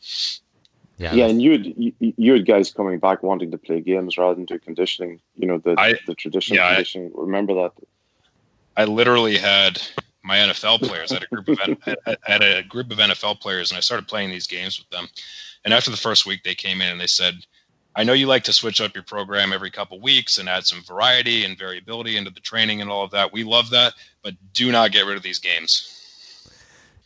yeah, 0.99 1.13
yeah 1.15 1.27
and 1.27 1.41
you 1.41 1.53
had 1.53 1.67
you, 1.67 1.93
you 1.99 2.33
had 2.33 2.47
guys 2.47 2.73
coming 2.73 2.99
back 2.99 3.23
wanting 3.23 3.51
to 3.51 3.59
play 3.59 3.81
games 3.81 4.19
rather 4.19 4.35
than 4.35 4.45
do 4.45 4.59
conditioning 4.59 5.21
you 5.37 5.47
know 5.47 5.59
the 5.59 5.75
I, 5.79 5.95
the 6.07 6.15
traditional 6.15 6.59
yeah, 6.59 6.75
conditioning 6.75 7.13
I, 7.17 7.21
remember 7.21 7.55
that 7.55 7.73
i 8.77 8.85
literally 8.85 9.37
had 9.37 9.81
my 10.23 10.37
NFL 10.37 10.81
players. 10.83 11.11
I 11.11 11.15
had 11.15 11.23
a 11.25 11.35
group 11.35 11.49
of 11.49 11.59
I 12.07 12.17
had 12.31 12.43
a 12.43 12.63
group 12.63 12.91
of 12.91 12.99
NFL 12.99 13.41
players, 13.41 13.71
and 13.71 13.79
I 13.79 13.81
started 13.81 14.07
playing 14.07 14.31
these 14.31 14.47
games 14.47 14.79
with 14.79 14.89
them. 14.91 15.09
And 15.65 15.75
after 15.75 15.91
the 15.91 15.97
first 15.97 16.27
week, 16.27 16.43
they 16.43 16.55
came 16.55 16.81
in 16.81 16.89
and 16.89 17.01
they 17.01 17.07
said, 17.07 17.35
"I 17.97 18.05
know 18.05 18.12
you 18.12 18.27
like 18.27 18.45
to 18.45 18.53
switch 18.53 18.81
up 18.81 18.95
your 18.95 19.05
program 19.05 19.53
every 19.53 19.71
couple 19.71 20.01
weeks 20.01 20.39
and 20.39 20.49
add 20.49 20.67
some 20.67 20.83
variety 20.83 21.45
and 21.45 21.59
variability 21.59 22.17
into 22.17 22.31
the 22.31 22.41
training 22.41 22.81
and 22.81 22.91
all 22.91 23.05
of 23.05 23.11
that. 23.12 23.33
We 23.33 23.45
love 23.45 23.71
that, 23.71 23.95
but 24.23 24.35
do 24.53 24.71
not 24.73 24.93
get 24.93 25.07
rid 25.07 25.17
of 25.17 25.23
these 25.23 25.39
games." 25.39 25.97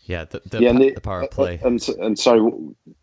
Yeah, 0.06 0.24
the, 0.24 0.42
the, 0.44 0.60
yeah, 0.60 0.72
the, 0.72 0.90
the 0.90 1.00
power 1.00 1.26
play. 1.26 1.58
And, 1.64 1.82
and 1.98 2.18
sorry, 2.18 2.40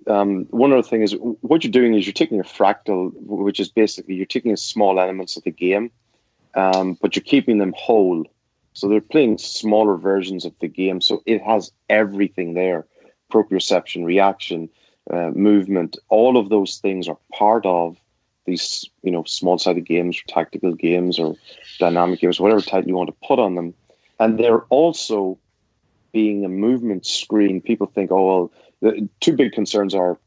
um, 0.05 0.45
one 0.51 0.71
other 0.71 0.83
thing 0.83 1.01
is 1.01 1.15
what 1.19 1.63
you're 1.63 1.71
doing 1.71 1.95
is 1.95 2.05
you're 2.05 2.13
taking 2.13 2.39
a 2.39 2.43
fractal, 2.43 3.11
which 3.15 3.59
is 3.59 3.69
basically 3.69 4.13
you're 4.13 4.27
taking 4.27 4.55
small 4.55 4.99
elements 4.99 5.35
of 5.35 5.43
the 5.43 5.51
game, 5.51 5.89
um, 6.53 6.97
but 7.01 7.15
you're 7.15 7.23
keeping 7.23 7.57
them 7.57 7.73
whole. 7.75 8.25
So 8.73 8.87
they're 8.87 9.01
playing 9.01 9.39
smaller 9.39 9.97
versions 9.97 10.45
of 10.45 10.53
the 10.59 10.67
game. 10.67 11.01
So 11.01 11.23
it 11.25 11.41
has 11.41 11.71
everything 11.89 12.53
there 12.53 12.85
proprioception, 13.31 14.05
reaction, 14.05 14.69
uh, 15.09 15.31
movement. 15.31 15.97
All 16.09 16.37
of 16.37 16.49
those 16.49 16.77
things 16.77 17.07
are 17.07 17.17
part 17.33 17.65
of 17.65 17.97
these, 18.45 18.89
you 19.03 19.11
know, 19.11 19.23
small 19.23 19.57
sided 19.57 19.85
games, 19.85 20.17
or 20.19 20.33
tactical 20.33 20.73
games, 20.73 21.19
or 21.19 21.35
dynamic 21.79 22.19
games, 22.19 22.39
whatever 22.39 22.61
title 22.61 22.89
you 22.89 22.95
want 22.95 23.09
to 23.09 23.27
put 23.27 23.39
on 23.39 23.55
them. 23.55 23.73
And 24.19 24.39
they're 24.39 24.61
also 24.69 25.37
being 26.11 26.43
a 26.43 26.49
movement 26.49 27.05
screen. 27.05 27.61
People 27.61 27.87
think, 27.87 28.11
oh, 28.11 28.27
well, 28.27 28.51
the 28.81 29.09
two 29.19 29.35
big 29.35 29.51
concerns 29.53 29.95
are, 29.95 30.17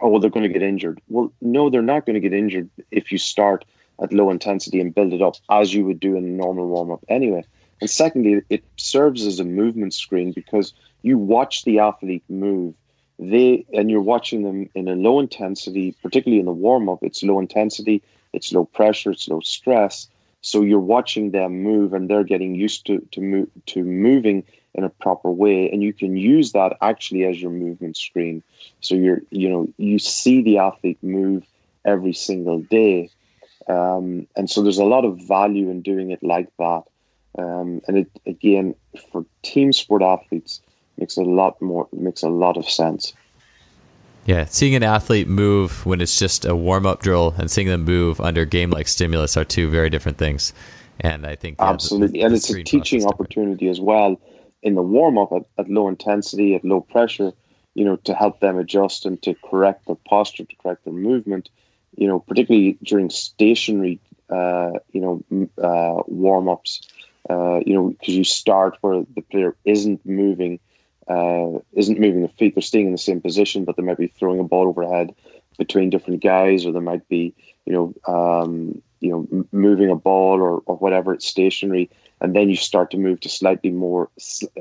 oh, 0.00 0.08
well, 0.08 0.20
they're 0.20 0.30
going 0.30 0.46
to 0.46 0.52
get 0.52 0.62
injured. 0.62 1.00
Well, 1.08 1.32
no, 1.40 1.70
they're 1.70 1.82
not 1.82 2.06
going 2.06 2.14
to 2.14 2.20
get 2.20 2.32
injured 2.32 2.70
if 2.90 3.12
you 3.12 3.18
start 3.18 3.64
at 4.02 4.12
low 4.12 4.30
intensity 4.30 4.80
and 4.80 4.94
build 4.94 5.12
it 5.12 5.22
up 5.22 5.36
as 5.50 5.72
you 5.74 5.84
would 5.84 6.00
do 6.00 6.16
in 6.16 6.24
a 6.24 6.28
normal 6.28 6.66
warm 6.66 6.90
up 6.90 7.04
anyway. 7.08 7.44
And 7.80 7.90
secondly, 7.90 8.42
it 8.50 8.64
serves 8.76 9.26
as 9.26 9.40
a 9.40 9.44
movement 9.44 9.94
screen 9.94 10.32
because 10.32 10.72
you 11.02 11.18
watch 11.18 11.64
the 11.64 11.78
athlete 11.78 12.24
move. 12.28 12.74
They 13.18 13.64
and 13.72 13.90
you're 13.90 14.00
watching 14.00 14.42
them 14.42 14.68
in 14.74 14.88
a 14.88 14.96
low 14.96 15.20
intensity, 15.20 15.94
particularly 16.02 16.40
in 16.40 16.46
the 16.46 16.52
warm 16.52 16.88
up. 16.88 16.98
It's 17.02 17.22
low 17.22 17.38
intensity, 17.38 18.02
it's 18.32 18.52
low 18.52 18.64
pressure, 18.64 19.12
it's 19.12 19.28
low 19.28 19.40
stress. 19.40 20.08
So 20.40 20.60
you're 20.62 20.80
watching 20.80 21.30
them 21.30 21.62
move, 21.62 21.94
and 21.94 22.10
they're 22.10 22.24
getting 22.24 22.54
used 22.54 22.86
to 22.86 22.98
to 23.12 23.20
move 23.20 23.48
to 23.66 23.84
moving 23.84 24.44
in 24.74 24.82
a 24.82 24.90
proper 24.90 25.30
way, 25.30 25.70
and 25.70 25.82
you 25.82 25.92
can 25.92 26.16
use 26.16 26.52
that 26.52 26.76
actually 26.80 27.24
as 27.24 27.40
your 27.40 27.52
movement 27.52 27.96
screen. 27.96 28.42
So 28.80 28.94
you're 28.94 29.22
you 29.30 29.48
know 29.48 29.68
you 29.78 29.98
see 29.98 30.42
the 30.42 30.58
athlete 30.58 30.98
move 31.02 31.46
every 31.84 32.12
single 32.12 32.60
day, 32.60 33.10
um, 33.68 34.26
and 34.36 34.50
so 34.50 34.62
there's 34.62 34.78
a 34.78 34.84
lot 34.84 35.04
of 35.04 35.20
value 35.20 35.70
in 35.70 35.82
doing 35.82 36.10
it 36.10 36.22
like 36.22 36.48
that. 36.58 36.82
Um, 37.38 37.80
and 37.88 37.98
it 37.98 38.10
again 38.26 38.74
for 39.10 39.24
team 39.42 39.72
sport 39.72 40.02
athletes 40.02 40.60
makes 40.98 41.16
a 41.16 41.22
lot 41.22 41.60
more 41.60 41.88
makes 41.92 42.22
a 42.22 42.28
lot 42.28 42.56
of 42.56 42.68
sense. 42.68 43.14
Yeah, 44.26 44.46
seeing 44.46 44.74
an 44.74 44.82
athlete 44.82 45.28
move 45.28 45.84
when 45.84 46.00
it's 46.00 46.18
just 46.18 46.44
a 46.44 46.56
warm 46.56 46.86
up 46.86 47.02
drill 47.02 47.34
and 47.36 47.50
seeing 47.50 47.68
them 47.68 47.84
move 47.84 48.20
under 48.20 48.44
game 48.44 48.70
like 48.70 48.88
stimulus 48.88 49.36
are 49.36 49.44
two 49.44 49.68
very 49.68 49.90
different 49.90 50.16
things. 50.16 50.54
And 51.00 51.26
I 51.26 51.34
think 51.34 51.56
yeah, 51.58 51.70
absolutely, 51.70 52.06
the, 52.06 52.18
the 52.18 52.24
and 52.24 52.34
it's 52.34 52.50
a 52.50 52.62
teaching 52.62 53.04
opportunity 53.04 53.68
as 53.68 53.80
well 53.80 54.20
in 54.62 54.74
the 54.74 54.82
warm 54.82 55.18
up 55.18 55.32
at, 55.32 55.42
at 55.58 55.68
low 55.68 55.88
intensity, 55.88 56.54
at 56.54 56.64
low 56.64 56.80
pressure. 56.80 57.32
You 57.74 57.84
know, 57.84 57.96
to 57.96 58.14
help 58.14 58.38
them 58.38 58.56
adjust 58.56 59.04
and 59.04 59.20
to 59.22 59.34
correct 59.34 59.86
their 59.86 59.96
posture, 60.08 60.44
to 60.44 60.56
correct 60.62 60.84
their 60.84 60.94
movement. 60.94 61.50
You 61.96 62.06
know, 62.06 62.20
particularly 62.20 62.78
during 62.84 63.10
stationary, 63.10 63.98
uh, 64.30 64.70
you 64.92 65.00
know, 65.00 65.48
uh, 65.60 66.02
warm 66.06 66.48
ups 66.48 66.80
uh, 67.28 67.60
you 67.64 67.74
know, 67.74 67.88
because 67.88 68.14
you 68.14 68.24
start 68.24 68.76
where 68.80 69.04
the 69.14 69.22
player 69.22 69.56
isn't 69.64 70.04
moving, 70.04 70.60
uh, 71.08 71.58
isn't 71.72 72.00
moving 72.00 72.22
the 72.22 72.28
feet. 72.28 72.54
They're 72.54 72.62
staying 72.62 72.86
in 72.86 72.92
the 72.92 72.98
same 72.98 73.20
position, 73.20 73.64
but 73.64 73.76
they 73.76 73.82
might 73.82 73.98
be 73.98 74.06
throwing 74.06 74.40
a 74.40 74.44
ball 74.44 74.68
overhead 74.68 75.14
between 75.58 75.90
different 75.90 76.22
guys, 76.22 76.66
or 76.66 76.72
they 76.72 76.80
might 76.80 77.08
be, 77.08 77.34
you 77.66 77.72
know, 77.72 77.94
um, 78.12 78.82
you 79.00 79.10
know, 79.10 79.46
moving 79.52 79.90
a 79.90 79.96
ball 79.96 80.40
or, 80.40 80.62
or 80.66 80.76
whatever. 80.76 81.12
It's 81.12 81.26
stationary, 81.26 81.90
and 82.20 82.34
then 82.34 82.48
you 82.48 82.56
start 82.56 82.90
to 82.92 82.96
move 82.96 83.20
to 83.20 83.28
slightly 83.28 83.70
more, 83.70 84.08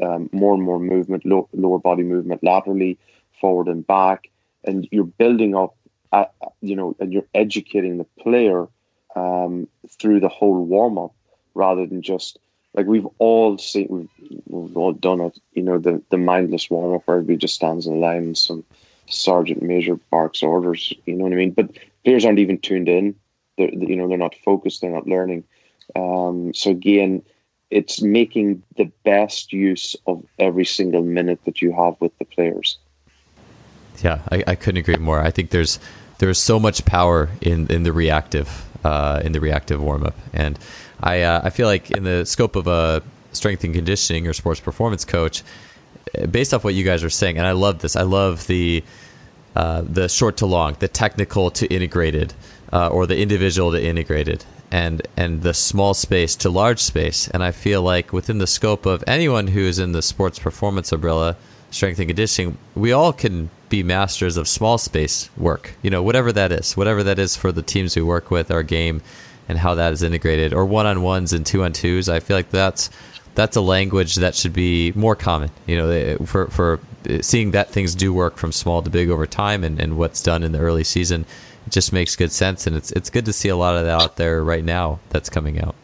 um, 0.02 0.30
more 0.32 0.54
and 0.54 0.64
more 0.64 0.80
movement, 0.80 1.26
low, 1.26 1.48
lower 1.54 1.80
body 1.80 2.04
movement 2.04 2.44
laterally, 2.44 2.98
forward 3.40 3.68
and 3.68 3.86
back, 3.88 4.30
and 4.64 4.88
you're 4.92 5.06
building 5.06 5.56
up, 5.56 5.76
uh, 6.12 6.26
you 6.62 6.76
know, 6.76 6.96
and 7.00 7.12
you're 7.14 7.28
educating 7.34 7.98
the 7.98 8.06
player 8.20 8.68
um, 9.16 9.68
through 10.00 10.20
the 10.20 10.30
whole 10.30 10.64
warm 10.64 10.98
up 10.98 11.14
rather 11.56 11.86
than 11.86 12.02
just 12.02 12.40
like 12.74 12.88
we've 12.88 13.08
all 13.20 13.58
seen, 13.58 13.88
we've, 13.90 14.10
we've 14.48 14.78
all 14.78 14.94
done 14.94 15.22
it. 15.22 15.40
You 15.54 15.64
know, 15.64 15.78
the 15.78 16.02
the 16.10 16.18
mindless 16.18 16.70
warm 16.70 16.96
up 16.96 17.04
where 17.06 17.18
everybody 17.18 17.38
just 17.38 17.56
stands 17.56 17.88
in 17.88 18.00
line 18.00 18.18
and 18.18 18.38
some 18.38 18.64
sergeant 19.08 19.62
major 19.62 19.96
barks 20.12 20.42
orders. 20.44 20.94
You 21.06 21.16
know 21.16 21.26
what 21.26 21.34
I 21.34 21.38
mean? 21.38 21.52
But 21.52 21.70
players 22.04 22.26
aren't 22.26 22.40
even 22.40 22.58
tuned 22.60 22.90
in. 22.90 23.16
They're, 23.58 23.74
you 23.74 23.96
know, 23.96 24.08
they're 24.08 24.18
not 24.18 24.36
focused. 24.36 24.82
They're 24.82 24.90
not 24.90 25.08
learning. 25.08 25.44
Um, 25.96 26.54
so 26.54 26.72
again, 26.72 27.24
it's 27.70 28.02
making 28.02 28.64
the 28.78 28.92
best 29.04 29.54
use 29.54 29.96
of 30.08 30.24
every 30.40 30.66
single 30.66 31.04
minute 31.04 31.44
that 31.46 31.62
you 31.62 31.72
have 31.74 32.00
with 32.00 32.18
the 32.18 32.26
players. 32.26 32.78
Yeah, 34.04 34.22
I, 34.32 34.44
I 34.48 34.56
couldn't 34.56 34.80
agree 34.80 34.96
more. 34.96 35.20
I 35.20 35.30
think 35.30 35.52
there's 35.52 35.80
there's 36.18 36.40
so 36.40 36.60
much 36.60 36.86
power 36.86 37.30
in 37.42 37.68
in 37.68 37.84
the 37.84 37.94
reactive 37.94 38.66
uh, 38.84 39.22
in 39.24 39.32
the 39.32 39.40
reactive 39.40 39.82
warm 39.82 40.04
up 40.04 40.16
and 40.34 40.58
I 41.04 41.22
uh, 41.22 41.42
I 41.44 41.50
feel 41.50 41.68
like 41.68 41.92
in 41.92 42.04
the 42.04 42.26
scope 42.26 42.56
of 42.56 42.68
a 42.68 43.04
strength 43.34 43.64
and 43.64 43.76
conditioning 43.76 44.28
or 44.28 44.34
sports 44.34 44.60
performance 44.60 45.04
coach, 45.04 45.44
based 46.32 46.54
off 46.54 46.64
what 46.64 46.74
you 46.74 46.84
guys 46.84 47.04
are 47.04 47.10
saying, 47.10 47.38
and 47.38 47.46
I 47.46 47.52
love 47.52 47.80
this. 47.80 47.96
I 47.96 48.04
love 48.04 48.48
the 48.48 48.84
uh, 49.56 49.84
the 49.86 50.08
short 50.08 50.38
to 50.38 50.46
long, 50.46 50.76
the 50.80 50.88
technical 50.88 51.52
to 51.52 51.68
integrated, 51.68 52.34
uh, 52.72 52.88
or 52.88 53.06
the 53.06 53.20
individual 53.20 53.72
to 53.74 53.84
integrated, 53.84 54.46
and 54.72 55.06
and 55.18 55.42
the 55.42 55.54
small 55.54 55.94
space 55.94 56.36
to 56.38 56.50
large 56.50 56.80
space. 56.80 57.28
And 57.28 57.44
I 57.44 57.52
feel 57.52 57.82
like 57.82 58.14
within 58.14 58.38
the 58.38 58.48
scope 58.48 58.86
of 58.86 59.04
anyone 59.06 59.48
who 59.48 59.62
is 59.62 59.80
in 59.80 59.92
the 59.92 60.02
sports 60.02 60.40
performance 60.40 60.92
umbrella, 60.94 61.36
strength 61.70 62.00
and 62.00 62.08
conditioning, 62.08 62.58
we 62.76 62.94
all 62.94 63.12
can 63.12 63.50
be 63.68 63.84
masters 63.84 64.38
of 64.38 64.48
small 64.48 64.78
space 64.78 65.30
work. 65.36 65.74
You 65.82 65.90
know, 65.90 66.02
whatever 66.02 66.32
that 66.32 66.52
is, 66.52 66.78
whatever 66.78 67.04
that 67.04 67.20
is 67.20 67.36
for 67.36 67.52
the 67.52 67.62
teams 67.62 67.96
we 67.96 68.04
work 68.04 68.32
with, 68.32 68.52
our 68.52 68.64
game 68.64 69.02
and 69.50 69.58
how 69.58 69.76
that 69.76 69.94
is 69.94 70.04
integrated, 70.04 70.54
or 70.54 70.66
one 70.66 70.86
on 70.86 71.02
ones 71.02 71.34
and 71.34 71.46
two 71.46 71.64
on 71.64 71.74
twos. 71.74 72.10
I 72.10 72.20
feel 72.20 72.38
like 72.38 72.50
that's 72.50 72.90
that's 73.36 73.56
a 73.56 73.62
language 73.62 74.16
that 74.16 74.36
should 74.36 74.54
be 74.54 74.92
more 74.96 75.16
common. 75.16 75.52
You 75.68 75.78
know, 75.78 76.18
for 76.26 76.48
for 76.48 76.80
seeing 77.22 77.52
that 77.52 77.70
things 77.70 77.96
do 77.96 78.14
work 78.14 78.38
from 78.38 78.52
small 78.52 78.82
to 78.82 78.90
big 78.90 79.10
over 79.10 79.26
time, 79.26 79.64
and, 79.64 79.80
and 79.80 79.98
what's 79.98 80.22
done 80.22 80.44
in 80.44 80.52
the 80.52 80.60
early 80.60 80.84
season, 80.84 81.26
it 81.66 81.72
just 81.72 81.94
makes 81.94 82.16
good 82.16 82.32
sense, 82.32 82.68
and 82.68 82.76
it's 82.76 82.92
it's 82.92 83.10
good 83.10 83.26
to 83.26 83.34
see 83.34 83.50
a 83.50 83.56
lot 83.56 83.76
of 83.76 83.84
that 83.86 84.02
out 84.02 84.18
there 84.18 84.44
right 84.44 84.64
now 84.64 85.00
that's 85.10 85.30
coming 85.30 85.62
out. 85.62 85.76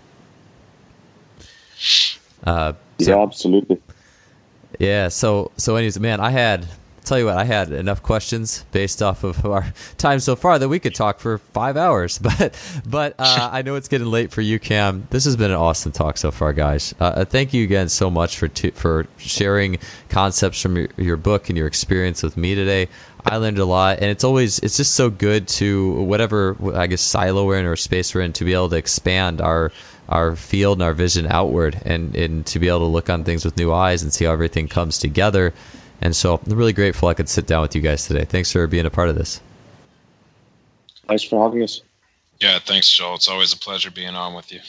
Uh, 2.44 2.74
so, 3.00 3.12
yeah, 3.12 3.22
absolutely. 3.22 3.82
Yeah. 4.80 5.10
So 5.10 5.52
so 5.58 5.76
anyways, 5.76 6.00
man, 6.00 6.20
I 6.20 6.30
had 6.30 6.68
tell 7.10 7.20
you 7.20 7.26
what, 7.26 7.38
I 7.38 7.44
had 7.44 7.72
enough 7.72 8.04
questions 8.04 8.64
based 8.72 9.02
off 9.02 9.24
of 9.24 9.44
our 9.44 9.74
time 9.98 10.20
so 10.20 10.36
far 10.36 10.60
that 10.60 10.70
we 10.70 10.80
could 10.80 10.94
talk 10.94 11.20
for 11.20 11.40
five 11.40 11.76
hours. 11.76 12.20
But 12.30 12.56
but 12.86 13.16
uh, 13.18 13.50
I 13.52 13.64
know 13.64 13.76
it's 13.76 13.88
getting 13.88 14.08
late 14.08 14.32
for 14.32 14.42
you, 14.42 14.60
Cam. 14.60 15.08
This 15.10 15.26
has 15.26 15.36
been 15.36 15.50
an 15.50 15.58
awesome 15.58 15.92
talk 15.92 16.18
so 16.18 16.30
far, 16.30 16.54
guys. 16.54 16.94
Uh, 17.00 17.06
uh 17.06 17.26
thank 17.26 17.54
you 17.54 17.64
again 17.64 17.90
so 17.90 18.12
much 18.12 18.38
for 18.38 18.50
for 18.76 19.08
sharing 19.18 19.80
concepts 20.10 20.62
from 20.62 20.78
your, 20.78 20.88
your 20.98 21.18
book 21.18 21.50
and 21.50 21.58
your 21.58 21.66
experience 21.66 22.22
with 22.22 22.38
me 22.38 22.54
today. 22.54 22.88
I 23.26 23.38
learned 23.38 23.58
a 23.58 23.66
lot, 23.66 24.00
and 24.00 24.12
it's 24.12 24.24
always 24.24 24.60
it's 24.60 24.78
just 24.78 24.94
so 24.94 25.10
good 25.10 25.48
to 25.60 25.94
whatever 26.04 26.56
I 26.76 26.86
guess 26.88 27.02
silo 27.02 27.46
we're 27.46 27.60
in 27.60 27.66
or 27.66 27.76
space 27.76 28.14
we're 28.14 28.22
in 28.22 28.34
to 28.34 28.46
be 28.46 28.54
able 28.54 28.70
to 28.70 28.78
expand 28.78 29.42
our 29.42 29.72
our 30.08 30.36
field 30.36 30.78
and 30.78 30.84
our 30.84 30.94
vision 30.94 31.26
outward, 31.28 31.82
and 31.84 32.16
and 32.16 32.46
to 32.48 32.60
be 32.60 32.68
able 32.68 32.80
to 32.80 32.86
look 32.86 33.10
on 33.10 33.24
things 33.24 33.44
with 33.44 33.58
new 33.58 33.74
eyes 33.74 34.04
and 34.04 34.14
see 34.14 34.26
how 34.26 34.32
everything 34.32 34.68
comes 34.68 35.00
together. 35.00 35.54
And 36.02 36.16
so 36.16 36.40
I'm 36.46 36.54
really 36.58 36.74
grateful 36.74 37.10
I 37.10 37.14
could 37.14 37.30
sit 37.30 37.48
down 37.48 37.62
with 37.62 37.76
you 37.76 37.82
guys 37.82 38.08
today. 38.08 38.26
Thanks 38.26 38.52
for 38.52 38.66
being 38.68 38.86
a 38.86 38.90
part 38.90 39.10
of 39.10 39.16
this. 39.16 39.42
Thanks 41.08 41.24
for 41.24 41.44
having 41.44 41.64
us. 41.64 41.82
Yeah, 42.40 42.60
thanks, 42.60 42.90
Joel. 42.90 43.16
It's 43.16 43.28
always 43.28 43.52
a 43.52 43.58
pleasure 43.58 43.92
being 43.92 44.16
on 44.16 44.34
with 44.34 44.52
you. 44.52 44.60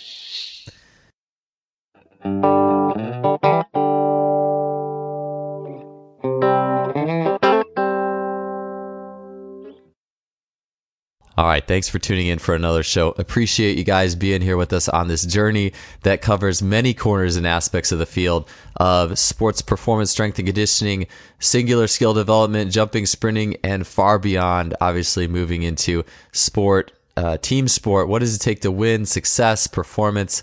All 11.41 11.47
right, 11.47 11.67
thanks 11.67 11.89
for 11.89 11.99
tuning 11.99 12.27
in 12.27 12.39
for 12.39 12.55
another 12.55 12.83
show. 12.83 13.15
Appreciate 13.17 13.79
you 13.79 13.83
guys 13.83 14.15
being 14.15 14.43
here 14.43 14.59
with 14.59 14.75
us 14.75 14.91
on 14.91 15.09
this 15.09 15.25
journey 15.25 15.73
that 16.03 16.21
covers 16.21 16.61
many 16.61 16.93
corners 16.93 17.37
and 17.37 17.47
aspects 17.47 17.93
of 17.93 17.99
the 17.99 18.05
field 18.05 18.47
of 18.77 19.19
sports 19.19 19.63
performance, 19.63 20.11
strength 20.11 20.39
and 20.39 20.47
conditioning, 20.47 21.07
singular 21.39 21.87
skill 21.87 22.13
development, 22.13 22.71
jumping, 22.71 23.07
sprinting, 23.07 23.57
and 23.65 23.87
far 23.87 24.19
beyond. 24.19 24.75
Obviously, 24.83 25.27
moving 25.27 25.63
into 25.63 26.05
sport, 26.33 26.93
uh, 27.17 27.39
team 27.39 27.69
sport. 27.69 28.09
What 28.09 28.19
does 28.19 28.37
it 28.37 28.41
take 28.41 28.61
to 28.61 28.71
win, 28.71 29.07
success, 29.07 29.67
performance? 29.67 30.43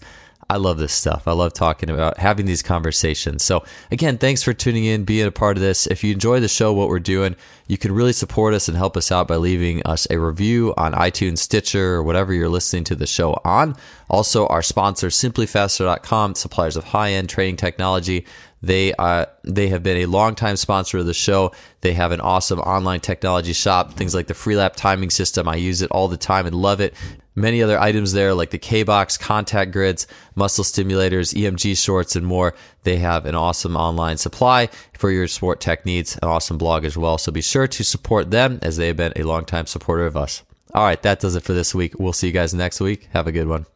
I 0.49 0.56
love 0.56 0.78
this 0.78 0.94
stuff. 0.94 1.28
I 1.28 1.34
love 1.34 1.53
talking 1.53 1.90
about 1.90 2.18
having 2.18 2.45
these 2.45 2.64
conversations. 2.64 3.44
So, 3.44 3.65
again, 3.91 4.18
thanks 4.18 4.44
for 4.44 4.53
tuning 4.53 4.86
in, 4.86 5.03
being 5.03 5.28
a 5.28 5.32
part 5.32 5.57
of 5.57 5.61
this. 5.61 5.88
If 5.88 6.06
you 6.06 6.14
enjoy 6.14 6.40
the 6.40 6.48
show, 6.48 6.72
what 6.72 6.88
we're 6.88 6.99
doing, 6.99 7.36
you 7.68 7.78
can 7.78 7.91
really 7.91 8.14
support 8.14 8.53
us 8.53 8.69
and 8.69 8.78
help 8.78 8.95
us 8.95 9.11
out 9.11 9.28
by 9.28 9.36
leaving 9.36 9.84
us 9.84 10.07
a 10.10 10.18
review 10.18 10.74
on 10.78 10.94
iTunes, 10.94 11.40
Stitcher, 11.40 11.95
or 11.95 12.03
whatever 12.03 12.32
you're 12.32 12.48
listening 12.48 12.86
to 12.86 12.95
the 12.95 13.06
show 13.06 13.38
on. 13.44 13.76
Also, 14.10 14.48
our 14.48 14.61
sponsor, 14.61 15.07
simplifaster.com, 15.07 16.36
suppliers 16.36 16.78
of 16.78 16.86
high 16.86 17.11
end 17.11 17.28
trading 17.28 17.57
technology. 17.57 18.26
They 18.61 18.93
uh, 18.93 19.27
they 19.43 19.67
have 19.69 19.84
been 19.84 19.97
a 19.97 20.07
longtime 20.07 20.57
sponsor 20.57 20.97
of 20.97 21.05
the 21.05 21.13
show. 21.13 21.51
They 21.81 21.93
have 21.93 22.11
an 22.11 22.21
awesome 22.21 22.59
online 22.59 23.01
technology 23.01 23.53
shop, 23.53 23.93
things 23.93 24.15
like 24.15 24.27
the 24.27 24.34
Freelap 24.34 24.75
timing 24.75 25.11
system. 25.11 25.47
I 25.47 25.55
use 25.55 25.81
it 25.81 25.91
all 25.91 26.07
the 26.07 26.17
time 26.17 26.45
and 26.47 26.55
love 26.55 26.81
it. 26.81 26.95
Many 27.35 27.61
other 27.61 27.79
items 27.79 28.13
there 28.13 28.34
like 28.34 28.49
the 28.49 28.57
K 28.57 28.81
Box, 28.81 29.15
contact 29.15 29.71
grids, 29.71 30.07
muscle 30.34 30.63
stimulators, 30.63 31.35
EMG 31.35 31.77
shorts, 31.77 32.15
and 32.15 32.25
more. 32.25 32.55
They 32.81 32.97
have 32.97 33.27
an 33.27 33.35
awesome 33.35 33.77
online 33.77 34.17
supply 34.17 34.69
for 34.97 35.11
your 35.11 35.27
sport 35.27 35.61
tech 35.61 35.85
needs, 35.85 36.17
an 36.17 36.27
awesome 36.27 36.57
blog 36.57 36.84
as 36.84 36.97
well. 36.97 37.19
So 37.19 37.31
be 37.31 37.41
sure 37.41 37.67
to 37.67 37.84
support 37.84 38.31
them 38.31 38.57
as 38.63 38.77
they 38.77 38.88
have 38.88 38.97
been 38.97 39.13
a 39.15 39.21
longtime 39.21 39.67
supporter 39.67 40.07
of 40.07 40.17
us. 40.17 40.41
All 40.73 40.84
right, 40.84 41.01
that 41.03 41.19
does 41.19 41.35
it 41.35 41.43
for 41.43 41.53
this 41.53 41.75
week. 41.75 41.99
We'll 41.99 42.11
see 42.11 42.27
you 42.27 42.34
guys 42.34 42.55
next 42.55 42.81
week. 42.81 43.07
Have 43.13 43.27
a 43.27 43.31
good 43.31 43.47
one. 43.47 43.67